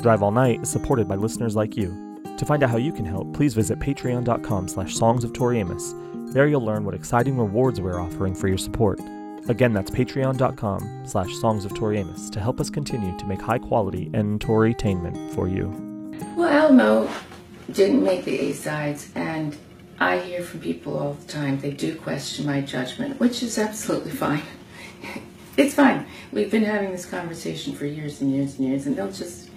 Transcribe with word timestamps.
Drive 0.00 0.22
All 0.22 0.30
Night 0.30 0.62
is 0.62 0.68
supported 0.68 1.08
by 1.08 1.16
listeners 1.16 1.56
like 1.56 1.76
you. 1.76 2.22
To 2.36 2.46
find 2.46 2.62
out 2.62 2.70
how 2.70 2.76
you 2.76 2.92
can 2.92 3.04
help, 3.04 3.34
please 3.34 3.52
visit 3.52 3.80
patreon.com 3.80 4.68
slash 4.68 4.94
songs 4.94 5.24
of 5.24 5.32
Tori 5.32 5.58
Amos. 5.58 5.92
There 6.32 6.46
you'll 6.46 6.64
learn 6.64 6.84
what 6.84 6.94
exciting 6.94 7.36
rewards 7.36 7.80
we're 7.80 8.00
offering 8.00 8.32
for 8.32 8.46
your 8.46 8.58
support. 8.58 9.00
Again, 9.48 9.72
that's 9.72 9.90
patreon.com 9.90 11.02
slash 11.04 11.34
songs 11.38 11.64
of 11.64 11.74
Tori 11.74 11.98
Amos 11.98 12.30
to 12.30 12.38
help 12.38 12.60
us 12.60 12.70
continue 12.70 13.16
to 13.18 13.26
make 13.26 13.40
high 13.40 13.58
quality 13.58 14.08
and 14.14 14.40
Tory-tainment 14.40 15.34
for 15.34 15.48
you. 15.48 15.66
Well, 16.36 16.48
Alamo 16.48 17.10
didn't 17.72 18.04
make 18.04 18.24
the 18.24 18.38
A 18.38 18.52
sides, 18.52 19.10
and 19.16 19.56
I 19.98 20.18
hear 20.18 20.42
from 20.42 20.60
people 20.60 20.96
all 20.96 21.14
the 21.14 21.26
time 21.26 21.58
they 21.58 21.72
do 21.72 21.96
question 21.96 22.46
my 22.46 22.60
judgment, 22.60 23.18
which 23.18 23.42
is 23.42 23.58
absolutely 23.58 24.12
fine. 24.12 24.42
It's 25.56 25.74
fine. 25.74 26.06
We've 26.30 26.52
been 26.52 26.62
having 26.62 26.92
this 26.92 27.04
conversation 27.04 27.74
for 27.74 27.84
years 27.84 28.20
and 28.20 28.32
years 28.32 28.56
and 28.56 28.68
years, 28.68 28.86
and 28.86 28.94
they'll 28.94 29.10
just 29.10 29.47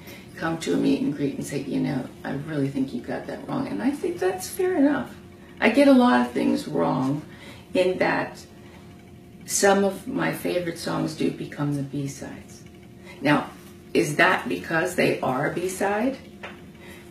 come 0.42 0.58
to 0.58 0.74
a 0.74 0.78
meet 0.78 1.02
and 1.02 1.16
greet 1.16 1.36
and 1.36 1.46
say, 1.46 1.62
you 1.62 1.80
know, 1.80 2.04
I 2.24 2.32
really 2.32 2.68
think 2.68 2.96
you 2.96 3.02
got 3.02 3.28
that 3.28 3.48
wrong. 3.48 3.68
And 3.68 3.80
I 3.80 3.92
think 3.92 4.18
that's 4.18 4.50
fair 4.50 4.76
enough. 4.76 5.16
I 5.60 5.70
get 5.70 5.88
a 5.88 5.94
lot 5.94 6.22
of 6.22 6.32
things 6.32 6.68
wrong 6.68 7.22
in 7.76 8.00
that 8.00 8.44
some 9.46 9.84
of 9.84 10.08
my 10.08 10.34
favorite 10.34 10.80
songs 10.80 11.14
do 11.14 11.30
become 11.30 11.76
the 11.76 11.84
B 11.84 12.08
sides. 12.08 12.64
Now, 13.22 13.52
is 13.94 14.16
that 14.16 14.50
because 14.50 14.96
they 14.96 15.20
are 15.20 15.52
a 15.52 15.54
B 15.54 15.70
side? 15.70 16.18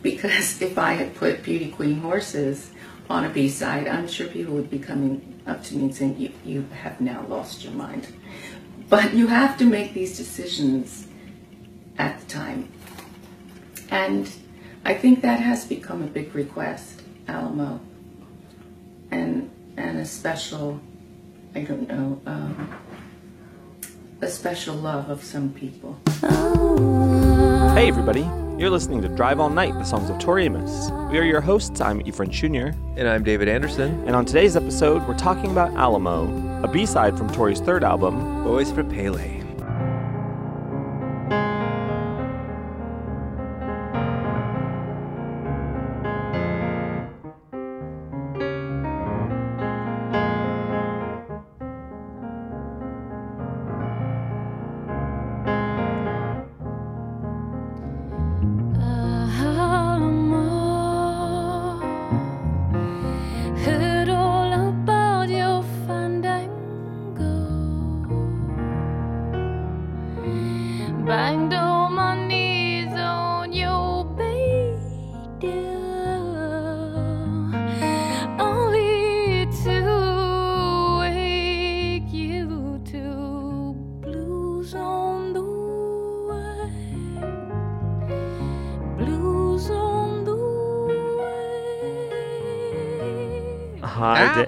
Because 0.03 0.61
if 0.61 0.77
I 0.77 0.95
had 0.95 1.15
put 1.15 1.45
Beauty 1.45 1.71
Queen 1.71 2.01
Horses 2.01 2.73
on 3.09 3.25
a 3.25 3.31
B 3.31 3.49
side, 3.49 3.87
I'm 3.87 4.09
sure 4.09 4.27
people 4.27 4.55
would 4.55 4.71
be 4.71 4.81
coming 4.81 5.41
up 5.47 5.63
to 5.65 5.77
me 5.77 5.85
and 5.85 5.95
saying, 5.95 6.19
you, 6.19 6.33
you 6.45 6.67
have 6.83 7.01
now 7.01 7.25
lost 7.29 7.63
your 7.63 7.75
mind. 7.75 8.09
But 8.89 9.15
you 9.15 9.29
have 9.29 9.57
to 9.59 9.65
make 9.65 9.95
these 9.95 10.17
decisions 10.17 11.07
at 11.97 12.19
the 12.19 12.27
time. 12.27 12.73
And 13.91 14.31
I 14.85 14.95
think 14.95 15.23
that 15.23 15.41
has 15.41 15.65
become 15.65 16.03
a 16.03 16.07
big 16.07 16.35
request, 16.35 17.03
Alamo. 17.29 17.81
And, 19.11 19.51
and 19.77 19.99
a 19.99 20.05
special, 20.05 20.81
I 21.55 21.61
don't 21.63 21.89
know, 21.89 22.21
um, 22.27 22.75
a 24.23 24.29
special 24.29 24.77
love 24.77 25.11
of 25.11 25.25
some 25.25 25.51
people. 25.53 25.99
Hey 27.75 27.89
everybody, 27.89 28.21
you're 28.59 28.71
listening 28.71 29.01
to 29.03 29.09
Drive 29.09 29.41
All 29.41 29.49
Night, 29.49 29.73
the 29.75 29.85
songs 29.85 30.11
of 30.11 30.19
Tori 30.19 30.45
Amos. 30.45 30.91
We 31.11 31.19
are 31.19 31.25
your 31.25 31.41
hosts, 31.41 31.81
I'm 31.81 32.07
Ephraim 32.07 32.31
Jr., 32.31 32.77
And 32.97 33.09
I'm 33.09 33.25
David 33.25 33.49
Anderson. 33.49 34.05
and 34.07 34.15
on 34.15 34.25
today's 34.27 34.55
episode, 34.57 35.07
we're 35.09 35.17
talking 35.19 35.51
about 35.51 35.73
Alamo, 35.75 36.63
a 36.63 36.69
B-side 36.69 37.17
from 37.19 37.33
Tori's 37.33 37.61
third 37.61 37.83
album, 37.83 38.45
Boys 38.45 38.71
for 38.71 38.85
Pele. 38.85 39.40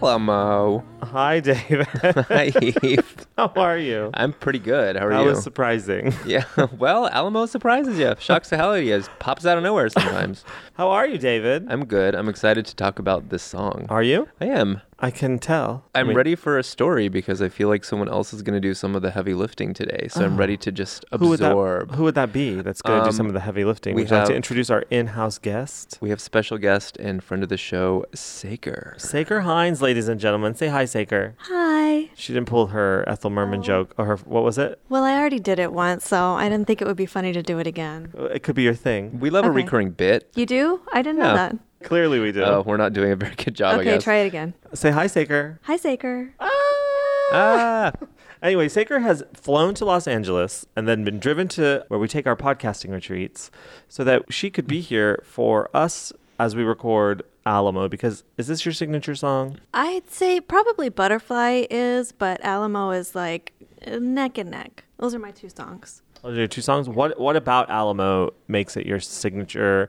Alamo. 0.00 0.84
Hi 1.02 1.40
David. 1.40 1.86
Hi, 2.28 2.52
Eve. 2.62 3.26
How 3.36 3.52
are 3.56 3.76
you? 3.76 4.10
I'm 4.14 4.32
pretty 4.32 4.58
good. 4.58 4.96
How 4.96 5.06
are 5.06 5.10
that 5.10 5.20
you? 5.22 5.28
was 5.30 5.42
surprising. 5.42 6.14
yeah. 6.26 6.44
Well, 6.78 7.08
Alamo 7.08 7.46
surprises 7.46 7.98
you. 7.98 8.14
Shocks 8.18 8.48
the 8.50 8.56
hell 8.56 8.70
out 8.72 8.78
of 8.78 8.84
you. 8.84 9.02
Pops 9.18 9.44
out 9.44 9.58
of 9.58 9.64
nowhere 9.64 9.88
sometimes. 9.88 10.44
How 10.74 10.90
are 10.90 11.06
you, 11.06 11.18
David? 11.18 11.66
I'm 11.68 11.84
good. 11.84 12.14
I'm 12.14 12.28
excited 12.28 12.64
to 12.66 12.76
talk 12.76 12.98
about 12.98 13.28
this 13.28 13.42
song. 13.42 13.86
Are 13.88 14.02
you? 14.02 14.28
I 14.40 14.46
am. 14.46 14.80
I 15.04 15.10
can 15.10 15.40
tell. 15.40 15.84
I'm 15.96 16.04
I 16.06 16.08
mean, 16.08 16.16
ready 16.16 16.36
for 16.36 16.56
a 16.58 16.62
story 16.62 17.08
because 17.08 17.42
I 17.42 17.48
feel 17.48 17.68
like 17.68 17.82
someone 17.84 18.08
else 18.08 18.32
is 18.32 18.40
going 18.42 18.54
to 18.54 18.60
do 18.60 18.72
some 18.72 18.94
of 18.94 19.02
the 19.02 19.10
heavy 19.10 19.34
lifting 19.34 19.74
today. 19.74 20.06
So 20.08 20.24
I'm 20.24 20.34
Oh. 20.34 20.36
ready 20.36 20.56
to 20.58 20.70
just 20.70 21.04
Who 21.18 21.28
would, 21.30 21.40
that, 21.40 21.50
absorb. 21.50 21.90
who 21.96 22.04
would 22.04 22.14
that 22.14 22.32
be 22.32 22.54
that's 22.62 22.80
going 22.82 23.00
to 23.02 23.10
do 23.10 23.12
some 23.16 23.26
Um, 23.26 23.30
of 23.30 23.34
the 23.34 23.40
heavy 23.40 23.64
lifting? 23.64 23.96
we 23.96 24.02
Would 24.02 24.10
you 24.12 24.16
like 24.16 24.28
to 24.28 24.34
introduce 24.36 24.70
our 24.70 24.84
in-house 24.90 25.38
guest? 25.38 25.98
We 26.00 26.10
have 26.10 26.20
special 26.20 26.56
guest 26.56 26.96
and 26.98 27.20
friend 27.22 27.42
of 27.42 27.48
the 27.48 27.56
show, 27.56 28.04
Saker. 28.14 28.94
Saker 28.96 29.40
Hines, 29.40 29.82
ladies 29.82 30.06
and 30.06 30.20
gentlemen. 30.20 30.54
Say 30.54 30.68
hi, 30.68 30.84
Saker. 30.84 31.34
Hi. 31.40 32.10
She 32.14 32.32
didn't 32.32 32.46
pull 32.48 32.68
her 32.68 33.04
Ethel 33.08 33.30
Merman 33.30 33.62
joke. 33.64 33.94
Or 33.98 34.04
her, 34.06 34.16
what 34.18 34.44
was 34.44 34.56
it? 34.56 34.78
Well, 34.88 35.02
I 35.02 35.16
already 35.18 35.40
did 35.40 35.58
it 35.58 35.72
once, 35.72 36.06
so 36.06 36.34
I 36.34 36.48
didn't 36.48 36.68
think 36.68 36.80
it 36.80 36.86
would 36.86 36.96
be 36.96 37.06
funny 37.06 37.32
to 37.32 37.42
do 37.42 37.58
it 37.58 37.66
again. 37.66 38.12
It 38.32 38.44
could 38.44 38.54
be 38.54 38.62
your 38.62 38.74
thing. 38.74 39.18
We 39.18 39.30
love 39.30 39.44
a 39.44 39.50
recurring 39.50 39.90
bit. 39.90 40.30
You 40.36 40.46
do? 40.46 40.80
I 40.92 41.02
didn't 41.02 41.18
Yeah. 41.18 41.26
know 41.26 41.34
that. 41.34 41.56
Clearly 41.84 42.18
we 42.20 42.32
do. 42.32 42.42
Oh, 42.42 42.62
we're 42.66 42.76
not 42.76 42.92
doing 42.92 43.12
a 43.12 43.16
very 43.16 43.34
good 43.34 43.54
job, 43.54 43.74
I 43.76 43.80
okay, 43.80 43.84
guess. 43.94 44.04
try 44.04 44.16
it 44.16 44.26
again. 44.26 44.54
Say 44.74 44.90
hi, 44.90 45.06
Saker. 45.06 45.58
Hi, 45.64 45.76
Saker. 45.76 46.32
Ah! 46.40 47.92
Anyway, 48.42 48.68
Saker 48.68 48.98
has 48.98 49.22
flown 49.34 49.72
to 49.74 49.84
Los 49.84 50.08
Angeles 50.08 50.66
and 50.74 50.88
then 50.88 51.04
been 51.04 51.20
driven 51.20 51.46
to 51.46 51.84
where 51.86 52.00
we 52.00 52.08
take 52.08 52.26
our 52.26 52.34
podcasting 52.34 52.90
retreats 52.90 53.52
so 53.88 54.02
that 54.02 54.32
she 54.32 54.50
could 54.50 54.66
be 54.66 54.80
here 54.80 55.22
for 55.24 55.70
us 55.72 56.12
as 56.40 56.56
we 56.56 56.64
record 56.64 57.22
Alamo. 57.46 57.86
Because 57.88 58.24
is 58.36 58.48
this 58.48 58.64
your 58.66 58.72
signature 58.72 59.14
song? 59.14 59.60
I'd 59.72 60.10
say 60.10 60.40
probably 60.40 60.88
Butterfly 60.88 61.66
is, 61.70 62.10
but 62.10 62.40
Alamo 62.44 62.90
is 62.90 63.14
like 63.14 63.52
uh, 63.86 63.98
neck 64.00 64.38
and 64.38 64.50
neck. 64.50 64.82
Those 64.98 65.14
are 65.14 65.20
my 65.20 65.30
two 65.30 65.48
songs. 65.48 66.02
Those 66.24 66.34
are 66.34 66.38
your 66.40 66.48
two 66.48 66.62
songs. 66.62 66.88
What 66.88 67.20
What 67.20 67.36
about 67.36 67.70
Alamo 67.70 68.32
makes 68.48 68.76
it 68.76 68.86
your 68.86 68.98
signature, 68.98 69.88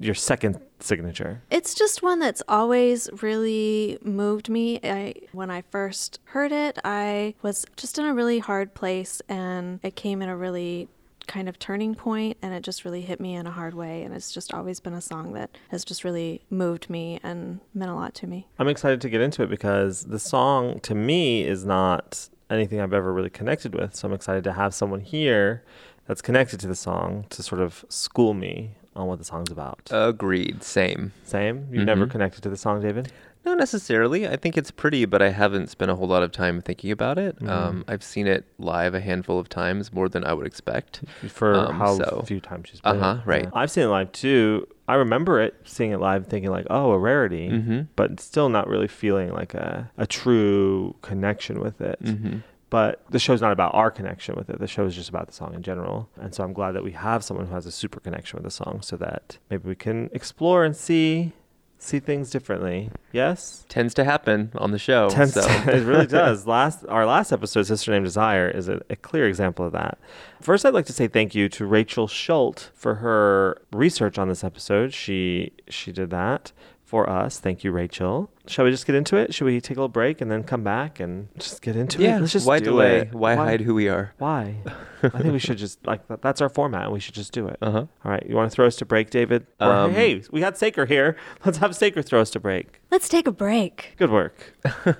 your 0.00 0.14
second 0.14 0.60
signature? 0.80 1.42
It's 1.50 1.74
just 1.74 2.02
one 2.02 2.18
that's 2.18 2.42
always 2.48 3.08
really 3.22 3.98
moved 4.02 4.48
me. 4.48 4.80
I 4.82 5.14
when 5.32 5.50
I 5.50 5.62
first 5.62 6.20
heard 6.24 6.52
it, 6.52 6.78
I 6.84 7.34
was 7.42 7.64
just 7.76 7.98
in 7.98 8.04
a 8.04 8.14
really 8.14 8.38
hard 8.38 8.74
place 8.74 9.22
and 9.28 9.80
it 9.82 9.96
came 9.96 10.22
in 10.22 10.28
a 10.28 10.36
really 10.36 10.88
kind 11.26 11.48
of 11.48 11.58
turning 11.58 11.94
point 11.94 12.36
and 12.42 12.52
it 12.52 12.62
just 12.62 12.84
really 12.84 13.00
hit 13.00 13.18
me 13.18 13.34
in 13.34 13.46
a 13.46 13.50
hard 13.50 13.74
way 13.74 14.02
and 14.02 14.14
it's 14.14 14.30
just 14.30 14.52
always 14.52 14.78
been 14.78 14.92
a 14.92 15.00
song 15.00 15.32
that 15.32 15.56
has 15.70 15.84
just 15.84 16.04
really 16.04 16.42
moved 16.50 16.90
me 16.90 17.18
and 17.22 17.60
meant 17.72 17.90
a 17.90 17.94
lot 17.94 18.14
to 18.14 18.26
me. 18.26 18.46
I'm 18.58 18.68
excited 18.68 19.00
to 19.00 19.08
get 19.08 19.20
into 19.20 19.42
it 19.42 19.48
because 19.48 20.04
the 20.04 20.18
song 20.18 20.80
to 20.80 20.94
me 20.94 21.44
is 21.44 21.64
not 21.64 22.28
anything 22.50 22.80
I've 22.80 22.92
ever 22.92 23.12
really 23.12 23.30
connected 23.30 23.74
with. 23.74 23.94
So 23.94 24.06
I'm 24.06 24.14
excited 24.14 24.44
to 24.44 24.52
have 24.52 24.74
someone 24.74 25.00
here 25.00 25.64
that's 26.06 26.20
connected 26.20 26.60
to 26.60 26.66
the 26.66 26.74
song 26.74 27.24
to 27.30 27.42
sort 27.42 27.62
of 27.62 27.84
school 27.88 28.34
me 28.34 28.74
on 28.96 29.06
what 29.06 29.18
the 29.18 29.24
song's 29.24 29.50
about. 29.50 29.80
Agreed. 29.90 30.62
Same. 30.62 31.12
Same? 31.24 31.66
You've 31.70 31.84
never 31.84 32.06
mhm. 32.06 32.10
connected 32.10 32.42
to 32.42 32.48
the 32.48 32.56
song, 32.56 32.80
David? 32.82 33.10
Not 33.44 33.58
necessarily. 33.58 34.26
I 34.26 34.36
think 34.36 34.56
it's 34.56 34.70
pretty, 34.70 35.04
but 35.04 35.20
I 35.20 35.28
haven't 35.28 35.68
spent 35.68 35.90
a 35.90 35.94
whole 35.94 36.06
lot 36.08 36.22
of 36.22 36.32
time 36.32 36.62
thinking 36.62 36.90
about 36.90 37.18
it. 37.18 37.36
Mm-hmm. 37.36 37.50
Um, 37.50 37.84
I've 37.86 38.02
seen 38.02 38.26
it 38.26 38.46
live 38.58 38.94
a 38.94 39.00
handful 39.00 39.38
of 39.38 39.50
times, 39.50 39.92
more 39.92 40.08
than 40.08 40.24
I 40.24 40.32
would 40.32 40.46
expect. 40.46 41.02
For 41.28 41.54
Um, 41.54 41.74
how 41.74 41.96
so- 41.98 42.22
few 42.26 42.40
times 42.40 42.68
she's 42.70 42.80
played 42.80 42.96
it. 42.96 43.02
Uh-huh, 43.02 43.20
right. 43.26 43.48
I've 43.52 43.70
seen 43.70 43.84
it 43.84 43.88
live 43.88 44.12
too. 44.12 44.66
I 44.88 44.94
remember 44.94 45.40
it, 45.42 45.54
seeing 45.64 45.90
it 45.92 45.98
live, 46.00 46.26
thinking 46.26 46.50
like, 46.50 46.66
oh, 46.70 46.92
a 46.92 46.98
rarity, 46.98 47.50
Mm-hmm. 47.50 47.80
but 47.96 48.18
still 48.20 48.48
not 48.48 48.66
really 48.66 48.88
feeling 48.88 49.30
like 49.32 49.52
a, 49.54 49.90
a 49.98 50.06
true 50.06 50.94
connection 51.02 51.60
with 51.60 51.80
it. 51.82 52.02
Mm-hmm. 52.02 52.38
But 52.74 53.04
the 53.08 53.20
show's 53.20 53.40
not 53.40 53.52
about 53.52 53.72
our 53.72 53.88
connection 53.88 54.34
with 54.34 54.50
it. 54.50 54.58
The 54.58 54.66
show 54.66 54.84
is 54.84 54.96
just 54.96 55.08
about 55.08 55.28
the 55.28 55.32
song 55.32 55.54
in 55.54 55.62
general. 55.62 56.08
And 56.20 56.34
so 56.34 56.42
I'm 56.42 56.52
glad 56.52 56.72
that 56.72 56.82
we 56.82 56.90
have 56.90 57.22
someone 57.22 57.46
who 57.46 57.54
has 57.54 57.66
a 57.66 57.70
super 57.70 58.00
connection 58.00 58.36
with 58.36 58.42
the 58.42 58.50
song 58.50 58.80
so 58.82 58.96
that 58.96 59.38
maybe 59.48 59.68
we 59.68 59.76
can 59.76 60.10
explore 60.12 60.64
and 60.64 60.74
see 60.74 61.30
see 61.78 62.00
things 62.00 62.30
differently. 62.30 62.90
Yes? 63.12 63.64
Tends 63.68 63.94
to 63.94 64.02
happen 64.02 64.50
on 64.56 64.72
the 64.72 64.80
show. 64.80 65.08
Tends 65.08 65.34
so. 65.34 65.42
to- 65.42 65.72
it 65.76 65.84
really 65.84 66.08
does. 66.08 66.48
Last 66.48 66.84
our 66.88 67.06
last 67.06 67.30
episode, 67.30 67.62
Sister 67.62 67.92
Named 67.92 68.06
Desire, 68.06 68.48
is 68.48 68.68
a, 68.68 68.80
a 68.90 68.96
clear 68.96 69.28
example 69.28 69.64
of 69.64 69.70
that. 69.70 69.96
First, 70.40 70.66
I'd 70.66 70.74
like 70.74 70.86
to 70.86 70.92
say 70.92 71.06
thank 71.06 71.32
you 71.32 71.48
to 71.50 71.64
Rachel 71.66 72.08
Schult 72.08 72.70
for 72.74 72.96
her 72.96 73.62
research 73.72 74.18
on 74.18 74.28
this 74.28 74.42
episode. 74.42 74.92
She 74.92 75.52
she 75.68 75.92
did 75.92 76.10
that 76.10 76.50
for 76.82 77.08
us. 77.08 77.38
Thank 77.38 77.62
you, 77.62 77.70
Rachel. 77.70 78.32
Shall 78.46 78.64
we 78.64 78.70
just 78.70 78.86
get 78.86 78.94
into 78.94 79.16
it? 79.16 79.32
Should 79.34 79.44
we 79.46 79.60
take 79.60 79.76
a 79.76 79.80
little 79.80 79.88
break 79.88 80.20
and 80.20 80.30
then 80.30 80.44
come 80.44 80.62
back 80.62 81.00
and 81.00 81.28
just 81.38 81.62
get 81.62 81.76
into 81.76 82.02
yeah. 82.02 82.18
it? 82.18 82.20
Let's 82.20 82.32
just 82.32 82.46
why 82.46 82.58
do 82.58 82.66
delay? 82.66 82.98
it. 82.98 83.14
Why, 83.14 83.34
hide 83.36 83.62
who 83.62 83.74
we 83.74 83.88
are? 83.88 84.12
Why? 84.18 84.56
I 85.02 85.08
think 85.08 85.32
we 85.32 85.38
should 85.38 85.56
just 85.58 85.84
like 85.86 86.02
that's 86.20 86.40
our 86.40 86.48
format, 86.48 86.84
and 86.84 86.92
we 86.92 87.00
should 87.00 87.14
just 87.14 87.32
do 87.32 87.46
it. 87.48 87.56
Uh 87.62 87.70
huh. 87.70 87.78
All 88.04 88.10
right, 88.10 88.24
you 88.26 88.34
want 88.34 88.50
to 88.50 88.54
throw 88.54 88.66
us 88.66 88.76
to 88.76 88.84
break, 88.84 89.10
David? 89.10 89.46
Or, 89.60 89.70
Um, 89.70 89.92
hey, 89.92 90.22
we 90.30 90.40
got 90.40 90.58
Saker 90.58 90.86
here. 90.86 91.16
Let's 91.44 91.58
have 91.58 91.74
Saker 91.74 92.02
throw 92.02 92.20
us 92.20 92.30
to 92.30 92.40
break. 92.40 92.80
Let's 92.90 93.08
take 93.08 93.26
a 93.26 93.32
break. 93.32 93.94
Good 93.96 94.10
work. 94.10 94.54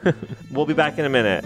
we'll 0.51 0.67
be 0.67 0.75
back 0.75 0.99
in 0.99 1.05
a 1.05 1.11
minute. 1.11 1.45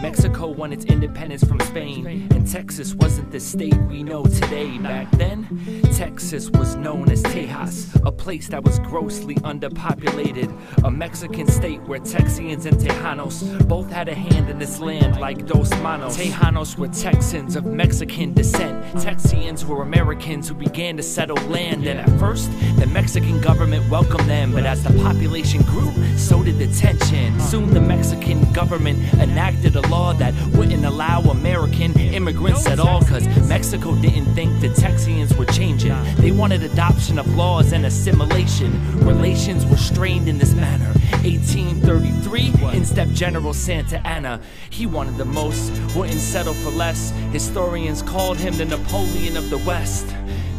Mexico 0.00 0.48
won 0.48 0.72
its 0.72 0.86
independence 0.86 1.44
from 1.44 1.60
Spain, 1.60 2.26
and 2.30 2.50
Texas 2.50 2.94
wasn't 2.94 3.30
the 3.30 3.38
state 3.38 3.76
we 3.82 4.02
know 4.02 4.24
today. 4.24 4.78
Back 4.78 5.10
then, 5.12 5.46
Texas 5.94 6.48
was 6.50 6.74
known 6.74 7.10
as 7.10 7.22
Tejas, 7.22 7.94
a 8.06 8.10
place 8.10 8.48
that 8.48 8.64
was 8.64 8.78
grossly 8.78 9.34
underpopulated, 9.36 10.50
a 10.84 10.90
Mexican 10.90 11.46
state 11.46 11.82
where 11.82 12.00
Texians 12.00 12.64
and 12.64 12.78
Tejanos 12.78 13.68
both 13.68 13.90
had 13.90 14.08
a 14.08 14.14
hand 14.14 14.48
in 14.48 14.58
this 14.58 14.80
land 14.80 15.20
like 15.20 15.46
dos 15.46 15.70
manos. 15.82 16.16
Tejanos 16.16 16.78
were 16.78 16.88
Texans 16.88 17.54
of 17.54 17.66
Mexican 17.66 18.32
descent, 18.32 18.82
Texians 18.94 19.64
were 19.64 19.82
Americans 19.82 20.48
who 20.48 20.54
began 20.54 20.96
to 20.96 21.02
settle 21.02 21.36
land, 21.48 21.86
and 21.86 22.00
at 22.00 22.18
first, 22.18 22.50
the 22.78 22.86
Mexican 22.86 23.38
government 23.42 23.88
welcomed 23.90 24.28
them, 24.28 24.52
but 24.52 24.64
as 24.64 24.82
the 24.82 24.92
population 25.02 25.60
grew, 25.62 25.92
so 26.16 26.42
did 26.42 26.58
the 26.58 26.72
tension. 26.74 27.38
Soon, 27.38 27.72
the 27.74 27.80
Mexican 27.80 28.50
government 28.52 28.98
enacted 29.14 29.76
a 29.76 29.89
law 29.90 30.12
that 30.14 30.32
wouldn't 30.56 30.84
allow 30.84 31.20
American 31.22 31.98
immigrants 31.98 32.66
at 32.66 32.78
all, 32.78 33.02
cause 33.02 33.26
Mexico 33.48 33.94
didn't 33.96 34.32
think 34.34 34.60
the 34.60 34.68
Texians 34.68 35.36
were 35.36 35.46
changing. 35.46 35.92
They 36.16 36.30
wanted 36.30 36.62
adoption 36.62 37.18
of 37.18 37.26
laws 37.34 37.72
and 37.72 37.84
assimilation. 37.84 38.70
Relations 39.04 39.66
were 39.66 39.76
strained 39.76 40.28
in 40.28 40.38
this 40.38 40.54
manner. 40.54 40.92
1833, 41.22 42.52
in 42.72 42.84
stepped 42.84 43.12
General 43.12 43.52
Santa 43.52 44.04
Anna. 44.06 44.40
He 44.70 44.86
wanted 44.86 45.16
the 45.16 45.24
most, 45.24 45.72
wouldn't 45.96 46.20
settle 46.20 46.54
for 46.54 46.70
less. 46.70 47.10
Historians 47.32 48.00
called 48.02 48.38
him 48.38 48.56
the 48.56 48.64
Napoleon 48.64 49.36
of 49.36 49.50
the 49.50 49.58
West. 49.58 50.06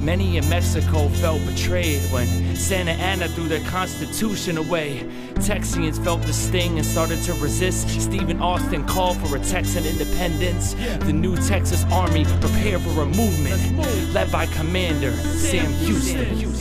Many 0.02 0.38
in 0.38 0.50
Mexico 0.50 1.10
felt 1.10 1.46
betrayed 1.46 2.02
when 2.12 2.56
Santa 2.56 2.92
Anna 2.92 3.28
threw 3.28 3.48
their 3.48 3.64
constitution 3.70 4.58
away. 4.58 5.08
Texians 5.36 6.04
felt 6.04 6.24
the 6.24 6.34
sting 6.34 6.78
and 6.78 6.86
started 6.86 7.22
to 7.24 7.34
resist. 7.34 7.88
Stephen 8.02 8.42
Austin 8.42 8.84
called 8.88 9.18
for 9.18 9.38
a 9.38 9.40
Texan 9.40 9.86
independence. 9.86 10.74
The 11.06 11.14
new 11.14 11.36
Texas 11.38 11.86
Army 11.92 12.26
prepared 12.26 12.82
for 12.82 13.04
a 13.04 13.06
movement 13.06 14.12
led 14.12 14.32
by 14.32 14.48
Commander 14.48 15.12
Sam 15.12 15.72
Houston. 15.74 16.52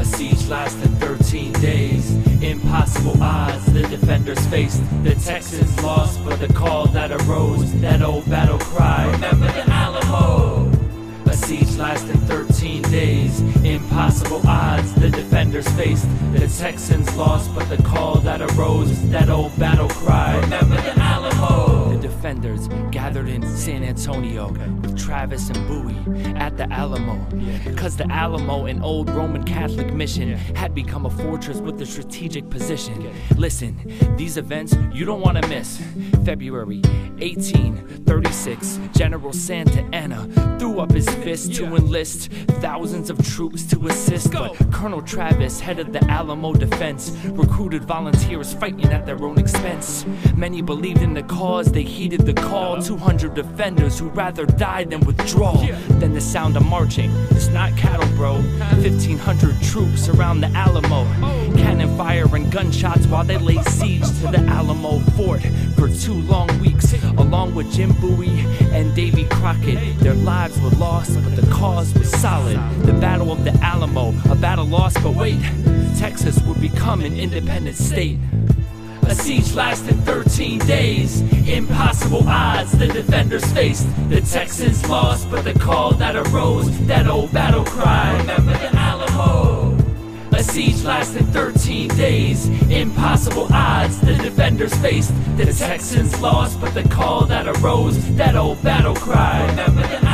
A 0.00 0.04
siege 0.04 0.46
lasted 0.46 0.88
13 0.98 1.52
days. 1.54 2.14
Impossible 2.40 3.20
odds 3.20 3.66
the 3.72 3.82
defenders 3.88 4.44
faced. 4.46 4.82
The 5.02 5.16
Texans 5.16 5.82
lost, 5.82 6.24
but 6.24 6.38
the 6.38 6.52
call 6.54 6.86
that 6.86 7.10
arose, 7.10 7.72
that 7.80 8.02
old 8.02 8.30
battle 8.30 8.58
cry. 8.60 9.10
Remember 9.10 9.46
the 9.46 9.68
Alamo. 9.68 10.47
Lasted 11.78 12.18
13 12.22 12.82
days. 12.82 13.40
Impossible 13.62 14.42
odds 14.48 14.92
the 14.94 15.08
defenders 15.10 15.68
faced. 15.76 16.08
The 16.32 16.48
Texans 16.58 17.14
lost, 17.14 17.54
but 17.54 17.68
the 17.68 17.80
call 17.84 18.16
that 18.16 18.42
arose, 18.42 18.90
is 18.90 19.10
that 19.10 19.28
old 19.28 19.56
battle 19.60 19.88
cry. 19.88 20.40
Remember 20.40 20.74
the 20.74 20.98
Alamo. 20.98 21.77
Defenders 22.00 22.68
gathered 22.90 23.28
in 23.28 23.42
San 23.56 23.82
Antonio 23.82 24.50
with 24.50 24.98
Travis 24.98 25.50
and 25.50 25.68
Bowie 25.68 25.96
at 26.36 26.56
the 26.56 26.70
Alamo. 26.72 27.16
Because 27.64 27.96
the 27.96 28.10
Alamo, 28.10 28.66
an 28.66 28.82
old 28.82 29.10
Roman 29.10 29.44
Catholic 29.44 29.92
mission, 29.92 30.34
had 30.54 30.74
become 30.74 31.06
a 31.06 31.10
fortress 31.10 31.58
with 31.58 31.80
a 31.80 31.86
strategic 31.86 32.48
position. 32.50 33.12
Listen, 33.36 33.76
these 34.16 34.36
events 34.36 34.76
you 34.92 35.04
don't 35.04 35.20
want 35.20 35.42
to 35.42 35.48
miss. 35.48 35.82
February 36.24 36.80
1836, 37.18 38.80
General 38.96 39.32
Santa 39.32 39.82
Anna 39.92 40.28
threw 40.58 40.80
up 40.80 40.92
his 40.92 41.08
fist 41.08 41.54
to 41.54 41.64
enlist 41.76 42.30
thousands 42.60 43.10
of 43.10 43.18
troops 43.26 43.64
to 43.64 43.86
assist. 43.88 44.32
But 44.32 44.54
Colonel 44.72 45.02
Travis, 45.02 45.60
head 45.60 45.78
of 45.78 45.92
the 45.92 46.04
Alamo 46.10 46.52
defense, 46.52 47.10
recruited 47.26 47.84
volunteers 47.84 48.52
fighting 48.54 48.86
at 48.86 49.06
their 49.06 49.22
own 49.24 49.38
expense. 49.38 50.04
Many 50.36 50.62
believed 50.62 51.02
in 51.02 51.14
the 51.14 51.22
cause, 51.22 51.72
they 51.72 51.84
heeded 51.88 52.20
the 52.20 52.34
call. 52.34 52.80
200 52.80 53.34
defenders 53.34 53.98
who'd 53.98 54.14
rather 54.14 54.46
die 54.46 54.84
than 54.84 55.00
withdraw. 55.00 55.56
Then 55.98 56.14
the 56.14 56.20
sound 56.20 56.56
of 56.56 56.64
marching. 56.64 57.10
It's 57.30 57.48
not 57.48 57.76
cattle, 57.76 58.08
bro. 58.16 58.34
1,500 58.34 59.60
troops 59.62 60.08
around 60.08 60.40
the 60.40 60.48
Alamo. 60.48 61.04
Cannon 61.56 61.96
fire 61.96 62.26
and 62.36 62.50
gunshots 62.52 63.06
while 63.06 63.24
they 63.24 63.38
lay 63.38 63.60
siege 63.64 64.06
to 64.20 64.28
the 64.30 64.44
Alamo 64.48 65.00
fort 65.16 65.42
for 65.76 65.88
two 65.88 66.14
long 66.14 66.48
weeks. 66.60 66.92
Along 67.16 67.54
with 67.54 67.72
Jim 67.72 67.92
Bowie 68.00 68.44
and 68.72 68.94
Davy 68.94 69.24
Crockett, 69.24 69.98
their 69.98 70.14
lives 70.14 70.60
were 70.60 70.70
lost, 70.70 71.14
but 71.24 71.34
the 71.36 71.46
cause 71.50 71.92
was 71.94 72.10
solid. 72.10 72.58
The 72.82 72.92
Battle 72.92 73.32
of 73.32 73.44
the 73.44 73.52
Alamo, 73.62 74.14
a 74.30 74.34
battle 74.34 74.66
lost, 74.66 75.02
but 75.02 75.14
wait, 75.14 75.40
Texas 75.96 76.40
would 76.42 76.60
become 76.60 77.00
an 77.00 77.16
independent 77.18 77.76
state. 77.76 78.18
A 79.08 79.14
siege 79.14 79.54
lasted 79.54 79.98
13 80.04 80.58
days. 80.60 81.22
Impossible 81.48 82.28
odds 82.28 82.72
the 82.72 82.88
defenders 82.88 83.44
faced. 83.52 83.86
The 84.10 84.20
Texans 84.20 84.86
lost, 84.86 85.30
but 85.30 85.44
the 85.44 85.58
call 85.58 85.92
that 85.92 86.14
arose, 86.14 86.68
that 86.86 87.06
old 87.08 87.32
battle 87.32 87.64
cry. 87.64 88.18
Remember 88.18 88.52
the 88.52 88.68
Alamo. 88.76 89.74
A 90.32 90.42
siege 90.42 90.84
lasted 90.84 91.26
13 91.28 91.88
days. 91.96 92.48
Impossible 92.70 93.48
odds 93.50 93.98
the 94.00 94.14
defenders 94.14 94.74
faced. 94.74 95.14
The 95.38 95.46
Texans 95.46 96.20
lost, 96.20 96.60
but 96.60 96.74
the 96.74 96.86
call 96.90 97.24
that 97.24 97.48
arose, 97.48 97.96
that 98.16 98.36
old 98.36 98.62
battle 98.62 98.94
cry. 98.94 99.46
Remember 99.46 99.86
the 99.86 100.07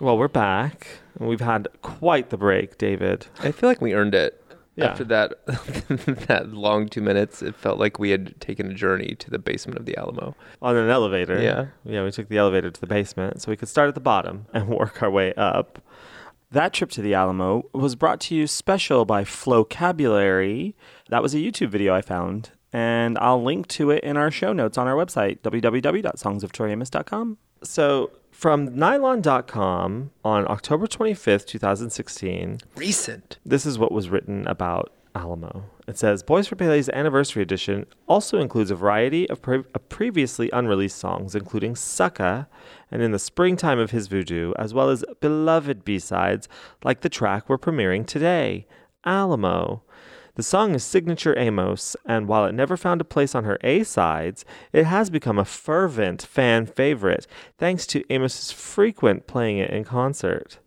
Well, 0.00 0.16
we're 0.16 0.28
back, 0.28 0.86
we've 1.18 1.40
had 1.40 1.66
quite 1.82 2.30
the 2.30 2.36
break, 2.36 2.78
David. 2.78 3.26
I 3.40 3.50
feel 3.50 3.68
like 3.68 3.80
we 3.80 3.94
earned 3.94 4.14
it. 4.14 4.40
Yeah. 4.76 4.84
After 4.92 5.02
that, 5.04 5.44
that 6.28 6.50
long 6.52 6.88
two 6.88 7.00
minutes, 7.00 7.42
it 7.42 7.56
felt 7.56 7.80
like 7.80 7.98
we 7.98 8.10
had 8.10 8.40
taken 8.40 8.70
a 8.70 8.74
journey 8.74 9.16
to 9.18 9.28
the 9.28 9.40
basement 9.40 9.76
of 9.76 9.86
the 9.86 9.96
Alamo. 9.96 10.36
On 10.62 10.76
an 10.76 10.88
elevator. 10.88 11.42
Yeah. 11.42 11.66
Yeah, 11.84 12.04
we 12.04 12.12
took 12.12 12.28
the 12.28 12.38
elevator 12.38 12.70
to 12.70 12.80
the 12.80 12.86
basement 12.86 13.42
so 13.42 13.50
we 13.50 13.56
could 13.56 13.68
start 13.68 13.88
at 13.88 13.96
the 13.96 14.00
bottom 14.00 14.46
and 14.52 14.68
work 14.78 15.02
our 15.02 15.10
way 15.10 15.34
up. 15.34 15.82
That 16.52 16.72
trip 16.72 16.90
to 16.90 17.02
the 17.02 17.14
Alamo 17.14 17.64
was 17.72 17.96
brought 17.96 18.20
to 18.20 18.36
you 18.36 18.46
special 18.46 19.04
by 19.04 19.24
Flocabulary. 19.24 20.76
That 21.08 21.22
was 21.22 21.34
a 21.34 21.38
YouTube 21.38 21.70
video 21.70 21.92
I 21.92 22.02
found, 22.02 22.52
and 22.72 23.18
I'll 23.18 23.42
link 23.42 23.66
to 23.68 23.90
it 23.90 24.04
in 24.04 24.16
our 24.16 24.30
show 24.30 24.52
notes 24.52 24.78
on 24.78 24.86
our 24.86 24.94
website, 24.94 25.40
www.songsoftoriamos.com. 25.40 27.38
So, 27.64 28.12
from 28.38 28.72
nylon.com 28.76 30.12
on 30.24 30.46
October 30.48 30.86
25th, 30.86 31.44
2016, 31.44 32.58
Recent. 32.76 33.36
this 33.44 33.66
is 33.66 33.80
what 33.80 33.90
was 33.90 34.10
written 34.10 34.46
about 34.46 34.92
Alamo. 35.12 35.64
It 35.88 35.98
says 35.98 36.22
Boys 36.22 36.46
for 36.46 36.54
Pele's 36.54 36.88
anniversary 36.90 37.42
edition 37.42 37.84
also 38.06 38.38
includes 38.38 38.70
a 38.70 38.76
variety 38.76 39.28
of, 39.28 39.42
pre- 39.42 39.64
of 39.74 39.88
previously 39.88 40.50
unreleased 40.52 40.98
songs, 40.98 41.34
including 41.34 41.74
Sucka 41.74 42.46
and 42.92 43.02
In 43.02 43.10
the 43.10 43.18
Springtime 43.18 43.80
of 43.80 43.90
His 43.90 44.06
Voodoo, 44.06 44.52
as 44.56 44.72
well 44.72 44.88
as 44.88 45.04
beloved 45.20 45.84
B 45.84 45.98
sides 45.98 46.48
like 46.84 47.00
the 47.00 47.08
track 47.08 47.48
we're 47.48 47.58
premiering 47.58 48.06
today, 48.06 48.68
Alamo. 49.04 49.82
The 50.38 50.44
song 50.44 50.72
is 50.76 50.84
signature 50.84 51.36
Amos, 51.36 51.96
and 52.06 52.28
while 52.28 52.46
it 52.46 52.52
never 52.52 52.76
found 52.76 53.00
a 53.00 53.04
place 53.04 53.34
on 53.34 53.42
her 53.42 53.58
A 53.64 53.82
sides, 53.82 54.44
it 54.72 54.84
has 54.84 55.10
become 55.10 55.36
a 55.36 55.44
fervent 55.44 56.22
fan 56.22 56.64
favorite 56.64 57.26
thanks 57.58 57.84
to 57.88 58.04
Amos's 58.08 58.52
frequent 58.52 59.26
playing 59.26 59.58
it 59.58 59.70
in 59.70 59.82
concert. 59.82 60.60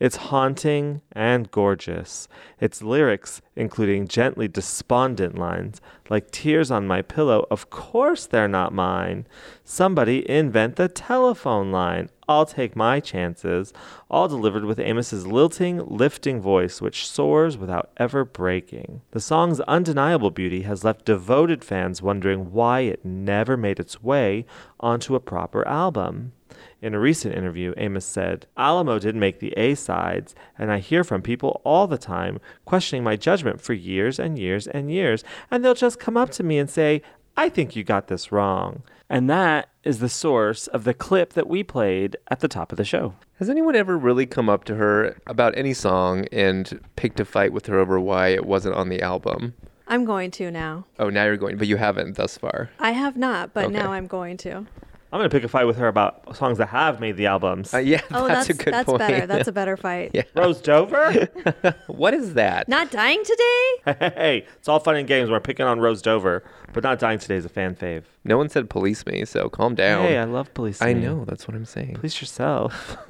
It's 0.00 0.16
haunting 0.16 1.02
and 1.12 1.50
gorgeous. 1.50 2.26
Its 2.58 2.82
lyrics, 2.82 3.42
including 3.54 4.08
gently 4.08 4.48
despondent 4.48 5.36
lines 5.36 5.82
like 6.08 6.30
tears 6.30 6.70
on 6.70 6.86
my 6.86 7.02
pillow, 7.02 7.46
of 7.50 7.68
course 7.68 8.24
they're 8.24 8.48
not 8.48 8.72
mine. 8.72 9.26
Somebody 9.62 10.28
invent 10.28 10.76
the 10.76 10.88
telephone 10.88 11.70
line. 11.70 12.08
I'll 12.26 12.46
take 12.46 12.74
my 12.74 12.98
chances. 12.98 13.74
All 14.10 14.26
delivered 14.26 14.64
with 14.64 14.78
Amos's 14.78 15.26
lilting, 15.26 15.86
lifting 15.86 16.40
voice, 16.40 16.80
which 16.80 17.06
soars 17.06 17.58
without 17.58 17.90
ever 17.98 18.24
breaking. 18.24 19.02
The 19.10 19.20
song's 19.20 19.60
undeniable 19.60 20.30
beauty 20.30 20.62
has 20.62 20.82
left 20.82 21.04
devoted 21.04 21.62
fans 21.62 22.00
wondering 22.00 22.52
why 22.52 22.80
it 22.80 23.04
never 23.04 23.56
made 23.56 23.78
its 23.78 24.02
way 24.02 24.46
onto 24.78 25.14
a 25.14 25.20
proper 25.20 25.66
album. 25.68 26.32
In 26.82 26.94
a 26.94 26.98
recent 27.00 27.34
interview, 27.34 27.74
Amos 27.76 28.06
said, 28.06 28.46
Alamo 28.56 28.98
didn't 28.98 29.20
make 29.20 29.38
the 29.38 29.52
A 29.58 29.74
sides, 29.74 30.34
and 30.58 30.72
I 30.72 30.78
hear 30.78 31.04
from 31.04 31.20
people 31.20 31.60
all 31.62 31.86
the 31.86 31.98
time 31.98 32.40
questioning 32.64 33.04
my 33.04 33.16
judgment 33.16 33.60
for 33.60 33.74
years 33.74 34.18
and 34.18 34.38
years 34.38 34.66
and 34.66 34.90
years, 34.90 35.22
and 35.50 35.62
they'll 35.62 35.74
just 35.74 36.00
come 36.00 36.16
up 36.16 36.30
to 36.30 36.42
me 36.42 36.58
and 36.58 36.70
say, 36.70 37.02
I 37.36 37.50
think 37.50 37.76
you 37.76 37.84
got 37.84 38.08
this 38.08 38.32
wrong. 38.32 38.82
And 39.10 39.28
that 39.28 39.68
is 39.84 39.98
the 39.98 40.08
source 40.08 40.68
of 40.68 40.84
the 40.84 40.94
clip 40.94 41.34
that 41.34 41.48
we 41.48 41.62
played 41.62 42.16
at 42.28 42.40
the 42.40 42.48
top 42.48 42.72
of 42.72 42.78
the 42.78 42.84
show. 42.84 43.14
Has 43.38 43.50
anyone 43.50 43.76
ever 43.76 43.98
really 43.98 44.24
come 44.26 44.48
up 44.48 44.64
to 44.64 44.76
her 44.76 45.16
about 45.26 45.56
any 45.58 45.74
song 45.74 46.26
and 46.32 46.80
picked 46.96 47.20
a 47.20 47.24
fight 47.26 47.52
with 47.52 47.66
her 47.66 47.78
over 47.78 48.00
why 48.00 48.28
it 48.28 48.46
wasn't 48.46 48.74
on 48.76 48.88
the 48.88 49.02
album? 49.02 49.52
I'm 49.86 50.04
going 50.04 50.30
to 50.32 50.50
now. 50.50 50.86
Oh, 50.98 51.10
now 51.10 51.24
you're 51.24 51.36
going, 51.36 51.56
but 51.58 51.66
you 51.66 51.76
haven't 51.76 52.16
thus 52.16 52.38
far. 52.38 52.70
I 52.78 52.92
have 52.92 53.16
not, 53.16 53.52
but 53.52 53.66
Okay. 53.66 53.74
now 53.74 53.92
I'm 53.92 54.06
going 54.06 54.36
to. 54.38 54.66
I'm 55.12 55.18
going 55.18 55.28
to 55.28 55.34
pick 55.36 55.42
a 55.44 55.48
fight 55.48 55.64
with 55.66 55.76
her 55.78 55.88
about 55.88 56.36
songs 56.36 56.58
that 56.58 56.66
have 56.68 57.00
made 57.00 57.16
the 57.16 57.26
albums. 57.26 57.74
Uh, 57.74 57.78
yeah, 57.78 58.00
Oh, 58.12 58.28
that's, 58.28 58.46
that's 58.46 58.60
a 58.60 58.64
good 58.64 58.72
that's 58.74 58.86
point. 58.86 58.98
better. 59.00 59.26
That's 59.26 59.48
a 59.48 59.52
better 59.52 59.76
fight. 59.76 60.12
Yeah. 60.14 60.22
Rose 60.36 60.60
Dover? 60.60 61.28
what 61.88 62.14
is 62.14 62.34
that? 62.34 62.68
Not 62.68 62.92
dying 62.92 63.22
today? 63.24 64.12
hey, 64.16 64.46
it's 64.58 64.68
all 64.68 64.78
fun 64.78 64.94
and 64.96 65.08
games. 65.08 65.28
We're 65.28 65.40
picking 65.40 65.66
on 65.66 65.80
Rose 65.80 66.00
Dover, 66.00 66.44
but 66.72 66.82
not 66.84 66.98
dying 66.98 67.18
today 67.18 67.36
is 67.36 67.44
a 67.44 67.48
fan 67.48 67.74
fave. 67.74 68.04
No 68.24 68.36
one 68.36 68.48
said 68.48 68.70
police 68.70 69.04
me, 69.06 69.24
so 69.24 69.48
calm 69.48 69.74
down. 69.74 70.04
Hey, 70.06 70.18
I 70.18 70.24
love 70.24 70.52
police. 70.54 70.80
I 70.80 70.94
Me. 70.94 71.00
know, 71.02 71.24
that's 71.24 71.48
what 71.48 71.56
I'm 71.56 71.64
saying. 71.64 71.94
Police 71.94 72.20
yourself. 72.20 72.96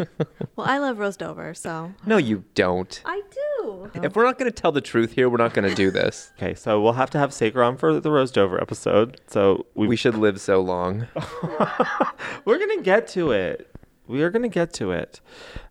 Well, 0.57 0.67
I 0.69 0.77
love 0.79 0.99
Rose 0.99 1.17
Dover, 1.17 1.55
so 1.55 1.93
No, 2.05 2.19
you 2.19 2.45
don't. 2.55 3.01
I 3.07 3.23
do. 3.63 3.91
If 3.95 4.15
we're 4.15 4.25
not 4.25 4.39
going 4.39 4.51
to 4.51 4.55
tell 4.55 4.73
the 4.73 4.81
truth 4.83 5.13
here, 5.13 5.31
we're 5.31 5.39
not 5.39 5.55
going 5.55 5.67
to 5.69 5.75
do 5.75 5.91
this. 5.91 6.33
okay, 6.39 6.55
so 6.55 6.83
we'll 6.83 6.93
have 6.95 7.09
to 7.11 7.19
have 7.19 7.33
Saker 7.33 7.63
on 7.63 7.79
for 7.79 7.99
the 7.99 8.11
Rose 8.11 8.31
Dover 8.31 8.61
episode. 8.61 9.21
So 9.29 9.65
we, 9.75 9.87
We 9.89 9.97
should 9.97 10.17
live 10.17 10.39
so 10.41 10.61
long. 10.61 11.07
we're 12.45 12.59
gonna 12.59 12.83
get 12.83 13.09
to 13.09 13.31
it. 13.33 13.71
We 14.07 14.23
are 14.23 14.31
gonna 14.31 14.49
get 14.49 14.73
to 14.75 14.91
it. 14.93 15.21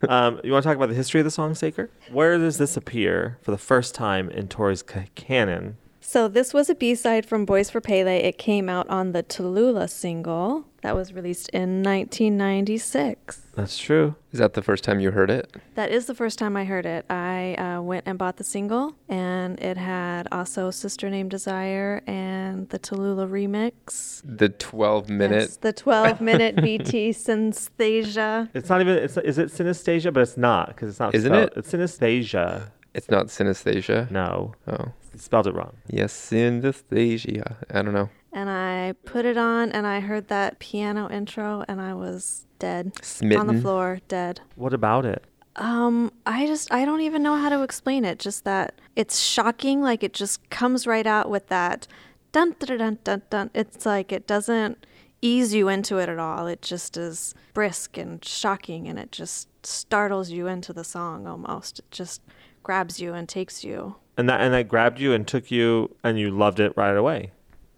Um, 0.07 0.39
you 0.43 0.51
want 0.53 0.63
to 0.63 0.69
talk 0.69 0.77
about 0.77 0.89
the 0.89 0.95
history 0.95 1.19
of 1.19 1.25
the 1.25 1.31
song 1.31 1.53
Saker? 1.55 1.89
Where 2.11 2.37
does 2.37 2.57
this 2.57 2.75
appear 2.77 3.37
for 3.41 3.51
the 3.51 3.57
first 3.57 3.93
time 3.93 4.29
in 4.29 4.47
Tori's 4.47 4.81
ca- 4.81 5.05
canon? 5.15 5.77
So 6.09 6.27
this 6.27 6.55
was 6.55 6.71
a 6.71 6.73
B-side 6.73 7.27
from 7.27 7.45
Boys 7.45 7.69
for 7.69 7.81
Pele. 7.81 8.17
It 8.17 8.39
came 8.39 8.67
out 8.67 8.89
on 8.89 9.11
the 9.11 9.21
Tallulah 9.21 9.87
single 9.87 10.65
that 10.81 10.95
was 10.95 11.13
released 11.13 11.49
in 11.49 11.83
1996. 11.83 13.41
That's 13.53 13.77
true. 13.77 14.15
Is 14.31 14.39
that 14.39 14.55
the 14.55 14.63
first 14.63 14.83
time 14.83 14.99
you 14.99 15.11
heard 15.11 15.29
it? 15.29 15.55
That 15.75 15.91
is 15.91 16.07
the 16.07 16.15
first 16.15 16.39
time 16.39 16.57
I 16.57 16.65
heard 16.65 16.87
it. 16.87 17.05
I 17.11 17.53
uh, 17.53 17.83
went 17.83 18.07
and 18.07 18.17
bought 18.17 18.37
the 18.37 18.43
single, 18.43 18.95
and 19.07 19.59
it 19.59 19.77
had 19.77 20.27
also 20.31 20.71
Sister 20.71 21.11
Named 21.11 21.29
Desire 21.29 22.01
and 22.07 22.67
the 22.69 22.79
Tallulah 22.79 23.29
remix. 23.29 24.23
The 24.25 24.49
12 24.49 25.09
minute. 25.11 25.41
Yes, 25.41 25.57
the 25.57 25.73
12 25.73 26.21
minute 26.29 26.55
BT 26.55 27.11
Synesthesia. 27.11 28.49
It's 28.55 28.69
not 28.69 28.81
even. 28.81 28.97
It's, 28.97 29.15
is 29.17 29.37
it 29.37 29.49
synesthesia? 29.49 30.11
But 30.11 30.21
it's 30.21 30.37
not 30.37 30.69
because 30.69 30.89
it's 30.89 30.99
not. 30.99 31.13
Isn't 31.13 31.31
spelled- 31.31 31.51
it? 31.51 31.57
It's 31.57 31.71
synesthesia. 31.71 32.71
It's 32.93 33.09
not 33.09 33.27
synesthesia. 33.27 34.09
No, 34.11 34.53
Oh. 34.67 34.91
you 35.13 35.19
spelled 35.19 35.47
it 35.47 35.53
wrong. 35.53 35.73
Yes, 35.87 36.13
synesthesia. 36.13 37.55
I 37.73 37.81
don't 37.81 37.93
know. 37.93 38.09
And 38.31 38.49
I 38.49 38.93
put 39.05 39.25
it 39.25 39.37
on, 39.37 39.71
and 39.71 39.87
I 39.87 39.99
heard 39.99 40.27
that 40.27 40.59
piano 40.59 41.09
intro, 41.09 41.63
and 41.67 41.81
I 41.81 41.93
was 41.93 42.45
dead. 42.59 42.91
On 43.23 43.47
the 43.47 43.59
floor, 43.61 43.99
dead. 44.07 44.41
What 44.55 44.73
about 44.73 45.05
it? 45.05 45.23
Um, 45.55 46.11
I 46.25 46.45
just 46.45 46.71
I 46.71 46.85
don't 46.85 47.01
even 47.01 47.23
know 47.23 47.35
how 47.35 47.49
to 47.49 47.63
explain 47.63 48.05
it. 48.05 48.19
Just 48.19 48.43
that 48.45 48.79
it's 48.95 49.19
shocking. 49.19 49.81
Like 49.81 50.03
it 50.03 50.13
just 50.13 50.49
comes 50.49 50.85
right 50.87 51.07
out 51.07 51.29
with 51.29 51.47
that 51.47 51.87
dun 52.31 52.55
dun 52.59 52.77
dun 52.77 52.97
dun 53.03 53.21
dun. 53.29 53.49
It's 53.53 53.85
like 53.85 54.11
it 54.11 54.25
doesn't 54.27 54.85
ease 55.21 55.53
you 55.53 55.67
into 55.67 55.97
it 55.97 56.07
at 56.07 56.19
all. 56.19 56.47
It 56.47 56.61
just 56.61 56.95
is 56.97 57.33
brisk 57.53 57.97
and 57.97 58.23
shocking, 58.23 58.87
and 58.87 58.97
it 58.99 59.11
just 59.11 59.47
startles 59.65 60.29
you 60.29 60.47
into 60.47 60.71
the 60.71 60.83
song 60.85 61.27
almost. 61.27 61.79
It 61.79 61.91
just 61.91 62.21
grabs 62.69 62.99
you 62.99 63.15
and 63.15 63.27
takes 63.27 63.63
you. 63.63 63.95
And 64.15 64.29
that 64.29 64.41
and 64.41 64.53
that 64.53 64.67
grabbed 64.67 64.99
you 64.99 65.11
and 65.11 65.27
took 65.27 65.49
you 65.49 65.95
and 66.03 66.19
you 66.19 66.29
loved 66.29 66.59
it 66.59 66.71
right 66.77 66.95
away. 66.95 67.31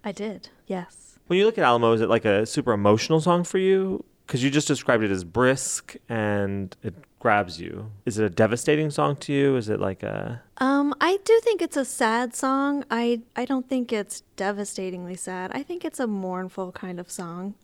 I 0.04 0.12
did. 0.12 0.50
Yes. 0.66 1.18
When 1.28 1.38
you 1.38 1.46
look 1.46 1.56
at 1.56 1.64
Alamo, 1.64 1.94
is 1.94 2.02
it 2.02 2.10
like 2.10 2.26
a 2.26 2.44
super 2.44 2.72
emotional 2.74 3.18
song 3.22 3.42
for 3.42 3.56
you? 3.56 4.04
Because 4.26 4.44
you 4.44 4.50
just 4.50 4.68
described 4.68 5.02
it 5.02 5.10
as 5.10 5.24
brisk 5.24 5.96
and 6.10 6.76
it 6.82 6.92
grabs 7.20 7.58
you. 7.58 7.90
Is 8.04 8.18
it 8.18 8.26
a 8.26 8.28
devastating 8.28 8.90
song 8.90 9.16
to 9.24 9.32
you? 9.32 9.56
Is 9.56 9.70
it 9.70 9.80
like 9.80 10.02
a 10.02 10.42
Um, 10.58 10.92
I 11.00 11.16
do 11.24 11.40
think 11.42 11.62
it's 11.62 11.78
a 11.78 11.86
sad 11.86 12.34
song. 12.34 12.84
I 12.90 13.22
I 13.34 13.46
don't 13.46 13.70
think 13.70 13.94
it's 13.94 14.20
devastatingly 14.36 15.16
sad. 15.16 15.52
I 15.54 15.62
think 15.62 15.86
it's 15.86 16.00
a 16.00 16.06
mournful 16.06 16.70
kind 16.72 17.00
of 17.00 17.10
song. 17.10 17.54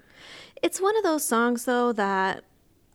It's 0.63 0.81
one 0.81 0.97
of 0.97 1.03
those 1.03 1.25
songs 1.25 1.67
though 1.67 1.93
that 1.93 2.45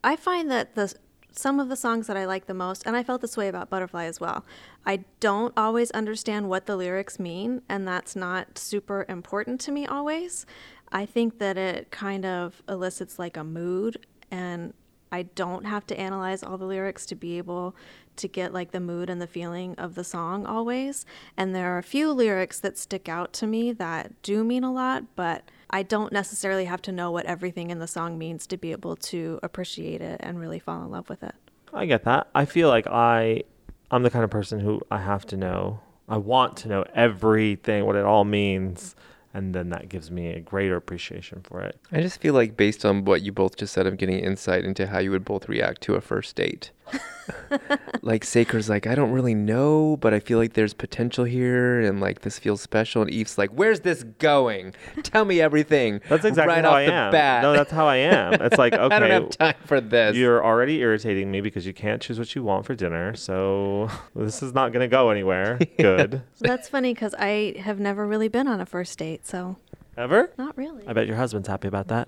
I 0.04 0.16
find 0.16 0.50
that 0.50 0.74
the 0.74 0.96
some 1.34 1.60
of 1.60 1.70
the 1.70 1.76
songs 1.76 2.08
that 2.08 2.18
I 2.18 2.26
like 2.26 2.46
the 2.46 2.54
most, 2.54 2.84
and 2.86 2.96
I 2.96 3.04
felt 3.04 3.22
this 3.22 3.36
way 3.36 3.48
about 3.48 3.70
Butterfly 3.70 4.06
as 4.06 4.20
well. 4.20 4.46
I 4.86 5.06
don't 5.20 5.54
always 5.58 5.92
understand 5.92 6.50
what 6.50 6.66
the 6.66 6.76
lyrics 6.76 7.20
mean, 7.20 7.62
and 7.68 7.88
that's 7.88 8.16
not 8.16 8.58
super 8.58 9.06
important 9.10 9.60
to 9.62 9.72
me 9.72 9.86
always. 9.86 10.46
I 10.92 11.06
think 11.06 11.40
that 11.40 11.58
it 11.58 11.92
kind 11.92 12.26
of 12.26 12.62
elicits 12.70 13.18
like 13.18 13.36
a 13.36 13.44
mood, 13.44 14.06
and 14.30 14.74
I 15.12 15.24
don't 15.24 15.66
have 15.66 15.86
to 15.88 16.00
analyze 16.00 16.44
all 16.44 16.58
the 16.58 16.66
lyrics 16.66 17.06
to 17.08 17.16
be 17.16 17.38
able 17.38 17.76
to 18.16 18.28
get 18.28 18.54
like 18.54 18.72
the 18.72 18.80
mood 18.80 19.10
and 19.10 19.22
the 19.22 19.28
feeling 19.28 19.76
of 19.76 19.96
the 19.96 20.04
song 20.04 20.46
always. 20.46 21.06
And 21.38 21.56
there 21.56 21.74
are 21.74 21.78
a 21.78 21.84
few 21.84 22.12
lyrics 22.12 22.60
that 22.60 22.78
stick 22.78 23.08
out 23.08 23.34
to 23.34 23.48
me 23.48 23.74
that 23.74 24.22
do 24.22 24.44
mean 24.44 24.64
a 24.64 24.72
lot, 24.72 25.16
but 25.16 25.44
I 25.74 25.82
don't 25.82 26.14
necessarily 26.14 26.66
have 26.66 26.84
to 26.84 26.92
know 26.92 27.10
what 27.10 27.26
everything 27.26 27.72
in 27.72 27.80
the 27.80 27.88
song 27.88 28.20
means 28.20 28.46
to 28.48 28.58
be 28.58 28.72
able 28.74 28.96
to 28.96 29.40
appreciate 29.42 30.02
it 30.02 30.22
and 30.24 30.40
really 30.40 30.60
fall 30.60 30.84
in 30.84 30.92
love 30.92 31.10
with 31.10 31.24
it. 31.24 31.34
I 31.74 31.88
get 31.88 32.04
that. 32.04 32.28
I 32.36 32.46
feel 32.46 32.70
like 32.70 32.86
I 32.86 33.42
I'm 33.90 34.04
the 34.04 34.12
kind 34.12 34.24
of 34.24 34.30
person 34.30 34.60
who 34.60 34.82
I 34.92 35.00
have 35.00 35.26
to 35.28 35.38
know. 35.38 35.80
I 36.08 36.18
want 36.18 36.58
to 36.58 36.68
know 36.68 36.86
everything 36.94 37.86
what 37.86 37.96
it 37.96 38.06
all 38.06 38.24
means 38.24 38.96
and 39.34 39.56
then 39.56 39.70
that 39.70 39.90
gives 39.90 40.12
me 40.12 40.28
a 40.28 40.40
greater 40.40 40.76
appreciation 40.76 41.42
for 41.44 41.62
it. 41.62 41.80
I 41.92 42.02
just 42.02 42.22
feel 42.22 42.36
like 42.36 42.56
based 42.56 42.86
on 42.86 43.04
what 43.04 43.24
you 43.24 43.32
both 43.32 43.58
just 43.58 43.74
said, 43.74 43.88
I'm 43.88 43.96
getting 43.96 44.20
insight 44.20 44.64
into 44.64 44.86
how 44.86 45.00
you 45.00 45.10
would 45.10 45.26
both 45.26 45.50
react 45.50 45.82
to 45.82 45.96
a 45.96 46.02
first 46.02 46.36
date. 46.36 46.70
like 48.02 48.24
Saker's 48.24 48.70
like, 48.70 48.88
I 48.88 48.96
don't 48.96 49.12
really 49.12 49.36
know, 49.36 49.98
but 49.98 50.14
I 50.14 50.20
feel 50.20 50.38
like 50.38 50.54
there's 50.54 50.74
potential 50.74 51.26
here 51.26 51.80
and 51.80 52.02
like 52.02 52.22
this 52.22 52.40
feels 52.40 52.62
special. 52.62 53.02
And 53.02 53.12
Eve's 53.12 53.38
like, 53.38 53.50
Where's 53.52 53.82
this 53.82 54.04
going? 54.20 54.74
Tell 55.04 55.26
me 55.26 55.40
everything. 55.42 56.02
That's 56.10 56.26
exactly 56.26 56.56
right 56.56 56.64
how 56.64 56.72
off 56.72 56.76
I 56.76 56.86
the 56.86 56.94
am. 56.94 57.12
bat. 57.12 57.44
No, 57.44 57.54
that's 57.54 57.72
how 57.72 57.88
I 57.88 57.98
am. 57.98 58.34
It's 58.34 58.58
like, 58.58 58.74
okay, 58.74 58.96
I 58.96 59.00
don't 59.00 59.10
have 59.12 59.30
time 59.30 59.56
for 59.66 59.80
this. 59.82 60.16
You're 60.16 60.44
already 60.44 60.80
irritating 60.80 61.32
me 61.32 61.42
because 61.42 61.66
you 61.66 61.74
can't 61.74 62.02
choose 62.02 62.20
what 62.20 62.34
you 62.36 62.44
want 62.44 62.66
for 62.66 62.76
dinner. 62.76 63.16
So 63.16 63.90
this 64.16 64.44
is 64.44 64.54
not 64.54 64.72
going 64.74 64.82
to 64.82 64.88
go 64.88 65.10
anywhere. 65.10 65.60
Good. 65.78 66.22
That's 66.40 66.68
funny 66.70 66.94
because 66.94 67.14
I 67.18 67.56
have 67.60 67.80
never 67.80 68.06
really 68.08 68.28
been 68.28 68.48
on 68.48 68.60
a 68.62 68.66
first 68.66 68.98
date, 69.00 69.26
so 69.28 69.58
Ever? 69.98 70.32
not 70.38 70.58
really. 70.58 70.88
I 70.88 70.94
bet 70.94 71.08
your 71.08 71.16
husband's 71.18 71.48
happy 71.48 71.68
about 71.68 71.88
that. 71.90 72.08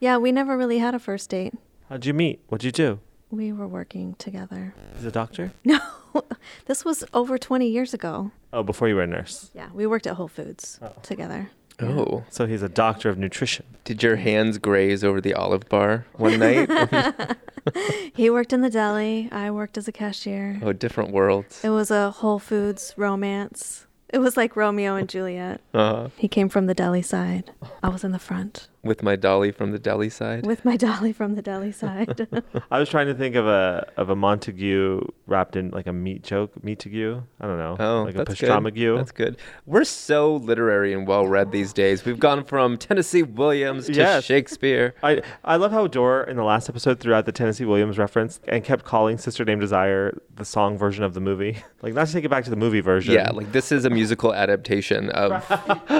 Yeah, 0.00 0.18
we 0.18 0.32
never 0.32 0.56
really 0.56 0.78
had 0.78 0.94
a 0.94 0.98
first 0.98 1.30
date. 1.30 1.54
How'd 1.88 2.04
you 2.04 2.12
meet? 2.14 2.40
What'd 2.48 2.64
you 2.64 2.72
do? 2.72 3.00
We 3.30 3.52
were 3.52 3.68
working 3.68 4.14
together. 4.18 4.74
He's 4.96 5.04
a 5.04 5.10
doctor? 5.12 5.52
No, 5.64 6.22
this 6.64 6.84
was 6.86 7.04
over 7.12 7.36
20 7.36 7.68
years 7.68 7.92
ago. 7.92 8.30
Oh, 8.52 8.62
before 8.62 8.88
you 8.88 8.94
were 8.96 9.02
a 9.02 9.06
nurse. 9.06 9.50
Yeah, 9.54 9.68
we 9.74 9.86
worked 9.86 10.06
at 10.06 10.14
Whole 10.14 10.26
Foods 10.26 10.80
together. 11.02 11.50
oh. 11.80 12.24
So 12.30 12.46
he's 12.46 12.62
a 12.62 12.68
doctor 12.68 13.10
of 13.10 13.18
nutrition. 13.18 13.66
Did 13.84 14.02
your 14.02 14.16
hands 14.16 14.56
graze 14.56 15.04
over 15.04 15.20
the 15.20 15.34
olive 15.34 15.68
bar 15.68 16.06
one 16.14 16.38
night? 16.38 16.68
He 18.14 18.30
worked 18.30 18.54
in 18.54 18.62
the 18.62 18.70
deli. 18.70 19.28
I 19.30 19.50
worked 19.50 19.76
as 19.76 19.86
a 19.86 19.92
cashier. 19.92 20.58
oh, 20.62 20.72
different 20.72 21.10
worlds. 21.12 21.60
It 21.62 21.68
was 21.68 21.90
a 21.90 22.10
Whole 22.10 22.38
Foods 22.38 22.94
romance. 22.96 23.86
It 24.08 24.18
was 24.18 24.38
like 24.38 24.56
Romeo 24.56 24.96
and 24.96 25.06
Juliet. 25.08 25.60
Uh, 25.74 26.08
He 26.16 26.26
came 26.28 26.48
from 26.48 26.64
the 26.66 26.74
deli 26.74 27.02
side. 27.02 27.52
I 27.82 27.90
was 27.90 28.02
in 28.04 28.12
the 28.12 28.18
front 28.18 28.68
with 28.82 29.02
my 29.02 29.16
dolly 29.16 29.50
from 29.50 29.72
the 29.72 29.78
deli 29.78 30.08
side. 30.08 30.46
with 30.46 30.64
my 30.64 30.76
dolly 30.76 31.12
from 31.12 31.34
the 31.34 31.42
deli 31.42 31.72
side. 31.72 32.28
I 32.70 32.78
was 32.78 32.88
trying 32.88 33.06
to 33.08 33.14
think 33.14 33.34
of 33.34 33.46
a 33.46 33.86
of 33.96 34.08
a 34.10 34.16
Montague 34.16 35.00
wrapped 35.26 35.56
in 35.56 35.70
like 35.70 35.86
a 35.86 35.92
meat 35.92 36.22
joke. 36.22 36.52
Meatague? 36.62 37.22
I 37.40 37.46
don't 37.46 37.58
know. 37.58 37.76
Oh, 37.78 38.02
like 38.04 38.14
a 38.14 38.18
that's 38.18 38.40
good. 38.40 38.48
pastramague. 38.50 38.96
That's 38.96 39.12
good. 39.12 39.36
We're 39.66 39.84
so 39.84 40.36
literary 40.36 40.92
and 40.92 41.06
well 41.06 41.26
read 41.26 41.50
these 41.52 41.72
days. 41.72 42.04
We've 42.04 42.18
gone 42.20 42.44
from 42.44 42.76
Tennessee 42.76 43.22
Williams 43.22 43.86
to 43.86 43.92
Yes. 43.94 44.24
Shakespeare. 44.24 44.94
I 45.02 45.22
I 45.44 45.56
love 45.56 45.72
how 45.72 45.86
Dora 45.86 46.28
in 46.30 46.36
the 46.36 46.44
last 46.44 46.68
episode 46.68 47.00
threw 47.00 47.14
out 47.14 47.26
the 47.26 47.32
Tennessee 47.32 47.64
Williams 47.64 47.98
reference 47.98 48.40
and 48.48 48.62
kept 48.64 48.84
calling 48.84 49.18
Sister 49.18 49.44
Named 49.44 49.60
Desire 49.60 50.16
the 50.36 50.44
song 50.44 50.78
version 50.78 51.02
of 51.04 51.14
the 51.14 51.20
movie. 51.20 51.58
Like 51.80 51.94
not 51.94 52.08
to 52.08 52.12
take 52.12 52.24
it 52.24 52.28
back 52.28 52.42
to 52.42 52.50
the 52.50 52.56
movie 52.56 52.80
version. 52.80 53.14
Yeah, 53.14 53.30
like 53.30 53.52
this 53.52 53.70
is 53.70 53.84
a 53.84 53.90
musical 53.90 54.34
adaptation 54.34 55.10
of 55.10 55.44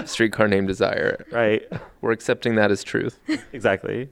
Streetcar 0.11 0.49
Named 0.49 0.66
Desire. 0.66 1.25
right. 1.30 1.62
We're 2.00 2.12
accepting 2.12 2.55
that 2.57 2.71
as 2.71 2.85
truth. 2.85 3.19
exactly. 3.52 4.09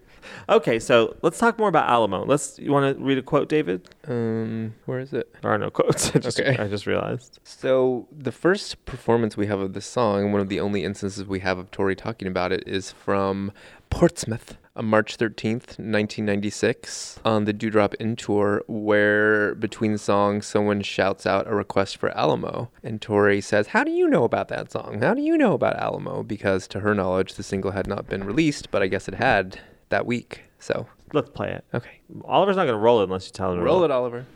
Okay, 0.48 0.78
so 0.80 1.16
let's 1.22 1.38
talk 1.38 1.58
more 1.58 1.68
about 1.68 1.88
Alamo. 1.88 2.24
Let's. 2.24 2.58
You 2.58 2.72
want 2.72 2.96
to 2.96 3.02
read 3.04 3.16
a 3.18 3.22
quote, 3.22 3.48
David? 3.48 3.88
Um, 4.08 4.74
where 4.86 4.98
is 4.98 5.12
it? 5.12 5.32
There 5.40 5.50
are 5.52 5.58
no 5.58 5.70
quotes. 5.70 6.10
I 6.16 6.18
just, 6.18 6.40
Okay. 6.40 6.56
I 6.58 6.66
just 6.66 6.86
realized. 6.86 7.38
So 7.44 8.08
the 8.10 8.32
first 8.32 8.84
performance 8.86 9.36
we 9.36 9.46
have 9.46 9.60
of 9.60 9.72
this 9.72 9.86
song, 9.86 10.24
and 10.24 10.32
one 10.32 10.42
of 10.42 10.48
the 10.48 10.58
only 10.60 10.82
instances 10.84 11.24
we 11.24 11.40
have 11.40 11.58
of 11.58 11.70
Tori 11.70 11.94
talking 11.94 12.26
about 12.26 12.50
it, 12.52 12.64
is 12.66 12.90
from 12.90 13.52
Portsmouth. 13.90 14.56
On 14.76 14.84
March 14.84 15.16
13th, 15.16 15.78
1996, 15.78 17.18
on 17.24 17.46
the 17.46 17.54
Dew 17.54 17.70
Drop 17.70 17.94
Inn 17.98 18.14
tour, 18.14 18.62
where 18.66 19.54
between 19.54 19.96
songs, 19.96 20.44
someone 20.44 20.82
shouts 20.82 21.24
out 21.24 21.46
a 21.48 21.54
request 21.54 21.96
for 21.96 22.10
Alamo. 22.10 22.70
And 22.82 23.00
Tori 23.00 23.40
says, 23.40 23.68
How 23.68 23.84
do 23.84 23.90
you 23.90 24.06
know 24.06 24.24
about 24.24 24.48
that 24.48 24.70
song? 24.70 25.00
How 25.00 25.14
do 25.14 25.22
you 25.22 25.38
know 25.38 25.54
about 25.54 25.76
Alamo? 25.76 26.22
Because 26.22 26.68
to 26.68 26.80
her 26.80 26.94
knowledge, 26.94 27.34
the 27.34 27.42
single 27.42 27.70
had 27.70 27.86
not 27.86 28.06
been 28.06 28.24
released, 28.24 28.70
but 28.70 28.82
I 28.82 28.86
guess 28.88 29.08
it 29.08 29.14
had 29.14 29.60
that 29.88 30.04
week. 30.04 30.42
So, 30.58 30.86
Let's 31.14 31.30
play 31.30 31.52
it. 31.52 31.64
okay. 31.72 32.00
Oliver's 32.26 32.56
not 32.56 32.64
going 32.64 32.76
to 32.76 32.82
roll 32.82 33.00
it 33.00 33.04
unless 33.04 33.26
you 33.26 33.32
tell 33.32 33.52
him 33.52 33.58
to 33.60 33.64
Roll 33.64 33.82
it, 33.84 33.90
Oliver. 33.90 34.26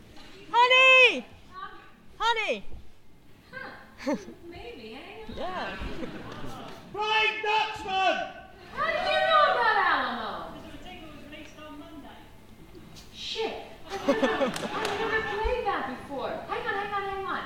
Honey! 0.51 1.25
Honey! 2.17 2.65
Maybe, 4.49 4.95
eh? 4.95 5.33
Yeah. 5.37 5.75
How 6.93 8.87
did 8.87 9.01
you 9.01 9.19
know 9.19 9.45
about 9.51 9.77
Alamo? 9.77 10.47
Shit. 13.13 13.53
I've 13.91 14.00
I've 14.11 14.99
never 14.99 15.21
played 15.21 15.65
that 15.65 15.87
before. 15.89 16.31
Hang 16.49 16.67
on, 16.67 16.73
hang 16.73 16.93
on, 16.93 17.03
hang 17.09 17.25
on. 17.25 17.43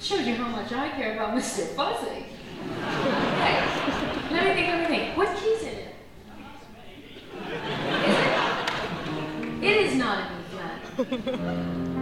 Shows 0.00 0.26
you 0.26 0.34
how 0.34 0.48
much 0.48 0.72
I 0.72 0.88
care 0.90 1.14
about 1.14 1.34
Mr. 1.36 1.66
Fuzzy. 1.74 2.26
Hey, 3.40 3.56
let 4.32 4.44
me 4.44 4.50
think, 4.54 4.68
let 4.68 4.80
me 4.80 4.86
think. 4.96 5.16
What 5.16 5.36
key's 5.36 5.62
in 5.62 5.68
it? 5.68 5.94
Is 8.06 8.16
it? 8.18 8.32
It 9.62 9.76
is 9.86 9.94
not 9.96 10.18
a 10.18 10.26
B 10.28 10.34
flat. 10.50 11.95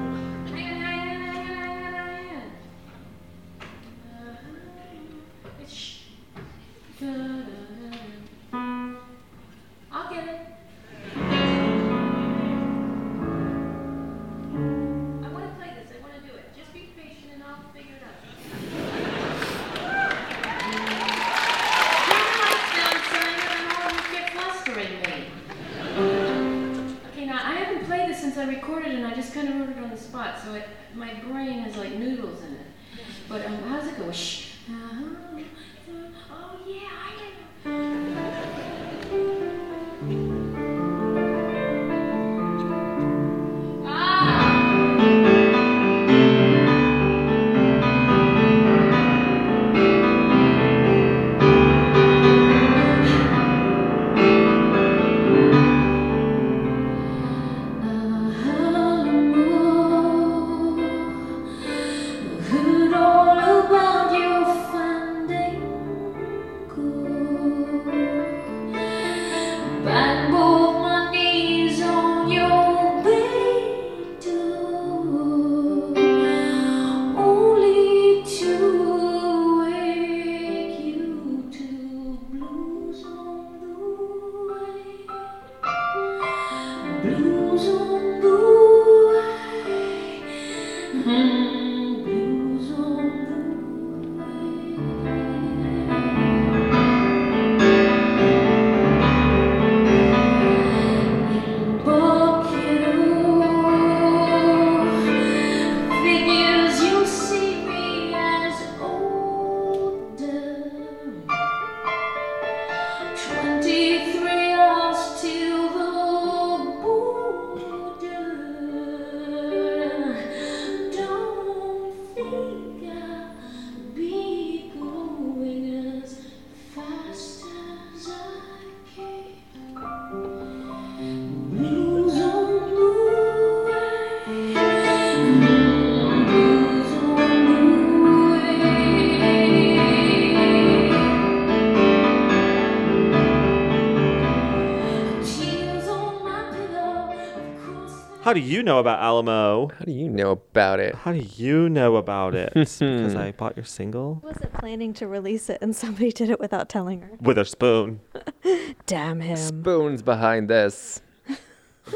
Do 148.35 148.41
you 148.41 148.63
know 148.63 148.79
about 148.79 149.01
Alamo? 149.01 149.69
How 149.79 149.85
do 149.85 149.93
you 149.93 150.09
know 150.11 150.33
about 150.33 150.81
it? 150.81 150.95
How 150.95 151.13
do 151.13 151.19
you 151.19 151.69
know 151.69 151.97
about 151.97 152.35
it? 152.35 152.53
because 152.55 153.15
I 153.15 153.33
bought 153.33 153.57
your 153.57 153.65
single 153.65 154.21
wasn't 154.23 154.53
planning 154.55 154.93
to 154.95 155.07
release 155.07 155.49
it 155.49 155.59
and 155.63 155.75
somebody 155.75 156.13
did 156.13 156.31
it 156.31 156.41
without 156.41 156.69
telling 156.69 157.03
her. 157.03 157.11
with 157.21 157.39
a 157.39 157.45
spoon. 157.45 158.01
Damn 158.87 159.21
him. 159.21 159.37
Spoons 159.37 160.03
behind 160.03 160.49
this. 160.49 161.01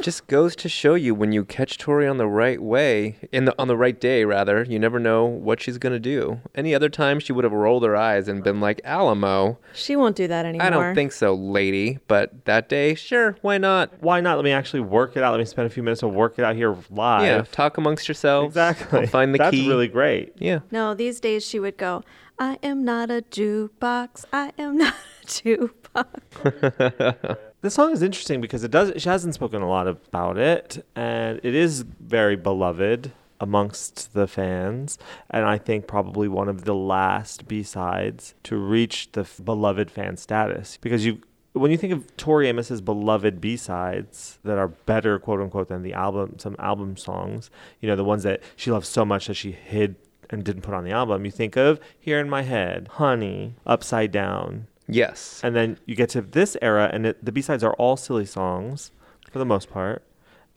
Just 0.02 0.26
goes 0.26 0.54
to 0.56 0.68
show 0.68 0.94
you 0.94 1.14
when 1.14 1.32
you 1.32 1.46
catch 1.46 1.78
Tori 1.78 2.06
on 2.06 2.18
the 2.18 2.26
right 2.26 2.60
way, 2.62 3.16
in 3.32 3.46
the 3.46 3.54
on 3.58 3.68
the 3.68 3.76
right 3.76 3.98
day 3.98 4.22
rather, 4.24 4.62
you 4.64 4.78
never 4.78 4.98
know 4.98 5.24
what 5.24 5.62
she's 5.62 5.78
gonna 5.78 5.98
do. 5.98 6.40
Any 6.54 6.74
other 6.74 6.90
time 6.90 7.18
she 7.20 7.32
would 7.32 7.44
have 7.44 7.54
rolled 7.54 7.84
her 7.84 7.96
eyes 7.96 8.28
and 8.28 8.44
been 8.44 8.60
like, 8.60 8.82
Alamo. 8.84 9.58
She 9.72 9.96
won't 9.96 10.14
do 10.14 10.28
that 10.28 10.44
anymore. 10.44 10.66
I 10.66 10.70
don't 10.70 10.94
think 10.94 11.12
so, 11.12 11.32
lady. 11.34 12.00
But 12.06 12.44
that 12.44 12.68
day, 12.68 12.94
sure, 12.96 13.36
why 13.40 13.56
not? 13.56 14.02
Why 14.02 14.20
not? 14.20 14.36
Let 14.36 14.44
me 14.44 14.52
actually 14.52 14.80
work 14.80 15.16
it 15.16 15.22
out. 15.22 15.30
Let 15.32 15.38
me 15.38 15.46
spend 15.46 15.66
a 15.66 15.70
few 15.70 15.82
minutes 15.82 16.00
to 16.00 16.08
work 16.08 16.38
it 16.38 16.44
out 16.44 16.54
here 16.54 16.76
live. 16.90 17.22
Yeah, 17.22 17.42
talk 17.50 17.78
amongst 17.78 18.08
yourselves. 18.08 18.48
exactly. 18.52 19.00
I'll 19.00 19.06
find 19.06 19.32
the 19.32 19.38
That's 19.38 19.56
key. 19.56 19.66
really 19.68 19.88
great. 19.88 20.34
Yeah. 20.38 20.58
No, 20.70 20.92
these 20.92 21.18
days 21.18 21.46
she 21.46 21.58
would 21.58 21.78
go, 21.78 22.02
I 22.38 22.58
am 22.62 22.84
not 22.84 23.10
a 23.10 23.24
jukebox. 23.30 24.26
I 24.34 24.52
am 24.58 24.76
not 24.76 24.94
a 25.22 25.26
jukebox. 25.26 27.38
This 27.60 27.74
song 27.74 27.92
is 27.92 28.02
interesting 28.02 28.40
because 28.40 28.62
it 28.62 28.70
does. 28.70 28.92
She 29.02 29.08
hasn't 29.08 29.34
spoken 29.34 29.62
a 29.62 29.68
lot 29.68 29.88
about 29.88 30.38
it, 30.38 30.84
and 30.94 31.40
it 31.42 31.56
is 31.56 31.82
very 31.82 32.36
beloved 32.36 33.10
amongst 33.40 34.14
the 34.14 34.28
fans, 34.28 34.96
and 35.28 35.44
I 35.44 35.58
think 35.58 35.88
probably 35.88 36.28
one 36.28 36.48
of 36.48 36.64
the 36.64 36.74
last 36.74 37.48
B 37.48 37.64
sides 37.64 38.34
to 38.44 38.56
reach 38.56 39.10
the 39.10 39.22
f- 39.22 39.40
beloved 39.44 39.90
fan 39.90 40.16
status. 40.16 40.78
Because 40.80 41.04
you, 41.04 41.20
when 41.52 41.72
you 41.72 41.76
think 41.76 41.92
of 41.92 42.16
Tori 42.16 42.48
Amos's 42.48 42.80
beloved 42.80 43.40
B 43.40 43.56
sides 43.56 44.38
that 44.44 44.56
are 44.56 44.68
better, 44.68 45.18
quote 45.18 45.40
unquote, 45.40 45.66
than 45.66 45.82
the 45.82 45.94
album, 45.94 46.38
some 46.38 46.54
album 46.60 46.96
songs, 46.96 47.50
you 47.80 47.88
know, 47.88 47.96
the 47.96 48.04
ones 48.04 48.22
that 48.22 48.40
she 48.54 48.70
loves 48.70 48.86
so 48.86 49.04
much 49.04 49.26
that 49.26 49.34
she 49.34 49.50
hid 49.50 49.96
and 50.30 50.44
didn't 50.44 50.62
put 50.62 50.74
on 50.74 50.84
the 50.84 50.92
album. 50.92 51.24
You 51.24 51.32
think 51.32 51.56
of 51.56 51.80
"Here 51.98 52.20
in 52.20 52.30
My 52.30 52.42
Head," 52.42 52.86
"Honey," 52.92 53.56
"Upside 53.66 54.12
Down." 54.12 54.68
Yes. 54.88 55.40
And 55.44 55.54
then 55.54 55.78
you 55.86 55.94
get 55.94 56.08
to 56.10 56.20
this 56.22 56.56
era, 56.62 56.90
and 56.92 57.06
it, 57.06 57.24
the 57.24 57.32
B 57.32 57.42
sides 57.42 57.62
are 57.62 57.74
all 57.74 57.96
silly 57.96 58.26
songs 58.26 58.90
for 59.30 59.38
the 59.38 59.44
most 59.44 59.70
part. 59.70 60.02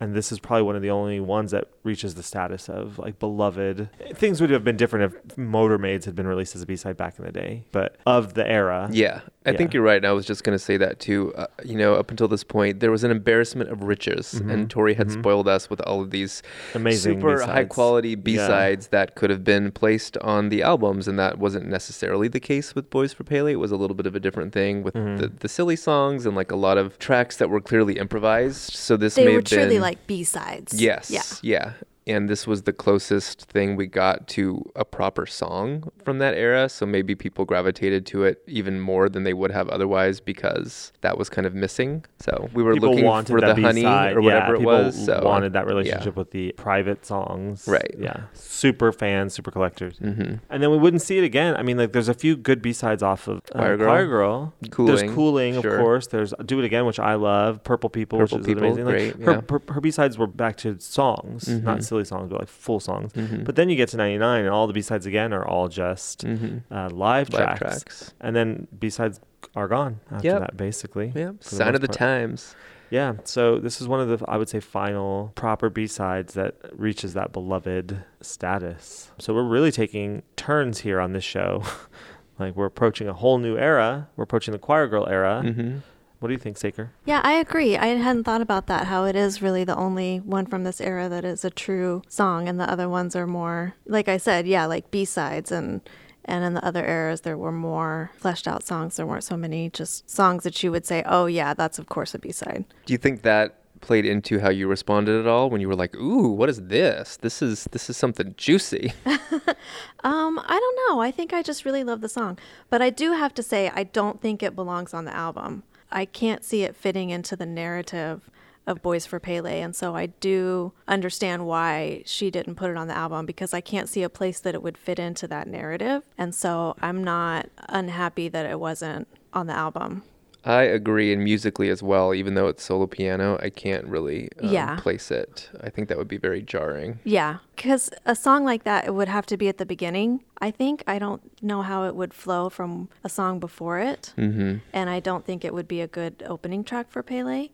And 0.00 0.14
this 0.14 0.32
is 0.32 0.40
probably 0.40 0.62
one 0.64 0.74
of 0.74 0.82
the 0.82 0.90
only 0.90 1.20
ones 1.20 1.52
that 1.52 1.68
reaches 1.84 2.16
the 2.16 2.24
status 2.24 2.68
of 2.68 2.98
like 2.98 3.20
beloved. 3.20 3.88
Things 4.14 4.40
would 4.40 4.50
have 4.50 4.64
been 4.64 4.76
different 4.76 5.14
if 5.28 5.38
Motor 5.38 5.78
Maids 5.78 6.06
had 6.06 6.16
been 6.16 6.26
released 6.26 6.56
as 6.56 6.62
a 6.62 6.66
B 6.66 6.74
side 6.74 6.96
back 6.96 7.20
in 7.20 7.24
the 7.24 7.30
day, 7.30 7.62
but 7.70 7.98
of 8.04 8.34
the 8.34 8.44
era, 8.48 8.88
Yeah. 8.90 9.20
I 9.44 9.56
think 9.56 9.74
you're 9.74 9.82
right. 9.82 9.96
And 9.96 10.06
I 10.06 10.12
was 10.12 10.24
just 10.26 10.44
going 10.44 10.56
to 10.56 10.64
say 10.64 10.76
that 10.76 11.00
too. 11.00 11.34
Uh, 11.34 11.46
you 11.64 11.76
know, 11.76 11.94
up 11.94 12.10
until 12.10 12.28
this 12.28 12.44
point, 12.44 12.80
there 12.80 12.90
was 12.90 13.02
an 13.04 13.10
embarrassment 13.10 13.70
of 13.70 13.82
riches, 13.82 14.34
and 14.34 14.70
Tori 14.70 14.94
had 14.94 15.10
spoiled 15.10 15.48
us 15.48 15.68
with 15.68 15.80
all 15.82 16.00
of 16.00 16.10
these 16.10 16.42
Mm-hmm. 16.42 16.76
Amazing 16.78 17.14
super 17.20 17.34
B-sides. 17.34 17.50
high 17.52 17.64
quality 17.64 18.14
B 18.14 18.36
sides 18.36 18.88
that 18.88 19.14
could 19.14 19.30
have 19.30 19.44
been 19.44 19.70
placed 19.72 20.16
on 20.18 20.48
the 20.48 20.62
albums, 20.62 21.08
and 21.08 21.18
that 21.18 21.38
wasn't 21.38 21.66
necessarily 21.66 22.28
the 22.28 22.40
case 22.40 22.74
with 22.74 22.88
Boys 22.90 23.12
for 23.12 23.24
Pele. 23.24 23.52
It 23.52 23.56
was 23.56 23.72
a 23.72 23.76
little 23.76 23.94
bit 23.96 24.06
of 24.06 24.14
a 24.14 24.20
different 24.20 24.52
thing 24.52 24.82
with 24.82 24.94
Mm-hmm. 24.94 25.16
the, 25.16 25.28
the 25.28 25.48
silly 25.48 25.76
songs 25.76 26.24
and 26.26 26.36
like 26.36 26.50
a 26.52 26.56
lot 26.56 26.78
of 26.78 26.98
tracks 26.98 27.36
that 27.38 27.50
were 27.50 27.60
clearly 27.60 27.98
improvised. 27.98 28.72
So 28.74 28.96
this 28.96 29.14
They 29.16 29.24
may 29.24 29.30
were 29.32 29.36
have 29.38 29.44
truly 29.44 29.68
been, 29.70 29.82
like 29.82 30.06
B 30.06 30.22
sides. 30.24 30.80
Yes. 30.80 31.10
Yeah. 31.10 31.22
Yeah. 31.42 31.72
And 32.06 32.28
this 32.28 32.46
was 32.48 32.62
the 32.62 32.72
closest 32.72 33.42
thing 33.42 33.76
we 33.76 33.86
got 33.86 34.26
to 34.28 34.62
a 34.74 34.84
proper 34.84 35.24
song 35.24 35.90
from 36.04 36.18
that 36.18 36.34
era. 36.34 36.68
So 36.68 36.84
maybe 36.84 37.14
people 37.14 37.44
gravitated 37.44 38.06
to 38.06 38.24
it 38.24 38.42
even 38.48 38.80
more 38.80 39.08
than 39.08 39.22
they 39.22 39.32
would 39.32 39.52
have 39.52 39.68
otherwise 39.68 40.18
because 40.20 40.92
that 41.02 41.16
was 41.16 41.28
kind 41.28 41.46
of 41.46 41.54
missing. 41.54 42.04
So 42.18 42.50
we 42.54 42.62
were 42.64 42.74
people 42.74 42.90
looking 42.94 43.24
for 43.26 43.40
the 43.40 43.54
honey 43.54 43.82
B-side. 43.82 44.16
or 44.16 44.20
whatever 44.22 44.46
yeah, 44.46 44.54
it 44.54 44.58
people 44.58 44.72
was. 44.72 45.04
So 45.04 45.22
wanted 45.24 45.52
that 45.52 45.66
relationship 45.66 46.16
with 46.16 46.32
the 46.32 46.52
private 46.56 47.06
songs. 47.06 47.68
Right. 47.68 47.94
Yeah. 47.98 48.22
Super 48.32 48.90
fans, 48.90 49.32
super 49.34 49.50
collectors. 49.52 49.98
hmm 49.98 50.34
And 50.50 50.62
then 50.62 50.70
we 50.72 50.78
wouldn't 50.78 51.02
see 51.02 51.18
it 51.18 51.24
again. 51.24 51.54
I 51.56 51.62
mean, 51.62 51.76
like, 51.78 51.92
there's 51.92 52.08
a 52.08 52.14
few 52.14 52.36
good 52.36 52.62
B 52.62 52.72
sides 52.72 53.02
off 53.02 53.28
of 53.28 53.38
uh, 53.52 53.58
Choir 53.58 53.76
Girl. 53.76 53.86
Choir 53.86 54.06
Girl. 54.06 54.54
There's 54.60 54.72
Cooling, 55.02 55.14
Cooling, 55.14 55.62
sure. 55.62 55.76
of 55.76 55.80
course. 55.80 56.06
There's 56.08 56.34
Do 56.44 56.58
It 56.58 56.64
Again, 56.64 56.84
which 56.84 56.98
I 56.98 57.14
love. 57.14 57.62
Purple 57.62 57.90
People, 57.90 58.18
Purple 58.18 58.38
which 58.38 58.48
is 58.48 58.54
People, 58.54 58.64
amazing. 58.64 58.84
Like, 58.86 58.94
great, 58.94 59.16
her, 59.24 59.32
yeah. 59.32 59.40
her, 59.48 59.74
her 59.74 59.80
B 59.80 59.90
sides 59.92 60.18
were 60.18 60.26
back 60.26 60.56
to 60.58 60.78
songs, 60.80 61.46
not 61.48 61.78
Mhm. 61.78 61.84
Silly 61.92 62.04
songs, 62.04 62.28
but 62.30 62.40
like 62.40 62.48
full 62.48 62.80
songs. 62.80 63.12
Mhm. 63.12 63.44
But 63.44 63.56
then 63.56 63.68
you 63.70 63.76
get 63.76 63.88
to 63.90 63.96
99, 63.96 64.40
and 64.40 64.48
all 64.50 64.66
the 64.66 64.72
B 64.72 64.82
sides 64.82 65.06
again 65.06 65.32
are 65.32 65.46
all 65.46 65.68
just 65.68 66.22
hmm 66.22 66.58
uh, 66.70 66.88
live, 66.90 67.28
Live 67.32 67.58
tracks. 67.58 67.58
tracks. 67.60 68.14
And 68.20 68.34
then 68.36 68.66
B 68.78 68.88
sides 68.90 69.20
are 69.54 69.68
gone 69.68 70.00
after 70.10 70.28
Yep. 70.28 70.38
that, 70.40 70.56
basically. 70.56 71.12
Yeah. 71.14 71.32
Sign 71.40 71.74
of 71.74 71.80
the 71.82 71.88
part. 71.88 71.98
times. 71.98 72.56
Yeah, 72.90 73.14
so 73.24 73.58
this 73.58 73.80
is 73.80 73.88
one 73.88 74.00
of 74.00 74.08
the 74.20 74.24
I 74.28 74.36
would 74.36 74.48
say 74.50 74.60
final 74.60 75.32
proper 75.34 75.70
B 75.70 75.86
sides 75.86 76.34
that 76.34 76.54
reaches 76.86 77.14
that 77.14 77.32
beloved 77.32 77.96
status. 78.20 79.10
So 79.18 79.34
we're 79.34 79.48
really 79.56 79.72
taking 79.72 80.22
turns 80.36 80.80
here 80.80 81.00
on 81.00 81.12
this 81.12 81.24
show. 81.24 81.62
like 82.38 82.54
we're 82.56 82.66
approaching 82.66 83.08
a 83.08 83.12
whole 83.14 83.38
new 83.38 83.56
era. 83.56 84.08
We're 84.16 84.24
approaching 84.24 84.52
the 84.52 84.58
Choir 84.58 84.86
Girl 84.88 85.06
era. 85.08 85.42
hmm 85.42 85.76
What 86.22 86.28
do 86.28 86.34
you 86.34 86.38
think, 86.38 86.56
Saker? 86.56 86.92
Yeah, 87.04 87.20
I 87.24 87.32
agree. 87.32 87.76
I 87.76 87.86
hadn't 87.86 88.24
thought 88.24 88.40
about 88.40 88.68
that, 88.68 88.86
how 88.86 89.04
it 89.04 89.16
is 89.16 89.42
really 89.42 89.64
the 89.64 89.74
only 89.76 90.18
one 90.18 90.46
from 90.46 90.62
this 90.62 90.80
era 90.80 91.08
that 91.08 91.24
is 91.24 91.44
a 91.44 91.50
true 91.50 92.02
song, 92.08 92.48
and 92.48 92.60
the 92.60 92.70
other 92.70 92.88
ones 92.88 93.16
are 93.16 93.26
more, 93.26 93.74
like 93.86 94.08
I 94.08 94.18
said, 94.18 94.46
yeah, 94.46 94.64
like 94.66 94.92
B 94.92 95.04
sides. 95.04 95.50
And, 95.50 95.80
and 96.24 96.44
in 96.44 96.54
the 96.54 96.64
other 96.64 96.86
eras, 96.86 97.22
there 97.22 97.36
were 97.36 97.50
more 97.50 98.12
fleshed 98.16 98.46
out 98.46 98.64
songs. 98.64 98.96
There 98.96 99.06
weren't 99.06 99.24
so 99.24 99.36
many 99.36 99.68
just 99.70 100.08
songs 100.08 100.44
that 100.44 100.62
you 100.62 100.70
would 100.70 100.86
say, 100.86 101.02
oh, 101.06 101.26
yeah, 101.26 101.54
that's 101.54 101.80
of 101.80 101.88
course 101.88 102.14
a 102.14 102.20
B 102.20 102.30
side. 102.30 102.64
Do 102.86 102.92
you 102.92 102.98
think 102.98 103.22
that 103.22 103.58
played 103.80 104.06
into 104.06 104.38
how 104.38 104.48
you 104.48 104.68
responded 104.68 105.18
at 105.18 105.26
all 105.26 105.50
when 105.50 105.60
you 105.60 105.66
were 105.66 105.74
like, 105.74 105.96
"Ooh, 105.96 106.28
what 106.28 106.48
is 106.48 106.62
this? 106.68 107.16
This 107.16 107.42
is 107.42 107.64
this 107.72 107.90
is 107.90 107.96
something 107.96 108.32
juicy." 108.36 108.92
Um, 110.04 110.40
I 110.44 110.58
don't 110.58 110.78
know. 110.88 111.00
I 111.00 111.12
think 111.12 111.32
I 111.32 111.42
just 111.42 111.64
really 111.64 111.84
love 111.84 112.00
the 112.00 112.08
song. 112.08 112.36
But 112.70 112.82
I 112.82 112.90
do 112.90 113.12
have 113.12 113.32
to 113.34 113.42
say, 113.42 113.70
I 113.72 113.84
don't 113.84 114.20
think 114.20 114.42
it 114.42 114.56
belongs 114.56 114.92
on 114.92 115.04
the 115.04 115.14
album. 115.14 115.62
I 115.92 116.04
can't 116.04 116.44
see 116.44 116.62
it 116.64 116.76
fitting 116.76 117.10
into 117.10 117.36
the 117.36 117.46
narrative 117.46 118.30
of 118.66 118.82
Boys 118.82 119.06
for 119.06 119.18
Pele. 119.18 119.60
And 119.60 119.74
so 119.74 119.96
I 119.96 120.06
do 120.06 120.72
understand 120.86 121.46
why 121.46 122.02
she 122.06 122.30
didn't 122.30 122.54
put 122.54 122.70
it 122.70 122.76
on 122.76 122.88
the 122.88 122.96
album 122.96 123.26
because 123.26 123.52
I 123.52 123.60
can't 123.60 123.88
see 123.88 124.02
a 124.02 124.08
place 124.08 124.40
that 124.40 124.54
it 124.54 124.62
would 124.62 124.78
fit 124.78 124.98
into 124.98 125.26
that 125.28 125.48
narrative. 125.48 126.04
And 126.16 126.34
so 126.34 126.76
I'm 126.80 127.02
not 127.02 127.48
unhappy 127.68 128.28
that 128.28 128.46
it 128.46 128.60
wasn't 128.60 129.08
on 129.32 129.46
the 129.46 129.54
album. 129.54 130.04
I 130.44 130.62
agree, 130.62 131.12
and 131.12 131.22
musically 131.22 131.68
as 131.70 131.82
well. 131.82 132.12
Even 132.14 132.34
though 132.34 132.48
it's 132.48 132.64
solo 132.64 132.86
piano, 132.86 133.38
I 133.40 133.50
can't 133.50 133.86
really 133.86 134.28
um, 134.40 134.50
Yeah. 134.52 134.76
place 134.76 135.10
it. 135.10 135.50
I 135.60 135.70
think 135.70 135.88
that 135.88 135.98
would 135.98 136.08
be 136.08 136.16
very 136.16 136.42
jarring. 136.42 136.98
Yeah, 137.04 137.38
because 137.54 137.90
a 138.04 138.16
song 138.16 138.44
like 138.44 138.64
that, 138.64 138.86
it 138.86 138.94
would 138.94 139.08
have 139.08 139.26
to 139.26 139.36
be 139.36 139.48
at 139.48 139.58
the 139.58 139.66
beginning. 139.66 140.24
I 140.40 140.50
think 140.50 140.82
I 140.86 140.98
don't 140.98 141.22
know 141.42 141.62
how 141.62 141.84
it 141.84 141.94
would 141.94 142.12
flow 142.12 142.48
from 142.50 142.88
a 143.04 143.08
song 143.08 143.38
before 143.38 143.78
it, 143.78 144.12
hmm 144.16 144.56
and 144.72 144.90
I 144.90 145.00
don't 145.00 145.24
think 145.24 145.44
it 145.44 145.54
would 145.54 145.68
be 145.68 145.80
a 145.80 145.86
good 145.86 146.22
opening 146.26 146.64
track 146.64 146.90
for 146.90 147.02
Pele. 147.02 147.50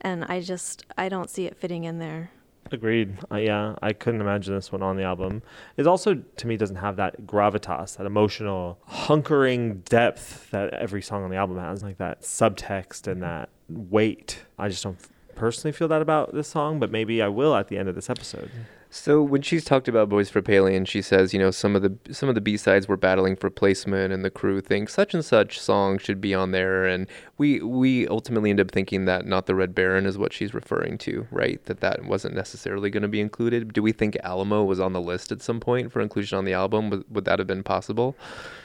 And 0.00 0.24
I 0.24 0.40
just 0.40 0.84
I 0.96 1.08
don't 1.08 1.30
see 1.30 1.46
it 1.46 1.56
fitting 1.56 1.84
in 1.84 1.98
there. 1.98 2.30
Agreed. 2.72 3.18
Uh, 3.30 3.36
yeah, 3.36 3.74
I 3.82 3.92
couldn't 3.92 4.22
imagine 4.22 4.54
this 4.54 4.72
one 4.72 4.82
on 4.82 4.96
the 4.96 5.02
album. 5.02 5.42
It 5.76 5.86
also, 5.86 6.14
to 6.14 6.46
me, 6.46 6.56
doesn't 6.56 6.76
have 6.76 6.96
that 6.96 7.26
gravitas, 7.26 7.98
that 7.98 8.06
emotional 8.06 8.78
hunkering 8.90 9.84
depth 9.84 10.50
that 10.50 10.72
every 10.72 11.02
song 11.02 11.22
on 11.22 11.30
the 11.30 11.36
album 11.36 11.58
has, 11.58 11.82
like 11.82 11.98
that 11.98 12.22
subtext 12.22 13.06
and 13.06 13.22
that 13.22 13.50
weight. 13.68 14.44
I 14.58 14.68
just 14.68 14.82
don't 14.82 14.98
personally 15.34 15.72
feel 15.72 15.88
that 15.88 16.00
about 16.00 16.34
this 16.34 16.48
song, 16.48 16.80
but 16.80 16.90
maybe 16.90 17.20
I 17.20 17.28
will 17.28 17.54
at 17.54 17.68
the 17.68 17.76
end 17.76 17.88
of 17.88 17.94
this 17.94 18.08
episode. 18.08 18.50
So 18.94 19.22
when 19.22 19.40
she's 19.40 19.64
talked 19.64 19.88
about 19.88 20.10
Boys 20.10 20.28
for 20.28 20.42
Pele, 20.42 20.76
and 20.76 20.86
she 20.86 21.00
says, 21.00 21.32
you 21.32 21.40
know, 21.40 21.50
some 21.50 21.74
of 21.74 21.80
the 21.80 21.96
some 22.12 22.28
of 22.28 22.34
the 22.34 22.42
B 22.42 22.58
sides 22.58 22.86
were 22.86 22.98
battling 22.98 23.36
for 23.36 23.48
placement, 23.48 24.12
and 24.12 24.22
the 24.22 24.28
crew 24.28 24.60
thinks 24.60 24.92
such 24.92 25.14
and 25.14 25.24
such 25.24 25.58
song 25.58 25.96
should 25.96 26.20
be 26.20 26.34
on 26.34 26.50
there, 26.50 26.84
and 26.84 27.06
we 27.38 27.62
we 27.62 28.06
ultimately 28.08 28.50
end 28.50 28.60
up 28.60 28.70
thinking 28.70 29.06
that 29.06 29.24
not 29.24 29.46
the 29.46 29.54
Red 29.54 29.74
Baron 29.74 30.04
is 30.04 30.18
what 30.18 30.34
she's 30.34 30.52
referring 30.52 30.98
to, 30.98 31.26
right? 31.30 31.64
That 31.64 31.80
that 31.80 32.04
wasn't 32.04 32.34
necessarily 32.34 32.90
going 32.90 33.02
to 33.02 33.08
be 33.08 33.22
included. 33.22 33.72
Do 33.72 33.82
we 33.82 33.92
think 33.92 34.14
Alamo 34.22 34.62
was 34.62 34.78
on 34.78 34.92
the 34.92 35.00
list 35.00 35.32
at 35.32 35.40
some 35.40 35.58
point 35.58 35.90
for 35.90 36.02
inclusion 36.02 36.36
on 36.36 36.44
the 36.44 36.52
album? 36.52 36.90
Would, 36.90 37.04
would 37.08 37.24
that 37.24 37.38
have 37.38 37.48
been 37.48 37.62
possible? 37.62 38.14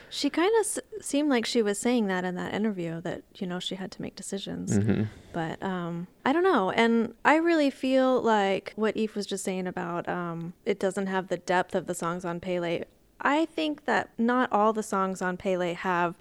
She 0.10 0.30
kind 0.30 0.52
of 0.60 0.66
s- 0.66 0.80
seemed 1.02 1.30
like 1.30 1.46
she 1.46 1.62
was 1.62 1.78
saying 1.78 2.08
that 2.08 2.24
in 2.24 2.36
that 2.36 2.54
interview 2.54 3.02
that 3.02 3.24
you 3.36 3.46
know 3.48 3.60
she 3.60 3.76
had 3.76 3.92
to 3.92 4.02
make 4.02 4.16
decisions. 4.16 4.78
hmm 4.78 5.04
But 5.34 5.62
um, 5.62 6.08
I 6.26 6.34
don't 6.34 6.44
know. 6.44 6.72
And 6.72 7.14
I 7.26 7.36
really 7.36 7.70
feel 7.70 8.22
like 8.22 8.74
what 8.76 8.96
Eve 8.98 9.16
was 9.16 9.26
just 9.26 9.44
saying 9.44 9.68
about 9.68 10.08
um, 10.08 10.54
it 10.66 10.80
doesn't 10.80 11.08
have 11.08 11.28
the 11.28 11.38
depth 11.38 11.76
of 11.76 11.88
the 11.88 11.94
songs 11.96 12.24
on 12.26 12.40
Pele. 12.40 12.84
I 13.20 13.46
think 13.46 13.86
that 13.86 14.10
not 14.18 14.52
all 14.52 14.74
the 14.74 14.84
songs 14.84 15.22
on 15.22 15.38
Pele 15.38 15.74
have 15.74 16.16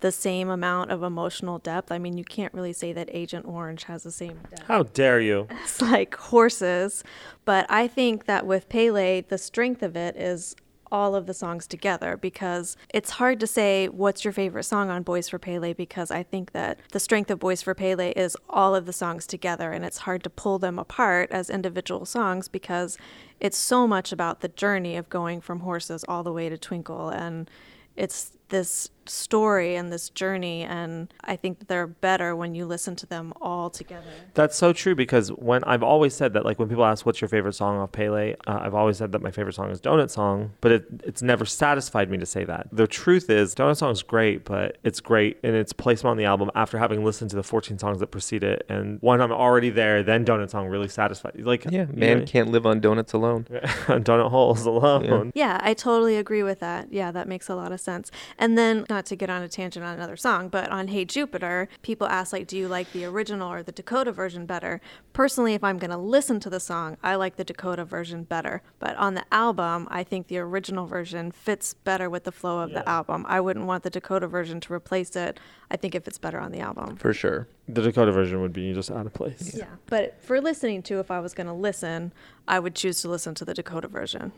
the 0.00 0.10
same 0.12 0.48
amount 0.48 0.90
of 0.90 1.02
emotional 1.02 1.58
depth. 1.58 1.92
I 1.92 1.98
mean, 1.98 2.16
you 2.16 2.24
can't 2.24 2.54
really 2.54 2.72
say 2.72 2.92
that 2.94 3.08
Agent 3.12 3.44
Orange 3.46 3.84
has 3.84 4.02
the 4.02 4.10
same 4.10 4.38
depth 4.48 4.62
How 4.66 4.82
dare 4.84 5.20
you? 5.20 5.46
It's 5.62 5.80
like 5.82 6.14
horses. 6.16 7.04
But 7.44 7.66
I 7.70 7.86
think 7.86 8.24
that 8.26 8.46
with 8.46 8.68
Pele, 8.68 9.20
the 9.22 9.36
strength 9.38 9.82
of 9.82 9.96
it 9.96 10.16
is 10.16 10.56
all 10.92 11.14
of 11.14 11.26
the 11.26 11.34
songs 11.34 11.66
together 11.66 12.16
because 12.16 12.76
it's 12.92 13.10
hard 13.10 13.40
to 13.40 13.46
say 13.46 13.88
what's 13.88 14.24
your 14.24 14.32
favorite 14.32 14.64
song 14.64 14.90
on 14.90 15.02
Boys 15.02 15.28
for 15.28 15.38
Pele 15.38 15.72
because 15.72 16.10
I 16.10 16.22
think 16.22 16.52
that 16.52 16.78
the 16.92 17.00
strength 17.00 17.30
of 17.30 17.38
Boys 17.38 17.62
for 17.62 17.74
Pele 17.74 18.12
is 18.12 18.36
all 18.48 18.74
of 18.74 18.86
the 18.86 18.92
songs 18.92 19.26
together 19.26 19.72
and 19.72 19.84
it's 19.84 19.98
hard 19.98 20.22
to 20.24 20.30
pull 20.30 20.58
them 20.58 20.78
apart 20.78 21.30
as 21.30 21.50
individual 21.50 22.04
songs 22.04 22.48
because 22.48 22.98
it's 23.38 23.58
so 23.58 23.86
much 23.86 24.12
about 24.12 24.40
the 24.40 24.48
journey 24.48 24.96
of 24.96 25.08
going 25.08 25.40
from 25.40 25.60
horses 25.60 26.04
all 26.08 26.22
the 26.22 26.32
way 26.32 26.48
to 26.48 26.58
Twinkle 26.58 27.08
and 27.08 27.50
it's 27.96 28.32
this 28.48 28.90
story 29.10 29.74
and 29.76 29.92
this 29.92 30.08
journey 30.10 30.62
and 30.62 31.12
I 31.22 31.36
think 31.36 31.68
they're 31.68 31.86
better 31.86 32.34
when 32.36 32.54
you 32.54 32.66
listen 32.66 32.96
to 32.96 33.06
them 33.06 33.32
all 33.40 33.70
together. 33.70 34.06
That's 34.34 34.56
so 34.56 34.72
true 34.72 34.94
because 34.94 35.30
when 35.30 35.64
I've 35.64 35.82
always 35.82 36.14
said 36.14 36.32
that, 36.34 36.44
like 36.44 36.58
when 36.58 36.68
people 36.68 36.84
ask 36.84 37.04
what's 37.04 37.20
your 37.20 37.28
favorite 37.28 37.54
song 37.54 37.78
off 37.78 37.92
Pele, 37.92 38.34
uh, 38.46 38.60
I've 38.62 38.74
always 38.74 38.96
said 38.96 39.12
that 39.12 39.22
my 39.22 39.30
favorite 39.30 39.54
song 39.54 39.70
is 39.70 39.80
Donut 39.80 40.10
Song, 40.10 40.52
but 40.60 40.72
it, 40.72 40.84
it's 41.04 41.22
never 41.22 41.44
satisfied 41.44 42.10
me 42.10 42.18
to 42.18 42.26
say 42.26 42.44
that. 42.44 42.68
The 42.72 42.86
truth 42.86 43.30
is, 43.30 43.54
Donut 43.54 43.76
Song 43.76 43.92
is 43.92 44.02
great, 44.02 44.44
but 44.44 44.78
it's 44.84 45.00
great 45.00 45.38
in 45.42 45.54
its 45.54 45.72
placement 45.72 46.12
on 46.12 46.16
the 46.16 46.24
album 46.24 46.50
after 46.54 46.78
having 46.78 47.04
listened 47.04 47.30
to 47.30 47.36
the 47.36 47.42
14 47.42 47.78
songs 47.78 48.00
that 48.00 48.08
precede 48.08 48.44
it. 48.44 48.64
And 48.68 48.98
when 49.00 49.20
I'm 49.20 49.32
already 49.32 49.70
there, 49.70 50.02
then 50.02 50.24
Donut 50.24 50.50
Song 50.50 50.68
really 50.68 50.88
satisfies. 50.88 51.34
Like, 51.38 51.64
Yeah, 51.64 51.86
you 51.88 51.94
man 51.94 52.20
know, 52.20 52.26
can't 52.26 52.50
live 52.50 52.66
on 52.66 52.80
donuts 52.80 53.12
alone. 53.12 53.44
Donut 53.88 54.30
Holes 54.30 54.64
alone. 54.66 55.32
Yeah, 55.34 55.58
I 55.62 55.74
totally 55.74 56.16
agree 56.16 56.42
with 56.42 56.60
that. 56.60 56.92
Yeah, 56.92 57.10
that 57.10 57.28
makes 57.28 57.48
a 57.48 57.54
lot 57.54 57.72
of 57.72 57.80
sense. 57.80 58.10
And 58.38 58.56
then, 58.56 58.84
not 59.00 59.06
to 59.06 59.16
get 59.16 59.30
on 59.30 59.40
a 59.40 59.48
tangent 59.48 59.82
on 59.82 59.94
another 59.94 60.14
song, 60.16 60.50
but 60.50 60.68
on 60.68 60.88
Hey 60.88 61.06
Jupiter, 61.06 61.70
people 61.80 62.06
ask, 62.06 62.34
like, 62.34 62.46
do 62.46 62.58
you 62.58 62.68
like 62.68 62.92
the 62.92 63.06
original 63.06 63.50
or 63.50 63.62
the 63.62 63.72
Dakota 63.72 64.12
version 64.12 64.44
better? 64.44 64.78
Personally, 65.14 65.54
if 65.54 65.64
I'm 65.64 65.78
going 65.78 65.90
to 65.90 65.96
listen 65.96 66.38
to 66.40 66.50
the 66.50 66.60
song, 66.60 66.98
I 67.02 67.14
like 67.14 67.36
the 67.36 67.44
Dakota 67.44 67.86
version 67.86 68.24
better. 68.24 68.60
But 68.78 68.94
on 68.96 69.14
the 69.14 69.24
album, 69.32 69.88
I 69.90 70.04
think 70.04 70.26
the 70.26 70.36
original 70.36 70.84
version 70.84 71.32
fits 71.32 71.72
better 71.72 72.10
with 72.10 72.24
the 72.24 72.32
flow 72.32 72.58
of 72.58 72.72
the 72.72 72.86
album. 72.86 73.24
I 73.26 73.40
wouldn't 73.40 73.64
want 73.64 73.84
the 73.84 73.90
Dakota 73.90 74.28
version 74.28 74.60
to 74.60 74.72
replace 74.74 75.16
it. 75.16 75.40
I 75.70 75.78
think 75.78 75.94
it 75.94 76.04
fits 76.04 76.18
better 76.18 76.38
on 76.38 76.52
the 76.52 76.60
album. 76.60 76.96
For 76.96 77.14
sure. 77.14 77.48
The 77.68 77.80
Dakota 77.80 78.12
version 78.12 78.42
would 78.42 78.52
be 78.52 78.74
just 78.74 78.90
out 78.90 79.06
of 79.06 79.14
place. 79.14 79.54
Yeah. 79.56 79.64
But 79.86 80.22
for 80.22 80.42
listening 80.42 80.82
to, 80.82 81.00
if 81.00 81.10
I 81.10 81.20
was 81.20 81.32
going 81.32 81.46
to 81.46 81.54
listen, 81.54 82.12
I 82.46 82.58
would 82.58 82.74
choose 82.74 83.00
to 83.00 83.08
listen 83.08 83.34
to 83.36 83.46
the 83.46 83.54
Dakota 83.54 83.88
version. 83.88 84.32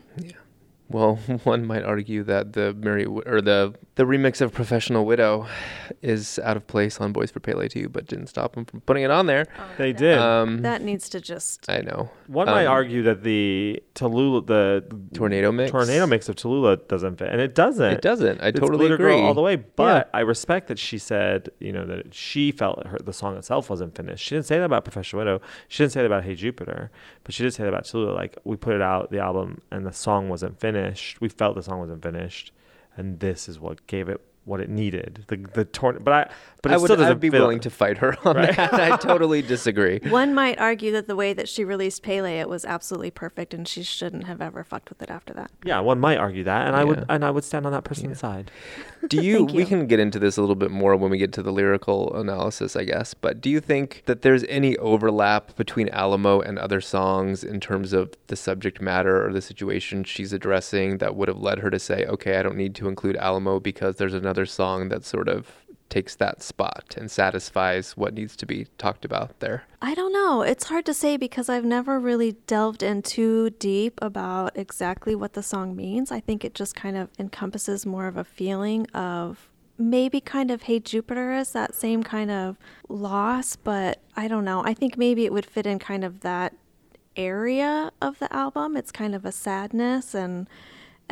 Well, 0.89 1.15
one 1.43 1.65
might 1.65 1.83
argue 1.83 2.23
that 2.23 2.53
the 2.53 2.73
Merry 2.73 3.05
or 3.05 3.41
the 3.41 3.73
the 3.95 4.03
remix 4.03 4.41
of 4.41 4.51
Professional 4.51 5.05
Widow 5.05 5.47
is 6.01 6.39
out 6.39 6.57
of 6.57 6.65
place 6.65 6.99
on 6.99 7.13
Boys 7.13 7.29
for 7.31 7.39
Pele 7.39 7.67
too, 7.67 7.89
but 7.89 8.07
didn't 8.07 8.27
stop 8.27 8.55
them 8.55 8.65
from 8.65 8.81
putting 8.81 9.03
it 9.03 9.11
on 9.11 9.27
there. 9.27 9.45
They 9.77 9.93
did. 9.93 10.17
Um, 10.17 10.61
That 10.63 10.81
needs 10.81 11.09
to 11.09 11.21
just. 11.21 11.69
I 11.69 11.81
know. 11.81 12.09
One 12.27 12.47
might 12.47 12.65
um, 12.65 12.71
argue 12.73 13.03
that 13.03 13.23
the 13.23 13.81
Tallulah, 13.95 14.47
the 14.47 14.85
Tornado 15.13 15.51
mix. 15.51 15.71
tornado 15.71 16.07
mix 16.07 16.27
of 16.27 16.35
Tallulah 16.35 16.87
doesn't 16.87 17.17
fit, 17.17 17.29
and 17.29 17.39
it 17.39 17.53
doesn't. 17.55 17.93
It 17.93 18.01
doesn't. 18.01 18.41
I 18.41 18.47
It's 18.47 18.59
totally 18.59 18.79
Glitter 18.79 18.97
Girl 18.97 19.13
agree. 19.17 19.27
all 19.27 19.33
the 19.33 19.41
way. 19.41 19.55
But 19.57 20.09
I 20.13 20.21
respect 20.21 20.67
that 20.67 20.79
she 20.79 20.97
said, 20.97 21.49
you 21.59 21.71
know, 21.71 21.85
that 21.85 22.13
she 22.13 22.51
felt 22.51 22.85
her 22.87 22.97
the 22.97 23.13
song 23.13 23.37
itself 23.37 23.69
wasn't 23.69 23.95
finished. 23.95 24.25
She 24.25 24.35
didn't 24.35 24.47
say 24.47 24.57
that 24.57 24.65
about 24.65 24.83
Professional 24.85 25.19
Widow. 25.19 25.41
She 25.67 25.83
didn't 25.83 25.93
say 25.93 26.01
that 26.01 26.07
about 26.07 26.23
Hey 26.23 26.35
Jupiter, 26.35 26.91
but 27.23 27.33
she 27.33 27.43
did 27.43 27.53
say 27.53 27.63
that 27.63 27.69
about 27.69 27.83
Tallulah. 27.85 28.15
Like 28.15 28.37
we 28.43 28.55
put 28.57 28.73
it 28.73 28.81
out 28.81 29.11
the 29.11 29.19
album, 29.19 29.61
and 29.71 29.85
the 29.85 29.93
song 29.93 30.29
wasn't 30.29 30.59
finished. 30.59 30.72
We 31.19 31.29
felt 31.29 31.55
the 31.55 31.63
song 31.63 31.79
wasn't 31.79 32.03
finished, 32.03 32.51
and 32.97 33.19
this 33.19 33.47
is 33.47 33.59
what 33.59 33.85
gave 33.87 34.09
it 34.09 34.21
what 34.45 34.59
it 34.59 34.69
needed. 34.69 35.23
The 35.27 35.37
the 35.53 35.65
torn, 35.65 35.99
but 36.03 36.13
I 36.13 36.31
but 36.61 36.71
it 36.71 36.75
I 36.75 36.77
would 36.77 36.85
still 36.87 36.95
doesn't 36.97 37.11
I'd 37.13 37.19
be 37.19 37.29
feel- 37.29 37.41
willing 37.41 37.59
to 37.61 37.69
fight 37.69 37.97
her 37.99 38.17
on 38.25 38.35
Right. 38.35 38.55
that. 38.55 38.73
I 38.73 38.97
totally 38.97 39.41
disagree. 39.41 39.99
One 40.09 40.33
might 40.33 40.59
argue 40.59 40.91
that 40.93 41.07
the 41.07 41.15
way 41.15 41.33
that 41.33 41.47
she 41.49 41.63
released 41.63 42.03
Pele, 42.03 42.39
it 42.39 42.49
was 42.49 42.65
absolutely 42.65 43.11
perfect, 43.11 43.53
and 43.53 43.67
she 43.67 43.83
shouldn't 43.83 44.25
have 44.25 44.41
ever 44.41 44.63
fucked 44.63 44.89
with 44.89 45.01
it 45.01 45.09
after 45.09 45.33
that. 45.33 45.51
Yeah, 45.65 45.79
one 45.79 45.99
might 45.99 46.17
argue 46.17 46.43
that, 46.45 46.67
and 46.67 46.75
I 46.75 46.83
would 46.83 47.05
and 47.09 47.23
I 47.25 47.31
would 47.31 47.43
stand 47.43 47.65
on 47.65 47.71
that 47.73 47.83
person's 47.83 48.19
side. 48.19 48.51
Do 49.07 49.17
you, 49.21 49.39
Thank 49.39 49.51
we 49.51 49.65
can 49.65 49.87
get 49.87 49.99
into 49.99 50.19
this 50.19 50.37
a 50.37 50.41
little 50.41 50.55
bit 50.55 50.71
more 50.71 50.95
when 50.95 51.11
we 51.11 51.17
get 51.17 51.33
to 51.33 51.43
the 51.43 51.51
lyrical 51.51 52.13
analysis, 52.19 52.75
I 52.75 52.85
guess, 52.85 53.13
but 53.13 53.41
do 53.41 53.49
you 53.49 53.59
think 53.59 54.03
that 54.05 54.21
there's 54.21 54.43
any 54.45 54.77
overlap 54.77 55.55
between 55.55 55.89
Alamo 55.89 56.39
and 56.39 56.57
other 56.57 56.79
songs 56.81 57.43
in 57.43 57.59
terms 57.59 57.91
of 57.93 58.13
the 58.27 58.35
subject 58.35 58.81
matter 58.81 59.25
or 59.25 59.31
the 59.33 59.41
situation 59.41 60.03
she's 60.05 60.31
addressing 60.33 60.97
that 60.99 61.15
would 61.15 61.27
have 61.27 61.37
led 61.37 61.59
her 61.59 61.69
to 61.69 61.79
say, 61.79 62.05
okay, 62.05 62.37
I 62.37 62.43
don't 62.43 62.55
need 62.55 62.73
to 62.75 62.87
include 62.87 63.17
Alamo 63.17 63.59
because 63.59 63.97
there's 63.97 64.13
another 64.13 64.32
song 64.45 64.89
that 64.89 65.05
sort 65.05 65.29
of 65.29 65.47
takes 65.89 66.15
that 66.15 66.41
spot 66.41 66.95
and 66.97 67.11
satisfies 67.11 67.95
what 67.95 68.15
needs 68.15 68.35
to 68.35 68.47
be 68.47 68.65
talked 68.79 69.05
about 69.05 69.39
there? 69.39 69.63
I 69.81 69.93
don't 69.93 70.11
know. 70.11 70.41
It's 70.41 70.63
hard 70.63 70.85
to 70.87 70.93
say 70.93 71.17
because 71.17 71.49
I've 71.49 71.65
never 71.65 71.99
really 71.99 72.31
delved 72.47 72.81
in 72.81 73.03
too 73.03 73.51
deep 73.51 73.99
about 74.01 74.57
exactly 74.57 75.13
what 75.13 75.33
the 75.33 75.43
song 75.43 75.75
means. 75.75 76.11
I 76.11 76.19
think 76.19 76.43
it 76.43 76.55
just 76.55 76.75
kind 76.75 76.97
of 76.97 77.09
encompasses 77.19 77.85
more 77.85 78.07
of 78.07 78.17
a 78.17 78.23
feeling 78.23 78.87
of 78.87 79.49
maybe 79.77 80.19
kind 80.19 80.49
of 80.49 80.63
Hey 80.63 80.79
Jupiter 80.79 81.33
is 81.33 81.51
that 81.51 81.75
same 81.75 82.01
kind 82.01 82.31
of 82.31 82.57
loss, 82.89 83.55
but 83.55 83.99
I 84.15 84.27
don't 84.27 84.45
know. 84.45 84.63
I 84.65 84.73
think 84.73 84.97
maybe 84.97 85.25
it 85.25 85.33
would 85.33 85.45
fit 85.45 85.67
in 85.67 85.77
kind 85.77 86.03
of 86.03 86.21
that 86.21 86.55
area 87.15 87.91
of 88.01 88.17
the 88.17 88.33
album. 88.35 88.75
It's 88.75 88.91
kind 88.91 89.13
of 89.13 89.25
a 89.25 89.31
sadness 89.31 90.15
and 90.15 90.47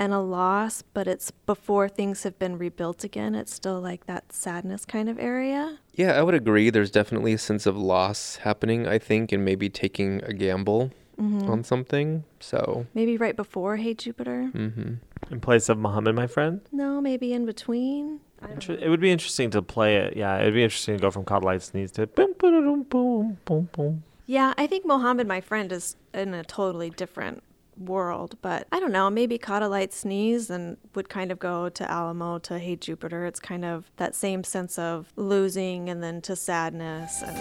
and 0.01 0.13
a 0.15 0.19
loss, 0.19 0.81
but 0.81 1.07
it's 1.07 1.29
before 1.29 1.87
things 1.87 2.23
have 2.23 2.39
been 2.39 2.57
rebuilt 2.57 3.03
again. 3.03 3.35
It's 3.35 3.53
still 3.53 3.79
like 3.79 4.07
that 4.07 4.33
sadness 4.33 4.83
kind 4.83 5.07
of 5.07 5.19
area. 5.19 5.77
Yeah, 5.93 6.13
I 6.13 6.23
would 6.23 6.33
agree. 6.33 6.71
There's 6.71 6.89
definitely 6.89 7.33
a 7.33 7.37
sense 7.37 7.67
of 7.67 7.77
loss 7.77 8.37
happening, 8.37 8.87
I 8.87 8.97
think, 8.97 9.31
and 9.31 9.45
maybe 9.45 9.69
taking 9.69 10.23
a 10.23 10.33
gamble 10.33 10.89
on 11.19 11.63
something. 11.63 12.23
So, 12.39 12.87
Maybe 12.95 13.15
right 13.15 13.35
before 13.35 13.75
Hey 13.75 13.93
Jupiter. 13.93 14.49
Mm-hmm. 14.55 14.93
In 15.31 15.39
place 15.39 15.69
of 15.69 15.77
Muhammad, 15.77 16.15
my 16.15 16.25
friend. 16.25 16.61
No, 16.71 16.99
maybe 16.99 17.31
in 17.31 17.45
between. 17.45 18.21
Inter- 18.49 18.73
It 18.81 18.89
would 18.89 19.01
be 19.01 19.11
interesting 19.11 19.51
to 19.51 19.61
play 19.61 19.97
it. 19.97 20.17
Yeah, 20.17 20.39
it'd 20.41 20.55
be 20.55 20.63
interesting 20.63 20.97
to 20.97 21.01
go 21.01 21.11
from 21.11 21.25
Caught 21.25 21.43
a 21.43 21.45
Lite 21.45 21.61
Sneeze 21.61 21.91
to 21.91 22.07
boom, 22.07 22.33
boom, 22.39 22.81
boom, 22.89 23.37
boom, 23.45 23.69
boom. 23.71 24.03
Yeah, 24.25 24.55
I 24.57 24.65
think 24.65 24.83
Muhammad, 24.83 25.27
my 25.27 25.41
friend, 25.41 25.71
is 25.71 25.95
in 26.11 26.33
a 26.33 26.43
totally 26.43 26.89
different 26.89 27.43
world. 27.87 28.37
But 28.41 28.67
I 28.71 28.79
don't 28.79 28.91
know, 28.91 29.09
maybe 29.09 29.37
Caught 29.37 29.63
a 29.63 29.67
Light 29.67 29.93
Sneeze 29.93 30.49
and 30.49 30.77
would 30.95 31.09
kind 31.09 31.31
of 31.31 31.39
go 31.39 31.69
to 31.69 31.89
Alamo 31.91 32.39
to 32.39 32.59
Hey 32.59 32.75
Jupiter. 32.75 33.25
It's 33.25 33.39
kind 33.39 33.65
of 33.65 33.91
that 33.97 34.15
same 34.15 34.43
sense 34.43 34.77
of 34.79 35.11
losing 35.15 35.89
and 35.89 36.03
then 36.03 36.21
to 36.21 36.35
sadness. 36.35 37.21
And 37.21 37.37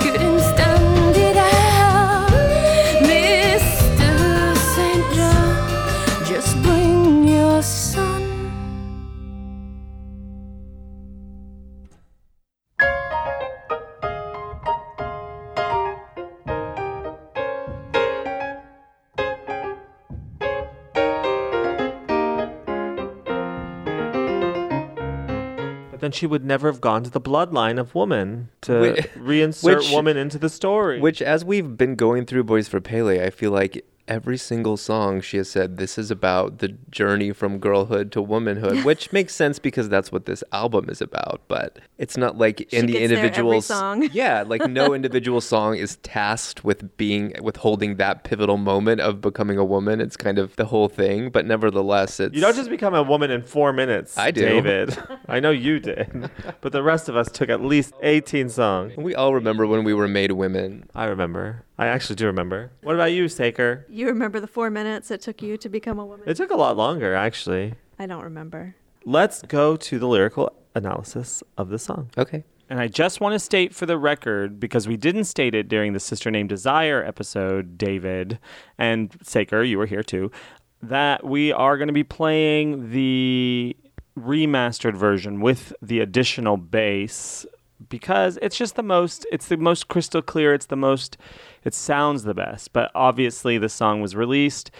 Couldn't 0.00 0.40
stand 0.40 0.51
then 26.02 26.10
she 26.10 26.26
would 26.26 26.44
never 26.44 26.66
have 26.66 26.80
gone 26.80 27.04
to 27.04 27.10
the 27.10 27.20
bloodline 27.20 27.78
of 27.78 27.94
woman 27.94 28.48
to 28.62 28.80
Whi- 28.80 29.06
reinsert 29.16 29.76
which- 29.76 29.92
woman 29.92 30.16
into 30.16 30.36
the 30.36 30.48
story. 30.48 31.00
Which, 31.00 31.22
as 31.22 31.44
we've 31.44 31.76
been 31.76 31.94
going 31.94 32.26
through 32.26 32.42
Boys 32.42 32.66
for 32.66 32.80
Pele, 32.80 33.24
I 33.24 33.30
feel 33.30 33.52
like 33.52 33.84
every 34.08 34.36
single 34.36 34.76
song 34.76 35.20
she 35.20 35.36
has 35.36 35.48
said 35.50 35.76
this 35.76 35.96
is 35.96 36.10
about 36.10 36.58
the 36.58 36.68
journey 36.90 37.32
from 37.32 37.58
girlhood 37.58 38.12
to 38.12 38.22
womanhood, 38.22 38.84
which 38.84 39.12
makes 39.12 39.34
sense 39.34 39.58
because 39.58 39.88
that's 39.88 40.10
what 40.10 40.26
this 40.26 40.42
album 40.52 40.88
is 40.88 41.00
about. 41.00 41.40
But 41.48 41.78
it's 41.98 42.16
not 42.16 42.36
like 42.38 42.68
any 42.72 42.92
gets 42.92 42.98
there 42.98 43.02
every 43.04 43.16
individual 43.16 43.62
song. 43.62 44.08
Yeah, 44.12 44.44
like 44.46 44.66
no 44.68 44.94
individual 45.02 45.40
song 45.40 45.76
is 45.76 45.96
tasked 45.96 46.64
with 46.64 46.96
being 46.96 47.34
with 47.40 47.56
holding 47.56 47.96
that 47.96 48.24
pivotal 48.24 48.56
moment 48.56 49.00
of 49.00 49.20
becoming 49.20 49.58
a 49.58 49.64
woman. 49.64 50.00
It's 50.00 50.16
kind 50.16 50.38
of 50.38 50.56
the 50.56 50.66
whole 50.66 50.88
thing, 50.88 51.30
but 51.30 51.46
nevertheless, 51.46 52.20
it's 52.20 52.34
you 52.34 52.40
don't 52.40 52.56
just 52.56 52.70
become 52.70 52.94
a 52.94 53.02
woman 53.02 53.30
in 53.30 53.42
four 53.42 53.72
minutes. 53.72 54.18
I 54.18 54.30
do. 54.30 54.42
David. 54.42 54.96
I 55.28 55.40
know 55.40 55.50
you 55.50 55.80
did, 55.80 56.30
but 56.60 56.72
the 56.72 56.82
rest 56.82 57.08
of 57.08 57.16
us 57.16 57.30
took 57.30 57.48
at 57.48 57.62
least 57.62 57.94
eighteen 58.02 58.48
songs. 58.48 58.96
We 58.96 59.14
all 59.14 59.34
remember 59.34 59.66
when 59.66 59.84
we 59.84 59.94
were 59.94 60.08
made 60.08 60.32
women. 60.32 60.88
I 60.94 61.04
remember. 61.04 61.64
I 61.82 61.88
actually 61.88 62.14
do 62.14 62.26
remember. 62.26 62.70
What 62.82 62.94
about 62.94 63.10
you, 63.10 63.28
Saker? 63.28 63.84
you 63.88 64.06
remember 64.06 64.38
the 64.38 64.46
four 64.46 64.70
minutes 64.70 65.10
it 65.10 65.20
took 65.20 65.42
you 65.42 65.56
to 65.56 65.68
become 65.68 65.98
a 65.98 66.06
woman? 66.06 66.28
It 66.28 66.36
took 66.36 66.52
a 66.52 66.56
lot 66.56 66.76
longer, 66.76 67.12
actually. 67.12 67.74
I 67.98 68.06
don't 68.06 68.22
remember. 68.22 68.76
Let's 69.04 69.42
go 69.42 69.74
to 69.74 69.98
the 69.98 70.06
lyrical 70.06 70.52
analysis 70.76 71.42
of 71.58 71.70
the 71.70 71.80
song. 71.80 72.10
Okay. 72.16 72.44
And 72.70 72.78
I 72.78 72.86
just 72.86 73.20
want 73.20 73.32
to 73.32 73.40
state 73.40 73.74
for 73.74 73.86
the 73.86 73.98
record, 73.98 74.60
because 74.60 74.86
we 74.86 74.96
didn't 74.96 75.24
state 75.24 75.56
it 75.56 75.68
during 75.68 75.92
the 75.92 75.98
Sister 75.98 76.30
Named 76.30 76.48
Desire 76.48 77.02
episode, 77.02 77.76
David 77.76 78.38
and 78.78 79.12
Saker, 79.20 79.64
you 79.64 79.76
were 79.76 79.86
here 79.86 80.04
too, 80.04 80.30
that 80.82 81.26
we 81.26 81.52
are 81.52 81.76
going 81.76 81.88
to 81.88 81.92
be 81.92 82.04
playing 82.04 82.90
the 82.92 83.76
remastered 84.16 84.94
version 84.94 85.40
with 85.40 85.72
the 85.82 85.98
additional 85.98 86.56
bass 86.56 87.44
because 87.88 88.38
it's 88.42 88.56
just 88.56 88.76
the 88.76 88.82
most 88.82 89.26
it's 89.32 89.48
the 89.48 89.56
most 89.56 89.88
crystal 89.88 90.22
clear 90.22 90.54
it's 90.54 90.66
the 90.66 90.76
most 90.76 91.16
it 91.64 91.74
sounds 91.74 92.24
the 92.24 92.34
best. 92.34 92.72
But 92.72 92.90
obviously 92.94 93.58
the 93.58 93.68
song 93.68 94.00
was 94.00 94.16
released 94.16 94.70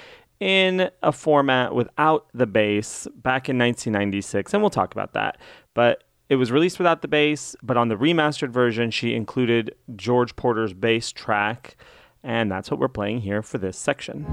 in 0.41 0.91
a 1.03 1.12
format 1.12 1.75
without 1.75 2.27
the 2.35 2.47
bass 2.47 3.07
back 3.15 3.49
in 3.49 3.59
1996 3.59 4.53
and 4.53 4.62
we'll 4.62 4.71
talk 4.71 4.93
about 4.93 5.12
that. 5.12 5.38
But 5.75 6.05
it 6.29 6.37
was 6.37 6.51
released 6.51 6.79
without 6.79 7.03
the 7.03 7.09
bass 7.09 7.55
but 7.62 7.77
on 7.77 7.88
the 7.88 7.97
remastered 7.97 8.51
version 8.51 8.91
she 8.91 9.15
included 9.15 9.75
george 9.97 10.35
porter's 10.35 10.73
bass 10.73 11.12
track 11.12 11.77
and 12.25 12.51
that's 12.51 12.71
what 12.71 12.81
we're 12.81 12.88
playing 12.88 13.21
here 13.21 13.43
for 13.43 13.59
this 13.59 13.77
section. 13.77 14.25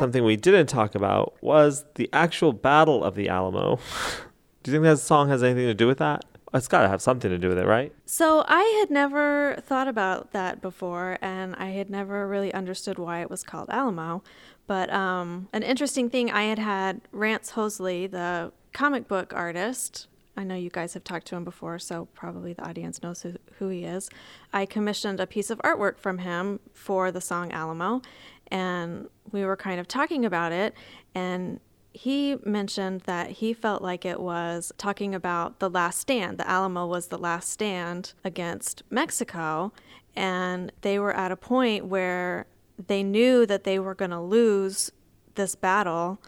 Something 0.00 0.24
we 0.24 0.36
didn't 0.36 0.66
talk 0.66 0.94
about 0.94 1.34
was 1.40 1.84
the 1.94 2.10
actual 2.12 2.52
Battle 2.52 3.04
of 3.04 3.14
the 3.14 3.28
Alamo. 3.28 3.78
do 4.62 4.70
you 4.70 4.76
think 4.76 4.84
that 4.84 4.98
song 4.98 5.28
has 5.28 5.42
anything 5.42 5.66
to 5.66 5.74
do 5.74 5.86
with 5.86 5.98
that? 5.98 6.24
It's 6.54 6.68
got 6.68 6.82
to 6.82 6.88
have 6.88 7.00
something 7.00 7.30
to 7.30 7.38
do 7.38 7.48
with 7.48 7.58
it, 7.58 7.66
right? 7.66 7.92
So 8.04 8.44
I 8.46 8.62
had 8.80 8.90
never 8.90 9.56
thought 9.62 9.88
about 9.88 10.32
that 10.32 10.60
before, 10.60 11.18
and 11.22 11.56
I 11.56 11.70
had 11.70 11.88
never 11.88 12.28
really 12.28 12.52
understood 12.52 12.98
why 12.98 13.22
it 13.22 13.30
was 13.30 13.42
called 13.42 13.70
Alamo. 13.70 14.22
But 14.66 14.92
um, 14.92 15.48
an 15.52 15.62
interesting 15.62 16.10
thing, 16.10 16.30
I 16.30 16.44
had 16.44 16.58
had 16.58 17.00
Rantz 17.12 17.50
Hoseley, 17.50 18.06
the 18.06 18.52
comic 18.72 19.08
book 19.08 19.32
artist. 19.34 20.08
I 20.36 20.44
know 20.44 20.54
you 20.54 20.70
guys 20.70 20.94
have 20.94 21.04
talked 21.04 21.26
to 21.28 21.36
him 21.36 21.44
before, 21.44 21.78
so 21.78 22.06
probably 22.14 22.52
the 22.52 22.66
audience 22.66 23.02
knows 23.02 23.22
who, 23.22 23.34
who 23.58 23.68
he 23.68 23.84
is. 23.84 24.10
I 24.52 24.66
commissioned 24.66 25.20
a 25.20 25.26
piece 25.26 25.50
of 25.50 25.58
artwork 25.58 25.98
from 25.98 26.18
him 26.18 26.60
for 26.74 27.10
the 27.10 27.20
song 27.20 27.50
Alamo, 27.52 28.02
and 28.48 29.08
we 29.30 29.44
were 29.44 29.56
kind 29.56 29.80
of 29.80 29.88
talking 29.88 30.24
about 30.24 30.52
it, 30.52 30.74
and 31.14 31.60
he 31.92 32.36
mentioned 32.44 33.02
that 33.02 33.30
he 33.30 33.52
felt 33.52 33.82
like 33.82 34.04
it 34.04 34.20
was 34.20 34.72
talking 34.78 35.14
about 35.14 35.58
the 35.58 35.70
last 35.70 35.98
stand. 35.98 36.38
The 36.38 36.48
Alamo 36.48 36.86
was 36.86 37.08
the 37.08 37.18
last 37.18 37.50
stand 37.50 38.14
against 38.24 38.82
Mexico, 38.90 39.72
and 40.16 40.72
they 40.80 40.98
were 40.98 41.14
at 41.14 41.32
a 41.32 41.36
point 41.36 41.86
where 41.86 42.46
they 42.86 43.02
knew 43.02 43.46
that 43.46 43.64
they 43.64 43.78
were 43.78 43.94
going 43.94 44.10
to 44.10 44.20
lose 44.20 44.90
this 45.34 45.54
battle, 45.54 46.18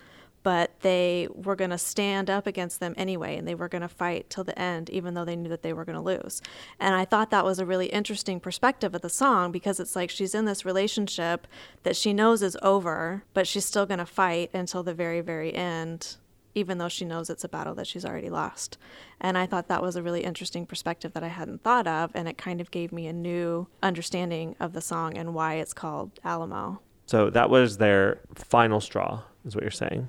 but 0.44 0.78
they 0.80 1.26
were 1.34 1.56
going 1.56 1.70
to 1.70 1.78
stand 1.78 2.30
up 2.30 2.46
against 2.46 2.78
them 2.78 2.94
anyway, 2.96 3.36
and 3.36 3.48
they 3.48 3.56
were 3.56 3.68
going 3.68 3.82
to 3.82 3.88
fight 3.88 4.30
till 4.30 4.44
the 4.44 4.56
end, 4.56 4.90
even 4.90 5.14
though 5.14 5.24
they 5.24 5.34
knew 5.34 5.48
that 5.48 5.62
they 5.62 5.72
were 5.72 5.84
going 5.84 5.96
to 5.96 6.00
lose. 6.00 6.40
And 6.78 6.94
I 6.94 7.04
thought 7.04 7.30
that 7.30 7.44
was 7.44 7.58
a 7.58 7.66
really 7.66 7.86
interesting 7.86 8.38
perspective 8.38 8.94
of 8.94 9.00
the 9.00 9.08
song 9.08 9.50
because 9.50 9.80
it's 9.80 9.96
like 9.96 10.10
she's 10.10 10.34
in 10.34 10.44
this 10.44 10.64
relationship 10.64 11.48
that 11.82 11.96
she 11.96 12.12
knows 12.12 12.42
is 12.42 12.56
over, 12.62 13.24
but 13.32 13.48
she's 13.48 13.64
still 13.64 13.86
going 13.86 13.98
to 13.98 14.06
fight 14.06 14.50
until 14.54 14.84
the 14.84 14.94
very, 14.94 15.20
very 15.20 15.52
end 15.52 16.16
even 16.56 16.78
though 16.78 16.88
she 16.88 17.04
knows 17.04 17.28
it's 17.28 17.42
a 17.42 17.48
battle 17.48 17.74
that 17.74 17.86
she's 17.86 18.04
already 18.04 18.30
lost. 18.30 18.78
And 19.20 19.36
I 19.36 19.44
thought 19.44 19.66
that 19.66 19.82
was 19.82 19.96
a 19.96 20.02
really 20.04 20.22
interesting 20.22 20.66
perspective 20.66 21.12
that 21.14 21.24
I 21.24 21.28
hadn't 21.28 21.64
thought 21.64 21.88
of, 21.88 22.12
and 22.14 22.28
it 22.28 22.38
kind 22.38 22.60
of 22.60 22.70
gave 22.70 22.92
me 22.92 23.08
a 23.08 23.12
new 23.12 23.66
understanding 23.82 24.54
of 24.60 24.72
the 24.72 24.80
song 24.80 25.18
and 25.18 25.34
why 25.34 25.54
it's 25.54 25.72
called 25.72 26.12
Alamo. 26.24 26.80
So 27.06 27.28
that 27.30 27.50
was 27.50 27.78
their 27.78 28.20
final 28.36 28.80
straw, 28.80 29.22
is 29.44 29.54
what 29.56 29.62
you're 29.62 29.70
saying. 29.72 30.08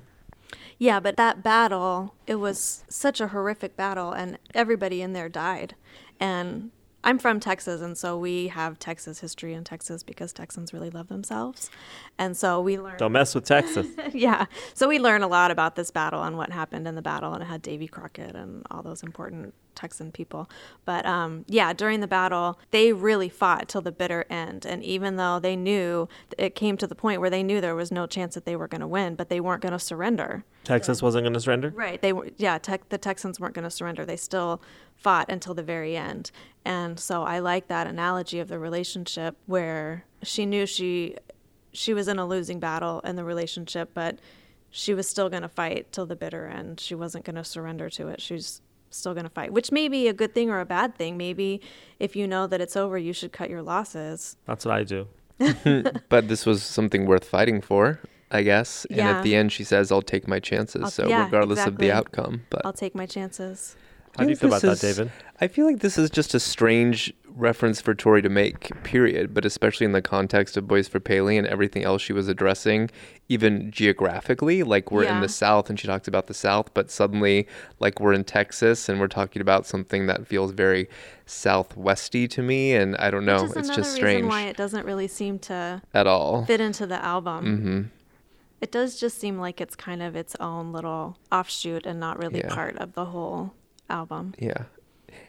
Yeah, 0.78 1.00
but 1.00 1.16
that 1.16 1.42
battle, 1.42 2.14
it 2.26 2.36
was 2.36 2.84
such 2.88 3.20
a 3.20 3.28
horrific 3.28 3.76
battle, 3.76 4.12
and 4.12 4.38
everybody 4.54 5.00
in 5.00 5.12
there 5.14 5.28
died. 5.28 5.74
And 6.20 6.70
I'm 7.02 7.18
from 7.18 7.40
Texas, 7.40 7.80
and 7.80 7.96
so 7.96 8.18
we 8.18 8.48
have 8.48 8.78
Texas 8.78 9.20
history 9.20 9.54
in 9.54 9.64
Texas 9.64 10.02
because 10.02 10.32
Texans 10.32 10.72
really 10.72 10.90
love 10.90 11.08
themselves. 11.08 11.70
And 12.18 12.36
so 12.36 12.60
we 12.60 12.78
learn. 12.78 12.98
Don't 12.98 13.12
mess 13.12 13.34
with 13.34 13.44
Texas. 13.44 13.86
yeah. 14.12 14.46
So 14.74 14.88
we 14.88 14.98
learn 14.98 15.22
a 15.22 15.28
lot 15.28 15.50
about 15.50 15.76
this 15.76 15.90
battle 15.90 16.22
and 16.22 16.36
what 16.36 16.50
happened 16.50 16.86
in 16.86 16.94
the 16.94 17.02
battle, 17.02 17.32
and 17.32 17.42
it 17.42 17.46
had 17.46 17.62
Davy 17.62 17.86
Crockett 17.86 18.34
and 18.34 18.66
all 18.70 18.82
those 18.82 19.02
important 19.02 19.54
Texan 19.76 20.10
people. 20.10 20.50
But 20.84 21.06
um, 21.06 21.44
yeah, 21.46 21.72
during 21.72 22.00
the 22.00 22.08
battle, 22.08 22.58
they 22.70 22.92
really 22.92 23.28
fought 23.28 23.68
till 23.68 23.82
the 23.82 23.92
bitter 23.92 24.24
end. 24.28 24.66
And 24.66 24.82
even 24.82 25.16
though 25.16 25.38
they 25.38 25.54
knew 25.54 26.08
it 26.36 26.54
came 26.54 26.76
to 26.78 26.86
the 26.86 26.94
point 26.94 27.20
where 27.20 27.30
they 27.30 27.42
knew 27.42 27.60
there 27.60 27.76
was 27.76 27.92
no 27.92 28.06
chance 28.06 28.34
that 28.34 28.44
they 28.44 28.56
were 28.56 28.68
going 28.68 28.80
to 28.80 28.86
win, 28.86 29.14
but 29.14 29.28
they 29.28 29.40
weren't 29.40 29.62
going 29.62 29.72
to 29.72 29.78
surrender. 29.78 30.44
Texas 30.64 31.00
wasn't 31.02 31.24
going 31.24 31.34
to 31.34 31.40
surrender? 31.40 31.70
Right. 31.70 32.00
They 32.02 32.12
were, 32.12 32.28
yeah, 32.36 32.58
tech, 32.58 32.88
the 32.88 32.98
Texans 32.98 33.38
weren't 33.38 33.54
going 33.54 33.62
to 33.64 33.70
surrender. 33.70 34.04
They 34.04 34.16
still 34.16 34.60
fought 34.96 35.30
until 35.30 35.54
the 35.54 35.62
very 35.62 35.96
end. 35.96 36.30
And 36.64 36.98
so 36.98 37.22
I 37.22 37.38
like 37.38 37.68
that 37.68 37.86
analogy 37.86 38.40
of 38.40 38.48
the 38.48 38.58
relationship 38.58 39.36
where 39.46 40.04
she 40.22 40.46
knew 40.46 40.66
she 40.66 41.16
she 41.72 41.92
was 41.92 42.08
in 42.08 42.18
a 42.18 42.26
losing 42.26 42.58
battle 42.58 43.00
in 43.00 43.16
the 43.16 43.24
relationship, 43.24 43.90
but 43.92 44.18
she 44.70 44.94
was 44.94 45.08
still 45.08 45.28
going 45.28 45.42
to 45.42 45.48
fight 45.48 45.92
till 45.92 46.06
the 46.06 46.16
bitter 46.16 46.46
end. 46.46 46.80
She 46.80 46.94
wasn't 46.94 47.24
going 47.24 47.36
to 47.36 47.44
surrender 47.44 47.90
to 47.90 48.08
it. 48.08 48.20
She's 48.20 48.62
still 48.90 49.14
going 49.14 49.24
to 49.24 49.30
fight, 49.30 49.52
which 49.52 49.70
may 49.72 49.88
be 49.88 50.08
a 50.08 50.12
good 50.12 50.34
thing 50.34 50.50
or 50.50 50.60
a 50.60 50.64
bad 50.66 50.94
thing. 50.96 51.16
Maybe 51.16 51.60
if 51.98 52.16
you 52.16 52.26
know 52.26 52.46
that 52.46 52.60
it's 52.60 52.76
over, 52.76 52.96
you 52.98 53.12
should 53.12 53.32
cut 53.32 53.50
your 53.50 53.62
losses. 53.62 54.36
That's 54.46 54.64
what 54.64 54.74
I 54.74 54.84
do. 54.84 55.08
but 56.08 56.28
this 56.28 56.46
was 56.46 56.62
something 56.62 57.04
worth 57.06 57.24
fighting 57.24 57.60
for, 57.60 58.00
I 58.30 58.42
guess. 58.42 58.86
And 58.86 58.98
Yeah. 58.98 59.18
at 59.18 59.22
the 59.22 59.34
end, 59.36 59.52
she 59.52 59.64
says, 59.64 59.92
"I'll 59.92 60.00
take 60.02 60.26
my 60.26 60.40
chances." 60.40 60.82
I'll- 60.82 60.90
so 60.90 61.08
yeah, 61.08 61.24
regardless 61.24 61.58
exactly. 61.58 61.74
of 61.74 61.78
the 61.78 61.92
outcome, 61.98 62.42
but 62.50 62.62
I'll 62.64 62.72
take 62.72 62.94
my 62.94 63.06
chances. 63.06 63.76
How 64.16 64.24
do 64.24 64.30
you 64.30 64.36
feel 64.36 64.48
about 64.48 64.62
this 64.62 64.80
that, 64.80 64.88
is- 64.88 64.96
David? 64.96 65.12
I 65.40 65.48
feel 65.48 65.66
like 65.66 65.80
this 65.80 65.98
is 65.98 66.08
just 66.08 66.34
a 66.34 66.40
strange 66.40 67.12
reference 67.36 67.80
for 67.80 67.94
Tori 67.94 68.22
to 68.22 68.28
make, 68.28 68.70
period. 68.82 69.32
But 69.34 69.44
especially 69.44 69.84
in 69.84 69.92
the 69.92 70.02
context 70.02 70.56
of 70.56 70.66
Boys 70.66 70.88
for 70.88 70.98
Pele 70.98 71.36
and 71.36 71.46
everything 71.46 71.84
else 71.84 72.02
she 72.02 72.12
was 72.12 72.26
addressing, 72.28 72.90
even 73.28 73.70
geographically, 73.70 74.62
like 74.62 74.90
we're 74.90 75.04
in 75.04 75.20
the 75.20 75.28
South 75.28 75.68
and 75.70 75.78
she 75.78 75.86
talks 75.86 76.08
about 76.08 76.26
the 76.26 76.34
South, 76.34 76.72
but 76.74 76.90
suddenly, 76.90 77.46
like 77.78 78.00
we're 78.00 78.12
in 78.14 78.24
Texas 78.24 78.88
and 78.88 78.98
we're 78.98 79.06
talking 79.06 79.42
about 79.42 79.66
something 79.66 80.06
that 80.06 80.26
feels 80.26 80.50
very 80.52 80.88
Southwesty 81.26 82.26
to 82.28 82.42
me. 82.42 82.72
And 82.74 82.96
I 82.96 83.10
don't 83.10 83.24
know, 83.26 83.42
Which 83.42 83.50
is 83.50 83.56
it's 83.58 83.68
another 83.68 83.82
just 83.82 83.90
reason 83.96 84.06
strange 84.06 84.28
why 84.28 84.42
it 84.42 84.56
doesn't 84.56 84.86
really 84.86 85.08
seem 85.08 85.38
to 85.40 85.82
at 85.94 86.06
all. 86.06 86.44
fit 86.46 86.60
into 86.60 86.86
the 86.86 87.02
album. 87.04 87.44
hmm 87.44 87.82
It 88.60 88.72
does 88.72 88.98
just 88.98 89.18
seem 89.20 89.38
like 89.38 89.60
it's 89.60 89.76
kind 89.76 90.02
of 90.02 90.16
its 90.16 90.34
own 90.40 90.72
little 90.72 91.18
offshoot 91.30 91.84
and 91.84 92.00
not 92.00 92.18
really 92.18 92.38
Yeah. 92.38 92.54
part 92.54 92.76
of 92.78 92.94
the 92.94 93.04
whole 93.06 93.52
album. 93.90 94.34
Yeah. 94.38 94.64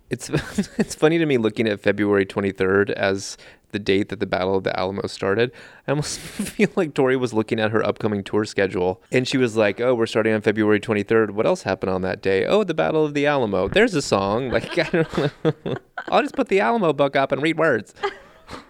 It's 0.10 0.30
it's 0.78 0.96
funny 0.96 1.18
to 1.18 1.26
me 1.26 1.38
looking 1.38 1.68
at 1.68 1.80
February 1.80 2.26
23rd 2.26 2.92
as 2.92 3.38
the 3.72 3.80
date 3.80 4.08
that 4.10 4.22
the 4.22 4.26
Battle 4.26 4.56
of 4.56 4.64
the 4.64 4.78
Alamo 4.80 5.08
started. 5.08 5.52
I 5.88 5.92
almost 5.92 6.20
feel 6.20 6.70
like 6.76 6.94
Tori 6.94 7.18
was 7.18 7.34
looking 7.34 7.60
at 7.60 7.72
her 7.72 7.86
upcoming 7.86 8.24
tour 8.24 8.46
schedule 8.46 9.02
and 9.12 9.28
she 9.28 9.38
was 9.38 9.58
like, 9.58 9.82
"Oh, 9.82 9.94
we're 9.94 10.06
starting 10.06 10.34
on 10.34 10.42
February 10.42 10.80
23rd. 10.80 11.32
What 11.32 11.46
else 11.46 11.64
happened 11.64 11.90
on 11.92 12.02
that 12.04 12.22
day? 12.22 12.46
Oh, 12.46 12.64
the 12.64 12.74
Battle 12.74 13.04
of 13.04 13.14
the 13.14 13.26
Alamo. 13.26 13.68
There's 13.68 13.94
a 13.94 14.02
song. 14.02 14.50
Like, 14.58 14.78
I 14.78 14.90
don't 14.90 15.18
know. 15.44 15.76
I'll 16.08 16.22
just 16.22 16.36
put 16.36 16.48
the 16.48 16.62
Alamo 16.62 16.94
book 16.94 17.16
up 17.16 17.32
and 17.32 17.42
read 17.42 17.58
words." 17.58 17.94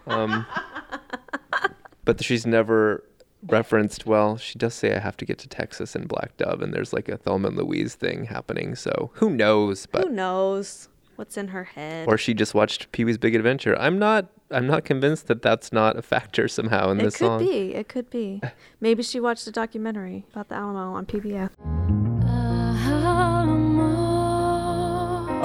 Um, 0.08 0.46
but 2.04 2.24
she's 2.24 2.46
never 2.48 3.04
referenced 3.48 4.06
well 4.08 4.36
she 4.36 4.58
does 4.58 4.74
say 4.74 4.96
i 4.96 5.00
have 5.00 5.16
to 5.16 5.24
get 5.24 5.38
to 5.38 5.48
texas 5.48 5.94
and 5.96 6.08
black 6.08 6.36
dove 6.38 6.60
and 6.62 6.74
there's 6.74 6.92
like 6.92 7.08
a 7.08 7.18
thelma 7.18 7.50
and 7.50 7.56
louise 7.58 7.94
thing 7.94 8.26
happening 8.26 8.74
so 8.74 9.12
who 9.14 9.30
knows 9.30 9.86
but 9.86 10.06
Who 10.06 10.10
knows 10.10 10.90
what's 11.18 11.36
in 11.38 11.50
her 11.50 11.66
head? 11.66 12.08
or 12.08 12.18
she 12.18 12.34
just 12.34 12.54
watched 12.54 12.92
Pee-wee's 12.92 13.18
Big 13.18 13.36
Adventure. 13.36 13.78
I'm 13.80 14.00
not 14.00 14.28
I'm 14.50 14.66
not 14.66 14.86
convinced 14.86 15.28
that 15.28 15.42
that's 15.42 15.74
not 15.74 15.98
a 15.98 16.02
factor 16.02 16.48
somehow 16.58 16.90
in 16.92 17.00
it 17.02 17.04
this 17.04 17.16
song. 17.18 17.42
It 17.42 17.44
could 17.44 17.46
song. 17.46 17.54
be. 17.54 17.76
It 17.76 17.90
could 17.90 18.10
be. 18.10 18.42
Maybe 18.80 19.04
she 19.04 19.20
watched 19.20 19.46
a 19.48 19.52
documentary 19.52 20.26
about 20.32 20.48
the 20.50 20.56
Alamo 20.56 20.94
on 20.94 21.06
PBS. 21.06 21.50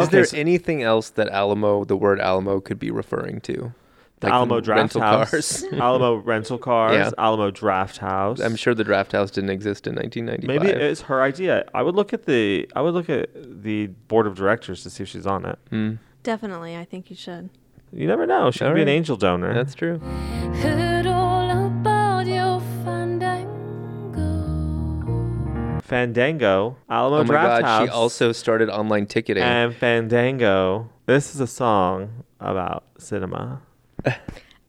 Is 0.01 0.09
Okay, 0.09 0.17
there 0.17 0.25
so- 0.25 0.37
anything 0.37 0.83
else 0.83 1.11
that 1.11 1.29
Alamo, 1.29 1.85
the 1.85 1.97
word 1.97 2.19
Alamo, 2.21 2.61
could 2.61 2.79
be 2.79 2.91
referring 2.91 3.41
to? 3.43 3.73
The 4.23 4.33
Alamo 4.33 4.61
Draft 4.61 4.79
rental 4.95 5.01
House, 5.03 5.31
cars. 5.31 5.65
Alamo 5.73 6.15
Rental 6.17 6.59
Cars, 6.59 6.95
Yeah. 6.95 7.11
Alamo 7.19 7.51
Draft 7.51 7.99
House. 7.99 8.41
I'm 8.41 8.57
sure 8.57 8.75
the 8.75 8.85
draft 8.85 9.13
house 9.13 9.31
didn't 9.31 9.51
exist 9.51 9.87
in 9.87 9.95
1995. 9.97 10.63
Maybe 10.63 10.85
it's 10.85 11.03
her 11.03 11.23
idea. 11.23 11.65
I 11.75 11.83
would 11.83 11.95
look 11.97 12.13
at 12.13 12.25
the 12.27 12.69
I 12.77 12.81
would 12.83 12.95
look 12.95 13.11
at 13.11 13.31
the 13.35 13.89
board 14.09 14.27
of 14.27 14.35
directors 14.35 14.83
to 14.85 14.91
see 14.91 15.03
if 15.03 15.09
she's 15.09 15.27
on 15.27 15.45
it. 15.45 15.59
Hmm, 15.71 15.95
Definitely, 16.23 16.77
I 16.77 16.85
think 16.85 17.11
you 17.11 17.17
should. 17.17 17.51
You 17.93 18.07
never 18.07 18.27
know. 18.27 18.51
She 18.51 18.61
could 18.61 18.69
All 18.69 18.75
be 18.75 18.83
an 18.83 18.89
angel 18.89 19.17
donor. 19.17 19.53
that's 19.53 19.75
true. 19.75 19.99
Heard 19.99 21.07
all 21.07 21.67
about 21.67 22.27
your 22.27 22.61
fandango. 22.85 23.51
Fandango, 25.83 26.77
Alamo 26.89 27.19
oh 27.19 27.25
my 27.25 27.27
Draft 27.27 27.63
God, 27.63 27.65
House, 27.65 27.83
she 27.85 27.89
also 27.91 28.33
started 28.33 28.71
online 28.71 29.07
ticketing. 29.07 29.43
and 29.43 29.75
Fandango. 29.75 30.89
This 31.07 31.35
is 31.35 31.41
a 31.41 31.47
song 31.47 32.25
about 32.41 32.85
cinema. 32.99 33.61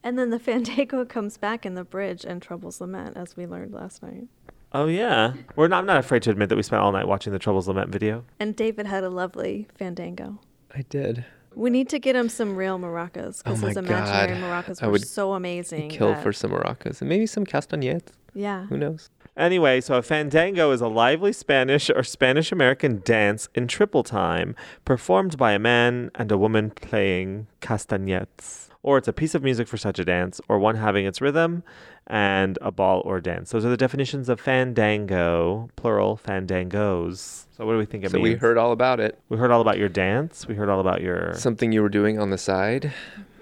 And 0.05 0.19
then 0.19 0.31
the 0.31 0.39
Fandango 0.39 1.05
comes 1.05 1.37
back 1.37 1.65
in 1.65 1.75
the 1.75 1.85
bridge 1.85 2.25
and 2.25 2.41
Troubles 2.41 2.81
Lament, 2.81 3.15
as 3.15 3.37
we 3.37 3.45
learned 3.47 3.73
last 3.73 4.03
night. 4.03 4.25
Oh 4.73 4.87
yeah, 4.87 5.31
we're 5.55 5.69
not. 5.69 5.79
I'm 5.79 5.85
not 5.85 5.97
afraid 5.97 6.23
to 6.23 6.29
admit 6.31 6.49
that 6.49 6.57
we 6.57 6.63
spent 6.63 6.81
all 6.81 6.91
night 6.91 7.07
watching 7.07 7.31
the 7.31 7.39
Troubles 7.39 7.69
Lament 7.69 7.89
video. 7.89 8.25
And 8.37 8.53
David 8.53 8.85
had 8.85 9.05
a 9.05 9.09
lovely 9.09 9.67
Fandango. 9.77 10.39
I 10.75 10.81
did. 10.89 11.23
We 11.55 11.69
need 11.69 11.87
to 11.89 11.99
get 11.99 12.17
him 12.17 12.27
some 12.27 12.57
real 12.57 12.77
maracas 12.79 13.41
Oh 13.45 13.51
because 13.53 13.61
my 13.61 13.67
his 13.69 13.77
imaginary 13.77 14.39
God. 14.41 14.65
maracas 14.65 14.83
I 14.83 14.87
were 14.87 14.93
would 14.93 15.07
so 15.07 15.33
amazing. 15.35 15.89
Kill 15.89 16.09
that- 16.15 16.21
for 16.23 16.33
some 16.33 16.51
maracas 16.51 16.99
and 16.99 17.07
maybe 17.07 17.25
some 17.25 17.45
castagnettes. 17.45 18.09
Yeah. 18.33 18.65
Who 18.65 18.77
knows? 18.77 19.09
Anyway, 19.37 19.79
so 19.79 19.95
a 19.95 20.01
fandango 20.01 20.71
is 20.71 20.81
a 20.81 20.87
lively 20.89 21.31
Spanish 21.31 21.89
or 21.89 22.03
Spanish 22.03 22.51
American 22.51 23.01
dance 23.05 23.47
in 23.55 23.67
triple 23.67 24.03
time 24.03 24.53
performed 24.83 25.37
by 25.37 25.53
a 25.53 25.59
man 25.59 26.11
and 26.15 26.29
a 26.31 26.37
woman 26.37 26.71
playing 26.71 27.47
castagnettes. 27.61 28.69
Or 28.83 28.97
it's 28.97 29.07
a 29.07 29.13
piece 29.13 29.33
of 29.33 29.41
music 29.41 29.67
for 29.69 29.77
such 29.77 29.97
a 29.97 30.03
dance, 30.03 30.41
or 30.49 30.59
one 30.59 30.75
having 30.75 31.05
its 31.05 31.21
rhythm 31.21 31.63
and 32.05 32.57
a 32.61 32.69
ball 32.69 33.01
or 33.05 33.21
dance. 33.21 33.51
Those 33.51 33.63
are 33.65 33.69
the 33.69 33.77
definitions 33.77 34.27
of 34.27 34.41
fandango, 34.41 35.69
plural 35.77 36.17
fandangos. 36.17 37.45
So 37.55 37.65
what 37.65 37.71
do 37.73 37.77
we 37.77 37.85
think 37.85 38.03
it 38.03 38.11
So 38.11 38.17
means? 38.17 38.23
we 38.23 38.35
heard 38.35 38.57
all 38.57 38.71
about 38.73 38.99
it. 38.99 39.17
we 39.29 39.37
heard 39.37 39.51
all 39.51 39.61
about 39.61 39.77
your 39.77 39.87
dance. 39.89 40.47
We 40.47 40.55
heard 40.55 40.69
all 40.69 40.81
about 40.81 41.01
your 41.01 41.33
Something 41.35 41.71
you 41.71 41.81
were 41.81 41.89
doing 41.89 42.19
on 42.19 42.29
the 42.29 42.37
side. 42.37 42.91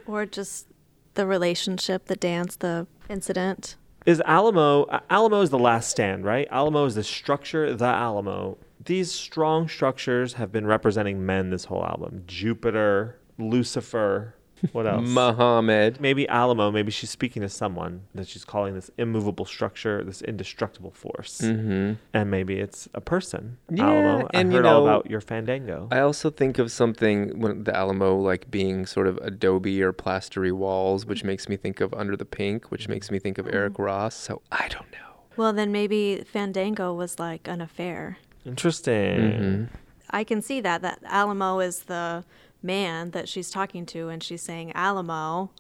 Or 0.06 0.26
just 0.26 0.68
the 1.16 1.26
relationship, 1.26 2.06
the 2.06 2.16
dance, 2.16 2.56
the 2.58 2.86
incident. 3.10 3.76
is 4.06 4.22
Alamo. 4.26 4.84
uh, 4.84 5.00
Alamo 5.10 5.42
is 5.42 5.50
the 5.50 5.60
last 5.60 5.90
stand, 5.90 6.24
right? 6.24 6.48
Alamo 6.52 6.86
is 6.86 6.96
the 6.96 7.04
structure. 7.04 7.74
The 7.76 7.86
Alamo. 7.86 8.58
These 8.84 9.12
strong 9.12 9.68
structures 9.68 10.34
have 10.34 10.52
been 10.52 10.66
representing 10.68 11.26
men 11.26 11.50
this 11.50 11.66
whole 11.66 11.84
album. 11.86 12.24
Jupiter, 12.28 13.18
Lucifer. 13.38 14.36
What 14.74 14.86
else? 14.88 15.08
Muhammad. 15.10 16.00
maybe 16.00 16.28
Alamo. 16.30 16.70
Maybe 16.72 16.92
she's 16.92 17.10
speaking 17.10 17.42
to 17.42 17.50
someone 17.50 18.02
that 18.14 18.28
she's 18.28 18.46
calling 18.46 18.76
this 18.76 18.92
immovable 18.98 19.46
structure, 19.46 20.04
this 20.04 20.22
indestructible 20.22 20.92
force, 20.92 21.42
Mm-hmm. 21.42 21.94
and 22.14 22.32
maybe 22.32 22.60
it's 22.60 22.88
a 22.94 23.02
person. 23.02 23.58
Yeah, 23.72 23.86
Alamo. 23.90 24.26
I 24.28 24.40
and 24.40 24.52
you 24.52 24.58
heard 24.58 24.66
all 24.68 24.86
know, 24.86 24.88
about 24.88 25.10
your 25.10 25.22
fandango. 25.22 25.88
I 25.92 26.00
also 26.00 26.30
think 26.30 26.60
of 26.60 26.72
something 26.72 27.40
when 27.40 27.64
the 27.64 27.76
Alamo 27.76 28.16
like 28.18 28.52
being 28.52 28.86
sort 28.86 29.08
of 29.08 29.18
adobe 29.18 29.82
or 29.82 29.92
plastery 29.92 30.52
walls, 30.52 31.06
which 31.06 31.24
makes 31.24 31.50
me 31.50 31.58
think 31.58 31.82
of 31.82 31.94
Under 31.94 32.16
the 32.16 32.26
Pink, 32.26 32.70
which 32.72 32.88
makes 32.88 33.10
me 33.10 33.18
think 33.20 33.38
of 33.38 33.48
Eric 33.48 33.80
Rosse. 33.80 34.16
So 34.16 34.42
I 34.52 34.68
don't 34.70 34.92
know. 34.92 34.98
Well, 35.38 35.54
then 35.54 35.72
maybe 35.72 36.24
Fandango 36.26 36.94
was 36.94 37.18
like 37.18 37.48
an 37.48 37.62
affair. 37.62 38.18
Interesting. 38.46 39.18
Mm-hmm. 39.20 39.64
I 40.10 40.24
can 40.24 40.42
see 40.42 40.60
that. 40.62 40.82
That 40.82 41.00
Alamo 41.06 41.60
is 41.60 41.84
the 41.84 42.24
man 42.62 43.12
that 43.12 43.28
she's 43.28 43.50
talking 43.50 43.86
to, 43.88 44.10
and 44.10 44.24
she's 44.24 44.42
saying, 44.42 44.72
Alamo, 44.74 45.52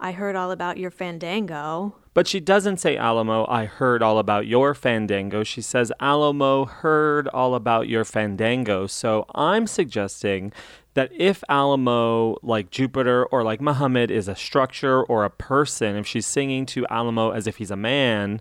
I 0.00 0.12
heard 0.12 0.36
all 0.36 0.50
about 0.50 0.76
your 0.76 0.90
Fandango. 0.90 1.96
But 2.14 2.28
she 2.28 2.38
doesn't 2.38 2.78
say, 2.78 2.96
Alamo, 2.96 3.44
I 3.48 3.64
heard 3.64 4.00
all 4.00 4.18
about 4.18 4.46
your 4.46 4.72
fandango. 4.72 5.42
She 5.42 5.60
says, 5.60 5.90
Alamo 5.98 6.64
heard 6.64 7.26
all 7.28 7.56
about 7.56 7.88
your 7.88 8.04
fandango. 8.04 8.86
So 8.86 9.26
I'm 9.34 9.66
suggesting 9.66 10.52
that 10.94 11.10
if 11.12 11.42
Alamo, 11.48 12.36
like 12.40 12.70
Jupiter 12.70 13.26
or 13.26 13.42
like 13.42 13.60
Muhammad, 13.60 14.12
is 14.12 14.28
a 14.28 14.36
structure 14.36 15.02
or 15.02 15.24
a 15.24 15.30
person, 15.30 15.96
if 15.96 16.06
she's 16.06 16.26
singing 16.26 16.66
to 16.66 16.86
Alamo 16.86 17.30
as 17.30 17.48
if 17.48 17.56
he's 17.56 17.72
a 17.72 17.76
man, 17.76 18.40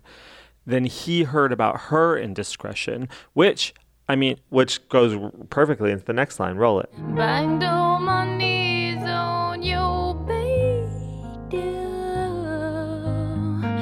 then 0.68 0.86
he 0.86 1.24
heard 1.24 1.51
about 1.51 1.82
her 1.89 2.16
indiscretion, 2.16 3.09
which, 3.34 3.74
I 4.08 4.16
mean, 4.16 4.39
which 4.49 4.88
goes 4.89 5.18
perfectly 5.49 5.91
into 5.91 6.04
the 6.06 6.14
next 6.14 6.39
line. 6.39 6.58
Roll 6.58 6.80
it. 6.82 6.89
Banged 7.16 7.64
on 7.64 8.04
my 8.04 8.38
knees 8.38 9.01
on 9.04 9.64
your 9.64 10.14
bed. 10.16 10.43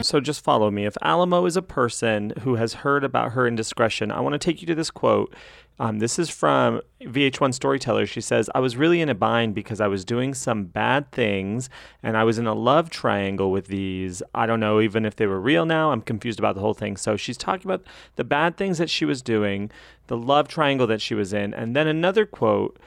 So 0.04 0.20
just 0.20 0.44
follow 0.44 0.72
me. 0.72 0.86
If 0.86 0.98
Alamo 1.02 1.46
is 1.46 1.56
a 1.56 1.62
person 1.62 2.34
who 2.42 2.56
has 2.56 2.74
heard 2.74 3.04
about 3.04 3.34
her 3.34 3.48
indiscretion, 3.48 4.12
I 4.12 4.20
want 4.20 4.34
to 4.34 4.40
take 4.40 4.62
you 4.62 4.68
to 4.68 4.76
this 4.76 4.90
quote. 4.92 5.34
Um, 5.82 5.98
this 5.98 6.20
is 6.20 6.30
from 6.30 6.80
VH1 7.02 7.56
Storyteller. 7.56 8.06
She 8.06 8.22
says, 8.22 8.52
I 8.54 8.60
was 8.60 8.78
really 8.78 9.02
in 9.02 9.10
a 9.10 9.16
bind 9.16 9.56
because 9.56 9.82
I 9.82 9.88
was 9.88 10.06
doing 10.06 10.36
some 10.36 10.66
bad 10.66 11.12
things 11.12 11.72
and 12.04 12.16
I 12.16 12.24
was 12.24 12.38
in 12.38 12.46
a 12.46 12.54
love 12.54 12.92
triangle 12.92 13.50
with 13.50 13.66
these. 13.66 14.22
I 14.36 14.46
don't 14.46 14.60
know 14.60 14.80
even 14.80 15.06
if 15.06 15.16
they 15.16 15.26
were 15.26 15.42
real 15.42 15.66
now. 15.66 15.92
I'm 15.92 16.04
confused 16.04 16.38
about 16.38 16.54
the 16.54 16.62
whole 16.62 16.76
thing. 16.76 16.98
So 16.98 17.18
she's 17.18 17.36
talking 17.36 17.66
about 17.66 17.84
the 18.16 18.24
bad 18.24 18.58
things 18.58 18.78
that 18.78 18.92
she 18.92 19.06
was 19.06 19.24
doing, 19.24 19.72
the 20.06 20.18
love 20.18 20.48
triangle 20.48 20.86
that 20.86 21.02
she 21.02 21.16
was 21.16 21.34
in. 21.34 21.52
And 21.52 21.76
then 21.76 21.88
another 21.88 22.28
quote 22.28 22.78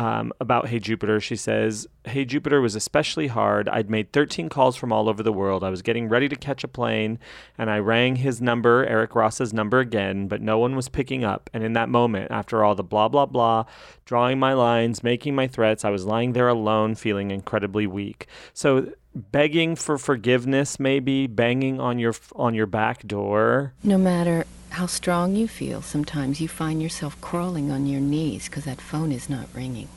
um, 0.00 0.32
about 0.40 0.68
Hey 0.68 0.78
Jupiter. 0.78 1.20
She 1.20 1.36
says, 1.36 1.86
Hey 2.06 2.24
Jupiter 2.24 2.62
was 2.62 2.74
especially 2.74 3.26
hard. 3.26 3.68
I'd 3.68 3.90
made 3.90 4.14
13 4.14 4.48
calls 4.48 4.74
from 4.74 4.94
all 4.94 5.10
over 5.10 5.22
the 5.22 5.32
world. 5.32 5.62
I 5.62 5.68
was 5.68 5.82
getting 5.82 6.08
ready 6.08 6.26
to 6.30 6.36
catch 6.36 6.64
a 6.64 6.68
plane, 6.68 7.18
and 7.58 7.68
I 7.68 7.80
rang 7.80 8.16
his 8.16 8.40
number, 8.40 8.86
Eric 8.86 9.14
Rosse's 9.14 9.52
number 9.52 9.78
again, 9.78 10.26
but 10.26 10.40
no 10.40 10.58
one 10.58 10.74
was 10.74 10.88
picking 10.88 11.22
up. 11.22 11.50
And 11.52 11.62
in 11.62 11.74
that 11.74 11.90
moment, 11.90 12.30
after 12.30 12.64
all 12.64 12.74
the 12.74 12.82
blah, 12.82 13.08
blah, 13.08 13.26
blah, 13.26 13.66
drawing 14.06 14.38
my 14.38 14.54
lines, 14.54 15.02
making 15.02 15.34
my 15.34 15.46
threats, 15.46 15.84
I 15.84 15.90
was 15.90 16.06
lying 16.06 16.32
there 16.32 16.48
alone, 16.48 16.94
feeling 16.94 17.30
incredibly 17.30 17.86
weak. 17.86 18.26
So, 18.54 18.90
begging 19.14 19.76
for 19.76 19.98
forgiveness, 19.98 20.80
maybe 20.80 21.26
banging 21.26 21.78
on 21.78 21.98
your 21.98 22.14
on 22.34 22.54
your 22.54 22.66
back 22.66 23.06
door. 23.06 23.74
No 23.84 23.98
matter 23.98 24.46
how 24.70 24.86
strong 24.86 25.36
you 25.36 25.48
feel, 25.48 25.82
sometimes 25.82 26.40
you 26.40 26.48
find 26.48 26.82
yourself 26.82 27.20
crawling 27.20 27.70
on 27.70 27.86
your 27.86 28.00
knees 28.00 28.46
because 28.48 28.64
that 28.64 28.80
phone 28.80 29.12
is 29.12 29.28
not 29.28 29.48
ringing. 29.54 29.88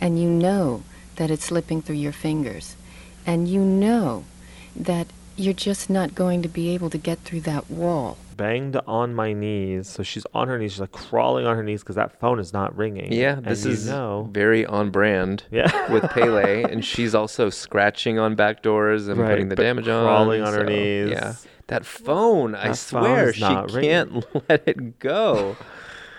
And 0.00 0.20
you 0.20 0.28
know 0.28 0.82
that 1.16 1.30
it's 1.30 1.44
slipping 1.44 1.82
through 1.82 1.96
your 1.96 2.12
fingers. 2.12 2.76
And 3.24 3.46
you 3.48 3.60
know 3.60 4.24
that 4.74 5.06
you're 5.36 5.54
just 5.54 5.88
not 5.88 6.14
going 6.14 6.42
to 6.42 6.48
be 6.48 6.70
able 6.70 6.90
to 6.90 6.98
get 6.98 7.20
through 7.20 7.42
that 7.42 7.70
wall. 7.70 8.18
Banged 8.42 8.76
on 8.86 9.14
my 9.14 9.32
knees. 9.32 9.88
So 9.88 10.02
she's 10.02 10.26
on 10.34 10.48
her 10.48 10.58
knees. 10.58 10.72
She's 10.72 10.80
like 10.80 10.90
crawling 10.92 11.46
on 11.46 11.54
her 11.56 11.62
knees 11.62 11.82
because 11.82 11.96
that 11.96 12.18
phone 12.20 12.38
is 12.40 12.52
not 12.52 12.76
ringing. 12.76 13.12
Yeah, 13.12 13.36
And 13.36 13.44
this 13.46 13.64
is 13.64 13.86
know. 13.86 14.28
very 14.32 14.66
on 14.66 14.90
brand 14.90 15.44
Yeah. 15.50 15.92
with 15.92 16.02
Pele, 16.10 16.62
and 16.70 16.84
she's 16.84 17.14
also 17.14 17.50
scratching 17.50 18.18
on 18.18 18.34
back 18.34 18.62
doors 18.62 19.06
and 19.08 19.20
Right, 19.20 19.30
putting 19.30 19.48
the 19.48 19.56
but 19.56 19.62
damage 19.62 19.86
on. 19.88 20.04
crawling 20.04 20.42
on 20.42 20.52
her 20.54 20.60
so, 20.60 20.66
knees. 20.66 21.10
Yeah, 21.10 21.34
that 21.68 21.86
phone. 21.86 22.54
I 22.54 22.72
swear 22.72 23.24
phone's 23.26 23.34
she 23.36 23.40
not 23.42 23.70
ringing. 23.72 23.90
can't 23.90 24.44
let 24.48 24.62
it 24.66 24.98
go. 24.98 25.56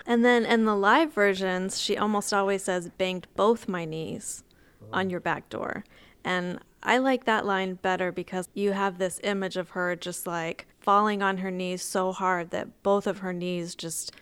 And 0.06 0.22
then 0.22 0.44
in 0.44 0.66
the 0.66 0.76
live 0.76 1.14
versions, 1.14 1.80
she 1.80 1.96
almost 1.96 2.34
always 2.34 2.62
says, 2.62 2.90
banged 2.98 3.26
both 3.36 3.66
my 3.68 3.86
knees 3.86 4.44
on 4.92 5.08
your 5.08 5.18
back 5.20 5.48
door. 5.48 5.82
And 6.22 6.58
I 6.82 6.98
like 6.98 7.24
that 7.24 7.46
line 7.46 7.74
better 7.80 8.12
because 8.12 8.50
you 8.52 8.72
have 8.72 8.98
this 8.98 9.18
image 9.24 9.56
of 9.56 9.70
her 9.70 9.96
just 9.96 10.26
like 10.26 10.66
falling 10.84 11.22
on 11.22 11.38
her 11.38 11.50
knees 11.50 11.80
so 11.80 12.12
hard 12.12 12.50
that 12.50 12.82
both 12.82 13.06
of 13.06 13.18
her 13.18 13.32
knees 13.32 13.74
just 13.74 14.12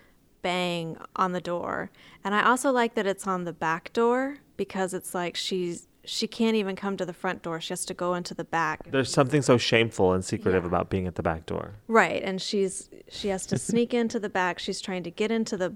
bang 0.42 0.96
on 1.16 1.32
the 1.32 1.40
door. 1.40 1.90
And 2.22 2.36
I 2.36 2.44
also 2.44 2.70
like 2.70 2.94
that 2.94 3.06
it's 3.06 3.26
on 3.26 3.42
the 3.44 3.52
back 3.52 3.92
door 3.92 4.38
because 4.56 4.94
it's 4.94 5.12
like 5.12 5.36
she's 5.36 5.88
she 6.04 6.26
can't 6.26 6.56
even 6.56 6.74
come 6.74 6.96
to 6.96 7.06
the 7.06 7.12
front 7.12 7.42
door. 7.42 7.60
She 7.60 7.70
has 7.70 7.84
to 7.84 7.94
go 7.94 8.14
into 8.14 8.34
the 8.34 8.44
back. 8.44 8.90
There's 8.90 9.12
something 9.12 9.42
so 9.42 9.56
shameful 9.58 10.12
and 10.12 10.24
secretive 10.24 10.64
about 10.64 10.90
being 10.90 11.06
at 11.06 11.16
the 11.16 11.22
back 11.22 11.46
door. 11.46 11.74
Right, 11.88 12.22
and 12.22 12.40
she's 12.40 12.88
she 13.08 13.28
has 13.28 13.44
to 13.46 13.58
sneak 13.58 13.92
into 13.92 14.20
the 14.20 14.28
back. 14.28 14.60
She's 14.60 14.80
trying 14.80 15.02
to 15.02 15.10
get 15.10 15.32
into 15.32 15.56
the 15.56 15.74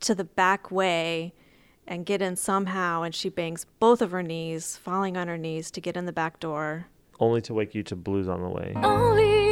to 0.00 0.14
the 0.14 0.24
back 0.24 0.70
way 0.70 1.34
and 1.84 2.06
get 2.06 2.22
in 2.22 2.36
somehow 2.36 3.02
and 3.02 3.12
she 3.12 3.28
bangs 3.28 3.66
both 3.80 4.00
of 4.00 4.12
her 4.12 4.22
knees, 4.22 4.76
falling 4.76 5.16
on 5.16 5.26
her 5.26 5.38
knees 5.38 5.72
to 5.72 5.80
get 5.80 5.96
in 5.96 6.06
the 6.06 6.12
back 6.12 6.38
door. 6.38 6.86
Only 7.18 7.40
to 7.42 7.54
wake 7.54 7.74
you 7.74 7.82
to 7.84 7.96
blues 7.96 8.28
on 8.28 8.40
the 8.40 8.48
way. 8.48 8.72
Only 8.76 9.51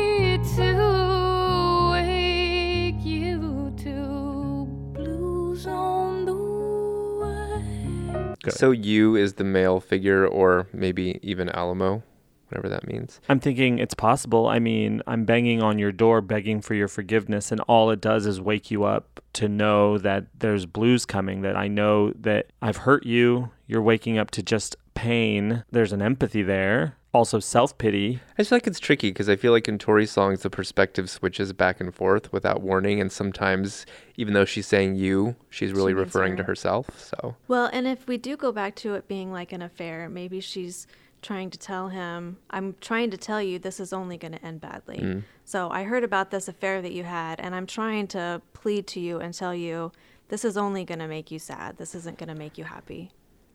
to 0.57 1.91
wake 1.93 3.05
you 3.05 3.73
to 3.79 4.67
blues 4.93 5.67
on 5.67 6.25
the 6.25 6.35
way. 6.35 8.35
Good. 8.43 8.55
So 8.55 8.71
you 8.71 9.17
is 9.17 9.35
the 9.35 9.45
male 9.45 9.81
figure, 9.81 10.27
or 10.27 10.67
maybe 10.73 11.19
even 11.23 11.49
Alamo, 11.51 12.03
whatever 12.49 12.69
that 12.69 12.87
means. 12.87 13.21
I'm 13.29 13.41
thinking 13.41 13.79
it's 13.79 13.95
possible. 13.95 14.49
I 14.49 14.59
mean, 14.59 15.03
I'm 15.07 15.25
banging 15.25 15.63
on 15.63 15.79
your 15.79 15.93
door 15.93 16.21
begging 16.21 16.61
for 16.61 16.75
your 16.75 16.89
forgiveness, 16.89 17.53
and 17.53 17.61
all 17.63 17.91
it 17.91 18.01
does 18.01 18.27
is 18.27 18.41
wake 18.41 18.71
you 18.71 18.85
up 18.85 19.21
to 19.35 19.49
know 19.49 19.99
that 19.99 20.27
there's 20.39 20.67
blues 20.67 21.07
coming, 21.07 21.43
that 21.43 21.57
I 21.57 21.69
know 21.69 22.13
that 22.13 22.47
I've 22.61 22.79
hurt 22.79 23.07
you. 23.07 23.51
You're 23.67 23.83
waking 23.83 24.19
up 24.19 24.31
to 24.33 24.43
just 24.43 24.77
pain. 24.95 25.65
There's 25.71 25.93
an 25.93 26.03
empathy 26.03 26.43
there. 26.43 26.97
Also, 27.13 27.41
self 27.41 27.77
pity. 27.77 28.21
I 28.33 28.43
just 28.43 28.51
feel 28.51 28.57
like 28.57 28.67
it's 28.69 28.79
tricky 28.79 29.11
because 29.11 29.29
I 29.29 29.35
feel 29.35 29.51
like 29.51 29.67
in 29.67 29.79
Tori 29.79 30.07
songs 30.07 30.43
the 30.43 30.51
perspective 30.51 31.11
switches 31.11 31.53
back 31.53 31.81
and 31.81 31.93
forth 31.93 32.33
without 32.33 32.63
warning, 32.63 33.01
and 33.01 33.11
sometimes 33.11 33.85
even 34.17 34.33
though 34.33 34.45
she's 34.45 34.67
saying 34.67 34.95
you, 34.95 35.35
she's 35.49 35.73
really 35.73 35.91
She 35.91 35.97
means 35.97 36.07
referring 36.07 36.37
to 36.37 36.45
herself. 36.45 37.01
So 37.01 37.35
Well, 37.49 37.69
and 37.73 37.89
if 37.89 38.07
we 38.07 38.17
do 38.17 38.37
go 38.37 38.53
back 38.53 38.77
to 38.77 38.95
it 38.95 39.09
being 39.09 39.33
like 39.33 39.53
an 39.53 39.63
affair, 39.63 40.09
maybe 40.09 40.41
she's 40.41 40.87
trying 41.21 41.51
to 41.51 41.59
tell 41.59 41.89
him, 41.89 42.39
I'm 42.51 42.77
trying 42.81 43.11
to 43.11 43.17
tell 43.17 43.43
you 43.43 43.59
this 43.59 43.81
is 43.81 43.93
only 43.93 44.17
going 44.17 44.33
to 44.33 44.45
end 44.45 44.61
badly. 44.61 44.99
Mm. 44.99 45.23
So 45.45 45.69
I 45.69 45.83
heard 45.83 46.05
about 46.05 46.31
this 46.31 46.49
affair 46.49 46.81
that 46.81 46.93
you 46.93 47.05
had, 47.05 47.41
and 47.41 47.55
I'm 47.55 47.67
trying 47.67 48.07
to 48.09 48.41
plead 48.53 48.87
to 48.89 49.01
you 49.01 49.19
and 49.19 49.35
tell 49.35 49.55
you 49.55 49.93
this 50.29 50.45
is 50.45 50.57
only 50.57 50.85
going 50.85 51.01
to 51.01 51.09
make 51.09 51.31
you 51.31 51.39
sad. 51.39 51.77
This 51.77 51.95
isn't 51.95 52.19
going 52.19 52.29
to 52.29 52.35
make 52.35 52.57
you 52.57 52.65
happy. 52.65 53.11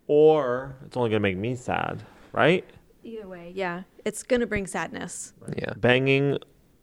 Or 0.07 0.75
it's 0.85 0.95
only 0.95 1.09
going 1.09 1.21
to 1.21 1.27
make 1.27 1.37
me 1.37 1.55
sad, 1.55 2.03
right? 2.33 2.65
Either 3.05 3.27
way, 3.27 3.51
yeah, 3.55 3.83
it's 4.03 4.23
going 4.23 4.39
to 4.41 4.47
bring 4.47 4.65
sadness. 4.67 5.33
yeah, 5.55 5.73
Banging 5.77 6.37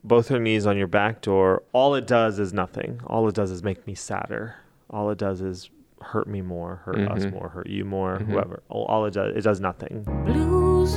both 0.05 0.29
her 0.29 0.39
knees 0.39 0.67
on 0.67 0.77
your 0.79 0.87
back 0.87 1.21
door, 1.21 1.63
all 1.73 1.95
it 1.97 2.07
does 2.07 2.39
is 2.39 2.53
nothing. 2.53 3.01
All 3.07 3.29
it 3.29 3.35
does 3.35 3.51
is 3.51 3.63
make 3.63 3.87
me 3.87 3.95
sadder. 3.95 4.55
All 4.89 5.11
it 5.11 5.19
does 5.19 5.41
is 5.41 5.69
hurt 6.01 6.27
me 6.29 6.41
more, 6.41 6.77
hurt 6.85 6.99
us 6.99 7.25
Mhm. 7.25 7.33
more, 7.33 7.49
hurt 7.49 7.69
you 7.69 7.85
more, 7.85 8.19
whoever. 8.19 8.63
All, 8.69 8.85
all 8.87 9.05
it 9.07 9.15
does, 9.15 9.37
it 9.37 9.43
does 9.43 9.61
nothing. 9.61 10.03
Blues 10.25 10.97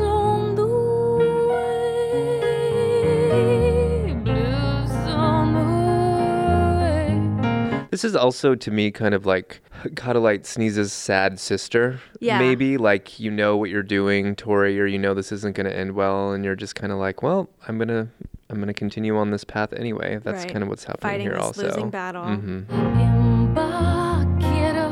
this 7.96 8.04
is 8.04 8.14
also 8.14 8.56
to 8.56 8.72
me 8.72 8.92
kind 8.92 9.14
of 9.16 9.26
like 9.26 9.62
Caught 9.96 10.18
a 10.18 10.20
Lite 10.20 10.44
Sneeze's 10.44 10.92
sad 10.92 11.40
sister. 11.40 12.02
Yeah. 12.20 12.40
maybe 12.40 12.76
like 12.78 13.22
you 13.22 13.32
know 13.32 13.56
what 13.56 13.70
you're 13.70 13.84
doing, 13.84 14.36
Tori, 14.36 14.78
or 14.82 14.86
you 14.86 15.00
know 15.00 15.14
this 15.14 15.32
isn't 15.32 15.56
going 15.56 15.66
to 15.66 15.74
end 15.74 15.94
well, 15.94 16.34
and 16.34 16.44
you're 16.44 16.58
just 16.58 16.76
kind 16.76 16.92
of 16.92 17.00
like, 17.00 17.24
well, 17.24 17.48
I'm 17.70 17.78
gonna. 17.78 18.10
I'm 18.50 18.60
gonna 18.60 18.74
continue 18.76 19.18
on 19.18 19.32
this 19.32 19.44
path 19.46 19.72
anyway. 19.74 20.20
That's 20.24 20.44
Right. 20.44 20.52
kind 20.52 20.62
of 20.64 20.68
what's 20.70 20.84
happening 20.84 21.10
Fighting 21.12 21.26
here. 21.28 21.36
this 21.38 21.44
also, 21.44 21.64
losing 21.68 21.90
battle. 21.90 22.26
Mhm. 22.26 22.70
Embark 22.70 24.44
it 24.44 24.76
up. 24.76 24.92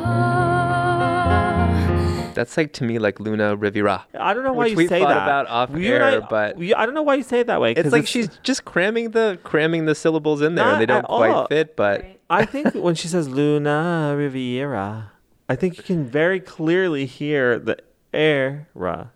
That's 2.34 2.58
like 2.58 2.74
to 2.74 2.84
me 2.84 2.97
like 2.97 3.20
Luna 3.20 3.56
Rivera. 3.56 4.06
I 4.20 4.34
don't 4.34 4.43
know 4.43 4.54
why 4.54 4.66
you 4.68 4.76
we 4.76 4.88
say 4.88 4.99
thought 5.01 5.10
that. 5.10 5.24
about 5.24 5.47
off 5.47 5.70
You 5.78 5.93
and 5.95 6.04
I- 6.04 6.12
air, 6.14 6.22
but- 6.28 6.58
we- 6.58 6.74
I 6.74 6.86
don't 6.88 6.95
know 6.95 7.04
why 7.04 7.14
you 7.16 7.24
say 7.24 7.41
it 7.41 7.47
that 7.47 7.62
way. 7.62 7.74
It's 7.74 7.91
like 7.91 8.08
she's 8.08 8.30
just 8.41 8.66
cramming 8.66 9.12
the 9.12 9.38
cramming 9.43 9.86
the 9.86 9.93
syllables 9.93 10.41
in 10.41 10.56
there. 10.56 10.66
and 10.66 10.82
They 10.82 10.88
don't 10.88 11.06
quite 11.06 11.30
all. 11.32 11.45
fit, 11.47 11.76
but 11.76 12.04
I 12.30 12.45
think 12.45 12.74
when 12.74 12.95
she 12.95 13.07
says 13.07 13.28
Luna 13.30 14.15
Riviera, 14.17 15.11
I 15.49 15.55
think 15.55 15.78
you 15.78 15.84
can 15.84 16.05
very 16.05 16.39
clearly 16.39 17.05
hear 17.05 17.59
the 17.59 17.78
era. 18.13 19.11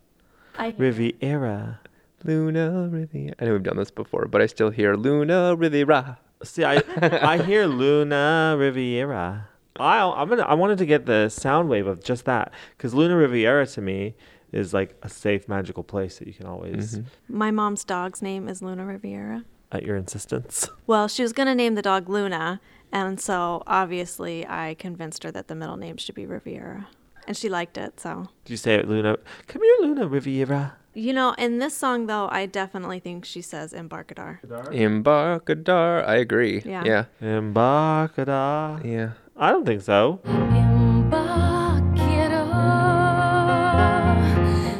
I 0.58 0.74
Riviera. 0.78 1.80
Luna 2.24 2.90
Riviera. 2.92 3.36
I 3.40 3.46
know 3.46 3.54
we've 3.54 3.64
done 3.64 3.78
this 3.78 3.92
before, 3.92 4.26
but 4.26 4.42
I 4.42 4.46
still 4.48 4.70
hear 4.70 4.96
Luna 4.96 5.56
Riviera. 5.56 6.20
See, 6.44 6.64
I 6.64 6.84
I 7.02 7.38
hear 7.42 7.66
Luna 7.66 8.56
Riviera. 8.58 9.48
I 9.80 10.00
I'm 10.00 10.28
gonna 10.30 10.44
I 10.44 10.54
wanted 10.56 10.78
to 10.80 10.86
get 10.86 11.06
the 11.06 11.30
sound 11.30 11.70
wave 11.70 11.88
of 11.88 12.04
just 12.04 12.26
that 12.26 12.52
because 12.76 12.94
Luna 12.94 13.16
Riviera 13.16 13.66
to 13.68 13.82
me 13.82 14.16
is 14.52 14.74
like 14.74 14.96
a 15.04 15.10
safe 15.10 15.48
magical 15.48 15.84
place 15.84 16.20
that 16.20 16.28
you 16.28 16.34
can 16.34 16.46
always 16.46 16.98
mm-hmm. 16.98 17.38
My 17.38 17.52
mom's 17.52 17.84
dog's 17.84 18.22
name 18.22 18.48
is 18.48 18.62
Luna 18.62 18.86
Riviera. 18.86 19.44
at 19.72 19.84
your 19.84 19.96
insistence. 19.96 20.70
Well, 20.88 21.08
she 21.10 21.22
was 21.22 21.34
going 21.34 21.48
to 21.48 21.56
name 21.56 21.76
the 21.76 21.82
dog 21.82 22.08
Luna, 22.08 22.62
and 22.92 23.20
so 23.20 23.64
obviously 23.68 24.46
I 24.48 24.76
convinced 24.80 25.24
her 25.24 25.32
that 25.32 25.48
the 25.48 25.56
middle 25.56 25.78
name 25.78 25.98
should 25.98 26.16
be 26.16 26.26
Riviera. 26.26 26.88
And 27.28 27.36
she 27.36 27.50
liked 27.50 27.78
it, 27.78 28.00
so. 28.00 28.30
Do 28.46 28.54
you 28.54 28.58
say 28.58 28.76
it, 28.76 28.88
Luna? 28.88 29.18
Come 29.48 29.62
here, 29.62 29.76
Luna 29.82 30.08
Riviera. 30.08 30.78
You 30.94 31.14
know, 31.14 31.36
in 31.38 31.60
this 31.60 31.76
song 31.78 32.08
though, 32.08 32.28
I 32.32 32.48
definitely 32.48 33.00
think 33.00 33.24
she 33.24 33.44
says 33.44 33.72
Embarcador. 33.72 34.40
Embarcador. 34.72 36.04
I 36.08 36.16
agree. 36.16 36.64
Yeah. 36.66 36.84
Yeah. 36.86 37.06
Embarcador. 37.22 38.84
Yeah. 38.84 39.12
I 39.36 39.52
don't 39.52 39.64
think 39.64 39.84
so. 39.84 40.22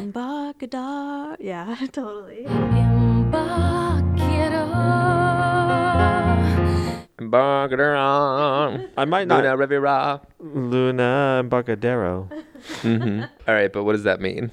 Embarcador. 0.02 1.36
Yeah, 1.38 1.76
totally. 1.92 2.46
Embarcador. 7.28 8.88
I 8.96 9.04
might 9.04 9.28
not. 9.28 9.42
Luna 9.44 9.56
Rivera. 9.56 10.20
Luna 10.40 11.38
Embarcadero. 11.40 12.28
hmm 12.82 13.22
All 13.46 13.54
right, 13.54 13.72
but 13.72 13.84
what 13.84 13.92
does 13.92 14.04
that 14.04 14.20
mean 14.20 14.50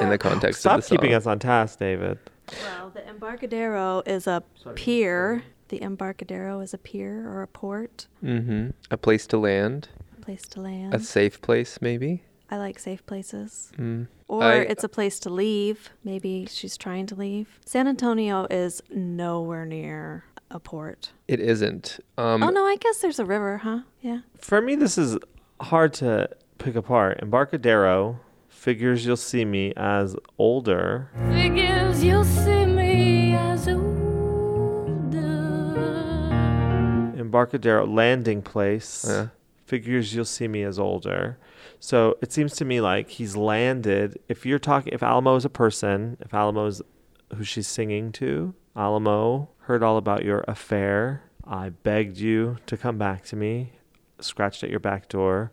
in 0.00 0.08
the 0.10 0.18
context 0.18 0.60
Stop 0.60 0.78
of 0.78 0.82
the 0.82 0.88
song? 0.88 0.98
keeping 0.98 1.14
us 1.14 1.26
on 1.26 1.38
task, 1.38 1.78
David. 1.78 2.18
Well, 2.62 2.90
the 2.90 3.06
Embarcadero 3.08 4.02
is 4.06 4.26
a 4.26 4.42
pier. 4.74 5.42
The 5.68 5.82
Embarcadero 5.82 6.60
is 6.60 6.74
a 6.74 6.78
pier 6.78 7.26
or 7.28 7.42
a 7.42 7.46
port, 7.48 8.06
Mm-hmm. 8.22 8.70
A 8.90 8.96
place 8.98 9.26
to 9.28 9.38
land. 9.38 9.88
a 10.18 10.20
place 10.20 10.42
to 10.48 10.60
land. 10.60 10.92
A 10.94 11.00
safe 11.00 11.40
place, 11.40 11.78
maybe. 11.80 12.22
I 12.50 12.58
like 12.58 12.78
safe 12.78 13.04
places. 13.06 13.72
Mm. 13.78 14.06
Or 14.28 14.42
I- 14.44 14.56
it's 14.56 14.84
a 14.84 14.88
place 14.88 15.18
to 15.20 15.30
leave. 15.30 15.88
Maybe 16.04 16.46
she's 16.50 16.76
trying 16.76 17.06
to 17.06 17.14
leave. 17.14 17.58
San 17.64 17.88
Antonio 17.88 18.46
is 18.50 18.82
nowhere 18.90 19.64
near 19.64 20.24
a 20.52 20.60
port. 20.60 21.12
It 21.28 21.40
isn't. 21.40 21.98
Um, 22.18 22.42
oh 22.42 22.50
no, 22.50 22.64
I 22.64 22.76
guess 22.76 22.98
there's 22.98 23.18
a 23.18 23.24
river, 23.24 23.58
huh? 23.58 23.80
Yeah. 24.00 24.20
For 24.38 24.60
me, 24.60 24.74
this 24.76 24.98
is 24.98 25.18
hard 25.60 25.92
to 25.94 26.28
pick 26.58 26.74
apart. 26.76 27.20
Embarcadero 27.22 28.20
figures 28.48 29.04
you'll 29.06 29.16
see 29.16 29.44
me 29.44 29.72
as 29.76 30.16
older. 30.38 31.10
Figures 31.30 32.04
you'll 32.04 32.24
see 32.24 32.66
me 32.66 33.34
as 33.34 33.66
older. 33.68 33.82
Embarcadero 37.18 37.86
landing 37.86 38.42
place 38.42 39.04
Yeah. 39.08 39.28
figures 39.66 40.14
you'll 40.14 40.24
see 40.24 40.48
me 40.48 40.62
as 40.62 40.78
older. 40.78 41.38
So 41.80 42.16
it 42.20 42.32
seems 42.32 42.54
to 42.56 42.64
me 42.64 42.80
like 42.80 43.10
he's 43.10 43.36
landed. 43.36 44.18
If 44.28 44.44
you're 44.46 44.58
talking, 44.58 44.92
if 44.92 45.02
Alamo 45.02 45.36
is 45.36 45.44
a 45.44 45.50
person, 45.50 46.16
if 46.20 46.32
Alamo 46.34 46.66
is 46.66 46.82
who 47.36 47.44
she's 47.44 47.66
singing 47.66 48.12
to, 48.12 48.54
Alamo 48.76 49.48
heard 49.60 49.82
all 49.82 49.96
about 49.96 50.24
your 50.24 50.44
affair. 50.48 51.22
I 51.46 51.70
begged 51.70 52.18
you 52.18 52.58
to 52.66 52.76
come 52.76 52.98
back 52.98 53.24
to 53.26 53.36
me, 53.36 53.72
scratched 54.20 54.62
at 54.64 54.70
your 54.70 54.80
back 54.80 55.08
door, 55.08 55.52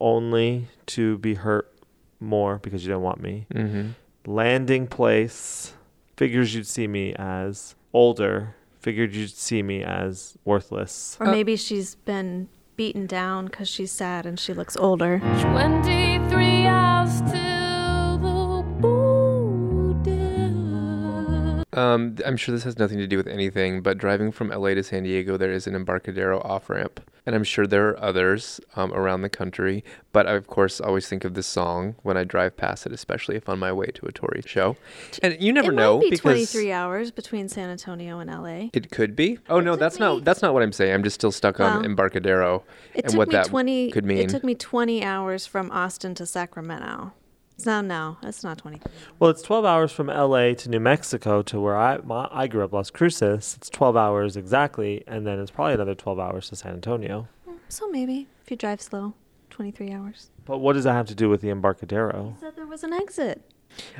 only 0.00 0.68
to 0.86 1.18
be 1.18 1.34
hurt 1.34 1.72
more 2.20 2.58
because 2.58 2.84
you 2.84 2.90
don't 2.92 3.02
want 3.02 3.20
me. 3.20 3.46
Mhm. 3.52 3.94
Landing 4.26 4.86
place 4.86 5.74
figures 6.16 6.54
you'd 6.54 6.66
see 6.66 6.86
me 6.86 7.14
as 7.14 7.74
older, 7.92 8.54
figured 8.80 9.14
you'd 9.14 9.30
see 9.30 9.62
me 9.62 9.82
as 9.82 10.36
worthless. 10.44 11.16
Or 11.20 11.26
maybe 11.26 11.56
she's 11.56 11.94
been 11.94 12.48
beaten 12.76 13.06
down 13.06 13.46
because 13.46 13.68
she's 13.68 13.92
sad 13.92 14.26
and 14.26 14.38
she 14.38 14.52
looks 14.54 14.76
older. 14.76 15.18
23 15.40 16.66
hours 16.66 17.20
till 17.22 17.55
Um, 21.76 22.16
I'm 22.24 22.38
sure 22.38 22.54
this 22.54 22.64
has 22.64 22.78
nothing 22.78 22.98
to 22.98 23.06
do 23.06 23.18
with 23.18 23.28
anything, 23.28 23.82
but 23.82 23.98
driving 23.98 24.32
from 24.32 24.48
LA 24.48 24.70
to 24.74 24.82
San 24.82 25.02
Diego, 25.02 25.36
there 25.36 25.52
is 25.52 25.66
an 25.66 25.74
Embarcadero 25.74 26.40
off 26.40 26.70
ramp. 26.70 27.00
And 27.26 27.34
I'm 27.34 27.44
sure 27.44 27.66
there 27.66 27.88
are 27.88 28.00
others 28.00 28.60
um, 28.76 28.92
around 28.94 29.22
the 29.22 29.28
country. 29.28 29.84
But 30.12 30.28
I, 30.28 30.34
of 30.34 30.46
course, 30.46 30.80
always 30.80 31.08
think 31.08 31.24
of 31.24 31.34
this 31.34 31.46
song 31.48 31.96
when 32.02 32.16
I 32.16 32.22
drive 32.22 32.56
past 32.56 32.86
it, 32.86 32.92
especially 32.92 33.34
if 33.34 33.48
on 33.48 33.58
my 33.58 33.72
way 33.72 33.86
to 33.86 34.06
a 34.06 34.12
Tori 34.12 34.42
show. 34.46 34.76
And 35.22 35.36
you 35.40 35.52
never 35.52 35.72
it 35.72 35.74
know 35.74 35.98
be 35.98 36.08
because 36.10 36.20
23 36.20 36.70
hours 36.70 37.10
between 37.10 37.48
San 37.48 37.68
Antonio 37.68 38.20
and 38.20 38.30
LA. 38.30 38.70
it 38.72 38.92
could 38.92 39.16
be. 39.16 39.38
Oh, 39.50 39.58
no, 39.58 39.74
that's 39.74 39.98
not 39.98 40.24
that's 40.24 40.40
not 40.40 40.54
what 40.54 40.62
I'm 40.62 40.72
saying. 40.72 40.94
I'm 40.94 41.02
just 41.02 41.14
still 41.14 41.32
stuck 41.32 41.58
on 41.58 41.84
Embarcadero 41.84 42.62
It 42.94 43.04
and 43.04 43.10
took 43.10 43.18
what 43.18 43.28
me 43.28 43.32
that 43.32 43.46
20 43.46 43.90
could 43.90 44.04
mean. 44.04 44.18
It 44.18 44.30
took 44.30 44.44
me 44.44 44.54
20 44.54 45.02
hours 45.02 45.46
from 45.46 45.70
Austin 45.72 46.14
to 46.14 46.26
Sacramento. 46.26 47.12
No, 47.64 47.80
no, 47.80 48.18
it's 48.22 48.44
not 48.44 48.58
20. 48.58 48.80
Well, 49.18 49.30
it's 49.30 49.42
12 49.42 49.64
hours 49.64 49.90
from 49.90 50.08
LA 50.08 50.52
to 50.54 50.68
New 50.68 50.80
Mexico 50.80 51.42
to 51.42 51.58
where 51.60 51.76
I 51.76 51.98
my, 51.98 52.28
I 52.30 52.46
grew 52.46 52.62
up, 52.62 52.72
Las 52.72 52.90
Cruces. 52.90 53.54
It's 53.56 53.70
12 53.70 53.96
hours 53.96 54.36
exactly, 54.36 55.02
and 55.06 55.26
then 55.26 55.38
it's 55.38 55.50
probably 55.50 55.74
another 55.74 55.94
12 55.94 56.18
hours 56.18 56.48
to 56.50 56.56
San 56.56 56.74
Antonio. 56.74 57.28
Mm, 57.48 57.56
so 57.68 57.88
maybe 57.88 58.26
if 58.44 58.50
you 58.50 58.56
drive 58.56 58.82
slow, 58.82 59.14
23 59.50 59.90
hours. 59.90 60.30
But 60.44 60.58
what 60.58 60.74
does 60.74 60.84
that 60.84 60.92
have 60.92 61.06
to 61.06 61.14
do 61.14 61.30
with 61.30 61.40
the 61.40 61.48
Embarcadero? 61.48 62.36
Said 62.38 62.56
there 62.56 62.66
was 62.66 62.84
an 62.84 62.92
exit. 62.92 63.42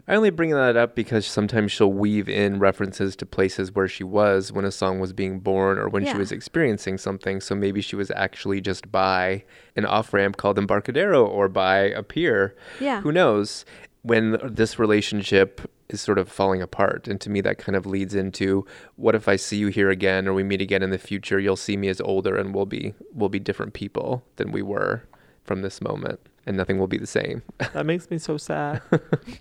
I 0.09 0.15
only 0.15 0.31
bring 0.31 0.51
that 0.51 0.77
up 0.77 0.95
because 0.95 1.27
sometimes 1.27 1.73
she'll 1.73 1.93
weave 1.93 2.29
in 2.29 2.59
references 2.59 3.17
to 3.17 3.27
places 3.27 3.75
where 3.75 3.89
she 3.89 4.05
was 4.05 4.53
when 4.53 4.65
a 4.65 4.71
song 4.73 5.01
was 5.01 5.13
being 5.13 5.41
born 5.41 5.79
or 5.79 5.89
when 5.89 6.05
Yeah. 6.05 6.13
she 6.13 6.19
was 6.19 6.33
experiencing 6.33 6.99
something. 6.99 7.41
So 7.41 7.55
maybe 7.55 7.81
she 7.81 7.97
was 7.97 8.11
actually 8.13 8.61
just 8.61 8.91
by 8.93 9.45
an 9.75 9.85
off 9.85 10.13
ramp 10.15 10.37
called 10.37 10.59
Embarcadero 10.59 11.25
or 11.27 11.49
by 11.49 11.79
a 11.79 12.03
pier. 12.03 12.55
Yeah. 12.81 13.01
Who 13.03 13.13
knows? 13.13 13.65
When 14.03 14.39
this 14.45 14.79
relationship 14.79 15.61
is 15.89 16.01
sort 16.01 16.19
of 16.19 16.29
falling 16.29 16.63
apart. 16.63 17.07
And 17.09 17.21
to 17.21 17.31
me, 17.31 17.41
that 17.43 17.59
kind 17.59 17.77
of 17.77 17.87
leads 17.87 18.15
into 18.15 18.65
what 18.97 19.15
if 19.15 19.29
I 19.29 19.37
see 19.37 19.57
you 19.57 19.69
here 19.69 19.91
again 19.91 20.27
or 20.27 20.33
we 20.35 20.43
meet 20.43 20.61
again 20.61 20.83
in 20.83 20.91
the 20.91 20.99
future? 20.99 21.39
You'll 21.39 21.57
see 21.57 21.77
me 21.77 21.89
as 21.89 22.01
older 22.01 22.37
and 22.37 22.55
we'll 22.55 22.67
be, 22.67 22.95
we'll 23.13 23.29
be 23.29 23.39
different 23.39 23.73
people 23.73 24.25
than 24.37 24.51
we 24.53 24.63
were 24.63 25.05
from 25.45 25.63
this 25.63 25.81
moment. 25.81 26.19
And 26.47 26.57
nothing 26.57 26.79
will 26.79 26.87
be 26.87 26.99
the 26.99 27.07
same. 27.07 27.43
That 27.73 27.87
makes 27.87 28.11
me 28.11 28.19
so 28.19 28.37
sad. 28.37 28.81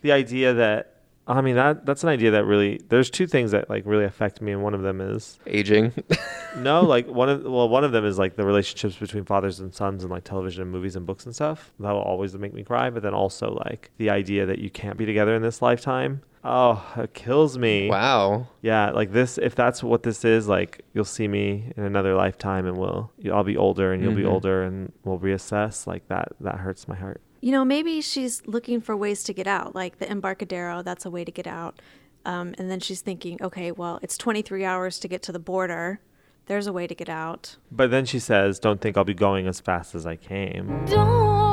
the 0.02 0.12
idea 0.12 0.54
that 0.54 0.92
I 1.28 1.42
mean 1.42 1.56
that 1.56 1.86
that's 1.86 2.04
an 2.04 2.10
idea 2.10 2.32
that 2.32 2.46
really 2.46 2.80
there's 2.90 3.10
two 3.10 3.26
things 3.26 3.52
that 3.52 3.70
like 3.70 3.84
really 3.86 4.04
affect 4.04 4.42
me 4.42 4.52
and 4.52 4.62
one 4.62 4.74
of 4.76 4.82
them 4.84 5.02
is 5.02 5.40
Aging. 5.48 5.92
no 6.58 6.82
like 6.84 7.08
one 7.08 7.30
of 7.30 7.44
well 7.44 7.68
one 7.68 7.84
of 7.84 7.92
them 7.92 8.06
is 8.06 8.20
like 8.20 8.36
the 8.36 8.46
relationships 8.46 8.96
between 8.96 9.24
fathers 9.26 9.60
and 9.60 9.74
sons 9.74 10.04
and 10.04 10.12
like 10.12 10.24
television 10.24 10.62
and 10.64 10.72
movies 10.72 10.96
and 10.96 11.06
books 11.06 11.26
and 11.26 11.34
stuff 11.34 11.72
that 11.80 11.92
will 11.92 12.00
always 12.02 12.36
make 12.36 12.54
me 12.54 12.64
cry 12.64 12.90
but 12.92 13.02
then 13.02 13.14
also 13.14 13.60
like 13.66 13.90
the 13.98 14.10
idea 14.10 14.46
that 14.46 14.60
you 14.60 14.70
can't 14.70 14.98
be 14.98 15.06
together 15.06 15.36
in 15.36 15.42
this 15.42 15.62
lifetime 15.64 16.22
oh 16.48 16.86
it 16.98 17.14
kills 17.14 17.58
me 17.58 17.90
wow. 17.90 18.48
yeah 18.62 18.92
like 18.92 19.12
this 19.12 19.38
if 19.40 19.56
that's 19.56 19.82
what 19.84 20.04
this 20.04 20.24
is 20.24 20.48
like 20.48 20.82
you'll 20.94 21.04
see 21.04 21.28
me 21.28 21.72
in 21.76 21.84
another 21.84 22.14
lifetime 22.16 22.66
and 22.68 22.78
we'll 22.78 23.12
i'll 23.34 23.44
be 23.44 23.58
older 23.58 23.92
and 23.92 24.04
you'll 24.04 24.14
be 24.14 24.22
Mhm. 24.24 24.32
older 24.32 24.64
and 24.64 24.92
we'll 25.04 25.18
reassess 25.20 25.88
like 25.88 26.08
that 26.08 26.30
that 26.40 26.58
hurts 26.60 26.88
my 26.88 26.96
heart 26.96 27.20
You 27.42 27.52
know, 27.52 27.66
maybe 27.66 28.02
she's 28.02 28.42
looking 28.48 28.82
for 28.82 28.96
ways 28.98 29.24
to 29.26 29.34
get 29.34 29.46
out, 29.48 29.76
like 29.76 30.00
the 30.00 30.08
Embarcadero, 30.10 30.82
that's 30.82 31.06
a 31.06 31.12
way 31.12 31.24
to 31.26 31.32
get 31.32 31.46
out. 31.46 31.80
Um, 32.26 32.56
and 32.58 32.72
then 32.72 32.80
she's 32.80 33.02
thinking, 33.02 33.38
okay, 33.40 33.72
well, 33.72 34.00
it's 34.02 34.18
23 34.18 34.66
hours 34.66 35.00
to 35.02 35.08
get 35.08 35.22
to 35.28 35.32
the 35.32 35.38
border. 35.52 36.00
There's 36.48 36.66
a 36.66 36.74
way 36.74 36.88
to 36.88 36.96
get 36.96 37.10
out. 37.10 37.58
but 37.72 37.92
then 37.92 38.06
she 38.06 38.20
says 38.20 38.58
don't 38.60 38.82
think 38.82 38.98
i'll 38.98 39.04
be 39.16 39.20
going 39.28 39.46
as 39.48 39.60
fast 39.60 39.94
as 39.96 40.06
i 40.06 40.16
came 40.16 40.66
Don't 40.86 41.45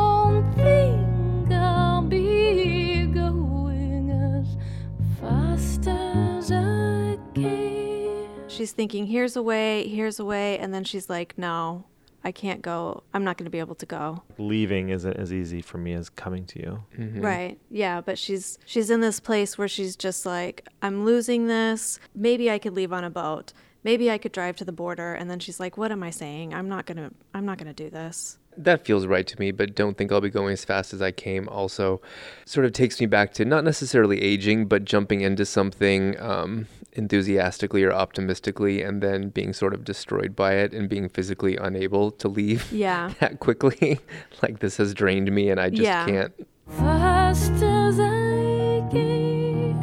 She's 8.62 8.70
thinking, 8.70 9.08
here's 9.08 9.34
a 9.34 9.42
way, 9.42 9.88
here's 9.88 10.20
a 10.20 10.24
way. 10.24 10.56
And 10.56 10.72
then 10.72 10.84
she's 10.84 11.10
like, 11.10 11.36
no, 11.36 11.82
I 12.22 12.30
can't 12.30 12.62
go. 12.62 13.02
I'm 13.12 13.24
not 13.24 13.36
going 13.36 13.46
to 13.46 13.50
be 13.50 13.58
able 13.58 13.74
to 13.74 13.86
go. 13.86 14.22
leaving 14.38 14.90
isn't 14.90 15.16
as 15.16 15.32
easy 15.32 15.60
for 15.62 15.78
me 15.78 15.94
as 15.94 16.08
coming 16.08 16.46
to 16.46 16.60
you. 16.60 16.84
Right. 17.20 17.58
Yeah, 17.70 18.00
but 18.00 18.20
she's 18.20 18.60
she's 18.64 18.88
in 18.88 19.00
this 19.00 19.18
place 19.18 19.58
where 19.58 19.66
she's 19.66 19.96
just 19.96 20.24
like, 20.24 20.68
I'm 20.80 21.04
losing 21.04 21.48
this. 21.48 21.98
Maybe 22.14 22.52
I 22.52 22.60
could 22.60 22.74
leave 22.74 22.92
on 22.92 23.02
a 23.02 23.10
boat. 23.10 23.52
Maybe 23.82 24.12
I 24.12 24.18
could 24.18 24.30
drive 24.30 24.54
to 24.58 24.64
the 24.64 24.70
border 24.70 25.12
and 25.12 25.28
then 25.28 25.40
she's 25.40 25.58
like, 25.58 25.76
what 25.76 25.90
am 25.90 26.04
I 26.04 26.10
saying? 26.10 26.54
I'm 26.54 26.68
not 26.68 26.86
going 26.86 26.98
to 26.98 27.10
I'm 27.34 27.44
not 27.44 27.58
going 27.58 27.74
to 27.74 27.84
do 27.84 27.90
this. 27.90 28.38
That 28.56 28.84
feels 28.86 29.06
right 29.06 29.26
to 29.26 29.40
me, 29.40 29.50
but 29.50 29.74
don't 29.74 29.98
think 29.98 30.12
I'll 30.12 30.20
be 30.20 30.30
going 30.30 30.52
as 30.52 30.64
fast 30.64 30.94
as 30.94 31.02
I 31.02 31.10
came. 31.10 31.48
Also, 31.48 32.00
sort 32.44 32.64
of 32.64 32.72
takes 32.72 33.00
me 33.00 33.06
back 33.06 33.32
to 33.34 33.44
not 33.44 33.64
necessarily 33.64 34.22
aging, 34.22 34.66
but 34.66 34.84
jumping 34.84 35.22
into 35.22 35.44
something 35.46 36.20
um, 36.20 36.68
enthusiastically 36.94 37.82
or 37.84 37.92
optimistically 37.92 38.82
and 38.82 39.02
then 39.02 39.28
being 39.30 39.52
sort 39.52 39.72
of 39.74 39.84
destroyed 39.84 40.36
by 40.36 40.54
it 40.54 40.72
and 40.72 40.88
being 40.88 41.08
physically 41.08 41.56
unable 41.56 42.10
to 42.10 42.28
leave 42.28 42.70
Yeah. 42.72 43.12
that 43.20 43.40
quickly. 43.40 43.98
like 44.42 44.58
this 44.60 44.76
has 44.76 44.94
drained 44.94 45.32
me 45.32 45.50
and 45.50 45.60
I 45.60 45.70
just 45.70 45.82
Yeah. 45.82 46.06
can't. 46.06 46.32
Fast 46.68 47.52
as 47.62 47.98
I 47.98 48.86
can. 48.90 49.82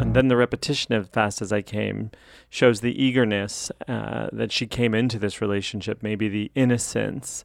And 0.00 0.14
then 0.14 0.28
the 0.28 0.36
repetition 0.36 0.94
of 0.94 1.08
Fast 1.10 1.40
as 1.42 1.52
I 1.52 1.62
Came 1.62 2.10
shows 2.50 2.80
the 2.80 3.00
eagerness 3.02 3.70
uh, 3.88 4.28
that 4.32 4.52
she 4.52 4.66
came 4.66 4.94
into 4.94 5.18
this 5.18 5.40
relationship, 5.40 6.02
maybe 6.02 6.28
the 6.28 6.50
innocence. 6.54 7.44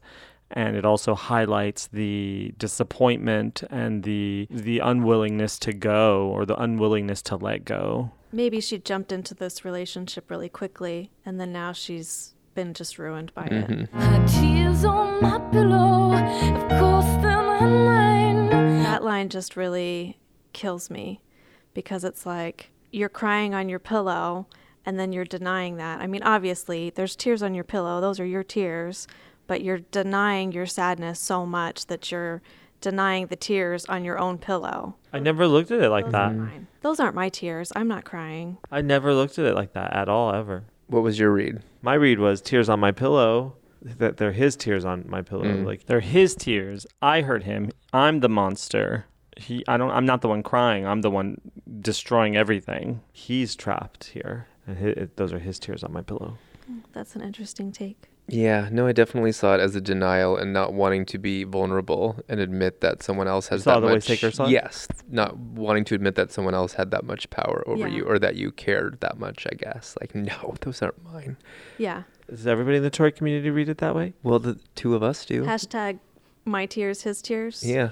And 0.52 0.74
it 0.76 0.84
also 0.84 1.14
highlights 1.14 1.86
the 1.86 2.52
disappointment 2.58 3.62
and 3.70 4.02
the 4.02 4.48
the 4.50 4.80
unwillingness 4.80 5.60
to 5.60 5.72
go 5.72 6.26
or 6.26 6.44
the 6.44 6.60
unwillingness 6.60 7.22
to 7.22 7.36
let 7.36 7.64
go. 7.64 8.10
Maybe 8.32 8.60
she 8.60 8.78
jumped 8.78 9.10
into 9.12 9.34
this 9.34 9.64
relationship 9.64 10.30
really 10.30 10.48
quickly 10.48 11.10
and 11.24 11.40
then 11.40 11.52
now 11.52 11.72
she's 11.72 12.34
been 12.54 12.74
just 12.74 12.98
ruined 12.98 13.32
by 13.34 13.44
it. 13.46 13.68
Mhm. 13.68 13.88
Her 13.90 14.26
tears 14.28 14.84
on 14.84 15.20
my 15.22 15.38
pillow. 15.50 16.14
Of 16.14 16.68
course, 16.80 17.22
they're 17.22 17.42
mine. 17.42 18.48
That 18.82 19.02
line 19.02 19.28
just 19.28 19.56
really 19.56 20.18
kills 20.52 20.90
me 20.90 21.20
because 21.74 22.04
it's 22.04 22.24
like 22.26 22.70
you're 22.90 23.08
crying 23.08 23.54
on 23.54 23.68
your 23.68 23.78
pillow 23.78 24.46
and 24.86 24.98
then 24.98 25.12
you're 25.12 25.24
denying 25.24 25.76
that. 25.76 26.00
I 26.00 26.06
mean, 26.06 26.22
obviously, 26.22 26.90
there's 26.90 27.14
tears 27.16 27.42
on 27.42 27.54
your 27.54 27.64
pillow, 27.64 28.00
those 28.00 28.18
are 28.18 28.26
your 28.26 28.42
tears, 28.44 29.06
but 29.46 29.62
you're 29.62 29.78
denying 29.78 30.52
your 30.52 30.66
sadness 30.66 31.20
so 31.20 31.44
much 31.46 31.86
that 31.86 32.10
you're 32.10 32.42
denying 32.80 33.26
the 33.26 33.36
tears 33.36 33.84
on 33.86 34.04
your 34.04 34.18
own 34.18 34.38
pillow. 34.38 34.96
I 35.12 35.18
never 35.18 35.46
looked 35.46 35.70
at 35.70 35.80
it 35.80 35.90
like 35.90 36.06
Those 36.06 36.12
that. 36.12 36.22
aren't 36.22 36.38
mine. 36.38 36.66
Those 36.82 37.00
aren't 37.00 37.14
my 37.14 37.28
tears. 37.28 37.72
I'm 37.76 37.88
not 37.88 38.04
crying. 38.04 38.58
I 38.70 38.80
never 38.80 39.14
looked 39.14 39.38
at 39.38 39.44
it 39.46 39.54
like 39.54 39.72
that 39.74 39.92
at 39.92 40.08
all, 40.08 40.32
ever. 40.34 40.64
What 40.86 41.02
was 41.02 41.18
your 41.18 41.30
read? 41.30 41.62
My 41.82 41.94
read 41.94 42.18
was 42.18 42.40
tears 42.40 42.68
on 42.68 42.80
my 42.80 42.92
pillow. 42.92 43.54
That 43.82 44.18
they're 44.18 44.32
his 44.32 44.56
tears 44.56 44.84
on 44.84 45.04
my 45.08 45.22
pillow. 45.22 45.44
Mm. 45.44 45.64
Like 45.64 45.86
they're 45.86 46.00
his 46.00 46.34
tears. 46.34 46.86
I 47.00 47.22
hurt 47.22 47.44
him. 47.44 47.70
I'm 47.94 48.20
the 48.20 48.28
monster. 48.28 49.06
He. 49.38 49.64
I 49.66 49.78
don't. 49.78 49.90
I'm 49.90 50.04
not 50.04 50.20
the 50.20 50.28
one 50.28 50.42
crying. 50.42 50.86
I'm 50.86 51.00
the 51.00 51.10
one 51.10 51.40
destroying 51.80 52.36
everything. 52.36 53.00
He's 53.12 53.56
trapped 53.56 54.04
here, 54.04 54.48
and 54.66 54.76
hi 54.76 54.84
it, 54.88 55.16
those 55.16 55.32
are 55.32 55.38
his 55.38 55.58
tears 55.58 55.82
on 55.82 55.94
my 55.94 56.02
pillow. 56.02 56.36
That's 56.92 57.16
an 57.16 57.22
interesting 57.22 57.72
take. 57.72 58.10
Yeah, 58.32 58.68
no, 58.70 58.86
I 58.86 58.92
definitely 58.92 59.32
saw 59.32 59.54
it 59.56 59.60
as 59.60 59.74
a 59.74 59.80
denial 59.80 60.36
and 60.36 60.52
not 60.52 60.72
wanting 60.72 61.04
to 61.06 61.18
be 61.18 61.42
vulnerable 61.42 62.16
and 62.28 62.38
admit 62.38 62.80
that 62.80 63.02
someone 63.02 63.26
else 63.26 63.48
has 63.48 63.64
saw 63.64 63.74
that 63.74 63.80
the 63.80 63.86
way 63.88 63.94
much. 63.94 64.04
Saker 64.04 64.30
saw 64.30 64.44
it? 64.44 64.50
Yes, 64.50 64.86
not 65.10 65.36
wanting 65.36 65.84
to 65.86 65.96
admit 65.96 66.14
that 66.14 66.30
someone 66.30 66.54
else 66.54 66.74
had 66.74 66.92
that 66.92 67.04
much 67.04 67.28
power 67.30 67.64
over 67.66 67.88
Yeah. 67.88 67.94
you 67.96 68.04
or 68.04 68.20
that 68.20 68.36
you 68.36 68.52
cared 68.52 69.00
that 69.00 69.18
much. 69.18 69.48
I 69.50 69.56
guess 69.56 69.96
like 70.00 70.14
no, 70.14 70.54
those 70.60 70.80
aren't 70.80 71.02
mine. 71.04 71.38
Yeah. 71.76 72.04
Does 72.28 72.46
everybody 72.46 72.76
in 72.76 72.84
the 72.84 72.90
Tori 72.90 73.10
community 73.10 73.50
read 73.50 73.68
it 73.68 73.78
that 73.78 73.96
way? 73.96 74.12
Well, 74.22 74.38
the 74.38 74.60
two 74.76 74.94
of 74.94 75.02
us 75.02 75.24
do. 75.26 75.42
Hashtag 75.42 75.98
my 76.44 76.66
tears, 76.66 77.02
his 77.02 77.20
tears. 77.20 77.64
Yeah. 77.66 77.90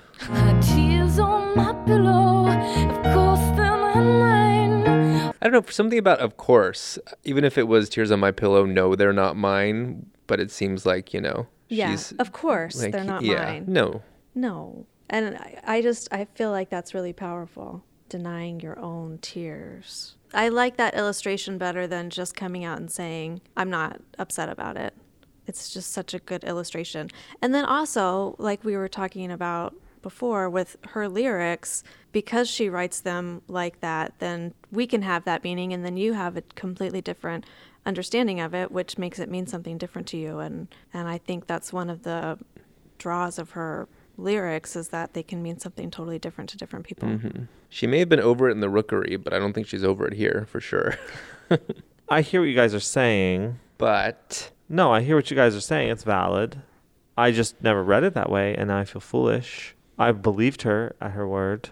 Tears 0.62 1.18
on 1.18 1.56
my 1.56 1.72
pillow, 1.84 2.48
of 2.48 3.14
course 3.14 3.56
they're 3.56 3.76
mine. 3.76 4.86
I 5.40 5.44
don't 5.48 5.52
know, 5.52 5.64
something 5.70 5.98
about 5.98 6.20
of 6.20 6.36
course, 6.36 6.96
even 7.24 7.44
if 7.44 7.58
it 7.58 7.66
was 7.68 7.88
tears 7.88 8.10
on 8.12 8.20
my 8.20 8.30
pillow, 8.30 8.64
no, 8.64 8.94
they're 8.94 9.12
not 9.12 9.36
mine, 9.36 10.06
but 10.28 10.38
it 10.38 10.52
seems 10.52 10.86
like, 10.86 11.12
you 11.12 11.20
know, 11.20 11.48
Yeah, 11.68 11.90
she's 11.90 12.12
of 12.12 12.30
course 12.30 12.80
like, 12.80 12.92
they're 12.92 13.02
not 13.02 13.22
yeah, 13.22 13.44
mine. 13.44 13.64
No. 13.66 14.02
No. 14.36 14.86
And 15.10 15.36
I, 15.36 15.58
I 15.66 15.82
just, 15.82 16.08
I 16.12 16.26
feel 16.36 16.52
like 16.52 16.70
that's 16.70 16.94
really 16.94 17.12
powerful. 17.12 17.82
Denying 18.08 18.60
your 18.60 18.78
own 18.78 19.18
tears. 19.20 20.14
I 20.32 20.48
like 20.50 20.76
that 20.76 20.94
illustration 20.94 21.58
better 21.58 21.86
than 21.86 22.10
just 22.10 22.36
coming 22.36 22.64
out 22.64 22.78
and 22.78 22.90
saying, 22.90 23.40
I'm 23.56 23.70
not 23.70 24.00
upset 24.18 24.48
about 24.48 24.76
it. 24.76 24.94
It's 25.46 25.72
just 25.72 25.92
such 25.92 26.14
a 26.14 26.18
good 26.18 26.44
illustration. 26.44 27.08
And 27.42 27.54
then 27.54 27.64
also, 27.64 28.36
like 28.38 28.62
we 28.64 28.76
were 28.76 28.88
talking 28.88 29.32
about 29.32 29.74
before 30.02 30.48
with 30.48 30.76
her 30.90 31.08
lyrics, 31.08 31.82
because 32.12 32.48
she 32.48 32.68
writes 32.68 33.00
them 33.00 33.42
like 33.48 33.80
that, 33.80 34.12
then 34.18 34.54
we 34.70 34.86
can 34.86 35.02
have 35.02 35.24
that 35.24 35.42
meaning, 35.42 35.72
and 35.72 35.84
then 35.84 35.96
you 35.96 36.12
have 36.12 36.36
a 36.36 36.42
completely 36.54 37.00
different 37.00 37.44
understanding 37.88 38.38
of 38.40 38.54
it, 38.54 38.70
which 38.70 38.98
makes 38.98 39.18
it 39.18 39.30
mean 39.30 39.46
something 39.46 39.78
different 39.78 40.06
to 40.08 40.16
you. 40.16 40.38
And, 40.38 40.68
and 40.92 41.08
I 41.08 41.18
think 41.18 41.46
that's 41.46 41.72
one 41.72 41.88
of 41.90 42.02
the 42.02 42.38
draws 42.98 43.38
of 43.38 43.52
her 43.52 43.88
lyrics 44.16 44.76
is 44.76 44.88
that 44.88 45.14
they 45.14 45.22
can 45.22 45.42
mean 45.42 45.58
something 45.58 45.90
totally 45.90 46.18
different 46.18 46.50
to 46.50 46.56
different 46.56 46.84
people. 46.86 47.08
hmm 47.08 47.44
She 47.68 47.86
may 47.86 48.00
have 48.00 48.08
been 48.08 48.20
over 48.20 48.48
it 48.48 48.52
in 48.52 48.60
the 48.60 48.68
rookery, 48.68 49.16
but 49.16 49.32
I 49.32 49.38
don't 49.38 49.52
think 49.52 49.66
she's 49.66 49.84
over 49.84 50.06
it 50.06 50.14
here 50.14 50.46
for 50.50 50.60
sure. 50.60 50.96
I 52.08 52.20
hear 52.22 52.40
what 52.40 52.48
you 52.48 52.54
guys 52.54 52.74
are 52.74 52.80
saying. 52.80 53.58
But 53.78 54.50
No, 54.68 54.92
I 54.92 55.00
hear 55.02 55.16
what 55.16 55.30
you 55.30 55.36
guys 55.36 55.56
are 55.56 55.60
saying. 55.60 55.90
It's 55.90 56.02
valid. 56.04 56.62
I 57.16 57.30
just 57.32 57.62
never 57.62 57.82
read 57.82 58.04
it 58.04 58.14
that 58.14 58.30
way, 58.30 58.54
and 58.54 58.68
now 58.68 58.78
I 58.78 58.84
feel 58.84 59.00
foolish. 59.00 59.74
I 59.98 60.12
believed 60.12 60.62
her 60.62 60.94
at 61.00 61.12
her 61.12 61.26
word. 61.26 61.70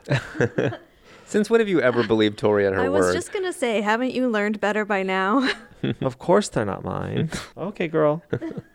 since 1.24 1.48
when 1.50 1.60
have 1.60 1.68
you 1.68 1.80
ever 1.80 2.02
believed 2.04 2.38
Tori 2.38 2.66
at 2.66 2.72
her 2.72 2.78
word? 2.78 2.86
I 2.86 2.88
was 2.88 3.06
word? 3.06 3.14
just 3.14 3.32
going 3.32 3.44
to 3.44 3.52
say, 3.52 3.80
haven't 3.80 4.12
you 4.12 4.28
learned 4.28 4.60
better 4.60 4.84
by 4.84 5.02
now? 5.02 5.48
of 6.01 6.18
course 6.18 6.49
they're 6.49 6.64
not 6.64 6.84
mine. 6.84 7.30
okay, 7.57 7.89
girl. 7.89 8.22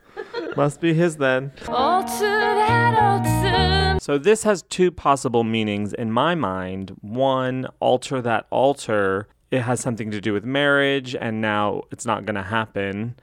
Must 0.55 0.81
be 0.81 0.93
his 0.93 1.17
then. 1.17 1.51
Alter 1.67 2.55
that. 2.55 4.01
So 4.01 4.17
this 4.17 4.43
has 4.43 4.63
two 4.63 4.91
possible 4.91 5.43
meanings 5.43 5.93
in 5.93 6.11
my 6.11 6.35
mind. 6.35 6.97
One, 7.01 7.67
alter 7.79 8.21
that 8.21 8.47
altar. 8.49 9.27
It 9.51 9.61
has 9.61 9.79
something 9.79 10.11
to 10.11 10.19
do 10.19 10.33
with 10.33 10.43
marriage, 10.43 11.15
and 11.15 11.39
now 11.39 11.83
it's 11.91 12.05
not 12.05 12.25
going 12.25 12.35
to 12.35 12.43
happen. 12.43 13.15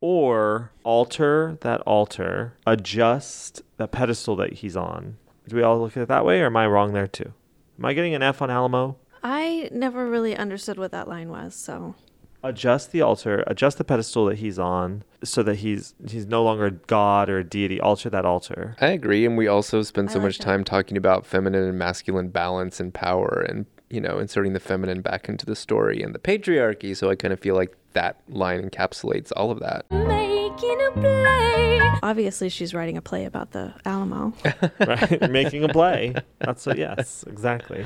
Or 0.00 0.70
alter 0.84 1.58
that 1.62 1.80
altar, 1.82 2.54
adjust 2.66 3.62
the 3.78 3.88
pedestal 3.88 4.36
that 4.36 4.54
he's 4.54 4.76
on. 4.76 5.16
Do 5.48 5.56
we 5.56 5.62
all 5.62 5.80
look 5.80 5.96
at 5.96 6.04
it 6.04 6.08
that 6.08 6.24
way, 6.24 6.40
or 6.40 6.46
am 6.46 6.56
I 6.56 6.66
wrong 6.66 6.92
there 6.92 7.08
too? 7.08 7.32
Am 7.78 7.84
I 7.84 7.92
getting 7.92 8.14
an 8.14 8.22
F 8.22 8.40
on 8.42 8.50
Alamo? 8.50 8.96
I 9.22 9.68
never 9.72 10.08
really 10.08 10.36
understood 10.36 10.78
what 10.78 10.92
that 10.92 11.08
line 11.08 11.30
was, 11.30 11.54
so 11.54 11.94
adjust 12.42 12.92
the 12.92 13.02
altar, 13.02 13.44
adjust 13.46 13.78
the 13.78 13.84
pedestal 13.84 14.26
that 14.26 14.38
he's 14.38 14.58
on, 14.58 15.04
so 15.24 15.42
that 15.42 15.56
he's 15.56 15.94
he's 16.08 16.26
no 16.26 16.42
longer 16.42 16.70
god 16.86 17.28
or 17.28 17.38
a 17.38 17.44
deity. 17.44 17.80
Alter 17.80 18.10
that 18.10 18.24
altar. 18.24 18.76
I 18.80 18.88
agree, 18.88 19.24
and 19.24 19.36
we 19.36 19.46
also 19.48 19.82
spend 19.82 20.10
so 20.10 20.18
like 20.18 20.26
much 20.26 20.38
that. 20.38 20.44
time 20.44 20.64
talking 20.64 20.96
about 20.96 21.24
feminine 21.26 21.64
and 21.64 21.78
masculine 21.78 22.28
balance 22.28 22.80
and 22.80 22.92
power, 22.92 23.44
and 23.48 23.66
you 23.90 24.00
know, 24.00 24.18
inserting 24.18 24.54
the 24.54 24.60
feminine 24.60 25.02
back 25.02 25.28
into 25.28 25.44
the 25.46 25.54
story 25.56 26.02
and 26.02 26.14
the 26.14 26.18
patriarchy. 26.18 26.96
So 26.96 27.10
I 27.10 27.14
kind 27.14 27.32
of 27.32 27.40
feel 27.40 27.54
like 27.54 27.76
that 27.92 28.20
line 28.28 28.68
encapsulates 28.68 29.32
all 29.36 29.50
of 29.50 29.60
that. 29.60 29.84
Making 29.90 30.78
a 30.86 30.90
play. 30.92 31.80
obviously 32.02 32.48
she's 32.48 32.72
writing 32.74 32.96
a 32.96 33.02
play 33.02 33.26
about 33.26 33.52
the 33.52 33.74
Alamo. 33.84 34.32
right? 34.80 35.30
Making 35.30 35.64
a 35.64 35.68
play. 35.68 36.14
That's 36.38 36.64
what. 36.66 36.78
Yes, 36.78 37.24
exactly. 37.28 37.84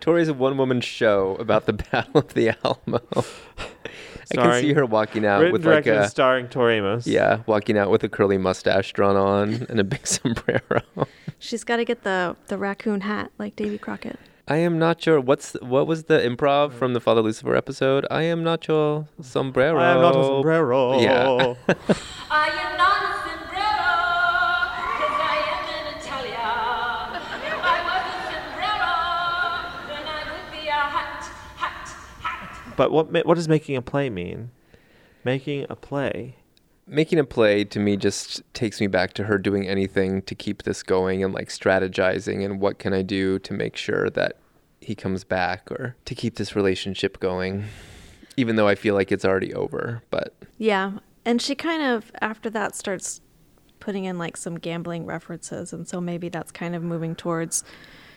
Tori's 0.00 0.28
a 0.28 0.34
one-woman 0.34 0.80
show 0.82 1.36
about 1.36 1.66
the 1.66 1.72
Battle 1.92 2.18
of 2.20 2.34
the 2.34 2.54
Alamo. 2.64 3.00
I 4.30 4.34
can 4.34 4.42
Starring- 4.44 4.62
see 4.62 4.72
her 4.72 4.86
walking 4.86 5.24
out 5.26 5.52
with 5.52 5.66
like 5.66 5.86
a 5.86 6.08
starring 6.08 6.48
Tori 6.48 6.76
Amos. 6.76 7.06
yeah, 7.06 7.40
walking 7.46 7.76
out 7.78 7.90
with 7.90 8.02
a 8.04 8.08
curly 8.08 8.38
mustache 8.38 8.92
drawn 8.92 9.16
on 9.16 9.66
and 9.68 9.78
a 9.80 9.84
big 9.84 10.06
sombrero. 10.06 10.82
She's 11.38 11.64
got 11.64 11.76
to 11.76 11.84
get 11.84 12.04
the 12.04 12.36
the 12.48 12.56
raccoon 12.58 13.02
hat 13.02 13.30
like 13.38 13.56
Davy 13.56 13.78
Crockett. 13.78 14.18
I 14.46 14.56
am 14.58 14.78
not 14.78 15.00
sure 15.02 15.20
what's 15.20 15.54
what 15.62 15.86
was 15.86 16.04
the 16.04 16.18
improv 16.18 16.72
from 16.72 16.92
the 16.92 17.00
Father 17.00 17.22
Lucifer 17.22 17.54
episode. 17.56 18.06
I 18.10 18.22
am 18.24 18.42
not 18.44 18.66
your 18.68 19.08
sombrero. 19.22 19.78
I 19.80 19.92
am 19.92 20.00
not 20.02 20.16
a 20.16 20.22
sombrero. 20.24 21.00
Yeah. 21.00 21.54
I 22.30 22.48
am 22.48 22.76
not 22.76 23.03
But 32.76 32.90
what 32.90 33.12
ma- 33.12 33.22
what 33.24 33.34
does 33.34 33.48
making 33.48 33.76
a 33.76 33.82
play 33.82 34.10
mean? 34.10 34.50
Making 35.24 35.66
a 35.68 35.76
play. 35.76 36.36
Making 36.86 37.18
a 37.18 37.24
play 37.24 37.64
to 37.64 37.78
me 37.78 37.96
just 37.96 38.42
takes 38.52 38.80
me 38.80 38.86
back 38.86 39.14
to 39.14 39.24
her 39.24 39.38
doing 39.38 39.66
anything 39.66 40.20
to 40.22 40.34
keep 40.34 40.64
this 40.64 40.82
going 40.82 41.24
and 41.24 41.32
like 41.32 41.48
strategizing 41.48 42.44
and 42.44 42.60
what 42.60 42.78
can 42.78 42.92
I 42.92 43.00
do 43.02 43.38
to 43.38 43.54
make 43.54 43.76
sure 43.76 44.10
that 44.10 44.36
he 44.80 44.94
comes 44.94 45.24
back 45.24 45.70
or 45.70 45.96
to 46.04 46.14
keep 46.14 46.36
this 46.36 46.54
relationship 46.54 47.18
going. 47.20 47.64
Even 48.36 48.56
though 48.56 48.68
I 48.68 48.74
feel 48.74 48.94
like 48.94 49.12
it's 49.12 49.24
already 49.24 49.54
over, 49.54 50.02
but 50.10 50.34
Yeah, 50.58 50.98
and 51.24 51.40
she 51.40 51.54
kind 51.54 51.82
of 51.82 52.12
after 52.20 52.50
that 52.50 52.74
starts 52.74 53.20
putting 53.80 54.04
in 54.04 54.18
like 54.18 54.36
some 54.36 54.56
gambling 54.56 55.06
references, 55.06 55.72
and 55.72 55.86
so 55.88 56.00
maybe 56.00 56.28
that's 56.28 56.50
kind 56.50 56.74
of 56.74 56.82
moving 56.82 57.14
towards 57.14 57.64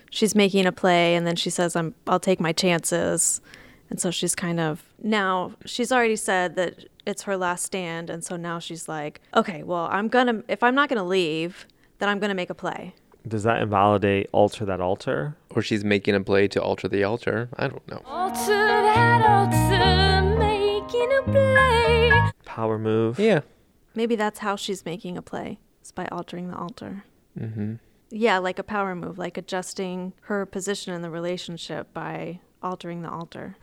she's 0.10 0.36
making 0.36 0.66
a 0.66 0.72
play, 0.72 1.16
and 1.16 1.28
then 1.28 1.36
she 1.36 1.50
says, 1.50 1.76
"I'm 1.76 1.96
I'll 2.08 2.20
take 2.20 2.40
my 2.40 2.52
chances," 2.52 3.42
and 3.90 4.00
so 4.00 4.12
she's 4.12 4.36
kind 4.36 4.60
of 4.60 4.84
now 5.02 5.54
she's 5.66 5.92
already 5.92 6.16
said 6.16 6.56
that 6.56 6.86
it's 7.06 7.24
her 7.24 7.38
last 7.38 7.66
stand, 7.66 8.10
and 8.10 8.24
so 8.24 8.36
now 8.36 8.60
she's 8.60 8.88
like, 8.88 9.22
"Okay, 9.36 9.64
well, 9.64 9.88
I'm 9.92 10.08
gonna 10.08 10.44
if 10.48 10.64
I'm 10.64 10.76
not 10.76 10.90
gonna 10.90 11.06
leave, 11.06 11.66
then 12.00 12.10
I'm 12.10 12.20
gonna 12.20 12.36
make 12.36 12.50
a 12.50 12.56
play." 12.56 12.94
Does 13.28 13.44
that 13.44 13.62
invalidate 13.62 14.30
alter 14.32 14.64
that 14.66 14.80
altar? 14.80 15.36
or 15.58 15.62
she's 15.64 15.84
making 15.84 16.14
a 16.14 16.22
play 16.22 16.48
to 16.48 16.62
alter 16.62 16.88
the 16.88 17.04
altar. 17.04 17.50
I 17.58 17.68
don't 17.68 17.86
know. 17.88 18.00
Alter 18.06 18.46
that 18.46 19.26
altar, 19.26 20.38
making 20.38 21.10
a 21.18 21.22
play. 21.24 22.32
Power 22.46 22.78
move. 22.78 23.18
Yeah. 23.18 23.40
Maybe 23.96 24.16
that's 24.16 24.38
how 24.38 24.56
she's 24.56 24.86
making 24.86 25.18
a 25.18 25.24
play, 25.24 25.58
is 25.82 25.92
by 25.92 26.06
altering 26.12 26.52
the 26.52 26.56
altar. 26.56 27.06
Mm-hmm. 27.40 27.76
Yeah, 28.12 28.38
like 28.38 28.60
a 28.60 28.64
power 28.64 28.94
move, 28.94 29.18
like 29.18 29.36
adjusting 29.36 30.14
her 30.22 30.46
position 30.46 30.94
in 30.94 31.02
the 31.02 31.10
relationship 31.10 31.92
by 31.92 32.40
altering 32.64 33.02
the 33.02 33.10
altar. 33.10 33.56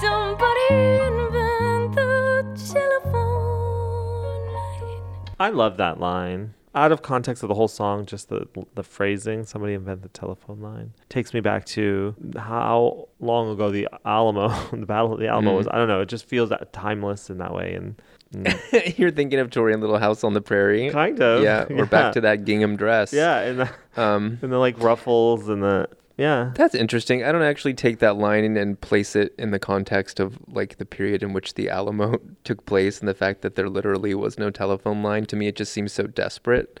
Somebody 0.00 0.60
invent 0.70 1.94
the 1.94 2.72
telephone 2.72 4.52
line. 4.52 5.02
I 5.38 5.50
love 5.50 5.76
that 5.78 6.00
line. 6.00 6.54
Out 6.72 6.92
of 6.92 7.02
context 7.02 7.42
of 7.42 7.48
the 7.48 7.54
whole 7.56 7.66
song, 7.66 8.06
just 8.06 8.28
the 8.28 8.46
the 8.76 8.84
phrasing, 8.84 9.42
somebody 9.44 9.74
invented 9.74 10.02
the 10.04 10.08
telephone 10.10 10.60
line, 10.60 10.92
takes 11.08 11.34
me 11.34 11.40
back 11.40 11.64
to 11.66 12.14
how 12.36 13.08
long 13.18 13.50
ago 13.50 13.70
the 13.72 13.88
Alamo, 14.04 14.48
the 14.72 14.86
Battle 14.86 15.12
of 15.14 15.18
the 15.18 15.26
Alamo 15.26 15.52
Mm. 15.52 15.56
was. 15.56 15.68
I 15.68 15.76
don't 15.78 15.88
know. 15.88 16.00
It 16.00 16.08
just 16.08 16.26
feels 16.26 16.50
that 16.50 16.72
timeless 16.72 17.28
in 17.28 17.38
that 17.38 17.52
way, 17.52 17.74
and 17.74 18.00
mm, 18.32 18.96
You're 18.98 19.10
thinking 19.10 19.40
of 19.40 19.50
Tori 19.50 19.72
and 19.72 19.80
Little 19.82 19.98
House 19.98 20.22
on 20.22 20.32
the 20.32 20.40
Prairie. 20.40 20.90
kind 20.90 21.20
of. 21.20 21.42
Yeah, 21.42 21.64
we're 21.68 21.76
yeah. 21.78 21.84
back 21.86 22.12
to 22.12 22.20
that 22.20 22.44
gingham 22.44 22.76
dress. 22.76 23.12
Yeah, 23.12 23.40
and 23.40 23.58
the, 23.60 23.70
Um, 24.00 24.38
and 24.40 24.52
the 24.52 24.58
like 24.58 24.80
ruffles 24.80 25.48
and 25.48 25.60
the 25.64 25.88
Yeah. 26.20 26.52
That's 26.54 26.74
interesting. 26.74 27.24
I 27.24 27.32
don't 27.32 27.40
actually 27.40 27.72
take 27.72 27.98
that 28.00 28.16
line 28.18 28.54
and 28.58 28.78
place 28.78 29.16
it 29.16 29.34
in 29.38 29.52
the 29.52 29.58
context 29.58 30.20
of 30.20 30.38
like 30.48 30.76
the 30.76 30.84
period 30.84 31.22
in 31.22 31.32
which 31.32 31.54
the 31.54 31.70
Alamo 31.70 32.20
took 32.44 32.66
place 32.66 33.00
and 33.00 33.08
the 33.08 33.14
fact 33.14 33.40
that 33.40 33.54
there 33.54 33.70
literally 33.70 34.14
was 34.14 34.38
no 34.38 34.50
telephone 34.50 35.02
line. 35.02 35.24
To 35.24 35.36
me, 35.36 35.46
it 35.46 35.56
just 35.56 35.72
seems 35.72 35.94
so 35.94 36.06
desperate. 36.06 36.78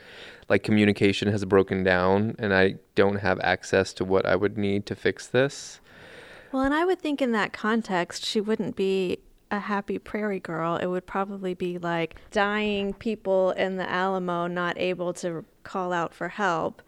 Like 0.50 0.62
communication 0.62 1.28
has 1.28 1.46
broken 1.46 1.82
down 1.82 2.36
and 2.38 2.52
I 2.52 2.74
don't 2.94 3.16
have 3.16 3.40
access 3.40 3.94
to 3.94 4.04
what 4.04 4.26
I 4.26 4.36
would 4.36 4.58
need 4.58 4.84
to 4.84 4.94
fix 4.94 5.26
this. 5.26 5.80
Well, 6.52 6.62
and 6.62 6.74
I 6.74 6.84
would 6.84 7.00
think 7.00 7.22
in 7.22 7.32
that 7.32 7.54
context, 7.54 8.26
she 8.26 8.42
wouldn't 8.42 8.76
be 8.76 9.20
a 9.50 9.60
happy 9.60 9.98
prairie 9.98 10.38
girl. 10.38 10.76
It 10.76 10.88
would 10.88 11.06
probably 11.06 11.54
be 11.54 11.78
like 11.78 12.20
dying 12.30 12.92
people 12.92 13.52
in 13.52 13.78
the 13.78 13.88
Alamo 13.88 14.48
not 14.48 14.76
able 14.76 15.14
to 15.14 15.46
call 15.62 15.94
out 15.94 16.12
for 16.12 16.28
help. 16.28 16.82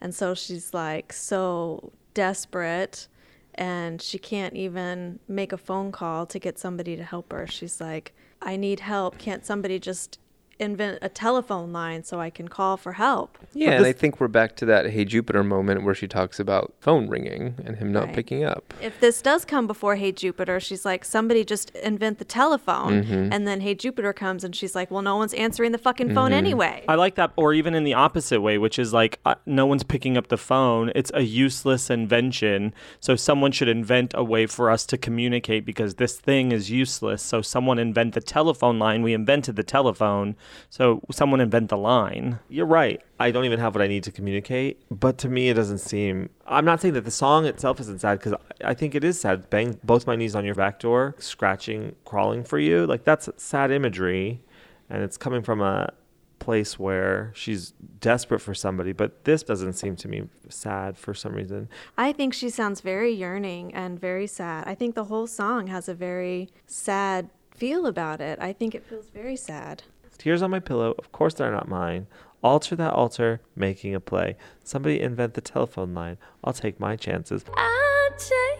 And 0.00 0.14
so 0.14 0.34
she's 0.34 0.72
like 0.72 1.12
so 1.12 1.92
desperate 2.14 3.08
and 3.54 4.00
she 4.00 4.18
can't 4.18 4.54
even 4.54 5.18
make 5.26 5.52
a 5.52 5.58
phone 5.58 5.90
call 5.90 6.26
to 6.26 6.38
get 6.38 6.58
somebody 6.58 6.96
to 6.96 7.02
help 7.02 7.32
her. 7.32 7.46
She's 7.46 7.80
like, 7.80 8.14
I 8.40 8.56
need 8.56 8.80
help. 8.80 9.18
Can't 9.18 9.44
somebody 9.44 9.80
just 9.80 10.20
invent 10.60 10.98
a 11.02 11.08
telephone 11.08 11.72
line 11.72 12.02
so 12.04 12.20
I 12.20 12.30
can 12.30 12.48
call 12.48 12.76
for 12.76 12.92
help? 12.94 13.38
Yeah, 13.54 13.72
and 13.72 13.86
I 13.86 13.92
think 13.92 14.20
we're 14.20 14.28
back 14.28 14.56
to 14.56 14.66
that 14.66 14.90
Hey 14.90 15.04
Jupiter 15.04 15.44
moment 15.44 15.84
where 15.84 15.94
she 15.94 16.08
talks 16.08 16.38
about 16.40 16.72
phone 16.80 17.08
ringing 17.08 17.54
and 17.64 17.76
him 17.76 17.92
not 17.92 18.06
Right. 18.06 18.14
picking 18.14 18.44
up. 18.44 18.74
If 18.82 18.98
this 19.00 19.22
does 19.22 19.44
come 19.44 19.66
before 19.66 19.96
Hey 19.96 20.12
Jupiter, 20.12 20.60
she's 20.60 20.84
like, 20.84 21.04
somebody 21.04 21.44
just 21.44 21.70
invent 21.76 22.18
the 22.18 22.24
telephone. 22.24 23.04
Mhm. 23.04 23.28
And 23.34 23.46
then 23.46 23.60
Hey 23.60 23.74
Jupiter 23.74 24.12
comes 24.12 24.44
and 24.44 24.54
she's 24.54 24.74
like, 24.74 24.90
well, 24.90 25.02
no 25.02 25.16
one's 25.16 25.34
answering 25.34 25.72
the 25.72 25.78
fucking 25.78 26.14
phone 26.14 26.30
Mhm. 26.32 26.34
anyway. 26.34 26.84
I 26.88 26.94
like 26.96 27.14
that, 27.16 27.32
or 27.36 27.52
even 27.54 27.74
in 27.74 27.84
the 27.84 27.94
opposite 27.94 28.40
way, 28.40 28.58
which 28.58 28.78
is 28.78 28.92
like 28.92 29.18
uh, 29.24 29.34
no 29.46 29.66
one's 29.66 29.82
picking 29.84 30.16
up 30.16 30.28
the 30.28 30.36
phone. 30.36 30.90
It's 30.94 31.10
a 31.14 31.22
useless 31.22 31.90
invention. 31.90 32.72
So 33.00 33.16
someone 33.16 33.52
should 33.52 33.68
invent 33.68 34.12
a 34.16 34.24
way 34.24 34.46
for 34.46 34.70
us 34.70 34.86
to 34.86 34.98
communicate 34.98 35.64
because 35.64 35.94
this 35.94 36.18
thing 36.18 36.52
is 36.52 36.70
useless. 36.70 37.22
So 37.22 37.42
someone 37.42 37.78
invent 37.78 38.14
the 38.14 38.20
telephone 38.20 38.78
line. 38.78 39.02
We 39.02 39.12
invented 39.14 39.56
the 39.56 39.62
telephone. 39.62 40.36
So 40.70 41.02
someone 41.10 41.40
invent 41.40 41.68
the 41.68 41.76
line. 41.76 42.38
You're 42.48 42.66
right. 42.66 43.00
I 43.18 43.30
don't 43.30 43.44
even 43.44 43.58
have 43.58 43.74
what 43.74 43.82
I 43.82 43.86
need 43.86 44.04
to 44.04 44.12
communicate. 44.12 44.82
But 44.90 45.18
to 45.18 45.28
me, 45.28 45.48
it 45.48 45.54
doesn't 45.54 45.78
seem. 45.78 46.30
I'm 46.46 46.64
not 46.64 46.80
saying 46.80 46.94
that 46.94 47.04
the 47.04 47.10
song 47.10 47.46
itself 47.46 47.80
isn't 47.80 48.00
sad 48.00 48.18
because 48.18 48.34
I 48.64 48.74
think 48.74 48.94
it 48.94 49.04
is 49.04 49.20
sad. 49.20 49.50
Bang 49.50 49.78
both 49.84 50.06
my 50.06 50.16
knees 50.16 50.34
on 50.34 50.44
your 50.44 50.54
back 50.54 50.80
door, 50.80 51.14
scratching, 51.18 51.94
crawling 52.04 52.44
for 52.44 52.58
you. 52.58 52.86
Like 52.86 53.04
that's 53.04 53.28
sad 53.36 53.70
imagery. 53.70 54.42
And 54.90 55.02
it's 55.02 55.16
coming 55.18 55.42
from 55.42 55.60
a 55.60 55.92
place 56.38 56.78
where 56.78 57.32
she's 57.34 57.72
desperate 58.00 58.40
for 58.40 58.54
somebody, 58.54 58.92
but 58.92 59.24
this 59.24 59.42
doesn't 59.42 59.74
seem 59.74 59.96
to 59.96 60.08
me 60.08 60.22
sad 60.48 60.96
for 60.96 61.12
some 61.12 61.34
reason. 61.34 61.68
I 61.96 62.12
think 62.12 62.32
she 62.32 62.48
sounds 62.48 62.80
very 62.80 63.12
yearning 63.12 63.74
and 63.74 64.00
very 64.00 64.26
sad. 64.26 64.66
I 64.66 64.74
think 64.74 64.94
the 64.94 65.04
whole 65.04 65.26
song 65.26 65.66
has 65.66 65.88
a 65.88 65.94
very 65.94 66.48
sad 66.66 67.28
feel 67.54 67.86
about 67.86 68.20
it. 68.20 68.38
I 68.40 68.52
think 68.52 68.74
it 68.74 68.84
feels 68.84 69.10
very 69.10 69.36
sad. 69.36 69.82
Tears 70.18 70.42
on 70.42 70.50
my 70.50 70.58
pillow, 70.58 70.96
of 70.98 71.12
course 71.12 71.34
they're 71.34 71.52
not 71.52 71.68
mine. 71.68 72.08
Alter 72.42 72.74
that 72.74 72.92
altar, 72.92 73.40
making 73.54 73.94
a 73.94 74.00
play. 74.00 74.36
Somebody 74.64 75.00
invent 75.00 75.34
the 75.34 75.40
telephone 75.40 75.94
line. 75.94 76.18
I'll 76.42 76.52
take 76.52 76.80
my 76.80 76.96
chances. 76.96 77.44
I 77.56 78.10
take 78.18 78.58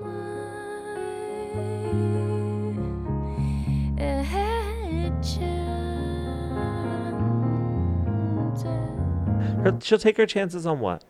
my 0.00 0.10
chances. 5.20 5.50
Her, 9.62 9.78
she'll 9.82 9.98
take 9.98 10.16
her 10.16 10.24
chances 10.24 10.64
on 10.64 10.80
what? 10.80 11.04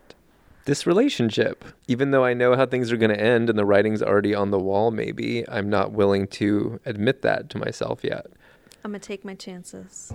This 0.64 0.88
relationship, 0.88 1.64
even 1.86 2.10
though 2.10 2.24
I 2.24 2.34
know 2.34 2.56
how 2.56 2.66
things 2.66 2.90
are 2.90 2.96
going 2.96 3.12
to 3.12 3.20
end 3.20 3.48
and 3.48 3.56
the 3.56 3.64
writing's 3.64 4.02
already 4.02 4.34
on 4.34 4.50
the 4.50 4.58
wall, 4.58 4.90
maybe, 4.90 5.48
I'm 5.48 5.70
not 5.70 5.92
willing 5.92 6.26
to 6.28 6.80
admit 6.84 7.22
that 7.22 7.48
to 7.50 7.58
myself 7.58 8.00
yet. 8.02 8.26
I'm 8.82 8.92
going 8.92 9.00
to 9.00 9.06
take 9.06 9.24
my 9.24 9.34
chances. 9.34 10.12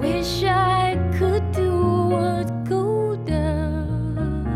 Wish 0.00 0.42
I 0.44 0.96
could 1.18 1.52
do 1.52 2.08
what 2.08 2.64
gold 2.64 3.24
does. 3.26 4.46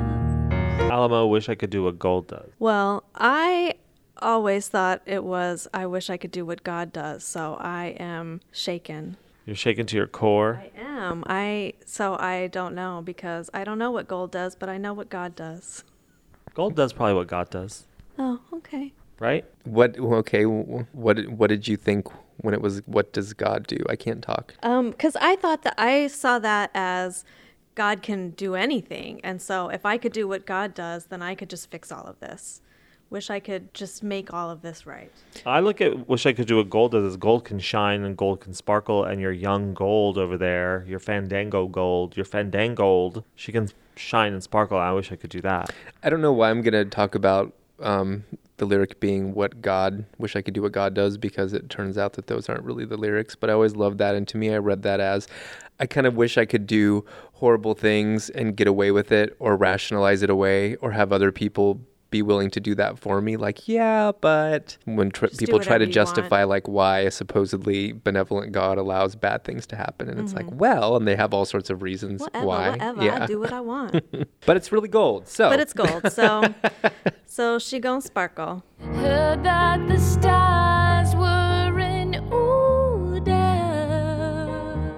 Alamo, 0.91 1.27
wish 1.27 1.49
I 1.49 1.55
could 1.55 1.71
do 1.71 1.85
what 1.85 1.99
gold 1.99 2.27
does. 2.29 2.51
Well, 2.59 3.05
I 3.15 3.75
always 4.21 4.69
thought 4.69 5.03
it 5.07 5.25
was 5.25 5.69
I 5.73 5.87
wish 5.87 6.11
I 6.11 6.17
could 6.17 6.31
do 6.33 6.45
what 6.45 6.63
God 6.65 6.93
does. 6.93 7.25
So 7.25 7.57
I 7.61 7.97
am 8.01 8.41
shaken. 8.53 9.17
You're 9.47 9.57
shaken 9.57 9.87
to 9.87 9.97
your 9.97 10.07
core. 10.07 10.63
I 10.63 10.81
am. 10.81 11.25
I 11.27 11.75
so 11.87 12.17
I 12.19 12.49
don't 12.49 12.75
know 12.75 13.03
because 13.05 13.49
I 13.55 13.65
don't 13.65 13.79
know 13.79 13.91
what 13.91 14.09
gold 14.09 14.31
does, 14.33 14.55
but 14.55 14.69
I 14.69 14.77
know 14.79 14.93
what 14.93 15.09
God 15.09 15.35
does. 15.37 15.85
Gold 16.55 16.75
does 16.75 16.93
probably 16.93 17.15
what 17.15 17.29
God 17.29 17.49
does, 17.51 17.87
Oh, 18.19 18.41
okay. 18.53 18.93
Right? 19.21 19.45
What, 19.65 19.97
okay, 19.99 20.45
what, 20.45 21.17
did- 21.17 21.39
what 21.39 21.47
did 21.49 21.69
you 21.69 21.77
think 21.77 22.09
when 22.39 22.55
it 22.55 22.61
was, 22.61 22.81
what 22.87 23.13
does 23.13 23.33
God 23.35 23.67
do? 23.67 23.77
I 23.89 23.95
can't 23.95 24.23
talk. 24.23 24.55
Um, 24.63 24.91
because 24.91 25.15
I 25.21 25.37
thought 25.37 25.63
that 25.63 25.75
I 25.79 26.09
saw 26.09 26.39
that 26.41 26.71
as 26.75 27.25
God 27.77 28.03
can 28.03 28.31
do 28.31 28.57
anything, 28.57 29.21
and 29.23 29.41
so 29.41 29.69
if 29.69 29.87
I 29.87 29.97
could 29.99 30.13
do 30.13 30.27
what 30.27 30.45
God 30.47 30.75
does, 30.75 31.07
then 31.07 31.23
I 31.23 31.35
could 31.35 31.49
just 31.49 31.71
fix 31.71 31.93
all 31.93 32.05
of 32.05 32.19
this. 32.19 32.63
Wish 33.11 33.29
I 33.29 33.41
could 33.41 33.75
just 33.75 34.03
make 34.05 34.33
all 34.33 34.51
of 34.51 34.63
this 34.63 34.87
right. 34.87 35.11
I 35.45 35.59
look 35.59 35.81
at 35.81 36.09
wish 36.09 36.27
I 36.27 36.33
could 36.33 36.47
do 36.47 36.59
what 36.59 36.71
gold 36.71 36.93
does. 36.93 37.17
Gold 37.17 37.45
can 37.45 37.59
shine 37.59 38.05
and 38.05 38.17
gold 38.17 38.41
can 38.41 38.55
sparkle, 38.55 39.05
and 39.05 39.21
your 39.21 39.33
young 39.33 39.75
gold 39.75 40.17
over 40.17 40.39
there, 40.39 40.85
your 40.87 41.01
Fandango 41.01 41.67
gold, 41.67 42.17
your 42.17 42.25
Fandangold, 42.27 43.25
she 43.35 43.51
can 43.51 43.69
shine 43.97 44.33
and 44.33 44.43
sparkle. 44.43 44.79
I 44.79 44.93
wish 44.93 45.11
I 45.11 45.17
could 45.17 45.31
do 45.31 45.41
that. 45.41 45.71
I 46.05 46.11
don't 46.11 46.21
know 46.21 46.33
why 46.33 46.51
I'm 46.51 46.63
going 46.63 46.73
to 46.73 46.85
talk 46.85 47.15
about 47.15 47.53
um, 47.81 48.25
the 48.57 48.67
lyric 48.67 49.01
being 49.01 49.35
what 49.35 49.63
God, 49.63 50.05
wish 50.19 50.37
I 50.37 50.43
could 50.43 50.55
do 50.55 50.63
what 50.63 50.73
God 50.73 50.95
does, 50.95 51.17
because 51.17 51.53
it 51.53 51.71
turns 51.71 51.97
out 51.99 52.15
that 52.15 52.27
those 52.27 52.49
aren't 52.49 52.65
really 52.65 52.85
the 52.85 52.97
lyrics. 52.97 53.35
But 53.35 53.51
I 53.51 53.55
always 53.55 53.75
loved 53.75 53.99
that. 53.99 54.15
And 54.15 54.29
to 54.29 54.37
me, 54.37 54.53
I 54.53 54.59
read 54.59 54.83
that 54.83 55.01
as 55.01 55.27
I 55.79 55.87
kind 55.87 56.07
of 56.07 56.15
wish 56.15 56.37
I 56.37 56.45
could 56.45 56.67
do 56.67 57.05
horrible 57.35 57.75
things 57.75 58.29
and 58.31 58.55
get 58.55 58.69
away 58.69 58.91
with 58.91 59.11
it 59.11 59.35
or 59.39 59.57
rationalize 59.57 60.23
it 60.23 60.29
away 60.29 60.77
or 60.77 60.93
have 60.93 61.11
other 61.13 61.33
people 61.33 61.81
be 62.11 62.23
willing 62.23 62.51
to 62.51 62.61
do 62.61 62.75
that 62.75 62.99
for 62.99 63.21
me. 63.21 63.37
Like, 63.37 63.69
yeah, 63.69 64.13
but 64.21 64.77
when 64.85 65.11
tr- 65.11 65.27
people 65.27 65.59
try 65.61 65.79
to 65.79 65.81
whatever 65.81 65.85
you 65.85 65.87
want. 65.87 65.93
justify 65.95 66.45
like 66.45 66.69
why 66.69 67.01
a 67.01 67.11
supposedly 67.11 67.93
benevolent 67.93 68.53
God 68.53 68.79
allows 68.79 69.15
bad 69.15 69.45
things 69.45 69.67
to 69.69 69.77
happen, 69.77 70.09
and 70.09 70.19
it's 70.19 70.35
like, 70.35 70.47
Mhm. 70.47 70.55
well, 70.55 70.97
and 70.97 71.07
they 71.07 71.17
have 71.17 71.33
all 71.33 71.45
sorts 71.45 71.71
of 71.71 71.83
reasons 71.83 72.21
Whatever, 72.21 72.47
why. 72.47 72.71
whatever. 72.71 73.11
I 73.11 73.27
do 73.27 73.39
what 73.39 73.53
I 73.53 73.61
want. 73.61 74.05
but 74.47 74.57
it's 74.57 74.73
really 74.73 74.89
gold. 74.89 75.29
So, 75.29 75.49
But 75.51 75.61
it's 75.61 75.73
gold, 75.73 76.11
so 76.13 76.43
so 77.27 77.59
she 77.59 77.79
gonna 77.79 78.01
sparkle. 78.01 78.65
Heard 78.81 79.45
that 79.45 79.87
the 79.89 79.99
stars 79.99 81.15
were 81.15 81.79
in 81.79 82.17
order. 82.33 83.31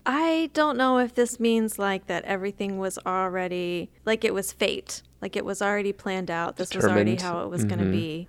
I 0.07 0.51
don't 0.55 0.77
know 0.77 0.99
if 0.99 1.15
this 1.15 1.39
means 1.39 1.79
like 1.79 2.07
that 2.07 2.25
everything 2.25 2.79
was 2.79 2.99
already 3.07 3.91
like 4.05 4.25
it 4.25 4.35
was 4.35 4.53
fate, 4.53 5.03
like 5.23 5.37
it 5.37 5.45
was 5.45 5.63
already 5.63 5.93
planned 5.93 6.31
out. 6.31 6.57
This 6.57 6.75
was 6.75 6.85
already 6.85 7.15
how 7.17 7.45
it 7.45 7.49
was 7.49 7.65
going 7.65 7.79
to 7.79 7.91
be. 7.91 8.29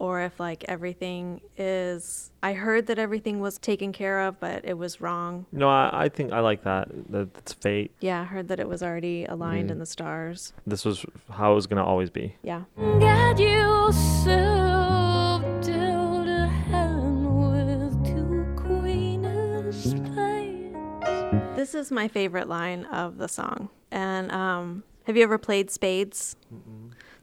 Or 0.00 0.20
if 0.22 0.38
like 0.40 0.64
everything 0.68 1.40
is 1.56 2.30
I 2.42 2.52
heard 2.52 2.88
that 2.88 2.98
everything 2.98 3.38
was 3.40 3.58
taken 3.58 3.92
care 3.92 4.20
of, 4.22 4.38
but 4.40 4.64
it 4.64 4.76
was 4.76 5.00
wrong. 5.00 5.46
No, 5.52 5.68
I, 5.70 6.04
I 6.04 6.08
think 6.08 6.32
I 6.32 6.40
like 6.40 6.64
that. 6.64 6.88
That 7.10 7.28
it's 7.38 7.52
fate. 7.54 7.92
Yeah, 8.00 8.20
I 8.20 8.24
heard 8.24 8.48
that 8.48 8.58
it 8.60 8.68
was 8.68 8.82
already 8.82 9.24
aligned 9.24 9.68
Mm. 9.68 9.72
in 9.72 9.78
the 9.78 9.86
stars. 9.86 10.52
This 10.66 10.84
was 10.84 11.06
how 11.30 11.52
it 11.52 11.54
was 11.54 11.66
gonna 11.68 11.84
always 11.84 12.10
be. 12.10 12.34
Yeah. 12.42 12.64
Got 12.76 13.38
yourself 13.38 15.42
dealt 15.64 16.26
a 16.28 16.46
hand 16.48 17.52
with 17.52 18.04
two 18.04 18.52
queen 18.56 19.24
of 19.24 19.72
spades. 19.74 21.56
This 21.56 21.74
is 21.74 21.90
my 21.92 22.08
favorite 22.08 22.48
line 22.48 22.84
of 22.86 23.16
the 23.18 23.28
song. 23.28 23.68
And 23.92 24.30
um, 24.32 24.82
have 25.04 25.16
you 25.16 25.22
ever 25.22 25.38
played 25.38 25.70
Spades? 25.70 26.36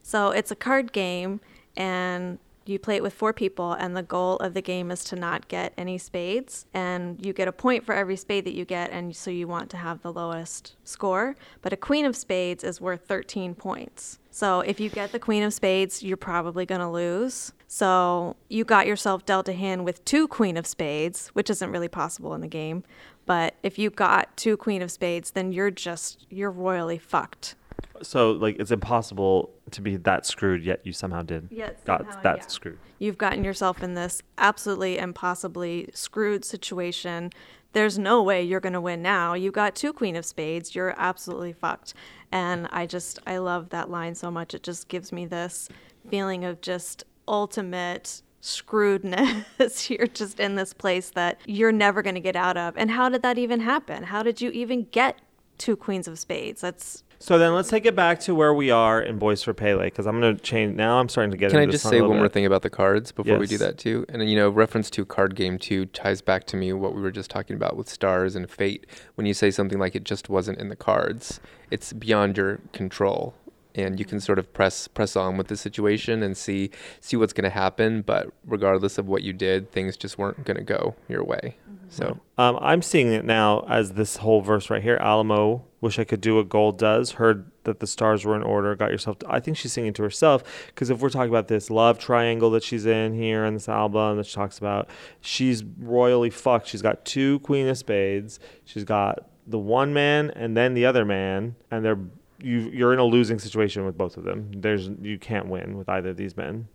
So 0.02 0.30
it's 0.30 0.50
a 0.50 0.56
card 0.56 0.92
game, 0.92 1.40
and 1.76 2.38
you 2.64 2.78
play 2.78 2.96
it 2.96 3.02
with 3.02 3.12
four 3.12 3.32
people, 3.32 3.72
and 3.72 3.96
the 3.96 4.02
goal 4.02 4.36
of 4.36 4.54
the 4.54 4.62
game 4.62 4.90
is 4.90 5.04
to 5.04 5.16
not 5.16 5.48
get 5.48 5.72
any 5.76 5.98
spades. 5.98 6.66
And 6.72 7.24
you 7.24 7.32
get 7.32 7.48
a 7.48 7.52
point 7.52 7.84
for 7.84 7.94
every 7.94 8.16
spade 8.16 8.44
that 8.44 8.54
you 8.54 8.64
get, 8.64 8.90
and 8.90 9.14
so 9.14 9.30
you 9.30 9.48
want 9.48 9.70
to 9.70 9.76
have 9.76 10.02
the 10.02 10.12
lowest 10.12 10.76
score. 10.84 11.36
But 11.60 11.72
a 11.72 11.76
queen 11.76 12.04
of 12.04 12.16
spades 12.16 12.62
is 12.62 12.80
worth 12.80 13.06
13 13.06 13.54
points. 13.54 14.18
So 14.30 14.60
if 14.60 14.80
you 14.80 14.88
get 14.88 15.12
the 15.12 15.18
queen 15.18 15.42
of 15.42 15.52
spades, 15.52 16.02
you're 16.02 16.16
probably 16.16 16.64
going 16.64 16.80
to 16.80 16.88
lose. 16.88 17.52
So 17.66 18.36
you 18.48 18.64
got 18.64 18.86
yourself 18.86 19.26
dealt 19.26 19.48
a 19.48 19.52
hand 19.52 19.84
with 19.84 20.04
two 20.04 20.28
queen 20.28 20.56
of 20.56 20.66
spades, 20.66 21.28
which 21.28 21.50
isn't 21.50 21.70
really 21.70 21.88
possible 21.88 22.34
in 22.34 22.40
the 22.40 22.48
game. 22.48 22.84
But 23.26 23.54
if 23.62 23.78
you 23.78 23.90
got 23.90 24.36
two 24.36 24.56
queen 24.56 24.82
of 24.82 24.90
spades, 24.90 25.32
then 25.32 25.52
you're 25.52 25.70
just 25.70 26.26
you're 26.28 26.50
royally 26.50 26.98
fucked. 26.98 27.54
So 28.02 28.32
like 28.32 28.56
it's 28.58 28.70
impossible 28.70 29.50
to 29.70 29.80
be 29.80 29.96
that 29.96 30.26
screwed, 30.26 30.64
yet 30.64 30.80
you 30.84 30.92
somehow 30.92 31.22
did. 31.22 31.48
Yet 31.50 31.84
got 31.84 32.00
somehow, 32.00 32.20
that 32.22 32.36
yeah. 32.38 32.46
screwed. 32.46 32.78
You've 32.98 33.18
gotten 33.18 33.44
yourself 33.44 33.82
in 33.82 33.94
this 33.94 34.22
absolutely 34.38 34.98
impossibly 34.98 35.88
screwed 35.94 36.44
situation. 36.44 37.30
There's 37.72 37.98
no 37.98 38.22
way 38.22 38.42
you're 38.42 38.60
going 38.60 38.74
to 38.74 38.80
win 38.80 39.02
now. 39.02 39.34
you've 39.34 39.54
got 39.54 39.74
two 39.74 39.92
Queen 39.92 40.14
of 40.14 40.26
Spades. 40.26 40.74
You're 40.74 40.94
absolutely 40.98 41.52
fucked. 41.52 41.94
And 42.30 42.68
I 42.70 42.86
just, 42.86 43.18
I 43.26 43.38
love 43.38 43.70
that 43.70 43.90
line 43.90 44.14
so 44.14 44.30
much. 44.30 44.54
It 44.54 44.62
just 44.62 44.88
gives 44.88 45.10
me 45.10 45.26
this 45.26 45.68
feeling 46.08 46.44
of 46.44 46.60
just 46.60 47.04
ultimate 47.26 48.22
screwedness. 48.42 49.88
you're 49.90 50.06
just 50.06 50.38
in 50.38 50.56
this 50.56 50.74
place 50.74 51.10
that 51.10 51.40
you're 51.46 51.72
never 51.72 52.02
going 52.02 52.14
to 52.14 52.20
get 52.20 52.36
out 52.36 52.56
of. 52.56 52.76
And 52.76 52.90
how 52.90 53.08
did 53.08 53.22
that 53.22 53.38
even 53.38 53.60
happen? 53.60 54.04
How 54.04 54.22
did 54.22 54.40
you 54.40 54.50
even 54.50 54.84
get 54.90 55.20
two 55.58 55.76
Queens 55.76 56.08
of 56.08 56.18
Spades? 56.18 56.60
That's 56.60 57.04
So 57.22 57.38
then 57.38 57.54
let's 57.54 57.68
take 57.68 57.86
it 57.86 57.94
back 57.94 58.18
to 58.22 58.34
where 58.34 58.52
we 58.52 58.72
are 58.72 59.00
in 59.00 59.20
Boys 59.20 59.44
for 59.44 59.54
Pele 59.54 59.84
because 59.84 60.08
I'm 60.08 60.20
going 60.20 60.36
to 60.36 60.42
change. 60.42 60.74
Now 60.74 60.98
I'm 60.98 61.08
starting 61.08 61.30
to 61.30 61.36
get 61.36 61.52
Can 61.52 61.60
I 61.60 61.66
just 61.66 61.88
say 61.88 62.00
one 62.00 62.16
more 62.16 62.22
bit. 62.22 62.32
thing 62.32 62.46
about 62.46 62.62
the 62.62 62.68
cards 62.68 63.12
before 63.12 63.38
we 63.38 63.46
do 63.46 63.58
that 63.58 63.78
too? 63.78 64.04
And 64.08 64.28
you 64.28 64.34
know, 64.34 64.50
reference 64.50 64.90
to 64.90 65.04
card 65.04 65.36
game 65.36 65.56
two 65.56 65.86
ties 65.86 66.20
back 66.20 66.46
to 66.46 66.56
me 66.56 66.72
what 66.72 66.96
we 66.96 67.00
were 67.00 67.12
just 67.12 67.30
talking 67.30 67.54
about 67.54 67.76
with 67.76 67.88
stars 67.88 68.34
and 68.34 68.50
fate. 68.50 68.88
When 69.14 69.24
you 69.24 69.34
say 69.34 69.52
something 69.52 69.78
like 69.78 69.94
it 69.94 70.02
just 70.02 70.28
wasn't 70.28 70.58
in 70.58 70.68
the 70.68 70.74
cards, 70.74 71.38
it's 71.70 71.92
beyond 71.92 72.36
your 72.36 72.58
control, 72.72 73.36
and 73.76 74.00
you 74.00 74.04
can 74.04 74.18
sort 74.18 74.40
of 74.40 74.52
press 74.52 74.88
press 74.88 75.14
on 75.14 75.36
with 75.36 75.46
the 75.46 75.56
situation 75.56 76.24
and 76.24 76.36
see 76.36 76.70
see 77.00 77.16
what's 77.16 77.32
going 77.32 77.44
to 77.44 77.50
happen. 77.50 78.02
But 78.02 78.32
regardless 78.44 78.98
of 78.98 79.06
what 79.06 79.22
you 79.22 79.32
did, 79.32 79.70
things 79.70 79.96
just 79.96 80.18
weren't 80.18 80.44
going 80.44 80.56
to 80.56 80.64
go 80.64 80.96
your 81.08 81.22
way. 81.22 81.56
So 81.92 82.18
Um, 82.38 82.58
I'm 82.60 82.80
seeing 82.80 83.12
it 83.12 83.24
now 83.24 83.66
as 83.68 83.92
this 83.92 84.16
whole 84.16 84.40
verse 84.40 84.70
right 84.70 84.82
here. 84.82 84.96
Alamo, 84.96 85.64
wish 85.82 85.98
I 85.98 86.04
could 86.04 86.22
do 86.22 86.36
what 86.36 86.48
gold 86.48 86.78
does. 86.78 87.12
Heard 87.12 87.50
that 87.64 87.80
the 87.80 87.86
stars 87.86 88.24
were 88.24 88.34
in 88.34 88.42
order. 88.42 88.74
Got 88.74 88.90
yourself. 88.90 89.18
I 89.28 89.40
think 89.40 89.58
she's 89.58 89.74
singing 89.74 89.92
to 89.92 90.02
herself 90.02 90.42
because 90.68 90.88
if 90.88 91.00
we're 91.00 91.10
talking 91.10 91.28
about 91.28 91.48
this 91.48 91.70
love 91.70 91.98
triangle 91.98 92.50
that 92.52 92.64
she's 92.64 92.86
in 92.86 93.12
here 93.12 93.44
in 93.44 93.52
this 93.54 93.68
album 93.68 94.16
that 94.16 94.26
she 94.26 94.34
talks 94.34 94.56
about, 94.58 94.88
she's 95.20 95.62
royally 95.78 96.30
fucked. 96.30 96.66
She's 96.66 96.82
got 96.82 97.04
two 97.04 97.40
Queen 97.40 97.68
of 97.68 97.76
Spades. 97.76 98.40
She's 98.64 98.84
got 98.84 99.28
the 99.46 99.58
one 99.58 99.92
man 99.92 100.30
and 100.30 100.56
then 100.56 100.72
the 100.72 100.86
other 100.86 101.04
man, 101.04 101.56
and 101.70 101.84
they're 101.84 101.98
you. 102.42 102.70
You're 102.72 102.94
in 102.94 103.00
a 103.00 103.04
losing 103.04 103.38
situation 103.38 103.84
with 103.84 103.98
both 103.98 104.16
of 104.16 104.24
them. 104.24 104.50
There's 104.56 104.88
you 105.02 105.18
can't 105.18 105.46
win 105.46 105.76
with 105.76 105.90
either 105.90 106.10
of 106.10 106.16
these 106.16 106.38
men. 106.38 106.68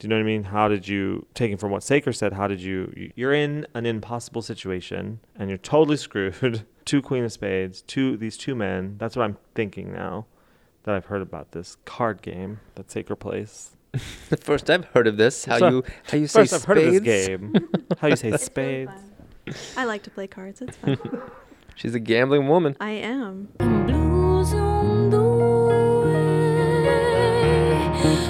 Do 0.00 0.06
you 0.06 0.08
know 0.08 0.16
what 0.16 0.22
I 0.22 0.24
mean? 0.24 0.44
How 0.44 0.66
did 0.66 0.88
you, 0.88 1.26
taking 1.34 1.58
from 1.58 1.70
what 1.70 1.82
Saker 1.82 2.12
said, 2.12 2.32
how 2.32 2.46
did 2.48 2.60
you, 2.60 2.92
you- 2.96 3.12
you're 3.14 3.32
in 3.34 3.66
an 3.74 3.84
impossible 3.86 4.40
situation 4.42 5.20
and 5.36 5.48
you're 5.50 5.58
totally 5.58 5.96
screwed. 5.98 6.64
two 6.86 7.02
Queen 7.02 7.22
of 7.22 7.30
Spades, 7.32 7.82
two, 7.82 8.16
these 8.16 8.36
two 8.38 8.54
men. 8.54 8.96
That's 8.98 9.14
what 9.14 9.24
I'm 9.24 9.36
thinking 9.54 9.92
now 9.92 10.24
that 10.84 10.94
I've 10.94 11.04
heard 11.04 11.20
about 11.22 11.52
this 11.52 11.76
card 11.84 12.22
game 12.22 12.60
that 12.76 12.90
Saker 12.90 13.14
plays. 13.14 13.76
the 14.30 14.36
first 14.38 14.70
I've 14.70 14.86
heard 14.86 15.06
of 15.06 15.16
this, 15.18 15.44
how 15.44 15.58
So- 15.58 15.68
you 15.68 15.84
how 16.04 16.16
you 16.16 16.26
say 16.26 16.40
First 16.40 16.54
I've 16.54 16.64
heard 16.64 16.78
of 16.78 16.92
this 16.92 17.00
game. 17.02 17.54
how 17.98 18.08
you 18.08 18.16
say 18.16 18.28
It's 18.30 18.44
spades. 18.44 18.90
fun. 18.90 19.54
I 19.76 19.84
like 19.84 20.02
to 20.04 20.10
play 20.10 20.26
cards. 20.26 20.62
It's 20.62 20.76
fun. 20.78 20.98
She's 21.74 21.94
a 21.94 22.00
gambling 22.00 22.48
woman. 22.48 22.74
I 22.80 22.90
am. 22.92 23.48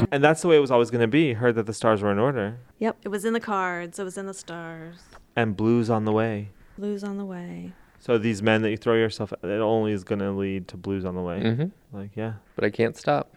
And 0.12 0.22
that's 0.24 0.42
the 0.42 0.48
way 0.48 0.56
it 0.56 0.60
was 0.60 0.70
always 0.70 0.90
going 0.90 1.02
to 1.02 1.08
be. 1.08 1.34
Heard 1.34 1.54
that 1.56 1.66
the 1.66 1.74
stars 1.74 2.02
were 2.02 2.10
in 2.10 2.18
order. 2.18 2.58
Yep. 2.78 2.96
It 3.02 3.08
was 3.08 3.24
in 3.24 3.32
the 3.32 3.40
cards. 3.40 3.98
It 3.98 4.04
was 4.04 4.16
in 4.18 4.26
the 4.26 4.34
stars. 4.34 4.96
And 5.36 5.56
blues 5.56 5.88
on 5.90 6.04
the 6.04 6.12
way. 6.12 6.50
Blues 6.78 7.04
on 7.04 7.18
the 7.18 7.24
way. 7.24 7.72
So 7.98 8.16
these 8.18 8.42
men 8.42 8.62
that 8.62 8.70
you 8.70 8.76
throw 8.76 8.94
yourself 8.94 9.32
at, 9.32 9.44
it 9.44 9.60
only 9.60 9.92
is 9.92 10.04
going 10.04 10.20
to 10.20 10.30
lead 10.30 10.68
to 10.68 10.76
blues 10.76 11.04
on 11.04 11.14
the 11.14 11.20
way. 11.22 11.40
hmm 11.40 11.64
Like, 11.96 12.10
yeah. 12.16 12.34
But 12.56 12.64
I 12.64 12.70
can't 12.70 12.96
stop. 12.96 13.34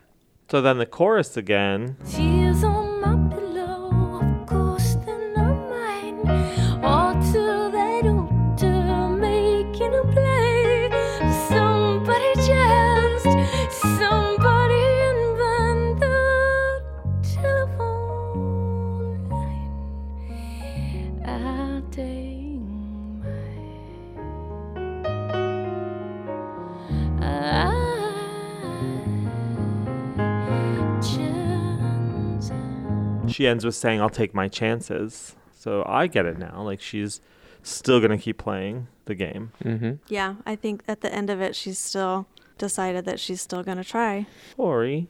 So 0.50 0.62
then 0.62 0.78
the 0.78 0.86
chorus 0.86 1.36
again. 1.38 1.98
She 33.44 33.48
ends 33.48 33.66
with 33.66 33.76
saying, 33.76 34.00
I'll 34.00 34.10
take 34.10 34.34
my 34.34 34.48
chances. 34.48 35.36
So 35.52 35.84
I 35.86 36.08
get 36.08 36.26
it 36.26 36.38
now. 36.38 36.62
Like 36.62 36.80
she's 36.80 37.20
still 37.62 38.00
going 38.00 38.12
to 38.12 38.18
keep 38.18 38.38
playing 38.38 38.88
the 39.04 39.16
game. 39.16 39.52
Mm-hmm. 39.64 39.94
Yeah. 40.08 40.36
I 40.46 40.56
think 40.56 40.82
at 40.88 41.02
the 41.02 41.14
end 41.14 41.30
of 41.30 41.42
it, 41.42 41.54
she's 41.54 41.78
still 41.78 42.26
decided 42.58 43.04
that 43.04 43.20
she's 43.20 43.42
still 43.42 43.62
going 43.62 43.78
to 43.78 43.84
try. 43.84 44.28
Ori. 44.58 45.10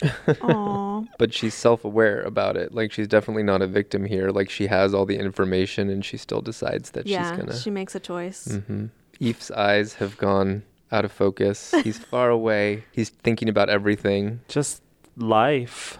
Aw. 0.40 1.02
But 1.18 1.34
she's 1.34 1.52
self-aware 1.52 2.22
about 2.22 2.56
it. 2.56 2.72
Like 2.74 2.90
she's 2.90 3.06
definitely 3.06 3.42
not 3.42 3.60
a 3.60 3.66
victim 3.66 4.06
here. 4.06 4.30
Like 4.30 4.48
she 4.48 4.66
has 4.66 4.94
all 4.94 5.04
the 5.06 5.16
information, 5.16 5.88
and 5.88 6.04
she 6.04 6.16
still 6.16 6.40
decides 6.40 6.90
that 6.92 7.06
yeah. 7.06 7.30
she's 7.30 7.38
gonna. 7.38 7.56
She 7.56 7.70
makes 7.70 7.94
a 7.94 8.00
choice. 8.00 8.58
hmm 8.66 8.86
Eve's 9.20 9.52
eyes 9.52 9.94
have 9.94 10.18
gone 10.18 10.64
out 10.90 11.04
of 11.04 11.12
focus. 11.12 11.72
He's 11.84 11.96
far 12.12 12.30
away. 12.30 12.84
He's 12.90 13.10
thinking 13.10 13.48
about 13.48 13.68
everything 13.68 14.40
Just 14.48 14.82
life. 15.16 15.96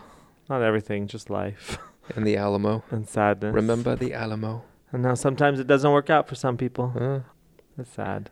Not 0.49 0.63
everything, 0.63 1.07
just 1.07 1.31
life 1.31 1.79
in 2.17 2.25
the 2.25 2.37
Alamo. 2.37 2.85
and 2.91 3.09
sadness. 3.09 3.55
Remember 3.55 3.97
the 3.97 4.13
Alamo. 4.15 4.63
And 4.93 5.03
now 5.03 5.15
sometimes 5.15 5.59
it 5.59 5.67
doesn't 5.67 5.91
work 5.91 6.11
out 6.11 6.29
for 6.29 6.35
some 6.35 6.57
people. 6.57 6.93
Uh, 6.99 7.21
That's 7.77 7.91
sad. 7.91 8.31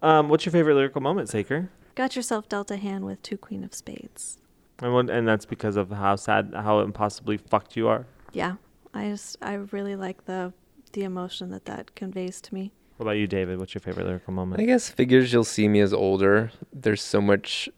Um, 0.00 0.28
what's 0.28 0.44
your 0.46 0.52
favorite 0.52 0.74
lyrical 0.74 1.00
moment, 1.00 1.28
Saker? 1.28 1.70
Got 1.94 2.16
yourself 2.16 2.48
dealt 2.48 2.70
a 2.70 2.76
hand 2.76 3.04
with 3.04 3.22
two 3.22 3.36
Queen 3.36 3.62
of 3.62 3.74
Spades. 3.74 4.38
And 4.80 4.94
what, 4.94 5.10
and 5.10 5.28
that's 5.28 5.44
because 5.44 5.76
of 5.76 5.90
how 5.90 6.16
sad, 6.16 6.52
how 6.54 6.80
impossibly 6.80 7.36
fucked 7.36 7.76
you 7.76 7.86
are. 7.88 8.06
Yeah. 8.32 8.54
I 8.94 9.10
just, 9.10 9.36
I 9.42 9.54
really 9.70 9.94
like 9.94 10.24
the, 10.24 10.52
the 10.92 11.04
emotion 11.04 11.50
that 11.50 11.66
that 11.66 11.94
conveys 11.94 12.40
to 12.42 12.54
me. 12.54 12.72
What 12.96 13.04
about 13.04 13.12
you, 13.12 13.26
David? 13.26 13.58
What's 13.58 13.74
your 13.74 13.80
favorite 13.80 14.06
lyrical 14.06 14.32
moment? 14.32 14.60
I 14.60 14.64
guess 14.64 14.88
figures 14.88 15.32
you'll 15.32 15.44
see 15.44 15.68
me 15.68 15.80
as 15.80 15.92
older. 15.92 16.50
There's 16.72 17.02
so 17.02 17.20
much 17.20 17.68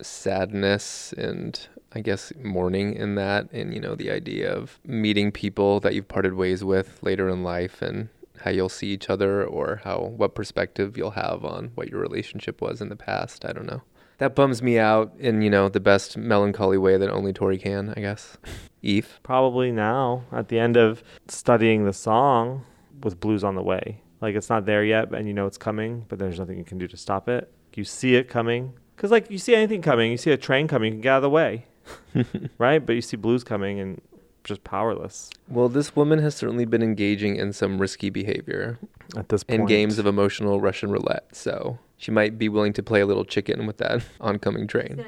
sadness 0.00 1.12
and 1.16 1.68
I 1.92 2.00
guess 2.00 2.32
mourning 2.42 2.94
in 2.94 3.14
that, 3.14 3.50
and 3.52 3.72
you 3.72 3.80
know 3.80 3.94
the 3.94 4.10
idea 4.10 4.52
of 4.52 4.78
meeting 4.84 5.32
people 5.32 5.80
that 5.80 5.94
you've 5.94 6.08
parted 6.08 6.34
ways 6.34 6.62
with 6.62 7.02
later 7.02 7.28
in 7.28 7.42
life, 7.42 7.80
and 7.80 8.08
how 8.42 8.50
you'll 8.50 8.68
see 8.68 8.88
each 8.88 9.08
other, 9.08 9.42
or 9.44 9.80
how 9.84 10.12
what 10.16 10.34
perspective 10.34 10.98
you'll 10.98 11.12
have 11.12 11.44
on 11.44 11.72
what 11.74 11.88
your 11.88 12.00
relationship 12.00 12.60
was 12.60 12.80
in 12.80 12.90
the 12.90 12.96
past. 12.96 13.44
I 13.44 13.52
don't 13.52 13.66
know. 13.66 13.82
That 14.18 14.34
bums 14.34 14.62
me 14.62 14.78
out 14.78 15.14
in 15.18 15.40
you 15.40 15.48
know 15.48 15.68
the 15.68 15.80
best 15.80 16.16
melancholy 16.16 16.76
way 16.76 16.98
that 16.98 17.08
only 17.08 17.32
Tori 17.32 17.58
can. 17.58 17.94
I 17.96 18.00
guess. 18.00 18.36
Eve. 18.82 19.18
Probably 19.22 19.72
now, 19.72 20.24
at 20.30 20.48
the 20.48 20.58
end 20.58 20.76
of 20.76 21.02
studying 21.26 21.84
the 21.84 21.92
song 21.92 22.64
with 23.02 23.18
Blues 23.18 23.42
on 23.42 23.54
the 23.54 23.62
Way. 23.62 24.02
Like 24.20 24.34
it's 24.34 24.50
not 24.50 24.66
there 24.66 24.84
yet, 24.84 25.12
and 25.14 25.26
you 25.26 25.32
know 25.32 25.46
it's 25.46 25.58
coming, 25.58 26.04
but 26.08 26.18
there's 26.18 26.38
nothing 26.38 26.58
you 26.58 26.64
can 26.64 26.76
do 26.76 26.86
to 26.88 26.96
stop 26.98 27.28
it. 27.30 27.50
You 27.74 27.84
see 27.84 28.16
it 28.16 28.28
coming. 28.28 28.74
Because, 28.98 29.12
like, 29.12 29.30
you 29.30 29.38
see 29.38 29.54
anything 29.54 29.80
coming, 29.80 30.10
you 30.10 30.16
see 30.16 30.32
a 30.32 30.36
train 30.36 30.66
coming, 30.66 30.86
you 30.86 30.94
can 30.96 31.02
get 31.02 31.10
out 31.10 31.16
of 31.18 31.22
the 31.22 31.30
way. 31.30 31.66
right? 32.58 32.84
But 32.84 32.96
you 32.96 33.00
see 33.00 33.16
blues 33.16 33.44
coming 33.44 33.78
and 33.78 34.00
just 34.42 34.64
powerless 34.64 35.30
Well, 35.46 35.68
this 35.68 35.94
woman 35.94 36.18
has 36.18 36.34
certainly 36.34 36.64
been 36.64 36.82
engaging 36.82 37.36
in 37.36 37.52
some 37.52 37.78
risky 37.78 38.10
behavior 38.10 38.78
at 39.16 39.28
this 39.28 39.44
point. 39.44 39.60
in 39.60 39.66
games 39.66 40.00
of 40.00 40.06
emotional 40.06 40.60
Russian 40.60 40.90
roulette. 40.90 41.28
So 41.30 41.78
she 41.96 42.10
might 42.10 42.38
be 42.38 42.48
willing 42.48 42.72
to 42.72 42.82
play 42.82 43.00
a 43.00 43.06
little 43.06 43.24
chicken 43.24 43.66
with 43.66 43.76
that 43.76 44.02
oncoming 44.20 44.66
train. 44.66 45.04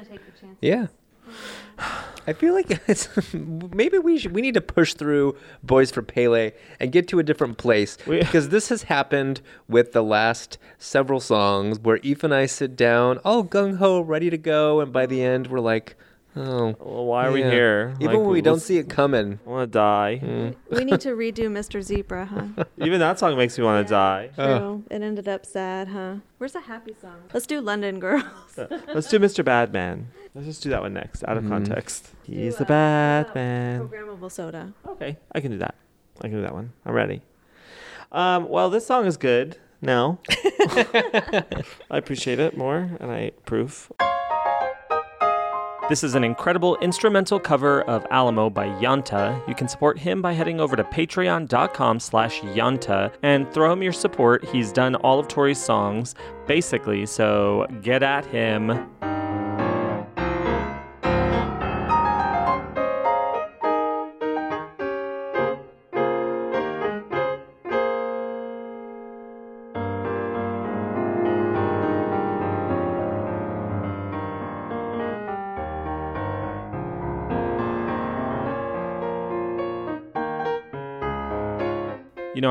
Yeah. 0.61 0.87
I 2.27 2.33
feel 2.33 2.53
like 2.53 2.69
it's 2.87 3.09
maybe 3.33 3.97
we 3.97 4.17
should 4.19 4.33
we 4.35 4.41
need 4.41 4.53
to 4.53 4.61
push 4.61 4.93
through 4.93 5.35
Boys 5.63 5.89
for 5.91 6.01
Pele 6.01 6.51
and 6.79 6.91
get 6.91 7.07
to 7.09 7.19
a 7.19 7.23
different 7.23 7.57
place 7.57 7.97
We- 8.05 8.19
because 8.25 8.49
this 8.49 8.69
has 8.69 8.83
happened 8.83 9.41
with 9.67 9.91
the 9.93 10.03
last 10.03 10.57
several 10.77 11.19
songs 11.19 11.79
where 11.79 11.97
Eve 12.03 12.23
and 12.23 12.33
I 12.33 12.45
sit 12.45 12.75
down, 12.75 13.17
all 13.25 13.43
gung 13.43 13.77
ho, 13.77 14.01
ready 14.01 14.29
to 14.29 14.37
go, 14.37 14.79
and 14.81 14.93
by 14.93 15.05
the 15.07 15.23
end 15.23 15.47
we're 15.47 15.59
like, 15.59 15.95
oh, 16.35 16.75
Well, 16.79 17.05
why 17.05 17.25
are 17.27 17.31
we 17.31 17.41
here? 17.41 17.93
Even 17.99 18.07
Like, 18.15 18.17
when 18.19 18.29
we 18.29 18.41
don't 18.41 18.59
see 18.61 18.77
it 18.77 18.87
coming. 18.87 19.39
I 19.45 19.49
want 19.49 19.71
to 19.71 19.77
die. 19.77 20.21
Mm. 20.23 20.55
We 20.69 20.85
need 20.85 21.01
to 21.01 21.09
redo 21.15 21.47
Mr. 21.49 21.81
Zebra, 21.81 22.25
huh? 22.25 22.63
Even 22.77 22.99
that 22.99 23.17
song 23.17 23.35
makes 23.35 23.57
me 23.57 23.63
want 23.63 23.85
to 23.87 23.91
die. 23.91 24.29
True. 24.35 24.83
It 24.91 25.01
ended 25.01 25.27
up 25.27 25.45
sad, 25.45 25.87
huh? 25.87 26.15
Where's 26.37 26.53
the 26.53 26.61
happy 26.61 26.95
song? 27.01 27.17
Let's 27.33 27.47
do 27.47 27.59
London 27.61 27.99
Girls. 27.99 28.23
Let's 28.93 29.09
do 29.09 29.17
Mr. 29.19 29.43
Badman. 29.43 30.07
Let's 30.33 30.47
just 30.47 30.63
do 30.63 30.69
that 30.69 30.81
one 30.81 30.93
next, 30.93 31.23
out 31.27 31.35
of 31.37 31.43
Mhm. 31.43 31.49
context. 31.49 32.09
He's 32.23 32.53
Do, 32.55 32.59
the 32.59 32.63
uh, 32.65 32.67
bad 32.67 33.35
man. 33.35 33.87
Programmable 33.87 34.31
soda. 34.31 34.73
Okay, 34.87 35.17
I 35.33 35.39
can 35.41 35.51
do 35.51 35.57
that. 35.57 35.75
I 36.21 36.27
can 36.29 36.37
do 36.37 36.41
that 36.41 36.53
one. 36.53 36.71
I'm 36.85 36.93
ready. 36.93 37.21
Um, 38.11 38.47
well, 38.49 38.69
this 38.69 38.85
song 38.85 39.05
is 39.05 39.17
good. 39.17 39.57
No, 39.81 40.19
I 40.29 41.97
appreciate 41.97 42.39
it 42.39 42.55
more, 42.55 42.91
and 42.99 43.11
I 43.11 43.31
approve. 43.39 43.91
This 45.89 46.03
is 46.03 46.13
an 46.15 46.23
incredible 46.23 46.77
instrumental 46.77 47.39
cover 47.39 47.81
of 47.81 48.05
Alamo 48.11 48.49
by 48.49 48.67
Yanta. 48.67 49.45
You 49.47 49.55
can 49.55 49.67
support 49.67 49.97
him 49.99 50.21
by 50.21 50.31
heading 50.33 50.59
over 50.61 50.75
to 50.77 50.83
patreon.com 50.85 51.99
slash 51.99 52.39
Yanta 52.41 53.11
and 53.23 53.51
throw 53.51 53.73
him 53.73 53.81
your 53.83 53.91
support. 53.91 54.45
He's 54.45 54.71
done 54.71 54.95
all 54.95 55.19
of 55.19 55.27
Tori's 55.27 55.61
songs, 55.61 56.15
basically, 56.47 57.05
so 57.07 57.65
get 57.81 58.03
at 58.03 58.25
him. 58.27 58.87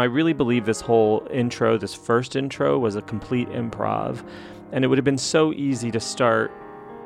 Know, 0.01 0.03
I 0.03 0.07
really 0.07 0.33
believe 0.33 0.65
this 0.65 0.81
whole 0.81 1.27
intro, 1.31 1.77
this 1.77 1.95
first 1.95 2.37
intro, 2.37 2.79
was 2.79 2.97
a 2.97 3.03
complete 3.03 3.49
improv. 3.51 4.27
And 4.73 4.85
it 4.85 4.89
would 4.89 4.99
have 4.99 5.05
been 5.05 5.19
so 5.19 5.53
easy 5.53 5.91
to 5.91 6.01
start 6.01 6.51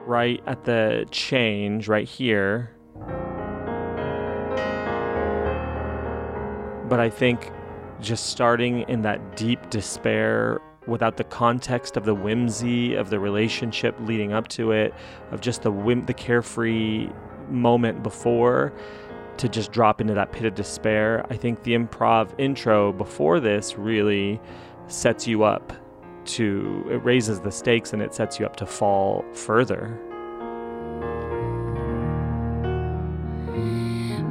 right 0.07 0.43
at 0.47 0.65
the 0.65 1.07
change 1.11 1.89
right 1.89 2.07
here. 2.07 2.71
But 6.89 7.01
I 7.01 7.11
think 7.11 7.51
just 8.01 8.27
starting 8.27 8.83
in 8.83 9.03
that 9.03 9.37
deep 9.37 9.71
despair 9.71 10.61
without 10.87 11.17
the 11.17 11.25
context 11.25 11.97
of 11.97 12.05
the 12.05 12.15
whimsy 12.15 12.95
of 12.95 13.09
the 13.09 13.19
relationship 13.19 13.97
leading 14.01 14.35
up 14.35 14.49
to 14.49 14.73
it, 14.73 14.93
of 15.31 15.41
just 15.41 15.63
the 15.63 15.73
whim, 15.73 16.05
the 16.05 16.13
carefree 16.13 17.09
moment 17.49 18.03
before, 18.03 18.75
to 19.39 19.49
just 19.49 19.73
drop 19.73 20.01
into 20.01 20.15
that 20.15 20.33
pit 20.33 20.45
of 20.45 20.55
despair. 20.55 21.27
I 21.31 21.37
think 21.37 21.63
the 21.63 21.75
improv 21.75 22.31
intro 22.39 22.93
before 22.93 23.41
this 23.41 23.77
really 23.77 24.41
sets 24.87 25.27
you 25.27 25.45
up 25.45 25.73
to, 26.27 26.85
it 26.91 27.05
raises 27.05 27.41
the 27.41 27.51
stakes 27.51 27.93
and 27.93 28.03
it 28.03 28.15
sets 28.15 28.39
you 28.39 28.47
up 28.47 28.57
to 28.57 28.67
fall 28.67 29.25
further. 29.33 29.99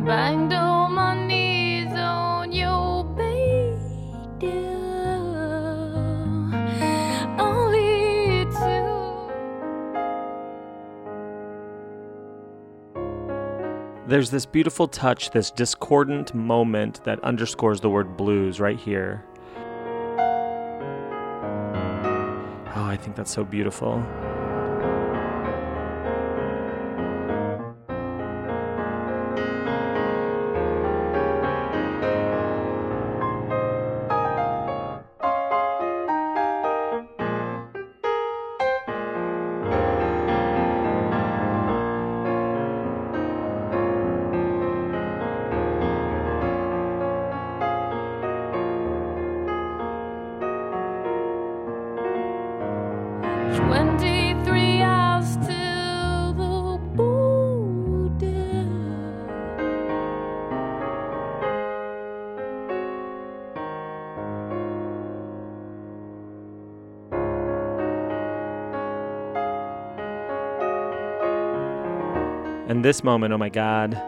Banged 0.06 0.52
on 0.52 0.94
my 0.94 1.28
knees 1.28 1.94
on 1.94 2.52
your 2.52 2.83
There's 14.06 14.30
this 14.30 14.46
beautiful 14.46 14.90
touch, 14.90 15.32
this 15.32 15.50
discordant 15.50 16.34
moment 16.34 17.02
that 17.06 17.24
underscores 17.24 17.80
the 17.80 17.90
word 17.90 18.18
blues 18.18 18.60
right 18.60 18.78
here. 18.78 19.24
Oh, 22.76 22.84
I 22.84 22.98
think 23.00 23.16
that's 23.16 23.32
so 23.32 23.46
beautiful. 23.46 24.04
And 72.74 72.84
this 72.84 73.04
moment, 73.04 73.32
oh 73.32 73.38
my 73.38 73.50
God. 73.50 74.02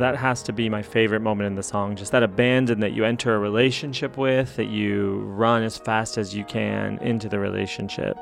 That 0.00 0.16
has 0.16 0.42
to 0.44 0.52
be 0.54 0.70
my 0.70 0.80
favorite 0.80 1.20
moment 1.20 1.46
in 1.46 1.56
the 1.56 1.62
song. 1.62 1.94
Just 1.94 2.10
that 2.12 2.22
abandon 2.22 2.80
that 2.80 2.92
you 2.92 3.04
enter 3.04 3.34
a 3.34 3.38
relationship 3.38 4.16
with, 4.16 4.56
that 4.56 4.68
you 4.68 5.18
run 5.26 5.62
as 5.62 5.76
fast 5.76 6.16
as 6.16 6.34
you 6.34 6.42
can 6.42 6.96
into 7.02 7.28
the 7.28 7.38
relationship. 7.38 8.16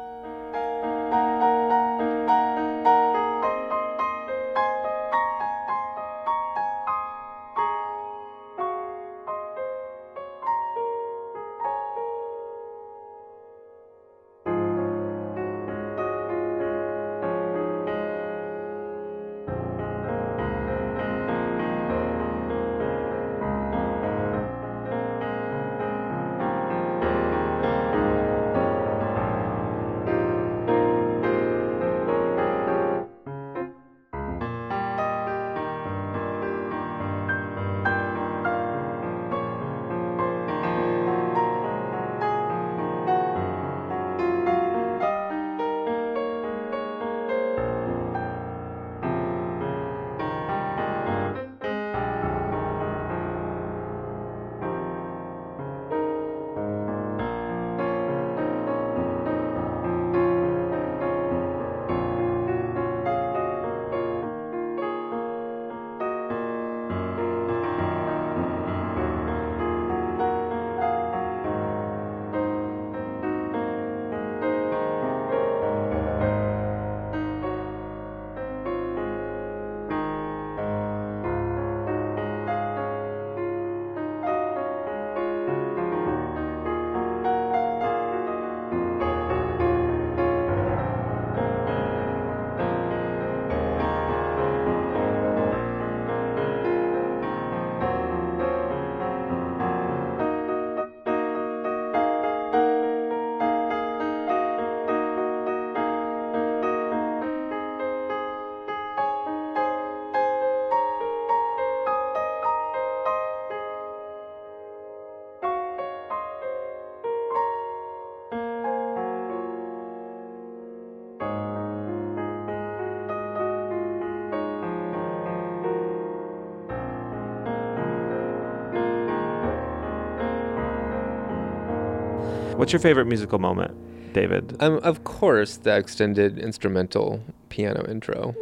What's 132.69 132.75
your 132.75 132.81
favorite 132.81 133.07
musical 133.07 133.39
moment, 133.39 134.12
David? 134.12 134.55
Um, 134.61 134.77
of 134.83 135.03
course, 135.03 135.57
the 135.57 135.75
extended 135.75 136.39
instrumental 136.39 137.25
piano 137.49 137.83
intro. 137.89 138.35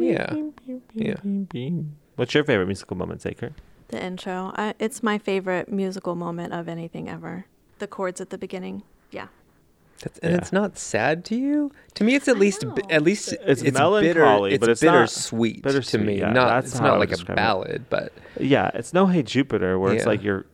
Yeah. 0.00 0.34
Yeah. 0.94 1.14
What's 2.16 2.34
your 2.34 2.42
favorite 2.42 2.66
musical 2.66 2.96
moment, 2.96 3.22
Saker? 3.22 3.52
The 3.86 4.02
intro. 4.02 4.50
I, 4.56 4.74
it's 4.80 5.00
my 5.04 5.16
favorite 5.18 5.68
musical 5.68 6.16
moment 6.16 6.54
of 6.54 6.66
anything 6.68 7.08
ever. 7.08 7.46
The 7.78 7.86
chords 7.86 8.20
at 8.20 8.30
the 8.30 8.36
beginning. 8.36 8.82
Yeah. 9.12 9.28
That's, 10.02 10.18
and 10.18 10.32
Yeah. 10.32 10.38
it's 10.38 10.52
not 10.52 10.76
sad 10.76 11.24
to 11.26 11.36
you. 11.36 11.70
To 11.94 12.02
me, 12.02 12.16
it's 12.16 12.26
at 12.26 12.36
least 12.36 12.64
bi- 12.74 12.82
at 12.90 13.02
least 13.04 13.32
It's 13.46 13.62
bitter. 13.62 13.78
melancholy, 13.78 14.54
It's, 14.54 14.60
but 14.60 14.70
it's 14.70 14.82
not- 14.82 14.90
bittersweet 15.02 15.56
to 15.58 15.62
bittersweet, 15.62 16.04
me. 16.04 16.18
yeah, 16.18 16.32
not 16.32 16.48
that's 16.48 16.72
it's 16.72 16.80
not 16.80 16.98
like 16.98 17.10
a 17.10 17.12
describe 17.12 17.36
it. 17.38 17.40
ballad, 17.40 17.84
but 17.90 18.12
Yeah, 18.40 18.72
it's 18.74 18.92
no 18.92 19.06
Hey 19.06 19.22
Jupiter 19.22 19.78
where 19.78 19.92
it's 19.94 20.04
like 20.04 20.24
you're 20.24 20.46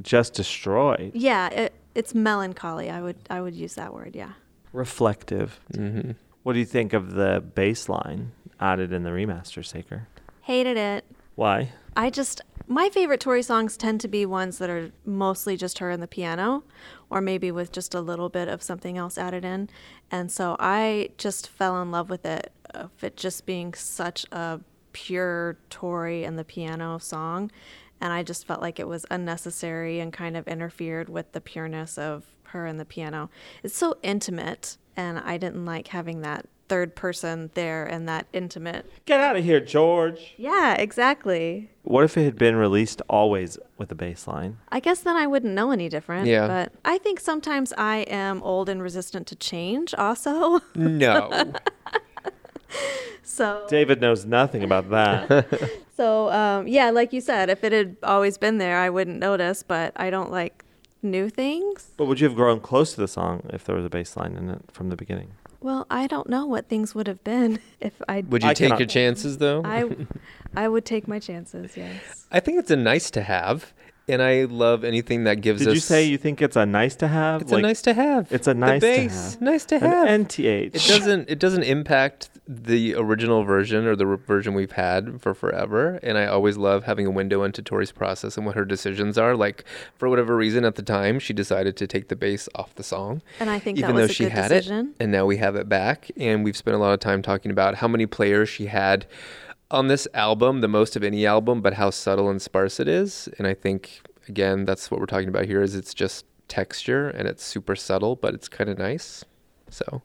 just 0.00 0.34
destroyed. 0.34 1.10
Yeah, 1.12 1.48
it, 1.48 1.72
it's 1.98 2.14
melancholy. 2.14 2.88
I 2.90 3.02
would 3.02 3.16
I 3.28 3.40
would 3.40 3.54
use 3.54 3.74
that 3.74 3.92
word. 3.92 4.14
Yeah. 4.14 4.32
Reflective. 4.72 5.58
Mm-hmm. 5.72 6.12
What 6.44 6.52
do 6.52 6.60
you 6.60 6.64
think 6.64 6.92
of 6.92 7.12
the 7.12 7.42
bass 7.54 7.88
line 7.88 8.30
added 8.60 8.92
in 8.92 9.02
the 9.02 9.10
remaster, 9.10 9.66
Saker? 9.66 10.06
Hated 10.42 10.76
it. 10.76 11.04
Why? 11.34 11.72
I 11.96 12.10
just 12.10 12.40
my 12.68 12.88
favorite 12.88 13.20
Tori 13.20 13.42
songs 13.42 13.76
tend 13.76 14.00
to 14.02 14.08
be 14.08 14.24
ones 14.24 14.58
that 14.58 14.70
are 14.70 14.92
mostly 15.04 15.56
just 15.56 15.78
her 15.78 15.90
and 15.90 16.00
the 16.02 16.06
piano, 16.06 16.62
or 17.10 17.20
maybe 17.20 17.50
with 17.50 17.72
just 17.72 17.94
a 17.94 18.00
little 18.00 18.28
bit 18.28 18.46
of 18.46 18.62
something 18.62 18.96
else 18.96 19.18
added 19.18 19.44
in. 19.44 19.68
And 20.10 20.30
so 20.30 20.54
I 20.60 21.10
just 21.18 21.48
fell 21.48 21.82
in 21.82 21.90
love 21.90 22.10
with 22.10 22.24
it, 22.24 22.52
of 22.70 22.92
it 23.02 23.16
just 23.16 23.44
being 23.44 23.74
such 23.74 24.24
a 24.30 24.60
pure 24.92 25.56
Tori 25.70 26.24
and 26.24 26.38
the 26.38 26.44
piano 26.44 26.98
song. 26.98 27.50
And 28.00 28.12
I 28.12 28.22
just 28.22 28.46
felt 28.46 28.60
like 28.60 28.78
it 28.78 28.88
was 28.88 29.04
unnecessary 29.10 30.00
and 30.00 30.12
kind 30.12 30.36
of 30.36 30.46
interfered 30.46 31.08
with 31.08 31.32
the 31.32 31.40
pureness 31.40 31.98
of 31.98 32.24
her 32.44 32.66
and 32.66 32.78
the 32.78 32.84
piano. 32.84 33.30
It's 33.62 33.76
so 33.76 33.96
intimate, 34.02 34.78
and 34.96 35.18
I 35.18 35.36
didn't 35.36 35.64
like 35.64 35.88
having 35.88 36.20
that 36.22 36.46
third 36.68 36.94
person 36.94 37.50
there 37.54 37.84
and 37.84 38.08
that 38.08 38.26
intimate. 38.32 38.90
Get 39.06 39.20
out 39.20 39.36
of 39.36 39.44
here, 39.44 39.60
George. 39.60 40.34
Yeah, 40.36 40.74
exactly. 40.74 41.70
What 41.82 42.04
if 42.04 42.16
it 42.16 42.24
had 42.24 42.36
been 42.36 42.56
released 42.56 43.00
always 43.08 43.58
with 43.78 43.90
a 43.90 43.94
bass 43.94 44.26
line? 44.26 44.58
I 44.68 44.80
guess 44.80 45.00
then 45.00 45.16
I 45.16 45.26
wouldn't 45.26 45.54
know 45.54 45.70
any 45.70 45.88
different. 45.88 46.26
Yeah. 46.26 46.46
But 46.46 46.72
I 46.84 46.98
think 46.98 47.20
sometimes 47.20 47.72
I 47.78 47.98
am 48.08 48.42
old 48.42 48.68
and 48.68 48.82
resistant 48.82 49.26
to 49.28 49.36
change 49.36 49.94
also. 49.94 50.60
no. 50.74 51.52
so 53.22 53.66
David 53.68 54.00
knows 54.00 54.24
nothing 54.24 54.62
about 54.62 54.90
that. 54.90 55.70
so 55.96 56.30
um, 56.30 56.66
yeah, 56.68 56.90
like 56.90 57.12
you 57.12 57.20
said, 57.20 57.50
if 57.50 57.64
it 57.64 57.72
had 57.72 57.96
always 58.02 58.38
been 58.38 58.58
there, 58.58 58.78
I 58.78 58.90
wouldn't 58.90 59.18
notice, 59.18 59.62
but 59.62 59.92
I 59.96 60.10
don't 60.10 60.30
like 60.30 60.64
new 61.02 61.28
things. 61.30 61.92
but 61.96 62.06
would 62.06 62.20
you 62.20 62.26
have 62.28 62.36
grown 62.36 62.60
close 62.60 62.92
to 62.94 63.00
the 63.00 63.08
song 63.08 63.48
if 63.52 63.64
there 63.64 63.76
was 63.76 63.84
a 63.84 63.88
bass 63.90 64.16
line 64.16 64.36
in 64.36 64.48
it 64.50 64.62
from 64.72 64.88
the 64.90 64.96
beginning? 64.96 65.30
Well, 65.60 65.86
I 65.90 66.06
don't 66.06 66.28
know 66.28 66.46
what 66.46 66.68
things 66.68 66.94
would 66.94 67.06
have 67.08 67.22
been 67.24 67.58
if 67.80 68.00
I 68.08 68.20
Would 68.28 68.42
you 68.42 68.48
I 68.50 68.54
take 68.54 68.66
cannot- 68.68 68.80
your 68.80 68.86
chances 68.86 69.38
though? 69.38 69.62
I 69.64 69.88
I 70.56 70.68
would 70.68 70.84
take 70.84 71.06
my 71.08 71.18
chances, 71.18 71.76
yes. 71.76 72.26
I 72.30 72.40
think 72.40 72.58
it's 72.58 72.70
a 72.70 72.76
nice 72.76 73.10
to 73.12 73.22
have, 73.22 73.72
and 74.08 74.22
I 74.22 74.44
love 74.44 74.82
anything 74.84 75.24
that 75.24 75.40
gives 75.40 75.60
Did 75.60 75.68
us. 75.68 75.72
Did 75.72 75.76
you 75.76 75.80
say 75.80 76.04
you 76.04 76.16
think 76.18 76.40
it's 76.42 76.56
a 76.56 76.64
nice 76.66 76.94
to 76.96 77.08
have? 77.08 77.42
It's 77.42 77.52
a 77.52 77.60
nice 77.60 77.82
to 77.82 77.92
have. 77.94 78.32
It's 78.32 78.46
a 78.46 78.50
The 78.54 78.60
nice 78.60 78.80
to 78.80 78.86
bass, 78.86 79.32
have. 79.34 79.40
nice 79.42 79.64
to 79.66 79.74
An 79.76 79.80
have. 79.82 80.08
NTH. 80.08 80.74
It 80.74 80.84
doesn't. 80.88 81.28
It 81.30 81.38
doesn't 81.38 81.64
impact 81.64 82.30
the 82.50 82.94
original 82.94 83.44
version 83.44 83.86
or 83.86 83.94
the 83.94 84.06
re- 84.06 84.16
version 84.26 84.54
we've 84.54 84.72
had 84.72 85.20
for 85.20 85.34
forever. 85.34 86.00
And 86.02 86.16
I 86.16 86.24
always 86.26 86.56
love 86.56 86.84
having 86.84 87.04
a 87.04 87.10
window 87.10 87.42
into 87.42 87.60
Tori's 87.60 87.92
process 87.92 88.38
and 88.38 88.46
what 88.46 88.54
her 88.56 88.64
decisions 88.64 89.18
are. 89.18 89.36
Like 89.36 89.64
for 89.96 90.08
whatever 90.08 90.34
reason 90.34 90.64
at 90.64 90.74
the 90.76 90.82
time, 90.82 91.18
she 91.18 91.34
decided 91.34 91.76
to 91.76 91.86
take 91.86 92.08
the 92.08 92.16
bass 92.16 92.48
off 92.54 92.74
the 92.74 92.82
song, 92.82 93.20
And 93.38 93.50
I 93.50 93.58
think 93.58 93.76
even 93.76 93.90
that 93.90 93.94
was 94.00 94.08
though 94.08 94.10
a 94.12 94.14
she 94.14 94.24
good 94.24 94.32
had 94.32 94.48
decision. 94.48 94.94
it. 94.98 95.02
And 95.02 95.12
now 95.12 95.26
we 95.26 95.36
have 95.36 95.56
it 95.56 95.68
back. 95.68 96.10
And 96.16 96.42
we've 96.42 96.56
spent 96.56 96.74
a 96.74 96.78
lot 96.80 96.94
of 96.94 97.00
time 97.00 97.20
talking 97.20 97.50
about 97.50 97.74
how 97.76 97.88
many 97.88 98.06
players 98.06 98.48
she 98.48 98.66
had 98.66 99.06
on 99.70 99.88
this 99.88 100.08
album, 100.14 100.62
the 100.62 100.68
most 100.68 100.96
of 100.96 101.04
any 101.04 101.26
album, 101.26 101.60
but 101.60 101.74
how 101.74 101.90
subtle 101.90 102.30
and 102.30 102.40
sparse 102.40 102.80
it 102.80 102.88
is. 102.88 103.28
And 103.36 103.46
I 103.46 103.52
think 103.52 104.00
again, 104.26 104.64
that's 104.64 104.90
what 104.90 105.00
we're 105.00 105.06
talking 105.06 105.28
about 105.28 105.44
here. 105.44 105.60
Is 105.60 105.74
it's 105.74 105.92
just 105.92 106.24
texture 106.48 107.10
and 107.10 107.28
it's 107.28 107.44
super 107.44 107.76
subtle, 107.76 108.16
but 108.16 108.32
it's 108.32 108.48
kind 108.48 108.70
of 108.70 108.78
nice. 108.78 109.22
So 109.68 110.00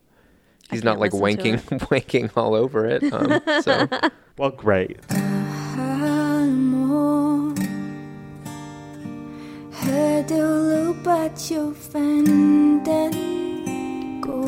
he's 0.70 0.84
not 0.84 0.98
like 0.98 1.12
wanking 1.12 1.58
wanking 1.88 2.30
all 2.36 2.54
over 2.54 2.86
it. 2.86 3.02
Um, 3.12 3.40
so 3.62 3.88
Well, 4.36 4.50
great. 4.50 4.98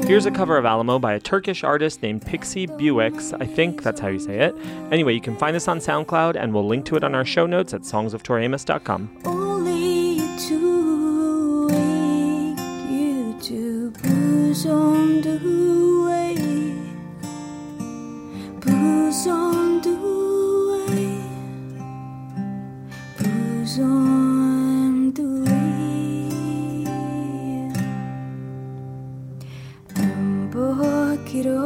Here's 0.07 0.25
a 0.25 0.31
cover 0.31 0.57
of 0.57 0.65
Alamo 0.65 0.99
by 0.99 1.15
a 1.15 1.21
Turkish 1.21 1.63
artist 1.65 2.03
named 2.03 2.25
Pixie 2.25 2.67
Buix. 2.67 3.37
I 3.41 3.47
think 3.47 3.83
that's 3.83 4.01
how 4.01 4.09
you 4.09 4.19
say 4.19 4.39
it. 4.39 4.55
Anyway, 4.93 5.13
you 5.15 5.21
can 5.21 5.37
find 5.37 5.55
this 5.55 5.67
on 5.69 5.79
SoundCloud, 5.79 6.37
and 6.37 6.55
we'll 6.55 6.67
link 6.67 6.85
to 6.87 6.97
it 6.97 7.05
on 7.05 7.15
our 7.15 7.25
show 7.25 7.45
notes 7.47 7.75
at 7.75 7.83
songsoftoriamos.com. 7.83 9.11
Only 9.25 10.21
to 10.49 11.67
wake 11.67 12.91
you 12.91 13.37
to 13.41 13.91
blues 14.03 14.65
on 14.67 15.21
the 15.23 15.39
blues 18.77 19.27
on 19.27 19.81
the 19.81 19.95
way, 20.89 21.19
blues 23.19 23.79
on 23.79 25.13
the 25.17 25.27
way. 25.45 26.27
Ambokiro 29.95 31.61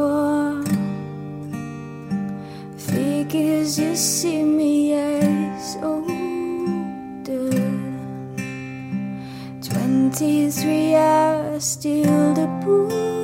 figures 2.77 3.77
you 3.79 3.95
see 3.95 4.43
me 4.43 4.93
as 4.93 5.77
older. 5.83 6.11
23 9.61 10.95
hours 10.95 11.63
still 11.63 12.33
the 12.33 12.47
Buddha. 12.63 13.20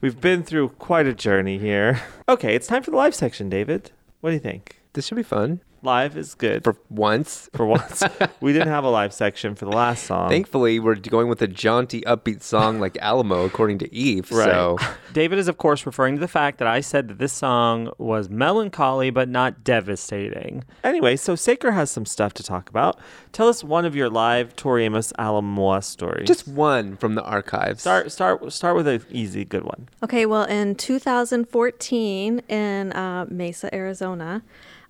We've 0.00 0.18
been 0.20 0.42
through 0.44 0.70
quite 0.70 1.06
a 1.06 1.14
journey 1.14 1.58
here. 1.58 2.00
Okay, 2.30 2.54
it's 2.54 2.68
time 2.68 2.84
for 2.84 2.92
the 2.92 2.96
live 2.96 3.12
section, 3.12 3.48
David. 3.48 3.90
What 4.20 4.30
do 4.30 4.34
you 4.34 4.40
think? 4.40 4.80
This 4.92 5.08
should 5.08 5.16
be 5.16 5.24
fun. 5.24 5.62
Live 5.82 6.16
is 6.16 6.34
good. 6.34 6.62
For 6.62 6.76
once. 6.90 7.48
For 7.54 7.64
once. 7.64 8.02
we 8.40 8.52
didn't 8.52 8.68
have 8.68 8.84
a 8.84 8.90
live 8.90 9.14
section 9.14 9.54
for 9.54 9.64
the 9.64 9.70
last 9.72 10.04
song. 10.04 10.28
Thankfully, 10.28 10.78
we're 10.78 10.94
going 10.94 11.28
with 11.28 11.40
a 11.40 11.46
jaunty, 11.46 12.02
upbeat 12.02 12.42
song 12.42 12.80
like 12.80 12.98
Alamo, 13.00 13.44
according 13.44 13.78
to 13.78 13.94
Eve. 13.94 14.30
Right. 14.30 14.44
So 14.44 14.76
David 15.14 15.38
is, 15.38 15.48
of 15.48 15.56
course, 15.56 15.86
referring 15.86 16.16
to 16.16 16.20
the 16.20 16.28
fact 16.28 16.58
that 16.58 16.68
I 16.68 16.80
said 16.80 17.08
that 17.08 17.18
this 17.18 17.32
song 17.32 17.90
was 17.96 18.28
melancholy 18.28 19.08
but 19.10 19.28
not 19.28 19.64
devastating. 19.64 20.64
Anyway, 20.84 21.16
so 21.16 21.34
Saker 21.34 21.72
has 21.72 21.90
some 21.90 22.04
stuff 22.04 22.34
to 22.34 22.42
talk 22.42 22.68
about. 22.68 22.98
Tell 23.32 23.48
us 23.48 23.64
one 23.64 23.84
of 23.86 23.96
your 23.96 24.10
live 24.10 24.54
Tori 24.56 24.84
Amos 24.84 25.12
Alamoa 25.18 25.82
stories. 25.82 26.26
just 26.26 26.46
one 26.46 26.96
from 26.98 27.14
the 27.14 27.22
archives. 27.22 27.80
start 27.80 28.12
start 28.12 28.52
start 28.52 28.76
with 28.76 28.86
an 28.86 29.02
easy, 29.10 29.44
good 29.46 29.64
one. 29.64 29.88
Okay, 30.02 30.26
well, 30.26 30.44
in 30.44 30.74
2014 30.74 32.38
in 32.48 32.92
uh, 32.92 33.26
Mesa, 33.30 33.74
Arizona, 33.74 34.42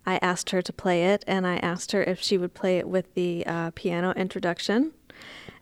I 0.07 0.19
asked 0.23 0.51
her 0.51 0.63
to 0.63 0.73
play 0.73 1.05
it, 1.05 1.25
and 1.27 1.47
I 1.47 1.57
asked 1.57 1.93
her 1.93 2.03
if 2.03 2.21
she 2.21 2.39
would 2.39 2.55
play 2.55 2.79
it 2.79 2.89
with 2.89 3.15
the 3.15 3.45
uh, 3.47 3.71
piano 3.75 4.13
introduction. 4.13 4.93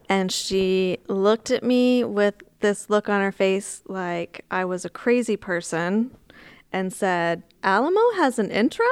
And 0.09 0.33
she 0.33 0.99
looked 1.09 1.51
at 1.51 1.63
me 1.63 2.05
with 2.05 2.35
this 2.61 2.89
look 2.89 3.09
on 3.09 3.21
her 3.21 3.33
face 3.33 3.83
like 3.87 4.45
I 4.51 4.65
was 4.65 4.85
a 4.85 4.91
crazy 4.91 5.37
person 5.37 6.17
and 6.73 6.93
said, 6.93 7.43
Alamo 7.63 8.13
has 8.17 8.39
an 8.39 8.51
intro? 8.51 8.87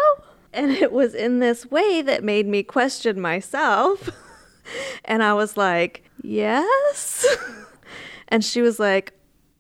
And 0.53 0.71
it 0.71 0.93
was 0.93 1.15
in 1.15 1.41
this 1.41 1.67
way 1.67 2.03
that 2.03 2.25
made 2.25 2.47
me 2.47 2.63
question 2.63 3.21
myself. 3.21 4.11
and 5.05 5.23
I 5.23 5.35
was 5.35 5.57
like, 5.57 6.09
yes. 6.23 7.27
and 8.29 8.45
she 8.45 8.63
was 8.63 8.79
like, 8.79 9.13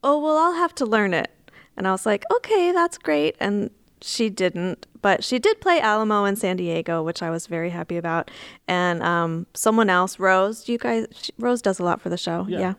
oh, 0.02 0.18
well, 0.18 0.38
I'll 0.38 0.54
have 0.54 0.74
to 0.76 0.86
learn 0.86 1.12
it. 1.14 1.30
And 1.76 1.86
I 1.86 1.92
was 1.92 2.06
like, 2.06 2.24
okay, 2.36 2.72
that's 2.72 2.96
great. 2.96 3.36
And 3.40 3.70
she 4.00 4.30
didn't, 4.30 4.86
but 5.06 5.22
she 5.22 5.38
did 5.38 5.60
play 5.60 5.78
Alamo 5.78 6.24
in 6.24 6.34
San 6.34 6.56
Diego, 6.56 7.00
which 7.00 7.22
I 7.22 7.30
was 7.30 7.46
very 7.46 7.70
happy 7.70 7.96
about. 7.96 8.28
And 8.66 9.04
um, 9.04 9.46
someone 9.54 9.88
else, 9.88 10.18
Rose, 10.18 10.68
you 10.68 10.78
guys, 10.78 11.06
she, 11.12 11.32
Rose 11.38 11.62
does 11.62 11.78
a 11.78 11.84
lot 11.84 12.00
for 12.00 12.08
the 12.08 12.16
show. 12.16 12.44
Yeah. 12.48 12.74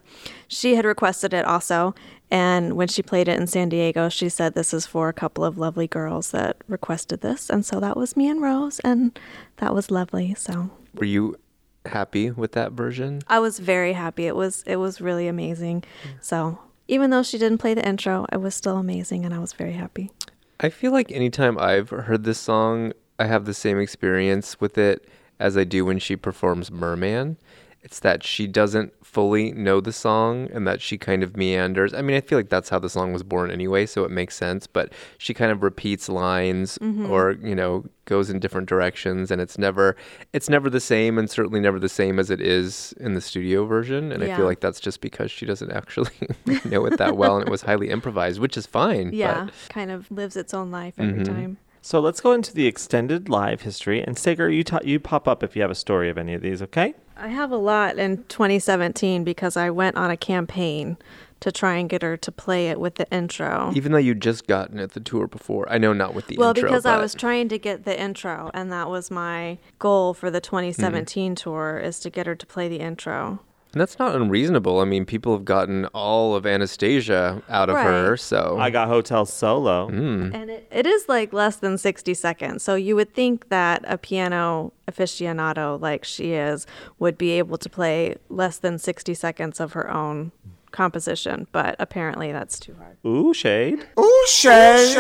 She 0.49 0.75
had 0.75 0.83
requested 0.83 1.33
it 1.33 1.45
also. 1.45 1.95
And 2.29 2.75
when 2.75 2.89
she 2.89 3.01
played 3.01 3.29
it 3.29 3.39
in 3.39 3.47
San 3.47 3.69
Diego, 3.69 4.09
she 4.09 4.27
said, 4.27 4.55
This 4.55 4.73
is 4.73 4.85
for 4.85 5.07
a 5.07 5.13
couple 5.13 5.45
of 5.45 5.57
lovely 5.57 5.87
girls 5.87 6.31
that 6.31 6.57
requested 6.67 7.21
this. 7.21 7.49
And 7.49 7.65
so 7.65 7.79
that 7.79 7.95
was 7.95 8.17
me 8.17 8.27
and 8.27 8.41
Rose, 8.41 8.81
and 8.81 9.17
that 9.61 9.73
was 9.73 9.89
lovely. 9.89 10.33
So 10.33 10.69
Were 10.95 11.05
you 11.05 11.37
happy 11.85 12.29
with 12.31 12.51
that 12.51 12.73
version? 12.73 13.21
I 13.29 13.39
was 13.39 13.57
very 13.57 13.93
happy. 13.93 14.27
It 14.27 14.35
was 14.35 14.65
it 14.67 14.75
was 14.75 14.99
really 14.99 15.29
amazing. 15.29 15.85
So 16.19 16.59
even 16.89 17.09
though 17.09 17.23
she 17.23 17.37
didn't 17.37 17.59
play 17.59 17.73
the 17.73 17.87
intro, 17.87 18.25
it 18.33 18.41
was 18.41 18.53
still 18.53 18.75
amazing, 18.75 19.23
and 19.23 19.33
I 19.33 19.39
was 19.39 19.53
very 19.53 19.73
happy. 19.73 20.11
I 20.59 20.69
feel 20.69 20.91
like 20.91 21.11
anytime 21.11 21.59
I've 21.59 21.89
heard 21.91 22.23
this 22.23 22.39
song, 22.39 22.93
I 23.19 23.25
have 23.25 23.45
the 23.45 23.53
same 23.53 23.79
experience 23.79 24.59
with 24.59 24.75
it 24.77 25.07
as 25.39 25.55
I 25.55 25.63
do 25.63 25.85
when 25.85 25.99
she 25.99 26.15
performs 26.15 26.71
Merman. 26.71 27.37
It's 27.81 27.99
that 27.99 28.23
she 28.23 28.47
doesn't 28.47 28.93
fully 29.03 29.51
know 29.53 29.79
the 29.79 29.93
song 29.93 30.49
and 30.53 30.67
that 30.67 30.81
she 30.81 30.97
kind 30.97 31.23
of 31.23 31.37
meanders. 31.37 31.93
I 31.93 32.01
mean, 32.01 32.17
I 32.17 32.21
feel 32.21 32.37
like 32.37 32.49
that's 32.49 32.69
how 32.69 32.79
the 32.79 32.89
song 32.89 33.13
was 33.13 33.23
born 33.23 33.49
anyway, 33.49 33.85
so 33.85 34.03
it 34.03 34.11
makes 34.11 34.35
sense, 34.35 34.67
but 34.67 34.91
she 35.17 35.33
kind 35.33 35.51
of 35.51 35.63
repeats 35.63 36.09
lines 36.09 36.77
mm-hmm. 36.79 37.09
or, 37.09 37.31
you 37.41 37.55
know, 37.55 37.85
goes 38.05 38.29
in 38.29 38.39
different 38.39 38.69
directions 38.69 39.31
and 39.31 39.41
it's 39.41 39.57
never 39.57 39.95
it's 40.33 40.49
never 40.49 40.69
the 40.69 40.79
same 40.79 41.17
and 41.17 41.29
certainly 41.29 41.59
never 41.59 41.77
the 41.77 41.89
same 41.89 42.19
as 42.19 42.29
it 42.29 42.39
is 42.39 42.93
in 43.01 43.15
the 43.15 43.21
studio 43.21 43.65
version 43.65 44.13
and 44.13 44.23
I 44.23 44.33
feel 44.35 44.45
like 44.45 44.61
that's 44.61 44.79
just 44.79 45.01
because 45.01 45.29
she 45.29 45.45
doesn't 45.45 45.71
actually 45.71 46.11
know 46.65 46.85
it 46.85 46.97
that 46.99 47.17
well 47.17 47.37
and 47.37 47.45
it 47.45 47.51
was 47.51 47.63
highly 47.63 47.89
improvised, 47.89 48.39
which 48.39 48.55
is 48.55 48.65
fine. 48.65 49.11
Yeah, 49.13 49.45
but- 49.45 49.53
kind 49.69 49.91
of 49.91 50.09
lives 50.11 50.35
its 50.35 50.53
own 50.53 50.71
life 50.71 50.95
every 50.97 51.23
mm-hmm. 51.23 51.33
time. 51.33 51.57
So 51.81 51.99
let's 51.99 52.21
go 52.21 52.31
into 52.31 52.53
the 52.53 52.65
extended 52.65 53.29
live 53.29 53.61
history. 53.61 54.01
And 54.01 54.17
Saker, 54.17 54.49
you 54.49 54.63
ta- 54.63 54.79
you 54.83 54.99
pop 54.99 55.27
up 55.27 55.43
if 55.43 55.55
you 55.55 55.61
have 55.61 55.71
a 55.71 55.75
story 55.75 56.09
of 56.09 56.17
any 56.17 56.33
of 56.33 56.41
these, 56.41 56.61
okay? 56.61 56.95
I 57.15 57.29
have 57.29 57.51
a 57.51 57.57
lot 57.57 57.97
in 57.97 58.23
2017 58.25 59.23
because 59.23 59.57
I 59.57 59.69
went 59.69 59.97
on 59.97 60.11
a 60.11 60.17
campaign 60.17 60.97
to 61.39 61.51
try 61.51 61.75
and 61.75 61.89
get 61.89 62.01
her 62.01 62.17
to 62.17 62.31
play 62.31 62.69
it 62.69 62.79
with 62.79 62.95
the 62.95 63.09
intro. 63.11 63.71
Even 63.75 63.91
though 63.91 63.97
you'd 63.97 64.21
just 64.21 64.47
gotten 64.47 64.79
it 64.79 64.91
the 64.91 64.99
tour 64.99 65.27
before. 65.27 65.71
I 65.71 65.77
know 65.77 65.93
not 65.93 66.13
with 66.13 66.27
the 66.27 66.37
well, 66.37 66.49
intro. 66.49 66.63
because 66.63 66.85
I 66.85 66.97
was 66.97 67.13
trying 67.13 67.49
to 67.49 67.59
get 67.59 67.85
the 67.85 67.99
intro, 67.99 68.49
and 68.53 68.71
that 68.71 68.89
was 68.89 69.11
my 69.11 69.57
goal 69.77 70.13
for 70.13 70.31
the 70.31 70.41
2017 70.41 71.31
mm-hmm. 71.31 71.35
tour 71.35 71.79
is 71.79 71.99
to 72.01 72.09
get 72.09 72.25
her 72.25 72.35
to 72.35 72.45
play 72.45 72.67
the 72.67 72.79
intro. 72.79 73.39
And 73.73 73.81
that's 73.81 73.99
not 73.99 74.15
unreasonable. 74.15 74.79
I 74.79 74.85
mean, 74.85 75.05
people 75.05 75.33
have 75.33 75.45
gotten 75.45 75.85
all 75.87 76.35
of 76.35 76.45
Anastasia 76.45 77.41
out 77.49 77.69
of 77.69 77.75
her, 77.77 78.15
so 78.17 78.57
I 78.59 78.69
got 78.69 78.87
Hotel 78.87 79.25
Solo. 79.25 79.89
Mm. 79.89 80.33
And 80.33 80.49
it, 80.49 80.67
it 80.71 80.85
is 80.85 81.07
like 81.09 81.33
less 81.33 81.57
than 81.57 81.77
60 81.77 82.13
seconds. 82.13 82.63
So 82.63 82.75
you 82.75 82.95
would 82.95 83.13
think 83.13 83.49
that 83.49 83.83
a 83.85 83.97
piano 83.97 84.73
aficionado 84.89 85.79
like 85.79 86.05
she 86.05 86.31
is 86.31 86.65
would 86.97 87.17
be 87.17 87.31
able 87.31 87.57
to 87.57 87.69
play 87.69 88.15
less 88.29 88.57
than 88.57 88.77
60 88.77 89.13
seconds 89.13 89.59
of 89.59 89.73
her 89.73 89.91
own 89.91 90.31
composition, 90.71 91.47
but 91.51 91.75
apparently 91.79 92.31
that's 92.31 92.59
too 92.59 92.75
hard. 92.75 92.97
Ooh, 93.05 93.33
shade. 93.33 93.85
Ooh, 93.99 94.25
shade. 94.27 94.97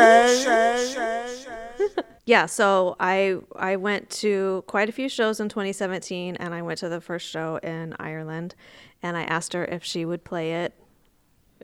Yeah, 2.27 2.45
so 2.45 2.97
I 2.99 3.37
I 3.55 3.77
went 3.77 4.09
to 4.21 4.65
quite 4.67 4.89
a 4.89 4.91
few 4.91 5.07
shows 5.07 5.39
in 5.39 5.47
2017 5.47 6.35
and 6.35 6.53
I 6.53 6.61
went 6.61 6.77
to 6.79 6.89
the 6.89 6.99
first 6.99 7.25
show 7.25 7.55
in 7.63 7.95
Ireland 8.01 8.53
and 9.01 9.15
I 9.15 9.23
asked 9.23 9.53
her 9.53 9.63
if 9.63 9.81
she 9.85 10.03
would 10.03 10.25
play 10.25 10.51
it 10.65 10.73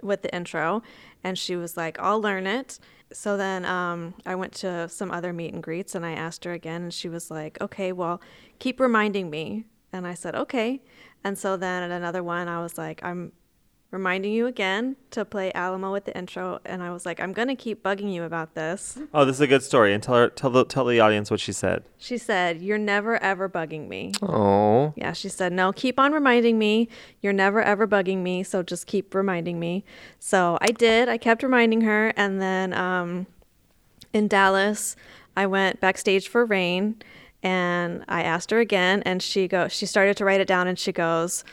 with 0.02 0.22
the 0.22 0.34
intro 0.34 0.81
and 1.22 1.38
she 1.38 1.57
was 1.57 1.76
like, 1.76 1.99
"I'll 1.99 2.22
learn 2.22 2.48
it." 2.48 2.80
So 3.11 3.35
then 3.35 3.65
um, 3.65 4.14
I 4.26 4.35
went 4.35 4.53
to 4.64 4.88
some 4.88 5.11
other 5.11 5.34
meet 5.34 5.53
and 5.53 5.61
greets 5.61 5.95
and 5.95 6.06
I 6.06 6.14
asked 6.14 6.45
her 6.45 6.53
again 6.53 6.84
and 6.84 6.94
she 6.94 7.10
was 7.10 7.30
like, 7.30 7.60
"Okay, 7.60 7.91
well, 7.91 8.22
keep 8.60 8.80
reminding 8.80 9.30
me." 9.30 9.65
And 9.91 10.07
I 10.07 10.14
said, 10.14 10.34
"Okay." 10.34 10.81
And 11.26 11.38
so 11.38 11.57
then 11.57 11.84
at 11.84 11.91
another 11.91 12.23
one 12.23 12.48
I 12.48 12.61
was 12.64 12.77
like, 12.77 13.03
"I'm 13.03 13.34
reminding 13.94 14.34
you 14.34 14.48
again 14.48 14.98
to 15.11 15.24
play 15.24 15.53
Alamo 15.53 15.91
with 15.94 16.03
the 16.06 16.18
intro." 16.18 16.60
And 16.65 16.84
I 16.84 16.91
was 16.91 17.06
like, 17.06 17.20
"I'm 17.22 17.32
going 17.32 17.48
to 17.48 17.56
keep 17.56 17.82
bugging 17.84 18.11
you 18.14 18.24
about 18.24 18.56
this." 18.56 18.98
Oh, 19.14 19.24
this 19.24 19.38
is 19.38 19.41
a 19.41 19.48
good 19.48 19.64
story. 19.64 19.94
And 19.94 20.03
tell 20.03 20.15
her, 20.15 20.28
tell 20.30 20.49
the, 20.49 20.65
tell 20.65 20.84
the 20.86 20.99
audience 20.99 21.32
what 21.32 21.40
she 21.40 21.53
said. 21.53 21.84
She 21.98 22.18
said, 22.18 22.61
You're 22.61 22.78
never 22.78 23.22
ever 23.24 23.48
bugging 23.48 23.88
me. 23.88 24.11
oh, 24.22 24.94
Yeah, 24.98 25.14
she 25.14 25.30
said, 25.30 25.53
No, 25.53 25.72
keep 25.72 25.98
on 25.99 26.11
reminding 26.11 26.57
me. 26.60 26.90
You're 27.22 27.32
never 27.32 27.61
ever 27.61 27.88
bugging 27.88 28.18
me. 28.24 28.44
So 28.44 28.64
just 28.64 28.88
keep 28.88 29.14
reminding 29.15 29.60
me. 29.60 29.86
So 30.20 30.57
I 30.60 30.68
did. 30.72 31.07
I 31.07 31.18
kept 31.18 31.44
reminding 31.44 31.82
her. 31.82 32.11
And 32.18 32.41
then 32.41 32.74
um, 32.74 33.28
in 34.11 34.28
Dallas, 34.28 34.95
I 35.38 35.45
went 35.45 35.80
backstage 35.80 36.28
for 36.28 36.45
Rain 36.45 36.95
and 37.41 38.03
I 38.07 38.24
asked 38.24 38.52
her 38.52 38.60
again. 38.60 39.02
And 39.06 39.22
she 39.22 39.48
go, 39.48 39.68
she 39.68 39.86
started 39.86 40.18
to 40.18 40.26
write 40.26 40.41
it 40.41 40.48
down 40.48 40.68
and 40.68 40.78
she 40.78 40.91
goes, 40.91 41.44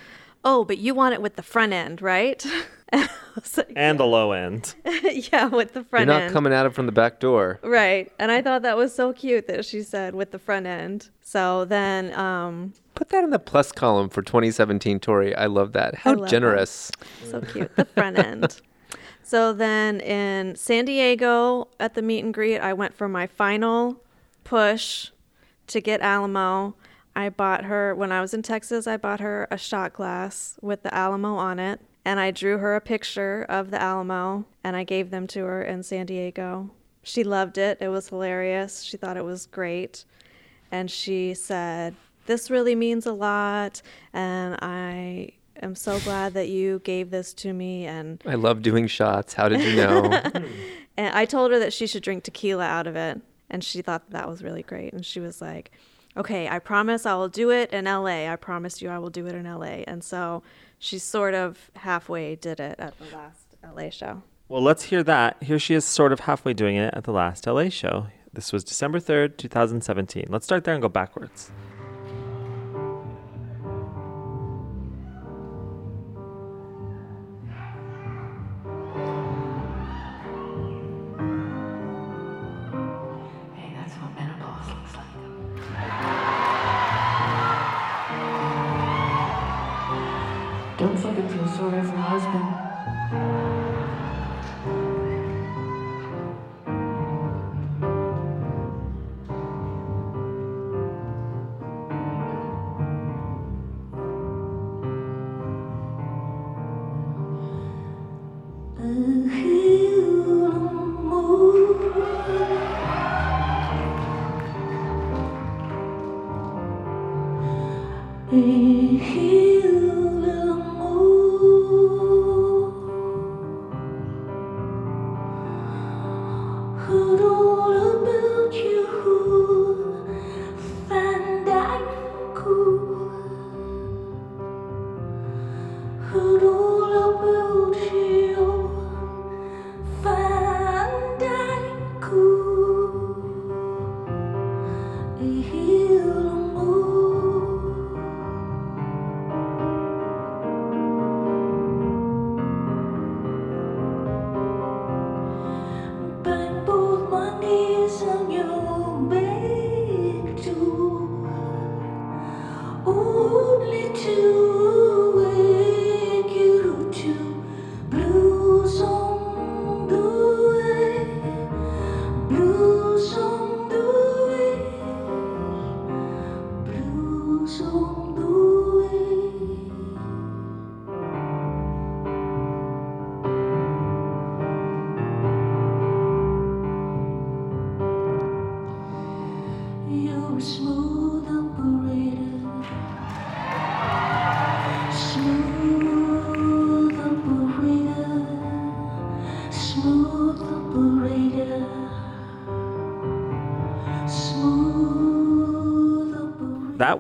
Oh, 0.45 0.65
but 0.65 0.79
you 0.79 0.95
want 0.95 1.15
it 1.15 1.23
with 1.23 1.37
the 1.37 1.43
front 1.43 1.73
end, 1.73 2.01
right? 2.01 2.45
and 2.89 3.09
like, 3.57 3.73
And 3.77 4.01
the 4.01 4.07
low 4.07 4.33
end. 4.33 4.75
yeah, 5.33 5.47
with 5.47 5.75
the 5.75 5.85
front 5.85 6.07
you're 6.07 6.15
not 6.15 6.23
end. 6.23 6.33
coming 6.33 6.53
at 6.53 6.67
it 6.67 6.75
from 6.75 6.87
the 6.87 6.93
back 6.93 7.21
door. 7.21 7.61
Right. 7.63 8.11
And 8.19 8.31
I 8.33 8.43
thought 8.43 8.63
that 8.63 8.77
was 8.77 8.95
so 8.95 9.13
cute 9.13 9.47
that 9.49 9.65
she 9.65 9.83
said 9.83 10.15
with 10.15 10.31
the 10.31 10.39
front 10.39 10.67
end. 10.67 11.11
So 11.21 11.65
then 11.65 12.15
um 12.19 12.73
Put 12.95 13.11
that 13.11 13.25
in 13.25 13.31
the 13.31 13.39
plus 13.39 13.73
column 13.73 14.09
for 14.11 14.21
2017, 14.23 15.01
Tori. 15.01 15.35
I 15.35 15.47
love 15.47 15.73
that. 15.73 15.95
How 15.95 16.13
love 16.13 16.21
that. 16.23 16.31
generous. 16.31 16.91
so 17.25 17.41
cute, 17.41 17.75
the 17.77 17.85
front 17.85 18.19
end. 18.19 18.61
So 19.23 19.53
then 19.53 20.01
in 20.01 20.57
San 20.57 20.87
Diego 20.87 21.69
at 21.79 21.95
the 21.95 22.03
meet 22.03 22.25
and 22.25 22.35
greet, 22.35 22.59
I 22.59 22.73
went 22.73 22.95
for 22.95 23.09
my 23.09 23.27
final 23.29 24.03
push 24.43 25.11
to 25.69 25.81
get 25.81 26.01
Alamo. 26.01 26.75
I 27.15 27.29
bought 27.29 27.65
her 27.65 27.95
when 27.95 28.13
I 28.13 28.21
was 28.21 28.35
in 28.35 28.43
Texas, 28.43 28.87
I 28.87 28.97
bought 28.97 29.21
her 29.21 29.49
a 29.51 29.59
shot 29.59 29.93
glass 29.93 30.59
with 30.63 30.83
the 30.83 30.95
Alamo 30.95 31.35
on 31.35 31.59
it. 31.59 31.81
And 32.05 32.19
I 32.19 32.31
drew 32.31 32.59
her 32.59 32.77
a 32.77 32.81
picture 32.81 33.45
of 33.49 33.71
the 33.71 33.81
Alamo 33.81 34.47
and 34.65 34.75
I 34.75 34.85
gave 34.85 35.11
them 35.11 35.27
to 35.29 35.45
her 35.45 35.63
in 35.63 35.83
San 35.83 36.07
Diego. 36.07 36.71
She 37.03 37.25
loved 37.25 37.59
it. 37.59 37.79
It 37.81 37.89
was 37.89 38.09
hilarious. 38.09 38.83
She 38.83 38.97
thought 38.97 39.17
it 39.17 39.25
was 39.25 39.47
great. 39.47 40.05
And 40.71 40.91
she 40.91 41.35
said, 41.35 41.95
This 42.27 42.51
really 42.51 42.75
means 42.75 43.07
a 43.07 43.13
lot. 43.13 43.83
And 44.13 44.57
I 44.63 45.33
am 45.63 45.75
so 45.75 45.99
glad 46.01 46.35
that 46.35 46.49
you 46.49 46.81
gave 46.81 47.11
this 47.11 47.35
to 47.35 47.53
me. 47.53 47.87
And, 47.87 48.23
I 48.27 48.35
love 48.35 48.63
doing 48.63 48.87
shots. 48.87 49.35
How 49.35 49.49
did 49.49 49.61
you 49.61 49.77
know? 49.77 50.05
and 50.97 51.15
I 51.15 51.25
told 51.25 51.51
her 51.53 51.59
that 51.59 51.73
she 51.73 51.87
should 51.87 52.03
drink 52.03 52.25
tequila 52.25 52.65
out 52.65 52.87
of 52.87 52.97
it. 52.97 53.21
And 53.51 53.65
she 53.65 53.83
thought 53.83 54.11
that, 54.11 54.13
that 54.13 54.29
was 54.29 54.43
really 54.43 54.63
great. 54.63 54.93
And 54.93 55.05
she 55.05 55.21
was 55.21 55.41
like, 55.41 55.71
Okay, 56.17 56.49
I 56.49 56.59
promise 56.59 57.07
I 57.07 57.15
will 57.15 57.29
do 57.29 57.51
it 57.51 57.73
in 57.73 57.85
LA. 57.85 58.27
I 58.31 58.37
promise 58.37 58.83
you 58.83 58.89
I 58.89 58.99
will 58.99 59.11
do 59.11 59.27
it 59.27 59.35
in 59.35 59.45
LA. 59.45 59.85
And 59.87 60.03
so 60.03 60.43
she 60.79 60.99
sort 60.99 61.35
of 61.35 61.71
halfway 61.77 62.35
did 62.37 62.59
it 62.59 62.79
at 62.79 62.99
the 62.99 63.17
last 63.17 63.47
LA 63.63 63.91
show. 63.91 64.23
Well, 64.49 64.63
let's 64.63 64.85
hear 64.85 65.05
that. 65.05 65.41
Here 65.43 65.61
she 65.61 65.75
is, 65.75 65.85
sort 65.85 66.13
of 66.13 66.21
halfway 66.21 66.53
doing 66.53 66.77
it 66.77 66.93
at 66.95 67.05
the 67.05 67.13
last 67.13 67.47
LA 67.47 67.69
show. 67.69 68.09
This 68.33 68.53
was 68.53 68.65
December 68.65 68.99
3rd, 68.99 69.37
2017. 69.37 70.27
Let's 70.29 70.45
start 70.45 70.65
there 70.65 70.75
and 70.75 70.83
go 70.83 70.89
backwards. 70.89 71.53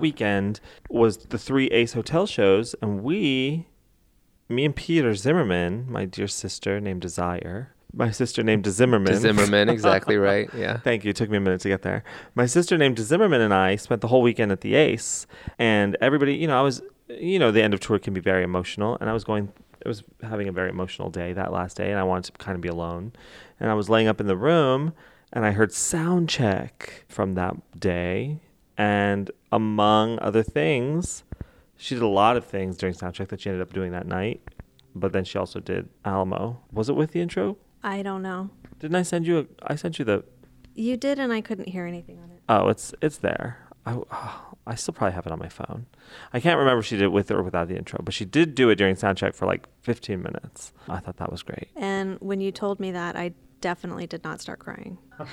That 0.01 0.03
weekend 0.03 0.61
was 0.89 1.19
the 1.19 1.37
three 1.37 1.67
Ace 1.67 1.93
Hotel 1.93 2.27
shows, 2.27 2.75
and 2.81 3.03
we, 3.03 3.67
me 4.49 4.65
and 4.65 4.75
Peter 4.75 5.15
Zimmerman, 5.15 5.85
my 5.91 6.07
dear 6.07 6.27
sister 6.27 6.81
named 6.81 7.03
Desire, 7.03 7.75
my 7.93 8.11
sister 8.11 8.43
named 8.43 8.67
Zimmerman. 8.67 9.17
Zimmerman, 9.17 9.69
exactly 9.69 10.17
right. 10.31 10.49
Yeah. 10.57 10.79
Thank 10.79 11.05
you. 11.05 11.11
It 11.11 11.17
took 11.17 11.29
me 11.29 11.37
a 11.37 11.41
minute 11.41 11.61
to 11.63 11.69
get 11.69 11.83
there. 11.83 12.03
My 12.35 12.47
sister 12.47 12.79
named 12.79 12.99
Zimmerman 12.99 13.43
and 13.43 13.53
I 13.53 13.77
spent 13.77 14.01
the 14.01 14.09
whole 14.09 14.23
weekend 14.23 14.53
at 14.53 14.63
the 14.63 14.75
Ace, 14.75 15.27
and 15.59 15.99
everybody, 16.01 16.35
you 16.35 16.47
know, 16.47 16.59
I 16.59 16.63
was, 16.63 16.81
you 17.11 17.39
know, 17.39 17.51
the 17.51 17.63
end 17.63 17.75
of 17.75 17.81
tour 17.81 17.99
can 17.99 18.15
be 18.15 18.21
very 18.21 18.43
emotional, 18.43 18.97
and 19.03 19.11
I 19.11 19.13
was 19.13 19.25
going, 19.25 19.53
I 19.85 19.89
was 19.89 20.03
having 20.23 20.49
a 20.49 20.53
very 20.53 20.71
emotional 20.71 21.11
day 21.11 21.35
that 21.35 21.53
last 21.53 21.77
day, 21.77 21.91
and 21.91 22.01
I 22.01 22.05
wanted 22.05 22.33
to 22.33 22.39
kind 22.39 22.55
of 22.55 22.63
be 22.63 22.69
alone, 22.69 23.13
and 23.59 23.69
I 23.69 23.75
was 23.75 23.91
laying 23.91 24.09
up 24.09 24.19
in 24.19 24.29
the 24.29 24.37
room, 24.37 24.95
and 25.31 25.45
I 25.45 25.51
heard 25.51 25.75
sound 25.75 26.31
check 26.31 27.05
from 27.07 27.35
that 27.35 27.79
day, 27.79 28.41
and 28.79 29.31
among 29.53 30.19
other 30.21 30.43
things, 30.43 31.25
she 31.77 31.95
did 31.95 32.03
a 32.03 32.09
lot 32.09 32.37
of 32.37 32.45
things 32.45 32.77
during 32.77 32.95
sound 32.95 33.15
check 33.15 33.29
that 33.29 33.41
she 33.41 33.51
ended 33.51 33.63
up 33.63 33.73
doing 33.73 33.93
that 33.93 34.07
night, 34.07 34.41
but 34.95 35.13
then 35.13 35.25
she 35.25 35.39
also 35.39 35.61
did 35.61 35.89
Alamo. 36.05 36.61
Was 36.73 36.89
it 36.89 36.97
with 36.97 37.13
the 37.13 37.21
intro? 37.21 37.57
I 37.83 38.03
don't 38.03 38.23
know. 38.23 38.51
Didn't 38.79 38.97
I 38.97 39.03
send 39.03 39.27
you? 39.27 39.39
A, 39.63 39.73
I 39.73 39.75
sent 39.77 39.99
you 39.99 40.05
the 40.05 40.25
You 40.75 40.97
did, 40.97 41.19
and 41.19 41.33
I 41.33 41.41
couldn't 41.41 41.69
hear 41.69 41.87
anything 41.87 42.19
on 42.19 42.31
it. 42.31 42.43
Oh, 42.49 42.69
it's 42.69 42.95
it's 43.01 43.19
there. 43.19 43.67
I, 43.87 43.95
uh, 44.11 44.31
I 44.67 44.75
still 44.75 44.93
probably 44.93 45.15
have 45.15 45.27
it 45.27 45.33
on 45.33 45.39
my 45.39 45.49
phone. 45.49 45.87
I 46.35 46.41
can't 46.41 46.59
remember 46.59 46.81
if 46.81 46.87
she 46.87 46.97
did 46.97 47.05
it 47.05 47.13
with 47.13 47.31
or 47.31 47.43
without 47.43 47.69
the 47.69 47.77
intro, 47.77 48.01
but 48.05 48.13
she 48.13 48.25
did 48.27 48.55
do 48.55 48.69
it 48.69 48.77
during 48.77 48.95
soundcheck 48.95 49.35
for 49.35 49.47
like 49.47 49.67
15 49.83 50.23
minutes. 50.23 50.73
I 50.89 50.99
thought 50.99 51.17
that 51.17 51.31
was 51.31 51.43
great. 51.43 51.69
And 51.77 52.19
when 52.21 52.41
you 52.43 52.53
told 52.53 52.79
me 52.79 52.91
that, 52.93 53.17
I 53.17 53.33
definitely 53.61 54.07
did 54.07 54.25
not 54.25 54.41
start 54.41 54.59
crying. 54.59 54.99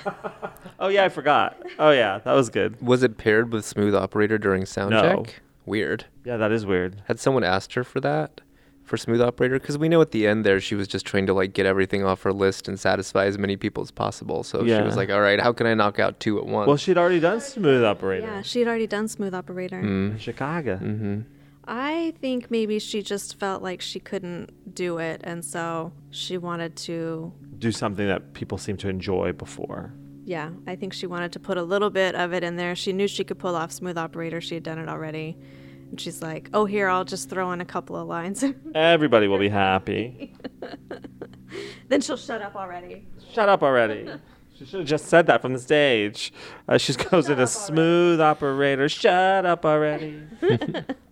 Oh 0.80 0.88
yeah, 0.88 1.04
I 1.04 1.08
forgot. 1.08 1.60
Oh 1.78 1.90
yeah, 1.90 2.18
that 2.18 2.32
was 2.34 2.50
good. 2.50 2.80
Was 2.80 3.02
it 3.02 3.16
paired 3.18 3.52
with 3.52 3.64
Smooth 3.64 3.94
Operator 3.94 4.38
during 4.38 4.64
sound 4.64 4.90
No. 4.90 5.02
check? 5.24 5.40
Weird. 5.66 6.04
Yeah, 6.24 6.36
that 6.36 6.52
is 6.52 6.64
weird. 6.66 7.02
Had 7.06 7.18
someone 7.18 7.42
asked 7.42 7.74
her 7.74 7.82
for 7.84 8.00
that? 8.00 8.40
For 8.84 8.96
Smooth 8.96 9.20
Operator? 9.20 9.58
Because 9.58 9.76
we 9.76 9.88
know 9.88 10.00
at 10.00 10.12
the 10.12 10.26
end 10.26 10.44
there 10.46 10.60
she 10.60 10.74
was 10.74 10.86
just 10.88 11.04
trying 11.04 11.26
to 11.26 11.34
like 11.34 11.52
get 11.52 11.66
everything 11.66 12.04
off 12.04 12.22
her 12.22 12.32
list 12.32 12.68
and 12.68 12.78
satisfy 12.78 13.26
as 13.26 13.38
many 13.38 13.56
people 13.56 13.82
as 13.82 13.90
possible. 13.90 14.42
So 14.44 14.64
she 14.66 14.80
was 14.80 14.96
like, 14.96 15.10
all 15.10 15.20
right, 15.20 15.40
how 15.40 15.52
can 15.52 15.66
I 15.66 15.74
knock 15.74 15.98
out 15.98 16.20
two 16.20 16.38
at 16.38 16.46
once? 16.46 16.68
Well, 16.68 16.76
she'd 16.76 16.96
already 16.96 17.20
done 17.20 17.40
Smooth 17.40 17.82
Operator 17.84 18.26
Yeah, 18.26 18.42
she'd 18.42 18.66
already 18.68 18.86
done 18.86 19.08
Smooth 19.08 19.34
Operator. 19.34 19.82
Mm. 19.82 20.12
in 20.12 20.18
Chicago. 20.18 20.76
Mm-hmm. 20.76 21.20
I 21.68 22.14
think 22.22 22.50
maybe 22.50 22.78
she 22.78 23.02
just 23.02 23.38
felt 23.38 23.62
like 23.62 23.82
she 23.82 24.00
couldn't 24.00 24.74
do 24.74 24.96
it, 24.96 25.20
and 25.22 25.44
so 25.44 25.92
she 26.10 26.38
wanted 26.38 26.76
to. 26.76 27.30
Do 27.58 27.70
something 27.72 28.06
that 28.06 28.32
people 28.32 28.56
seem 28.56 28.78
to 28.78 28.88
enjoy 28.88 29.32
before. 29.32 29.92
Yeah, 30.24 30.50
I 30.66 30.76
think 30.76 30.94
she 30.94 31.06
wanted 31.06 31.32
to 31.32 31.40
put 31.40 31.58
a 31.58 31.62
little 31.62 31.90
bit 31.90 32.14
of 32.14 32.32
it 32.32 32.42
in 32.42 32.56
there. 32.56 32.74
She 32.74 32.94
knew 32.94 33.06
she 33.06 33.22
could 33.22 33.38
pull 33.38 33.54
off 33.54 33.70
Smooth 33.70 33.98
Operator. 33.98 34.40
She 34.40 34.54
had 34.54 34.62
done 34.62 34.78
it 34.78 34.88
already. 34.88 35.36
And 35.90 36.00
she's 36.00 36.22
like, 36.22 36.48
oh, 36.54 36.64
here, 36.64 36.88
I'll 36.88 37.04
just 37.04 37.28
throw 37.28 37.52
in 37.52 37.60
a 37.60 37.64
couple 37.66 37.96
of 37.96 38.08
lines. 38.08 38.44
Everybody 38.74 39.28
will 39.28 39.38
be 39.38 39.48
happy. 39.48 40.34
then 41.88 42.00
she'll 42.00 42.16
shut 42.16 42.40
up 42.40 42.56
already. 42.56 43.06
Shut 43.32 43.48
up 43.48 43.62
already. 43.62 44.10
She 44.58 44.64
should 44.64 44.80
have 44.80 44.88
just 44.88 45.06
said 45.06 45.26
that 45.26 45.40
from 45.42 45.52
the 45.52 45.58
stage. 45.58 46.32
Uh, 46.66 46.78
she 46.78 46.92
goes 47.10 47.28
into 47.28 47.46
smooth 47.46 48.20
operator. 48.20 48.88
Shut 48.88 49.46
up 49.46 49.64
already. 49.64 50.22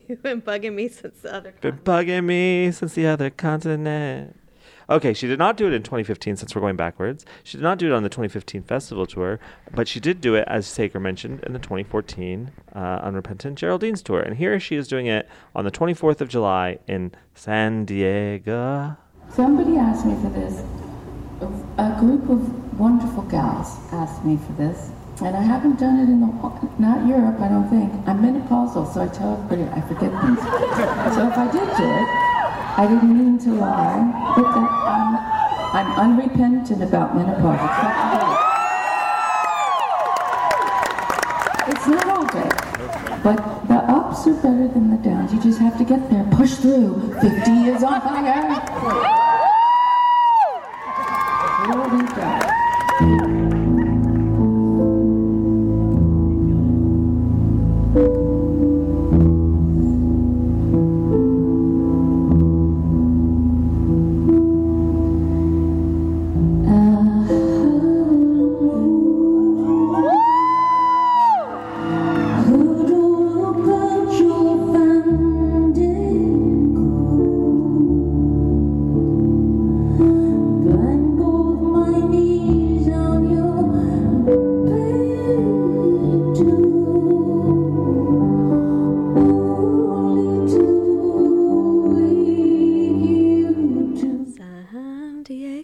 You've 0.08 0.22
been 0.22 0.42
bugging 0.42 0.74
me 0.74 0.88
since 0.88 1.20
the 1.20 1.34
other. 1.34 1.54
Been 1.60 1.78
bugging 1.78 2.24
me 2.24 2.70
since 2.72 2.94
the 2.94 3.06
other 3.06 3.30
continent. 3.30 4.38
Okay, 4.88 5.12
she 5.14 5.26
did 5.26 5.38
not 5.40 5.56
do 5.56 5.66
it 5.66 5.72
in 5.72 5.82
2015 5.82 6.36
since 6.36 6.54
we're 6.54 6.60
going 6.60 6.76
backwards. 6.76 7.24
She 7.42 7.56
did 7.58 7.64
not 7.64 7.76
do 7.78 7.86
it 7.86 7.92
on 7.92 8.04
the 8.04 8.08
2015 8.08 8.62
festival 8.62 9.04
tour, 9.04 9.40
but 9.74 9.88
she 9.88 9.98
did 9.98 10.20
do 10.20 10.36
it, 10.36 10.44
as 10.46 10.64
Saker 10.64 11.00
mentioned, 11.00 11.40
in 11.42 11.52
the 11.54 11.58
2014 11.58 12.52
uh, 12.72 12.78
Unrepentant 12.78 13.58
Geraldine's 13.58 14.00
tour. 14.00 14.20
And 14.20 14.36
here 14.36 14.60
she 14.60 14.76
is 14.76 14.86
doing 14.86 15.06
it 15.06 15.28
on 15.56 15.64
the 15.64 15.72
24th 15.72 16.20
of 16.20 16.28
July 16.28 16.78
in 16.86 17.10
San 17.34 17.84
Diego. 17.84 18.96
Somebody 19.30 19.76
asked 19.76 20.06
me 20.06 20.14
for 20.22 20.28
this. 20.30 20.62
A- 21.40 21.82
A 21.82 21.96
group 21.98 22.28
of 22.30 22.78
wonderful 22.78 23.22
gals 23.24 23.76
asked 23.92 24.24
me 24.24 24.36
for 24.46 24.52
this, 24.52 24.90
and 25.24 25.34
I 25.34 25.40
haven't 25.40 25.78
done 25.78 25.98
it 25.98 26.08
in 26.12 26.20
the 26.20 26.26
not 26.78 27.06
Europe. 27.06 27.40
I 27.40 27.48
don't 27.48 27.68
think 27.70 27.90
I'm 28.06 28.20
menopausal, 28.20 28.92
so 28.92 29.00
I 29.00 29.08
tell 29.08 29.32
everybody 29.32 29.62
I 29.72 29.80
forget 29.88 30.12
things. 30.20 30.40
so 31.16 31.26
if 31.26 31.38
I 31.38 31.48
did 31.50 31.68
do 31.76 31.86
it, 31.88 32.08
I 32.76 32.86
didn't 32.86 33.16
mean 33.16 33.38
to 33.38 33.50
lie, 33.54 34.12
but 34.36 34.44
that 34.52 34.70
I'm, 34.92 35.16
I'm 35.72 36.20
unrepentant 36.20 36.82
about 36.82 37.16
menopause. 37.16 37.60
It's 41.68 41.86
not 41.88 42.06
all 42.08 42.26
great, 42.26 42.52
but 43.24 43.66
the 43.68 43.80
ups 43.88 44.26
are 44.26 44.34
better 44.34 44.68
than 44.68 44.90
the 44.90 44.98
downs. 44.98 45.32
You 45.32 45.40
just 45.40 45.58
have 45.60 45.78
to 45.78 45.84
get 45.84 46.10
there, 46.10 46.24
push 46.32 46.56
through. 46.56 47.14
50 47.22 47.50
years 47.52 47.82
on 47.82 48.00
fire. 48.02 48.60
Here 53.00 53.26
we. 53.26 53.35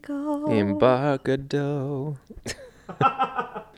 Embarcado. 0.09 2.17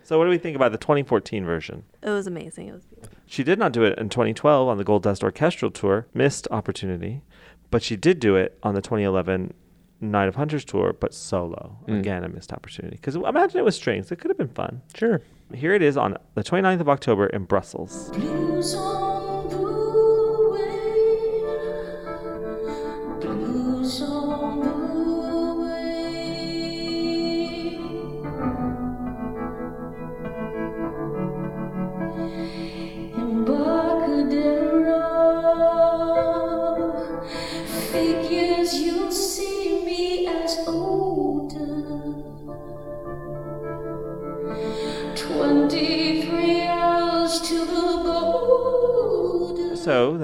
So, 0.05 0.19
what 0.19 0.25
do 0.25 0.31
we 0.31 0.39
think 0.39 0.55
about 0.55 0.71
the 0.71 0.79
2014 0.79 1.47
version? 1.47 1.83
It 2.03 2.11
was 2.11 2.27
amazing. 2.27 2.69
It 2.69 2.75
was 2.75 2.85
beautiful. 2.85 3.17
She 3.25 3.43
did 3.43 3.59
not 3.59 3.73
do 3.73 3.85
it 3.85 3.99
in 3.99 4.11
2012 4.11 4.69
on 4.69 4.77
the 4.77 4.85
Gold 4.85 5.03
Dust 5.03 5.25
Orchestral 5.25 5.71
Tour, 5.71 6.07
missed 6.13 6.47
opportunity, 6.51 7.23
but 7.71 7.83
she 7.83 7.97
did 7.97 8.21
do 8.21 8.37
it 8.37 8.59
on 8.63 8.75
the 8.75 8.83
2011 8.83 9.55
Night 10.03 10.29
of 10.29 10.35
Hunters 10.35 10.67
Tour, 10.67 10.93
but 10.93 11.15
solo. 11.15 11.79
Mm. 11.89 12.01
Again, 12.01 12.23
a 12.23 12.29
missed 12.29 12.53
opportunity. 12.53 12.97
Because 12.97 13.17
imagine 13.17 13.59
it 13.59 13.65
was 13.65 13.77
strings. 13.77 14.13
It 14.13 14.17
could 14.17 14.31
have 14.31 14.37
been 14.37 14.49
fun. 14.49 14.83
Sure. 14.95 15.23
Here 15.55 15.73
it 15.73 15.81
is 15.81 15.97
on 15.97 16.19
the 16.35 16.45
29th 16.45 16.81
of 16.81 16.89
October 16.91 17.27
in 17.27 17.45
Brussels. 17.45 18.11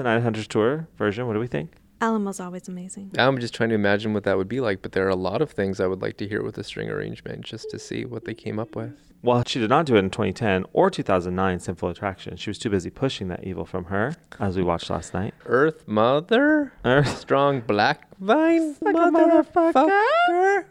The 0.03 0.09
Night 0.09 0.17
of 0.17 0.23
Hunters 0.23 0.47
Tour 0.47 0.87
version, 0.97 1.27
what 1.27 1.33
do 1.33 1.39
we 1.39 1.47
think? 1.47 1.73
Alamo's 2.01 2.39
always 2.39 2.67
amazing. 2.67 3.11
I'm 3.19 3.39
just 3.39 3.53
trying 3.53 3.69
to 3.69 3.75
imagine 3.75 4.13
what 4.13 4.23
that 4.23 4.35
would 4.35 4.47
be 4.47 4.59
like, 4.59 4.81
but 4.81 4.93
there 4.93 5.05
are 5.05 5.09
a 5.09 5.15
lot 5.15 5.41
of 5.41 5.51
things 5.51 5.79
I 5.79 5.85
would 5.85 6.01
like 6.01 6.17
to 6.17 6.27
hear 6.27 6.41
with 6.41 6.57
a 6.57 6.63
string 6.63 6.89
arrangement 6.89 7.45
just 7.45 7.69
to 7.69 7.77
see 7.77 8.05
what 8.05 8.25
they 8.25 8.33
came 8.33 8.57
up 8.57 8.75
with. 8.75 8.93
Well, 9.21 9.43
she 9.45 9.59
did 9.59 9.69
not 9.69 9.85
do 9.85 9.95
it 9.95 9.99
in 9.99 10.09
2010 10.09 10.65
or 10.73 10.89
2009 10.89 11.59
Sinful 11.59 11.89
Attraction. 11.89 12.37
She 12.37 12.49
was 12.49 12.57
too 12.57 12.71
busy 12.71 12.89
pushing 12.89 13.27
that 13.27 13.43
evil 13.43 13.65
from 13.65 13.85
her, 13.85 14.15
as 14.39 14.57
we 14.57 14.63
watched 14.63 14.89
last 14.89 15.13
night. 15.13 15.35
Earth 15.45 15.87
Mother? 15.87 16.73
Earth. 16.83 17.19
Strong 17.19 17.61
Black 17.61 18.07
Vine? 18.17 18.75
Like 18.81 18.95
a 18.95 18.97
motherfucker. 18.97 19.73
Motherfucker? 19.73 20.65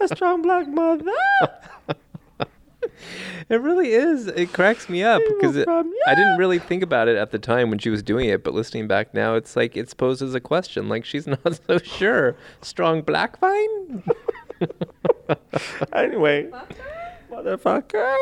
A 0.00 0.08
strong 0.08 0.42
black 0.42 0.68
mother. 0.68 1.10
It 3.48 3.62
really 3.62 3.92
is. 3.92 4.26
It 4.26 4.52
cracks 4.52 4.90
me 4.90 5.02
up 5.02 5.22
because 5.26 5.56
it, 5.56 5.64
from 5.64 5.90
I 6.06 6.14
didn't 6.14 6.36
really 6.36 6.58
think 6.58 6.82
about 6.82 7.08
it 7.08 7.16
at 7.16 7.30
the 7.30 7.38
time 7.38 7.70
when 7.70 7.78
she 7.78 7.88
was 7.88 8.02
doing 8.02 8.28
it, 8.28 8.44
but 8.44 8.52
listening 8.52 8.86
back 8.86 9.14
now, 9.14 9.36
it's 9.36 9.56
like 9.56 9.74
it's 9.74 9.94
posed 9.94 10.20
as 10.20 10.34
a 10.34 10.40
question. 10.40 10.86
Like 10.88 11.06
she's 11.06 11.26
not 11.26 11.58
so 11.66 11.78
sure. 11.78 12.36
Strong 12.60 13.02
Black 13.02 13.40
Vine? 13.40 14.02
anyway, 15.94 16.50
motherfucker. 17.30 18.16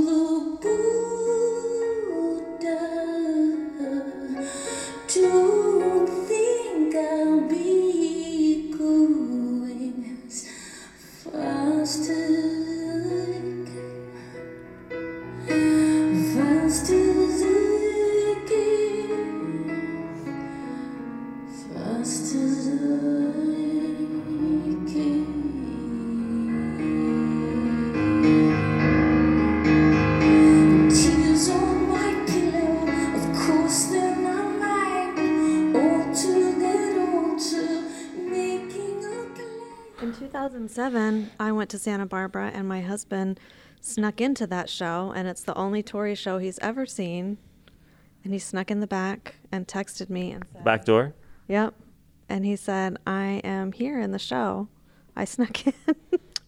the 0.04 0.58
border. 0.62 1.11
Don't 5.22 6.08
think 6.26 6.96
I'll 6.96 7.48
be 7.48 8.74
going 8.76 10.18
as 10.26 10.48
fast 11.22 12.10
as. 12.10 12.42
Fast 16.34 17.01
2007, 40.32 41.30
I 41.38 41.52
went 41.52 41.68
to 41.70 41.78
Santa 41.78 42.06
Barbara, 42.06 42.50
and 42.54 42.66
my 42.66 42.80
husband 42.80 43.38
snuck 43.82 44.18
into 44.18 44.46
that 44.46 44.70
show, 44.70 45.12
and 45.14 45.28
it's 45.28 45.42
the 45.42 45.54
only 45.58 45.82
Tori 45.82 46.14
show 46.14 46.38
he's 46.38 46.58
ever 46.60 46.86
seen. 46.86 47.36
And 48.24 48.32
he 48.32 48.38
snuck 48.38 48.70
in 48.70 48.80
the 48.80 48.86
back 48.86 49.34
and 49.50 49.68
texted 49.68 50.08
me 50.08 50.30
and 50.30 50.44
said, 50.52 50.64
Back 50.64 50.84
door. 50.86 51.12
"Yep." 51.48 51.74
And 52.30 52.46
he 52.46 52.56
said, 52.56 52.96
"I 53.06 53.40
am 53.44 53.72
here 53.72 54.00
in 54.00 54.12
the 54.12 54.18
show. 54.18 54.68
I 55.14 55.24
snuck 55.26 55.66
in." 55.66 55.74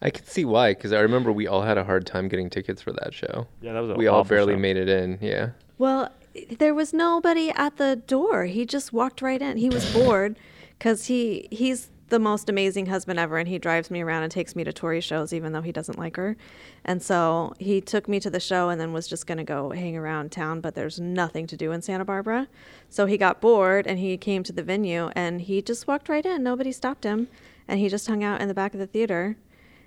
I 0.01 0.09
can 0.11 0.25
see 0.25 0.45
why, 0.47 0.73
because 0.73 0.93
I 0.95 1.01
remember 1.01 1.31
we 1.33 1.47
all 1.47 1.63
had 1.63 1.77
a 1.77 1.85
hard 1.85 2.07
time 2.07 2.29
getting 2.29 2.49
tickets 2.49 2.81
for 2.81 2.93
that 2.93 3.13
show. 3.13 3.47
Yeah, 3.61 3.75
that 3.75 3.81
was 3.81 3.91
a 3.91 3.95
We 3.97 4.07
all 4.07 4.25
barely 4.25 4.55
show. 4.55 4.59
made 4.61 4.77
it 4.79 4.89
in. 4.89 5.19
Yeah. 5.21 5.51
Well, 5.77 6.11
there 6.59 6.73
was 6.75 6.93
nobody 6.95 7.51
at 7.51 7.77
the 7.77 7.97
door. 7.97 8.45
He 8.47 8.65
just 8.65 8.93
walked 8.95 9.21
right 9.21 9.43
in. 9.43 9.57
He 9.59 9.69
was 9.69 9.93
bored 9.93 10.39
because 10.79 11.07
he 11.07 11.49
he's 11.51 11.91
the 12.09 12.19
most 12.19 12.49
amazing 12.49 12.87
husband 12.87 13.19
ever, 13.19 13.39
and 13.39 13.49
he 13.49 13.59
drives 13.59 13.91
me 13.91 14.03
around 14.03 14.23
and 14.23 14.33
takes 14.33 14.55
me 14.55 14.65
to 14.65 14.73
Tori 14.73 15.01
shows, 15.01 15.33
even 15.33 15.53
though 15.53 15.63
he 15.63 15.73
doesn't 15.73 15.99
like 15.99 16.17
her. 16.17 16.37
And 16.85 17.03
so 17.03 17.55
he 17.59 17.81
took 17.81 18.09
me 18.09 18.21
to 18.21 18.31
the 18.31 18.41
show, 18.41 18.69
and 18.69 18.81
then 18.81 18.93
was 18.93 19.09
just 19.09 19.27
gonna 19.27 19.45
go 19.45 19.71
hang 19.71 19.97
around 19.97 20.31
town. 20.31 20.61
But 20.61 20.75
there's 20.75 21.01
nothing 21.01 21.47
to 21.47 21.57
do 21.57 21.73
in 21.73 21.83
Santa 21.83 22.05
Barbara, 22.05 22.49
so 22.89 23.07
he 23.07 23.17
got 23.17 23.41
bored, 23.41 23.87
and 23.87 23.99
he 23.99 24.17
came 24.17 24.43
to 24.45 24.53
the 24.53 24.63
venue, 24.63 25.11
and 25.15 25.41
he 25.43 25.63
just 25.63 25.87
walked 25.87 26.09
right 26.09 26.25
in. 26.25 26.43
Nobody 26.43 26.73
stopped 26.73 27.05
him, 27.05 27.29
and 27.67 27.81
he 27.81 27.89
just 27.89 28.07
hung 28.07 28.23
out 28.23 28.41
in 28.41 28.49
the 28.49 28.55
back 28.55 28.75
of 28.75 28.81
the 28.81 28.87
theater, 28.87 29.37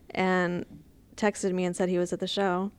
and 0.10 0.66
texted 1.16 1.54
me 1.54 1.66
and 1.66 1.76
said 1.76 1.90
he 1.90 1.98
was 1.98 2.14
at 2.14 2.20
the 2.20 2.28
show. 2.28 2.72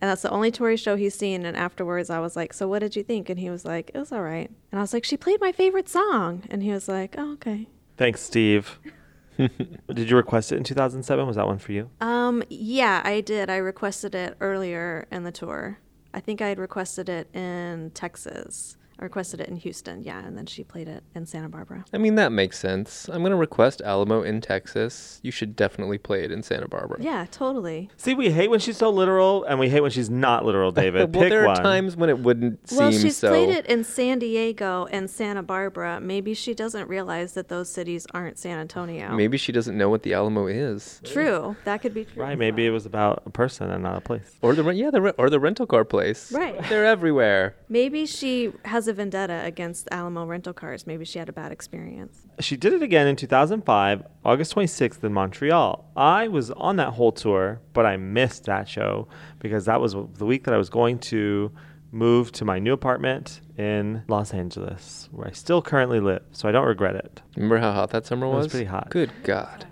And 0.00 0.10
that's 0.10 0.22
the 0.22 0.30
only 0.30 0.50
Tori 0.50 0.76
show 0.76 0.96
he's 0.96 1.14
seen. 1.14 1.46
And 1.46 1.56
afterwards, 1.56 2.10
I 2.10 2.18
was 2.18 2.36
like, 2.36 2.52
So 2.52 2.68
what 2.68 2.80
did 2.80 2.96
you 2.96 3.02
think? 3.02 3.30
And 3.30 3.40
he 3.40 3.48
was 3.48 3.64
like, 3.64 3.90
It 3.94 3.98
was 3.98 4.12
all 4.12 4.22
right. 4.22 4.50
And 4.70 4.78
I 4.78 4.82
was 4.82 4.92
like, 4.92 5.04
She 5.04 5.16
played 5.16 5.40
my 5.40 5.52
favorite 5.52 5.88
song. 5.88 6.42
And 6.50 6.62
he 6.62 6.70
was 6.70 6.86
like, 6.86 7.14
Oh, 7.16 7.32
okay. 7.34 7.68
Thanks, 7.96 8.20
Steve. 8.20 8.78
did 9.36 10.10
you 10.10 10.16
request 10.16 10.52
it 10.52 10.56
in 10.56 10.64
2007? 10.64 11.26
Was 11.26 11.36
that 11.36 11.46
one 11.46 11.58
for 11.58 11.72
you? 11.72 11.90
Um, 12.00 12.42
yeah, 12.48 13.02
I 13.04 13.20
did. 13.20 13.50
I 13.50 13.56
requested 13.56 14.14
it 14.14 14.36
earlier 14.40 15.06
in 15.10 15.24
the 15.24 15.32
tour. 15.32 15.78
I 16.14 16.20
think 16.20 16.40
I 16.40 16.48
had 16.48 16.58
requested 16.58 17.08
it 17.08 17.34
in 17.34 17.90
Texas. 17.94 18.76
I 18.98 19.04
requested 19.04 19.40
it 19.40 19.48
in 19.48 19.56
Houston, 19.56 20.02
yeah, 20.02 20.24
and 20.24 20.38
then 20.38 20.46
she 20.46 20.64
played 20.64 20.88
it 20.88 21.02
in 21.14 21.26
Santa 21.26 21.50
Barbara. 21.50 21.84
I 21.92 21.98
mean, 21.98 22.14
that 22.14 22.32
makes 22.32 22.58
sense. 22.58 23.08
I'm 23.10 23.20
going 23.20 23.30
to 23.30 23.36
request 23.36 23.82
Alamo 23.84 24.22
in 24.22 24.40
Texas. 24.40 25.20
You 25.22 25.30
should 25.30 25.54
definitely 25.54 25.98
play 25.98 26.24
it 26.24 26.32
in 26.32 26.42
Santa 26.42 26.66
Barbara. 26.66 26.96
Yeah, 27.00 27.26
totally. 27.30 27.90
See, 27.98 28.14
we 28.14 28.30
hate 28.30 28.48
when 28.48 28.58
she's 28.60 28.78
so 28.78 28.88
literal, 28.88 29.44
and 29.44 29.58
we 29.58 29.68
hate 29.68 29.80
when 29.82 29.90
she's 29.90 30.08
not 30.08 30.46
literal, 30.46 30.72
David. 30.72 31.14
well, 31.14 31.22
Pick 31.24 31.30
there 31.30 31.42
are 31.42 31.48
one. 31.48 31.56
times 31.62 31.94
when 31.94 32.08
it 32.08 32.18
wouldn't 32.20 32.58
Well, 32.72 32.90
seem 32.90 33.02
she's 33.02 33.18
so. 33.18 33.28
played 33.28 33.50
it 33.50 33.66
in 33.66 33.84
San 33.84 34.18
Diego 34.18 34.86
and 34.90 35.10
Santa 35.10 35.42
Barbara. 35.42 36.00
Maybe 36.00 36.32
she 36.32 36.54
doesn't 36.54 36.88
realize 36.88 37.34
that 37.34 37.48
those 37.48 37.68
cities 37.68 38.06
aren't 38.14 38.38
San 38.38 38.58
Antonio. 38.58 39.12
Maybe 39.12 39.36
she 39.36 39.52
doesn't 39.52 39.76
know 39.76 39.90
what 39.90 40.04
the 40.04 40.14
Alamo 40.14 40.46
is. 40.46 41.02
True. 41.04 41.54
That 41.64 41.82
could 41.82 41.92
be 41.92 42.06
true. 42.06 42.22
Right, 42.22 42.38
maybe 42.38 42.64
it 42.66 42.70
was 42.70 42.86
about 42.86 43.22
a 43.26 43.30
person 43.30 43.70
and 43.70 43.82
not 43.82 43.98
a 43.98 44.00
place. 44.00 44.36
Or 44.40 44.54
the 44.54 44.62
rent, 44.62 44.78
yeah, 44.78 44.90
the 44.90 45.02
re- 45.02 45.12
or 45.18 45.28
the 45.28 45.38
rental 45.38 45.66
car 45.66 45.84
place. 45.84 46.32
Right. 46.32 46.56
They're 46.70 46.86
everywhere. 46.86 47.56
Maybe 47.68 48.06
she 48.06 48.52
has 48.64 48.85
a 48.88 48.92
vendetta 48.92 49.42
against 49.44 49.88
Alamo 49.90 50.24
rental 50.26 50.52
cars. 50.52 50.86
Maybe 50.86 51.04
she 51.04 51.18
had 51.18 51.28
a 51.28 51.32
bad 51.32 51.52
experience. 51.52 52.20
She 52.40 52.56
did 52.56 52.72
it 52.72 52.82
again 52.82 53.06
in 53.06 53.16
2005, 53.16 54.02
August 54.24 54.54
26th 54.54 55.02
in 55.04 55.12
Montreal. 55.12 55.90
I 55.96 56.28
was 56.28 56.50
on 56.52 56.76
that 56.76 56.90
whole 56.94 57.12
tour, 57.12 57.60
but 57.72 57.86
I 57.86 57.96
missed 57.96 58.44
that 58.44 58.68
show 58.68 59.08
because 59.38 59.64
that 59.66 59.80
was 59.80 59.94
the 60.14 60.26
week 60.26 60.44
that 60.44 60.54
I 60.54 60.58
was 60.58 60.68
going 60.70 60.98
to 61.00 61.50
move 61.92 62.32
to 62.32 62.44
my 62.44 62.58
new 62.58 62.72
apartment 62.72 63.40
in 63.56 64.02
Los 64.08 64.34
Angeles, 64.34 65.08
where 65.12 65.28
I 65.28 65.30
still 65.32 65.62
currently 65.62 66.00
live. 66.00 66.22
So 66.32 66.48
I 66.48 66.52
don't 66.52 66.66
regret 66.66 66.96
it. 66.96 67.22
Remember 67.36 67.58
how 67.58 67.72
hot 67.72 67.90
that 67.90 68.04
summer 68.06 68.26
It 68.26 68.30
was? 68.30 68.44
was 68.44 68.52
pretty 68.52 68.66
hot. 68.66 68.90
Good 68.90 69.12
God. 69.22 69.66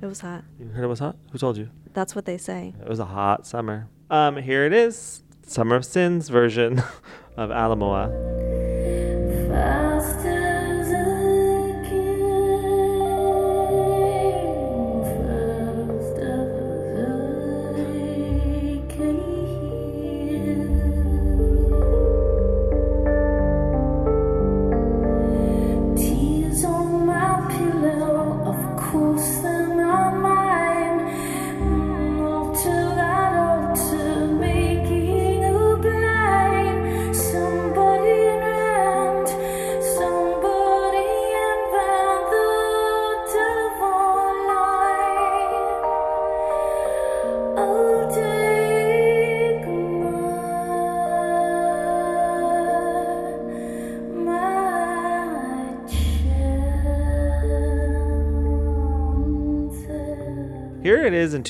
It 0.00 0.06
was 0.06 0.20
hot. 0.20 0.44
You 0.58 0.66
heard 0.68 0.84
it 0.84 0.88
was 0.88 1.00
hot? 1.00 1.16
Who 1.32 1.38
told 1.38 1.56
you? 1.58 1.68
That's 1.92 2.14
what 2.14 2.24
they 2.24 2.38
say. 2.38 2.72
It 2.80 2.88
was 2.88 3.00
a 3.00 3.04
hot 3.04 3.46
summer. 3.46 3.88
Um, 4.08 4.36
here 4.36 4.64
it 4.64 4.72
is, 4.72 5.22
Summer 5.46 5.76
of 5.76 5.84
Sins 5.84 6.28
version 6.28 6.82
of 7.36 7.50
Alamoa. 7.50 8.10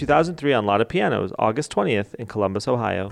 2003 0.00 0.54
on 0.54 0.64
Lottapianos, 0.64 1.32
August 1.38 1.72
20th 1.72 2.14
in 2.14 2.26
Columbus, 2.26 2.66
Ohio. 2.66 3.10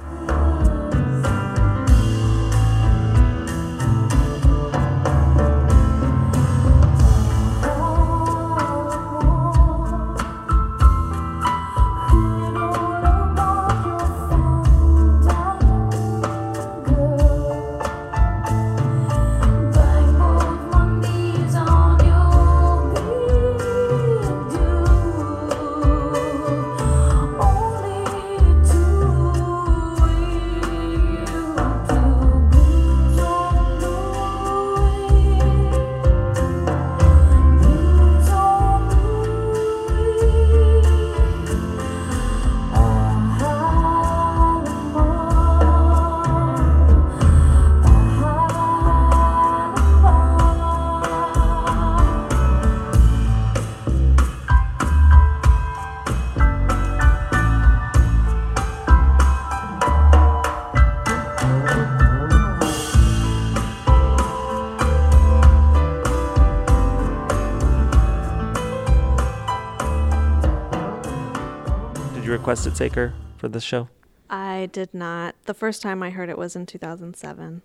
It, 72.68 72.76
Saker, 72.76 73.14
for 73.38 73.48
this 73.48 73.64
show? 73.64 73.88
I 74.28 74.68
did 74.72 74.92
not. 74.92 75.34
The 75.44 75.54
first 75.54 75.80
time 75.80 76.02
I 76.02 76.10
heard 76.10 76.28
it 76.28 76.36
was 76.36 76.54
in 76.54 76.66
2007. 76.66 77.62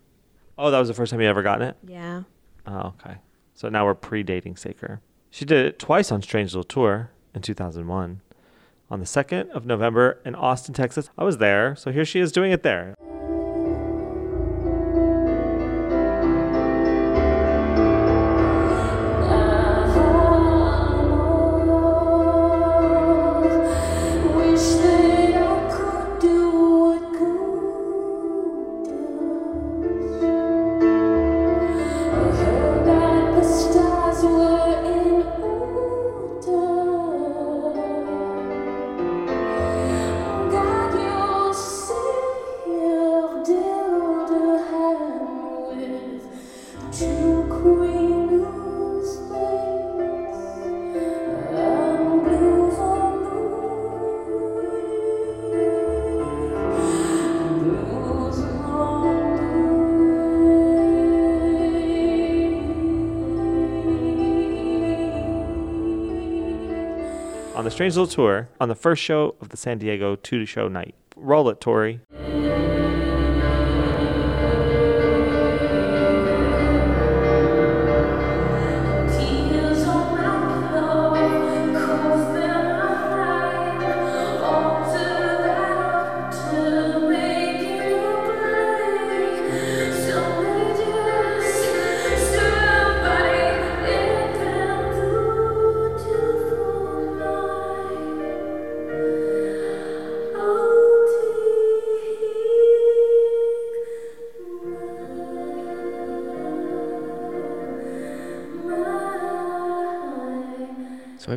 Oh, 0.58 0.72
that 0.72 0.80
was 0.80 0.88
the 0.88 0.94
first 0.94 1.12
time 1.12 1.20
you 1.20 1.28
ever 1.28 1.44
gotten 1.44 1.68
it? 1.68 1.78
Yeah. 1.86 2.24
Oh, 2.66 2.94
okay. 3.00 3.18
So 3.54 3.68
now 3.68 3.86
we're 3.86 3.96
predating 3.96 4.58
Saker. 4.58 5.02
She 5.30 5.44
did 5.44 5.66
it 5.66 5.78
twice 5.78 6.12
on 6.12 6.22
Strange 6.22 6.54
Little 6.54 6.64
Tour 6.64 7.12
in 7.36 7.42
2001. 7.42 8.22
On 8.90 9.00
the 9.00 9.06
2nd 9.06 9.50
of 9.50 9.66
November 9.66 10.22
in 10.24 10.36
Austin, 10.36 10.74
Texas. 10.74 11.10
I 11.18 11.26
was 11.26 11.38
there, 11.38 11.76
so 11.76 11.92
here 11.92 12.06
she 12.06 12.20
is 12.20 12.32
doing 12.32 12.54
it 12.54 12.64
there. 12.64 12.96
Strange 67.74 67.96
Little 67.96 68.06
Tour, 68.06 68.50
on 68.62 68.70
the 68.70 68.76
first 68.76 69.02
show 69.02 69.34
of 69.42 69.50
the 69.50 69.58
San 69.58 69.80
Diego 69.80 70.16
two 70.16 70.46
show 70.46 70.68
night. 70.68 70.94
Roll 71.16 71.50
it, 71.50 71.60
Tori. 71.60 72.02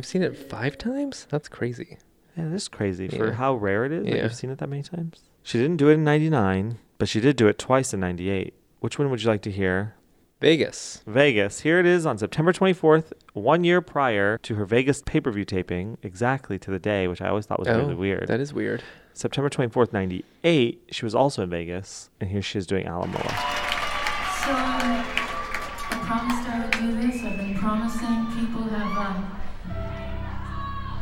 Seen 0.07 0.23
it 0.23 0.35
five 0.37 0.77
times? 0.77 1.27
That's 1.29 1.47
crazy. 1.49 1.97
Yeah, 2.37 2.49
this 2.49 2.63
is 2.63 2.67
crazy 2.67 3.07
for 3.07 3.27
Yeah. 3.27 3.33
how 3.33 3.55
rare 3.55 3.85
it 3.85 3.91
is 3.91 4.05
that 4.05 4.15
Yeah. 4.15 4.23
you've 4.23 4.35
seen 4.35 4.49
it 4.49 4.57
that 4.59 4.69
many 4.69 4.83
times. 4.83 5.21
She 5.43 5.57
didn't 5.57 5.77
do 5.77 5.89
it 5.89 5.93
in 5.93 6.03
99, 6.03 6.77
but 6.97 7.07
she 7.09 7.19
did 7.19 7.35
do 7.35 7.47
it 7.47 7.57
twice 7.57 7.93
in 7.93 7.99
98. 7.99 8.53
Which 8.79 8.99
one 8.99 9.09
would 9.09 9.23
you 9.23 9.29
like 9.29 9.41
to 9.43 9.51
hear? 9.51 9.93
Vegas. 10.39 11.01
Vegas. 11.07 11.61
Here 11.61 11.79
it 11.79 11.87
is 11.87 12.05
on 12.05 12.19
September 12.19 12.53
24th, 12.53 13.11
one 13.33 13.63
year 13.63 13.81
prior 13.81 14.37
to 14.43 14.53
her 14.55 14.65
Vegas 14.65 15.01
pay 15.03 15.19
per 15.19 15.31
view 15.31 15.45
taping, 15.45 15.97
exactly 16.03 16.59
to 16.59 16.69
the 16.69 16.77
day, 16.77 17.07
which 17.07 17.21
I 17.23 17.29
always 17.29 17.47
thought 17.47 17.57
was 17.59 17.67
Oh, 17.67 17.77
really 17.79 17.95
weird. 17.95 18.27
That 18.27 18.39
is 18.39 18.53
weird. 18.53 18.83
September 19.13 19.49
24th, 19.49 19.91
98, 19.93 20.83
she 20.91 21.05
was 21.05 21.15
also 21.15 21.41
in 21.41 21.49
Vegas, 21.49 22.11
and 22.21 22.29
here 22.29 22.43
she 22.43 22.59
is 22.59 22.67
doing 22.67 22.85
Alamola. 22.85 23.31
So 24.43 24.53
I 24.53 25.03
promised 25.89 26.47
I 26.49 26.59
would 26.61 26.71
do 26.71 27.01
this. 27.07 27.23
I've 27.23 27.35
been 27.37 27.55
promising. 27.55 28.27
People 28.39 28.61
have 28.69 28.95
um, 29.07 29.31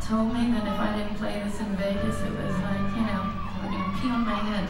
told 0.08 0.32
me 0.32 0.52
that 0.52 0.62
if 0.62 0.78
I 0.78 0.96
didn't 0.96 1.16
play 1.16 1.42
this 1.42 1.58
in 1.58 1.74
Vegas, 1.74 2.20
it 2.20 2.30
was 2.30 2.54
like, 2.62 2.94
you 2.94 3.02
know, 3.02 3.26
were 3.58 3.70
going 3.70 3.82
to 3.82 3.90
pee 3.98 4.08
on 4.08 4.22
my 4.22 4.38
head. 4.38 4.68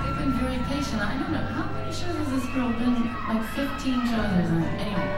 They've 0.00 0.16
been 0.16 0.32
very 0.40 0.56
patient. 0.64 1.02
I 1.02 1.18
don't 1.18 1.30
know. 1.30 1.44
How 1.44 1.70
many 1.74 1.92
shows 1.92 2.16
has 2.16 2.30
this 2.30 2.46
girl 2.54 2.70
been? 2.72 3.12
Like 3.28 3.44
15 3.52 4.06
shows 4.08 4.32
or 4.32 4.44
something. 4.48 4.80
Anyway. 4.80 5.08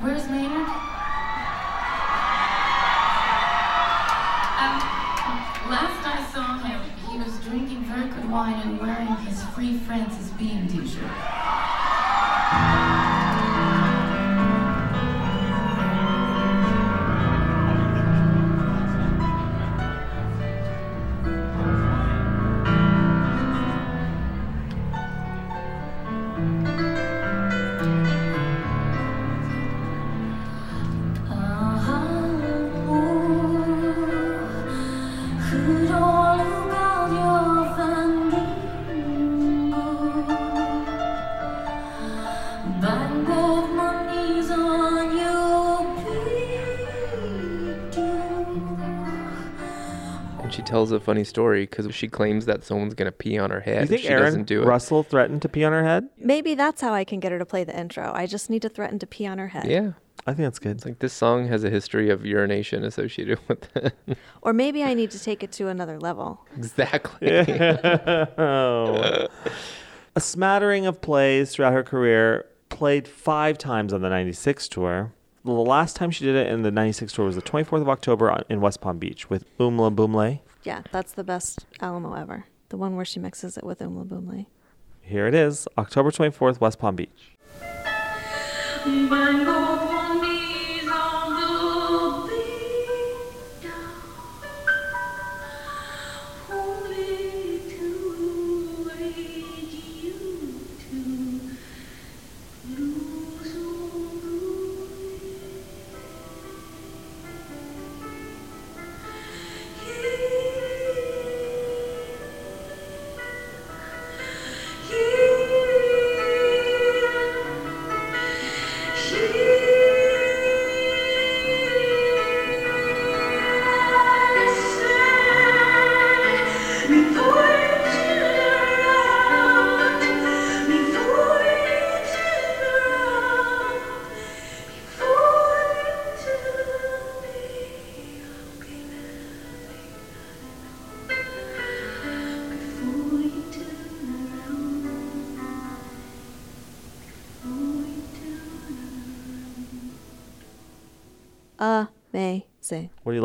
Where's 0.00 0.28
Maynard? 0.30 0.85
Bean 10.86 11.45
tells 50.66 50.92
a 50.92 51.00
funny 51.00 51.24
story 51.24 51.62
because 51.64 51.94
she 51.94 52.08
claims 52.08 52.44
that 52.46 52.64
someone's 52.64 52.94
gonna 52.94 53.12
pee 53.12 53.38
on 53.38 53.50
her 53.50 53.60
head. 53.60 53.88
You 53.88 53.94
if 53.94 54.00
she 54.02 54.08
Aaron 54.08 54.24
doesn't 54.24 54.44
do 54.44 54.62
it? 54.62 54.66
Russell 54.66 55.02
threatened 55.02 55.42
to 55.42 55.48
pee 55.48 55.64
on 55.64 55.72
her 55.72 55.84
head? 55.84 56.08
Maybe 56.18 56.54
that's 56.54 56.80
how 56.82 56.92
I 56.92 57.04
can 57.04 57.20
get 57.20 57.32
her 57.32 57.38
to 57.38 57.46
play 57.46 57.64
the 57.64 57.78
intro. 57.78 58.12
I 58.14 58.26
just 58.26 58.50
need 58.50 58.62
to 58.62 58.68
threaten 58.68 58.98
to 58.98 59.06
pee 59.06 59.26
on 59.26 59.38
her 59.38 59.48
head. 59.48 59.66
Yeah. 59.66 59.92
I 60.26 60.32
think 60.34 60.46
that's 60.46 60.58
good. 60.58 60.72
It's 60.76 60.84
like 60.84 60.98
this 60.98 61.12
song 61.12 61.46
has 61.48 61.62
a 61.62 61.70
history 61.70 62.10
of 62.10 62.26
urination 62.26 62.82
associated 62.84 63.38
with 63.48 63.74
it. 63.76 63.94
Or 64.42 64.52
maybe 64.52 64.82
I 64.84 64.94
need 64.94 65.10
to 65.10 65.18
take 65.18 65.42
it 65.42 65.50
to 65.52 65.68
another 65.68 65.98
level. 65.98 66.44
exactly. 66.56 67.28
Oh. 67.30 69.26
a 70.16 70.20
smattering 70.20 70.86
of 70.86 71.00
plays 71.00 71.52
throughout 71.52 71.72
her 71.72 71.82
career, 71.82 72.46
played 72.68 73.06
five 73.08 73.58
times 73.58 73.92
on 73.92 74.02
the 74.02 74.08
96 74.08 74.68
tour. 74.68 75.12
The 75.44 75.50
last 75.52 75.94
time 75.96 76.10
she 76.10 76.24
did 76.24 76.34
it 76.34 76.48
in 76.48 76.62
the 76.62 76.70
96 76.70 77.12
tour 77.12 77.26
was 77.26 77.36
the 77.36 77.42
24th 77.42 77.82
of 77.82 77.88
October 77.88 78.30
on- 78.30 78.44
in 78.48 78.60
West 78.60 78.80
Palm 78.80 78.98
Beach 78.98 79.28
with 79.30 79.44
Umla 79.58 79.94
Boomlay. 79.94 80.40
Yeah, 80.66 80.82
that's 80.90 81.12
the 81.12 81.22
best 81.22 81.64
Alamo 81.80 82.14
ever. 82.14 82.46
The 82.70 82.76
one 82.76 82.96
where 82.96 83.04
she 83.04 83.20
mixes 83.20 83.56
it 83.56 83.62
with 83.62 83.78
Umla 83.78 84.04
Boomlay. 84.04 84.46
Here 85.00 85.28
it 85.28 85.34
is, 85.34 85.68
October 85.78 86.10
24th, 86.10 86.60
West 86.60 86.80
Palm 86.80 86.96
Beach. 86.96 87.36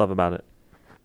Love 0.01 0.11
about 0.11 0.33
it? 0.33 0.43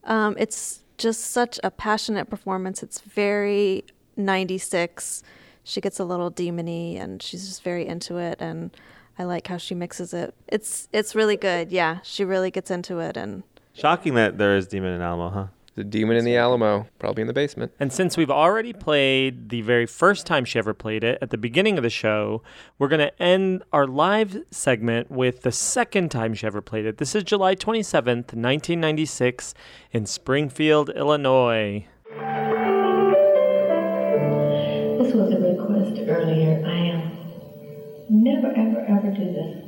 Um, 0.05 0.37
it's 0.39 0.81
just 0.97 1.21
such 1.33 1.61
a 1.63 1.71
passionate 1.71 2.31
performance. 2.31 2.83
It's 2.83 3.01
very 3.01 3.85
96. 4.17 5.23
She 5.65 5.81
gets 5.81 6.01
a 6.01 6.05
little 6.05 6.31
demony 6.31 6.99
and 6.99 7.23
she's 7.23 7.47
just 7.47 7.63
very 7.63 7.87
into 7.87 8.17
it 8.17 8.41
and 8.41 8.71
I 9.19 9.25
like 9.25 9.47
how 9.49 9.59
she 9.59 9.75
mixes 9.75 10.15
it. 10.15 10.35
It's 10.49 10.89
it's 10.93 11.15
really 11.15 11.37
good. 11.37 11.73
Yeah, 11.73 11.99
she 12.03 12.25
really 12.25 12.51
gets 12.51 12.71
into 12.71 12.99
it 12.99 13.17
and 13.17 13.43
Shocking 13.73 14.15
that 14.15 14.39
there 14.39 14.57
is 14.57 14.67
Demon 14.67 14.95
in 14.95 15.03
Alamo, 15.03 15.29
huh? 15.29 15.47
The 15.77 15.85
demon 15.85 16.17
in 16.17 16.25
the 16.25 16.37
Alamo, 16.37 16.89
probably 16.99 17.21
in 17.21 17.27
the 17.27 17.35
basement. 17.35 17.73
And 17.79 17.93
since 17.93 18.17
we've 18.17 18.31
already 18.31 18.73
played 18.73 19.51
the 19.51 19.61
very 19.61 19.85
first 19.85 20.27
time 20.27 20.47
she 20.47 20.59
ever 20.59 20.73
played 20.73 21.05
it 21.05 21.19
at 21.21 21.29
the 21.29 21.37
beginning 21.37 21.77
of 21.77 21.83
the 21.83 21.91
show, 21.91 22.43
we're 22.79 22.89
going 22.89 23.07
to 23.07 23.23
end 23.23 23.63
our 23.75 23.87
live 23.87 24.43
segment 24.51 25.11
with 25.11 25.43
the 25.43 25.53
second 25.53 26.11
time 26.11 26.33
she 26.33 26.47
ever 26.47 26.63
played 26.63 26.87
it. 26.87 26.97
This 26.97 27.15
is 27.15 27.25
July 27.25 27.55
27th, 27.55 28.33
1996, 28.33 29.53
in 29.93 30.07
Springfield, 30.07 30.89
Illinois. 30.97 31.87
This 34.99 35.13
was 35.13 35.31
a 35.31 35.39
request 35.39 36.01
earlier. 36.09 36.65
I 36.65 36.93
um, 36.93 37.13
never, 38.09 38.51
ever, 38.57 38.83
ever 38.89 39.11
do 39.15 39.31
this. 39.35 39.63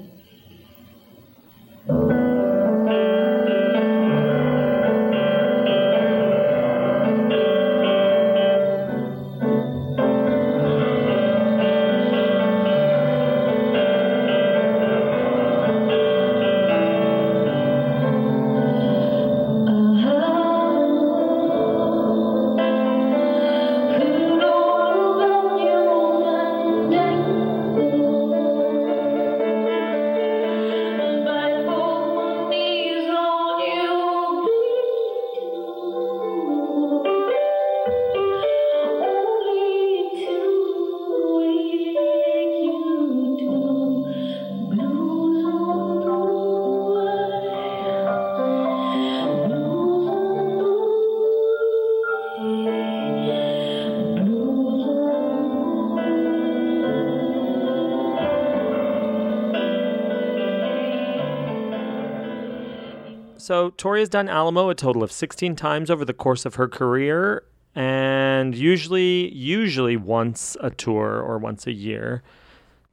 Tori 63.79 64.01
has 64.01 64.09
done 64.09 64.29
Alamo 64.29 64.71
a 64.71 64.75
total 64.75 65.05
of 65.05 65.13
16 65.13 65.55
times 65.55 65.89
over 65.89 66.05
the 66.05 66.13
course 66.13 66.45
of 66.45 66.57
her 66.57 66.67
career, 66.67 67.45
and 67.77 68.57
usually, 68.57 69.33
usually 69.33 69.97
once 69.97 70.57
a 70.61 70.69
tour 70.69 71.23
or 71.23 71.39
once 71.39 71.65
a 71.65 71.73
year. 71.73 72.25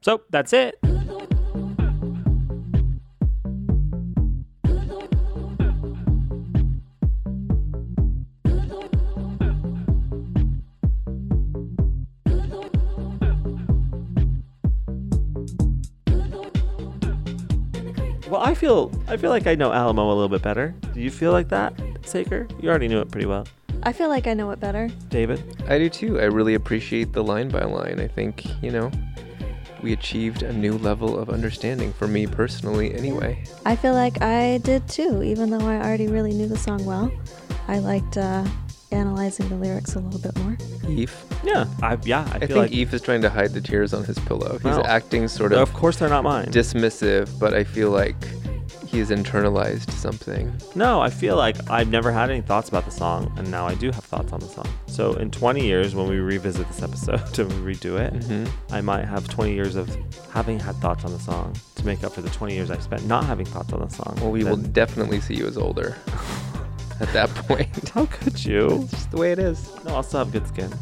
So 0.00 0.22
that's 0.30 0.52
it. 0.52 0.78
Feel 18.66 18.90
I 19.06 19.16
feel 19.16 19.30
like 19.30 19.46
I 19.46 19.54
know 19.54 19.72
Alamo 19.72 20.08
a 20.08 20.14
little 20.14 20.28
bit 20.28 20.42
better. 20.42 20.74
Do 20.92 21.00
you 21.00 21.10
feel 21.10 21.30
like 21.30 21.48
that, 21.50 21.72
Saker? 22.02 22.48
You 22.60 22.68
already 22.68 22.88
knew 22.88 23.00
it 23.00 23.10
pretty 23.12 23.26
well. 23.26 23.46
I 23.84 23.92
feel 23.92 24.08
like 24.08 24.26
I 24.26 24.34
know 24.34 24.50
it 24.50 24.58
better. 24.58 24.88
David? 25.08 25.40
I 25.68 25.78
do 25.78 25.88
too. 25.88 26.18
I 26.18 26.24
really 26.24 26.54
appreciate 26.54 27.12
the 27.12 27.22
line 27.22 27.48
by 27.48 27.62
line. 27.62 28.00
I 28.00 28.08
think, 28.08 28.44
you 28.60 28.72
know, 28.72 28.90
we 29.82 29.92
achieved 29.92 30.42
a 30.42 30.52
new 30.52 30.78
level 30.78 31.16
of 31.16 31.30
understanding 31.30 31.92
for 31.92 32.08
me 32.08 32.26
personally, 32.26 32.92
anyway. 32.92 33.44
I 33.64 33.76
feel 33.76 33.94
like 33.94 34.20
I 34.20 34.58
did 34.58 34.88
too, 34.88 35.22
even 35.22 35.50
though 35.50 35.66
I 35.68 35.76
already 35.76 36.08
really 36.08 36.32
knew 36.32 36.48
the 36.48 36.58
song 36.58 36.84
well. 36.84 37.12
I 37.68 37.78
liked 37.78 38.16
uh, 38.16 38.44
analyzing 38.90 39.48
the 39.48 39.54
lyrics 39.54 39.94
a 39.94 40.00
little 40.00 40.18
bit 40.18 40.36
more. 40.42 40.56
Eve. 40.88 41.14
Yeah, 41.44 41.66
I 41.82 41.96
yeah, 42.02 42.22
I, 42.32 42.36
I, 42.36 42.38
feel 42.40 42.48
think 42.48 42.56
like 42.56 42.72
Eve 42.72 42.92
is 42.94 43.02
trying 43.02 43.22
to 43.22 43.30
hide 43.30 43.52
the 43.52 43.60
tears 43.60 43.94
on 43.94 44.02
his 44.02 44.18
pillow. 44.18 44.54
He's 44.54 44.64
Well, 44.64 44.86
acting 44.86 45.28
sort 45.28 45.52
of 45.52 45.58
Of 45.60 45.72
course, 45.72 45.98
they're 45.98 46.08
not 46.08 46.24
mine. 46.24 46.46
dismissive, 46.46 47.38
but 47.38 47.54
I 47.54 47.62
feel 47.62 47.90
like 47.90 48.16
he's 48.86 49.10
internalized 49.10 49.90
something. 49.92 50.52
No, 50.74 51.00
I 51.00 51.10
feel 51.10 51.36
like 51.36 51.56
I've 51.70 51.88
never 51.88 52.10
had 52.12 52.30
any 52.30 52.40
thoughts 52.40 52.68
about 52.68 52.84
the 52.84 52.90
song, 52.90 53.32
and 53.36 53.50
now 53.50 53.66
I 53.66 53.74
do 53.74 53.86
have 53.90 54.04
thoughts 54.04 54.32
on 54.32 54.40
the 54.40 54.46
song. 54.48 54.66
So 54.86 55.14
in 55.14 55.30
20 55.30 55.64
years, 55.64 55.94
when 55.94 56.08
we 56.08 56.16
revisit 56.18 56.66
this 56.68 56.82
episode 56.82 57.38
and 57.38 57.64
we 57.66 57.74
redo 57.74 57.98
it, 57.98 58.14
Mhm. 58.14 58.48
I 58.70 58.80
might 58.80 59.04
have 59.04 59.28
20 59.28 59.52
years 59.54 59.76
of 59.76 59.94
having 60.30 60.58
had 60.60 60.76
thoughts 60.76 61.04
on 61.04 61.12
the 61.12 61.18
song 61.20 61.54
to 61.76 61.86
make 61.86 62.04
up 62.04 62.12
for 62.12 62.20
the 62.22 62.30
20 62.30 62.54
years 62.54 62.70
I 62.70 62.78
spent 62.78 63.06
not 63.06 63.24
having 63.24 63.46
thoughts 63.46 63.72
on 63.72 63.80
the 63.80 63.88
song. 63.94 64.16
Well, 64.20 64.30
we 64.30 64.44
will 64.44 64.56
definitely 64.56 65.20
see 65.20 65.34
you 65.34 65.46
as 65.46 65.56
older 65.56 65.96
at 67.00 67.12
that 67.12 67.28
point. 67.34 67.88
How 67.90 68.06
could 68.06 68.42
you? 68.44 68.82
It's 68.82 68.90
just 68.92 69.10
the 69.10 69.16
way 69.18 69.32
it 69.32 69.38
is. 69.38 69.68
No, 69.84 69.96
I'll 69.96 70.02
still 70.02 70.20
have 70.20 70.32
good 70.32 70.46
skin. 70.48 70.72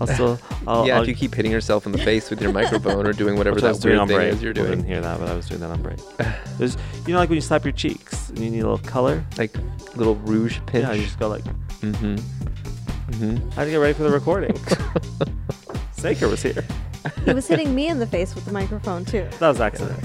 I'll 0.00 0.06
still. 0.14 0.38
I'll, 0.66 0.86
yeah, 0.86 0.96
I'll, 0.96 1.02
if 1.02 1.08
you 1.08 1.14
keep 1.14 1.34
hitting 1.34 1.50
yourself 1.52 1.86
in 1.86 1.92
the 1.92 1.98
face 1.98 2.30
with 2.30 2.40
your 2.40 2.52
microphone 2.52 3.06
or 3.06 3.12
doing 3.12 3.36
whatever 3.36 3.56
Which 3.56 3.64
I 3.64 3.72
that 3.72 3.80
doing 3.80 3.92
weird 3.92 4.00
on 4.02 4.08
thing 4.08 4.16
break. 4.16 4.32
is 4.34 4.42
you're 4.42 4.52
People 4.54 4.66
doing. 4.68 4.78
didn't 4.80 4.92
hear 4.92 5.00
that, 5.00 5.18
but 5.20 5.28
I 5.28 5.34
was 5.34 5.48
doing 5.48 5.60
that 5.60 5.70
on 5.70 5.82
break. 5.82 5.98
There's, 6.58 6.76
you 7.06 7.12
know, 7.12 7.18
like 7.18 7.28
when 7.28 7.36
you 7.36 7.40
slap 7.42 7.64
your 7.64 7.72
cheeks 7.72 8.28
and 8.30 8.38
you 8.38 8.50
need 8.50 8.60
a 8.60 8.68
little 8.70 8.78
color. 8.78 9.24
Like 9.36 9.56
little 9.96 10.16
rouge 10.16 10.58
pinch. 10.66 10.84
Yeah, 10.86 10.92
you 10.92 11.02
just 11.04 11.18
go 11.18 11.28
like. 11.28 11.44
Mm-hmm. 11.80 12.14
Mm-hmm. 12.16 13.50
I 13.52 13.54
had 13.54 13.64
to 13.64 13.70
get 13.70 13.76
ready 13.76 13.94
for 13.94 14.02
the 14.04 14.10
recording. 14.10 14.56
Saker 15.92 16.28
was 16.28 16.42
here. 16.42 16.64
He 17.24 17.32
was 17.32 17.48
hitting 17.48 17.74
me 17.74 17.88
in 17.88 17.98
the 17.98 18.06
face 18.06 18.34
with 18.34 18.44
the 18.44 18.52
microphone 18.52 19.04
too. 19.04 19.26
That 19.38 19.48
was 19.48 19.60
accident. 19.60 19.98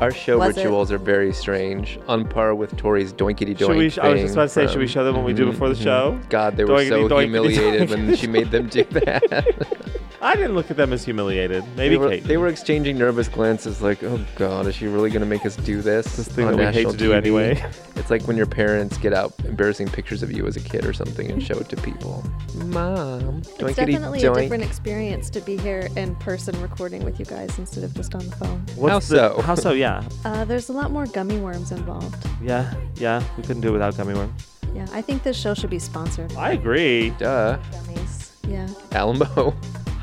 Our 0.00 0.10
show 0.10 0.38
Was 0.38 0.56
it? 0.56 0.60
rituals 0.60 0.90
are 0.90 0.98
very 0.98 1.32
strange, 1.32 1.98
on 2.08 2.26
par 2.26 2.54
with 2.54 2.76
Tori's 2.76 3.12
doinkity 3.12 3.56
doink. 3.56 3.58
Should 3.58 3.76
we? 3.76 4.02
I 4.02 4.08
was 4.12 4.20
just 4.20 4.34
about 4.34 4.42
to 4.42 4.48
say, 4.48 4.66
should 4.66 4.78
we 4.78 4.88
show 4.88 5.04
them 5.04 5.16
what 5.16 5.24
we 5.24 5.32
do 5.32 5.46
before 5.46 5.68
the 5.68 5.74
mhm. 5.74 5.82
show? 5.82 6.20
God, 6.28 6.56
they 6.56 6.64
were 6.64 6.84
so 6.84 7.08
Doinkity 7.08 7.08
doinkity 7.08 7.20
humiliated 7.22 7.90
when 7.90 8.08
doink. 8.08 8.18
she 8.18 8.26
made 8.26 8.50
them 8.50 8.68
do 8.68 8.84
that. 8.84 9.92
I 10.24 10.34
didn't 10.36 10.54
look 10.54 10.70
at 10.70 10.76
them 10.78 10.92
as 10.94 11.04
humiliated. 11.04 11.62
Maybe 11.76 11.94
they 11.94 11.96
were, 11.98 12.08
Kate. 12.08 12.24
they 12.24 12.36
were 12.38 12.48
exchanging 12.48 12.96
nervous 12.98 13.28
glances, 13.28 13.82
like, 13.82 14.02
"Oh 14.02 14.18
God, 14.36 14.66
is 14.66 14.74
she 14.74 14.86
really 14.86 15.10
gonna 15.10 15.26
make 15.26 15.44
us 15.44 15.54
do 15.56 15.82
this?" 15.82 16.16
This 16.16 16.26
thing 16.28 16.46
on 16.46 16.52
that 16.52 16.58
we 16.58 16.64
hate 16.64 16.74
national 16.74 16.92
to 16.92 16.98
do 16.98 17.12
anyway. 17.12 17.62
It's 17.96 18.10
like 18.10 18.22
when 18.24 18.36
your 18.36 18.44
parents 18.46 18.98
get 18.98 19.14
out 19.14 19.32
embarrassing 19.46 19.88
pictures 19.88 20.22
of 20.22 20.30
you 20.30 20.46
as 20.46 20.56
a 20.56 20.60
kid 20.60 20.84
or 20.84 20.92
something 20.92 21.30
and 21.30 21.42
show 21.42 21.54
it 21.58 21.70
to 21.70 21.76
people. 21.76 22.22
Mom, 22.66 23.38
It's 23.38 23.48
doinkity 23.52 23.76
definitely 23.76 24.20
doink. 24.20 24.36
a 24.36 24.40
different 24.42 24.64
experience 24.64 25.30
to 25.30 25.40
be 25.40 25.56
here 25.56 25.88
in 25.96 26.14
person 26.16 26.60
recording 26.60 27.02
with 27.04 27.18
you 27.18 27.24
guys 27.24 27.58
instead 27.58 27.82
of 27.84 27.94
just 27.94 28.14
on 28.14 28.26
the 28.28 28.36
phone. 28.36 28.62
What's 28.76 28.92
How 28.92 28.98
the- 28.98 29.36
so? 29.36 29.40
How 29.42 29.54
so? 29.54 29.72
Yeah. 29.72 30.02
Uh, 30.24 30.44
there's 30.44 30.68
a 30.68 30.72
lot 30.72 30.90
more 30.90 31.06
gummy 31.06 31.38
worms 31.38 31.70
involved. 31.72 32.26
Yeah. 32.42 32.74
Yeah. 32.96 33.22
We 33.36 33.42
couldn't 33.42 33.62
do 33.62 33.68
it 33.68 33.72
without 33.72 33.96
gummy 33.96 34.14
worms. 34.14 34.32
Yeah, 34.74 34.86
I 34.92 35.00
think 35.00 35.22
this 35.22 35.36
show 35.38 35.54
should 35.54 35.70
be 35.70 35.78
sponsored. 35.78 36.34
I 36.36 36.52
agree. 36.52 37.10
Duh, 37.18 37.56
Gummies. 37.72 38.23
Yeah, 38.46 38.68
Alamo. 38.92 39.54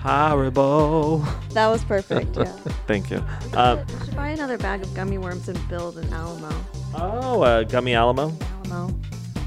Horrible. 0.02 1.20
that 1.54 1.68
was 1.68 1.84
perfect. 1.84 2.36
Yeah. 2.36 2.46
Thank 2.88 3.12
you. 3.12 3.24
Um, 3.54 3.86
we 4.00 4.06
should 4.06 4.16
buy 4.16 4.30
another 4.30 4.58
bag 4.58 4.82
of 4.82 4.92
gummy 4.96 5.18
worms 5.20 5.48
and 5.48 5.70
build 5.70 5.98
an 6.00 6.12
Alamo. 6.12 6.50
oh, 6.96 7.44
a 7.44 7.66
gummy 7.66 7.94
Alamo. 7.94 8.36
Alamo. 8.66 8.94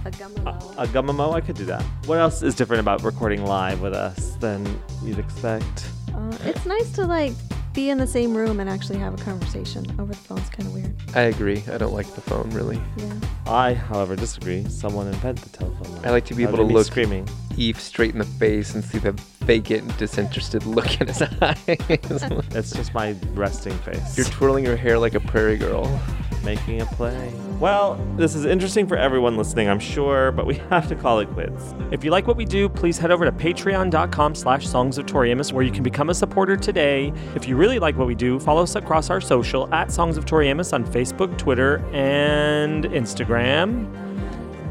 A 0.04 0.10
gummo. 0.10 0.74
A 0.78 0.86
gummamo. 0.86 1.32
I 1.34 1.40
could 1.40 1.56
do 1.56 1.64
that. 1.64 1.82
What 2.06 2.18
else 2.18 2.42
is 2.42 2.54
different 2.54 2.80
about 2.80 3.02
recording 3.02 3.44
live 3.44 3.80
with 3.80 3.94
us 3.94 4.36
than 4.36 4.64
you'd 5.02 5.18
expect? 5.18 5.88
Uh, 6.14 6.36
it's 6.42 6.66
nice 6.66 6.92
to 6.92 7.04
like 7.06 7.32
be 7.74 7.90
in 7.90 7.98
the 7.98 8.06
same 8.06 8.34
room 8.36 8.60
and 8.60 8.70
actually 8.70 8.98
have 8.98 9.14
a 9.14 9.24
conversation. 9.24 9.84
Over 9.98 10.12
the 10.12 10.18
phone's 10.18 10.48
kind 10.48 10.68
of 10.68 10.74
weird. 10.74 10.94
I 11.14 11.22
agree. 11.22 11.62
I 11.70 11.76
don't 11.76 11.92
like 11.92 12.06
the 12.14 12.20
phone 12.20 12.48
really. 12.50 12.80
Yeah. 12.96 13.12
I, 13.46 13.74
however, 13.74 14.14
disagree. 14.16 14.64
Someone 14.68 15.08
invented 15.08 15.44
the 15.44 15.58
telephone. 15.58 16.04
I 16.04 16.10
like 16.10 16.24
to 16.26 16.34
be 16.34 16.44
That 16.44 16.54
able 16.54 16.58
to 16.58 16.68
me 16.68 16.74
look 16.74 16.86
screaming. 16.86 17.28
Eve 17.56 17.80
straight 17.80 18.12
in 18.12 18.18
the 18.18 18.24
face 18.24 18.74
and 18.74 18.84
see 18.84 18.98
the 18.98 19.12
vacant, 19.44 19.96
disinterested 19.98 20.64
look 20.66 21.00
in 21.00 21.08
his 21.08 21.22
eyes. 21.40 21.58
It's 21.68 22.72
just 22.72 22.94
my 22.94 23.14
resting 23.34 23.76
face. 23.78 24.16
You're 24.16 24.26
twirling 24.26 24.64
your 24.64 24.76
hair 24.76 24.98
like 24.98 25.14
a 25.14 25.20
prairie 25.20 25.56
girl. 25.56 26.00
making 26.44 26.82
a 26.82 26.86
play. 26.86 27.32
Well, 27.58 27.94
this 28.16 28.34
is 28.34 28.44
interesting 28.44 28.86
for 28.86 28.96
everyone 28.96 29.36
listening, 29.38 29.68
I'm 29.68 29.78
sure, 29.78 30.30
but 30.32 30.46
we 30.46 30.54
have 30.70 30.88
to 30.88 30.94
call 30.94 31.20
it 31.20 31.30
quits. 31.30 31.74
If 31.90 32.04
you 32.04 32.10
like 32.10 32.26
what 32.26 32.36
we 32.36 32.44
do, 32.44 32.68
please 32.68 32.98
head 32.98 33.10
over 33.10 33.24
to 33.24 33.32
patreon.com 33.32 34.34
slash 34.34 34.66
songs 34.66 34.98
of 34.98 35.06
Tori 35.06 35.30
Amos, 35.30 35.52
where 35.52 35.64
you 35.64 35.72
can 35.72 35.82
become 35.82 36.10
a 36.10 36.14
supporter 36.14 36.56
today. 36.56 37.12
If 37.34 37.48
you 37.48 37.56
really 37.56 37.78
like 37.78 37.96
what 37.96 38.06
we 38.06 38.14
do, 38.14 38.38
follow 38.38 38.62
us 38.62 38.74
across 38.74 39.08
our 39.08 39.20
social 39.22 39.72
at 39.72 39.90
Songs 39.90 40.18
of 40.18 40.26
Tori 40.26 40.48
Amos 40.48 40.72
on 40.74 40.84
Facebook, 40.84 41.38
Twitter, 41.38 41.78
and 41.94 42.84
Instagram. 42.84 44.03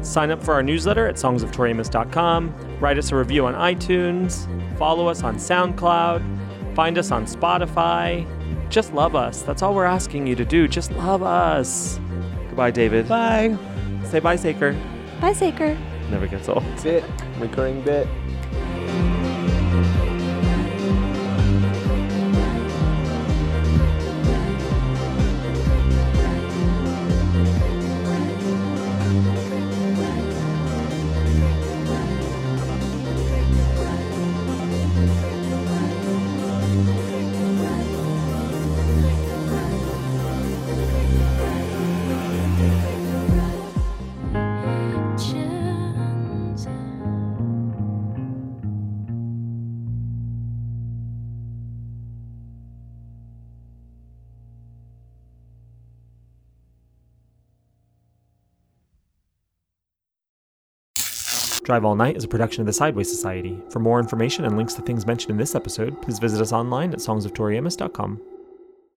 Sign 0.04 0.30
up 0.30 0.42
for 0.42 0.54
our 0.54 0.62
newsletter 0.62 1.06
at 1.06 1.16
songsoftoriamos.com. 1.16 2.78
Write 2.78 2.98
us 2.98 3.10
a 3.10 3.16
review 3.16 3.46
on 3.46 3.54
iTunes. 3.54 4.46
Follow 4.78 5.08
us 5.08 5.22
on 5.22 5.36
SoundCloud. 5.36 6.74
Find 6.74 6.98
us 6.98 7.10
on 7.10 7.24
Spotify. 7.24 8.28
Just 8.68 8.92
love 8.92 9.14
us. 9.16 9.42
That's 9.42 9.62
all 9.62 9.74
we're 9.74 9.84
asking 9.84 10.26
you 10.26 10.34
to 10.36 10.44
do. 10.44 10.68
Just 10.68 10.90
love 10.92 11.22
us. 11.22 11.98
Goodbye, 12.48 12.70
David. 12.70 13.08
Bye. 13.08 13.56
Say 14.04 14.20
bye, 14.20 14.36
Saker. 14.36 14.76
Bye, 15.20 15.32
Saker. 15.32 15.76
Never 16.10 16.26
gets 16.26 16.48
old. 16.48 16.64
Bit. 16.82 17.04
Recurring 17.38 17.82
bit. 17.82 18.06
Drive 61.64 61.84
All 61.84 61.96
Night 61.96 62.16
is 62.16 62.24
a 62.24 62.28
production 62.28 62.60
of 62.60 62.66
the 62.66 62.72
Sideways 62.72 63.10
Society. 63.10 63.58
For 63.70 63.80
more 63.80 63.98
information 63.98 64.44
and 64.44 64.56
links 64.56 64.74
to 64.74 64.82
things 64.82 65.06
mentioned 65.06 65.30
in 65.30 65.38
this 65.38 65.54
episode, 65.54 66.00
please 66.02 66.18
visit 66.18 66.40
us 66.40 66.52
online 66.52 66.92
at 66.92 66.98
songsoftoriamos.com. 66.98 68.33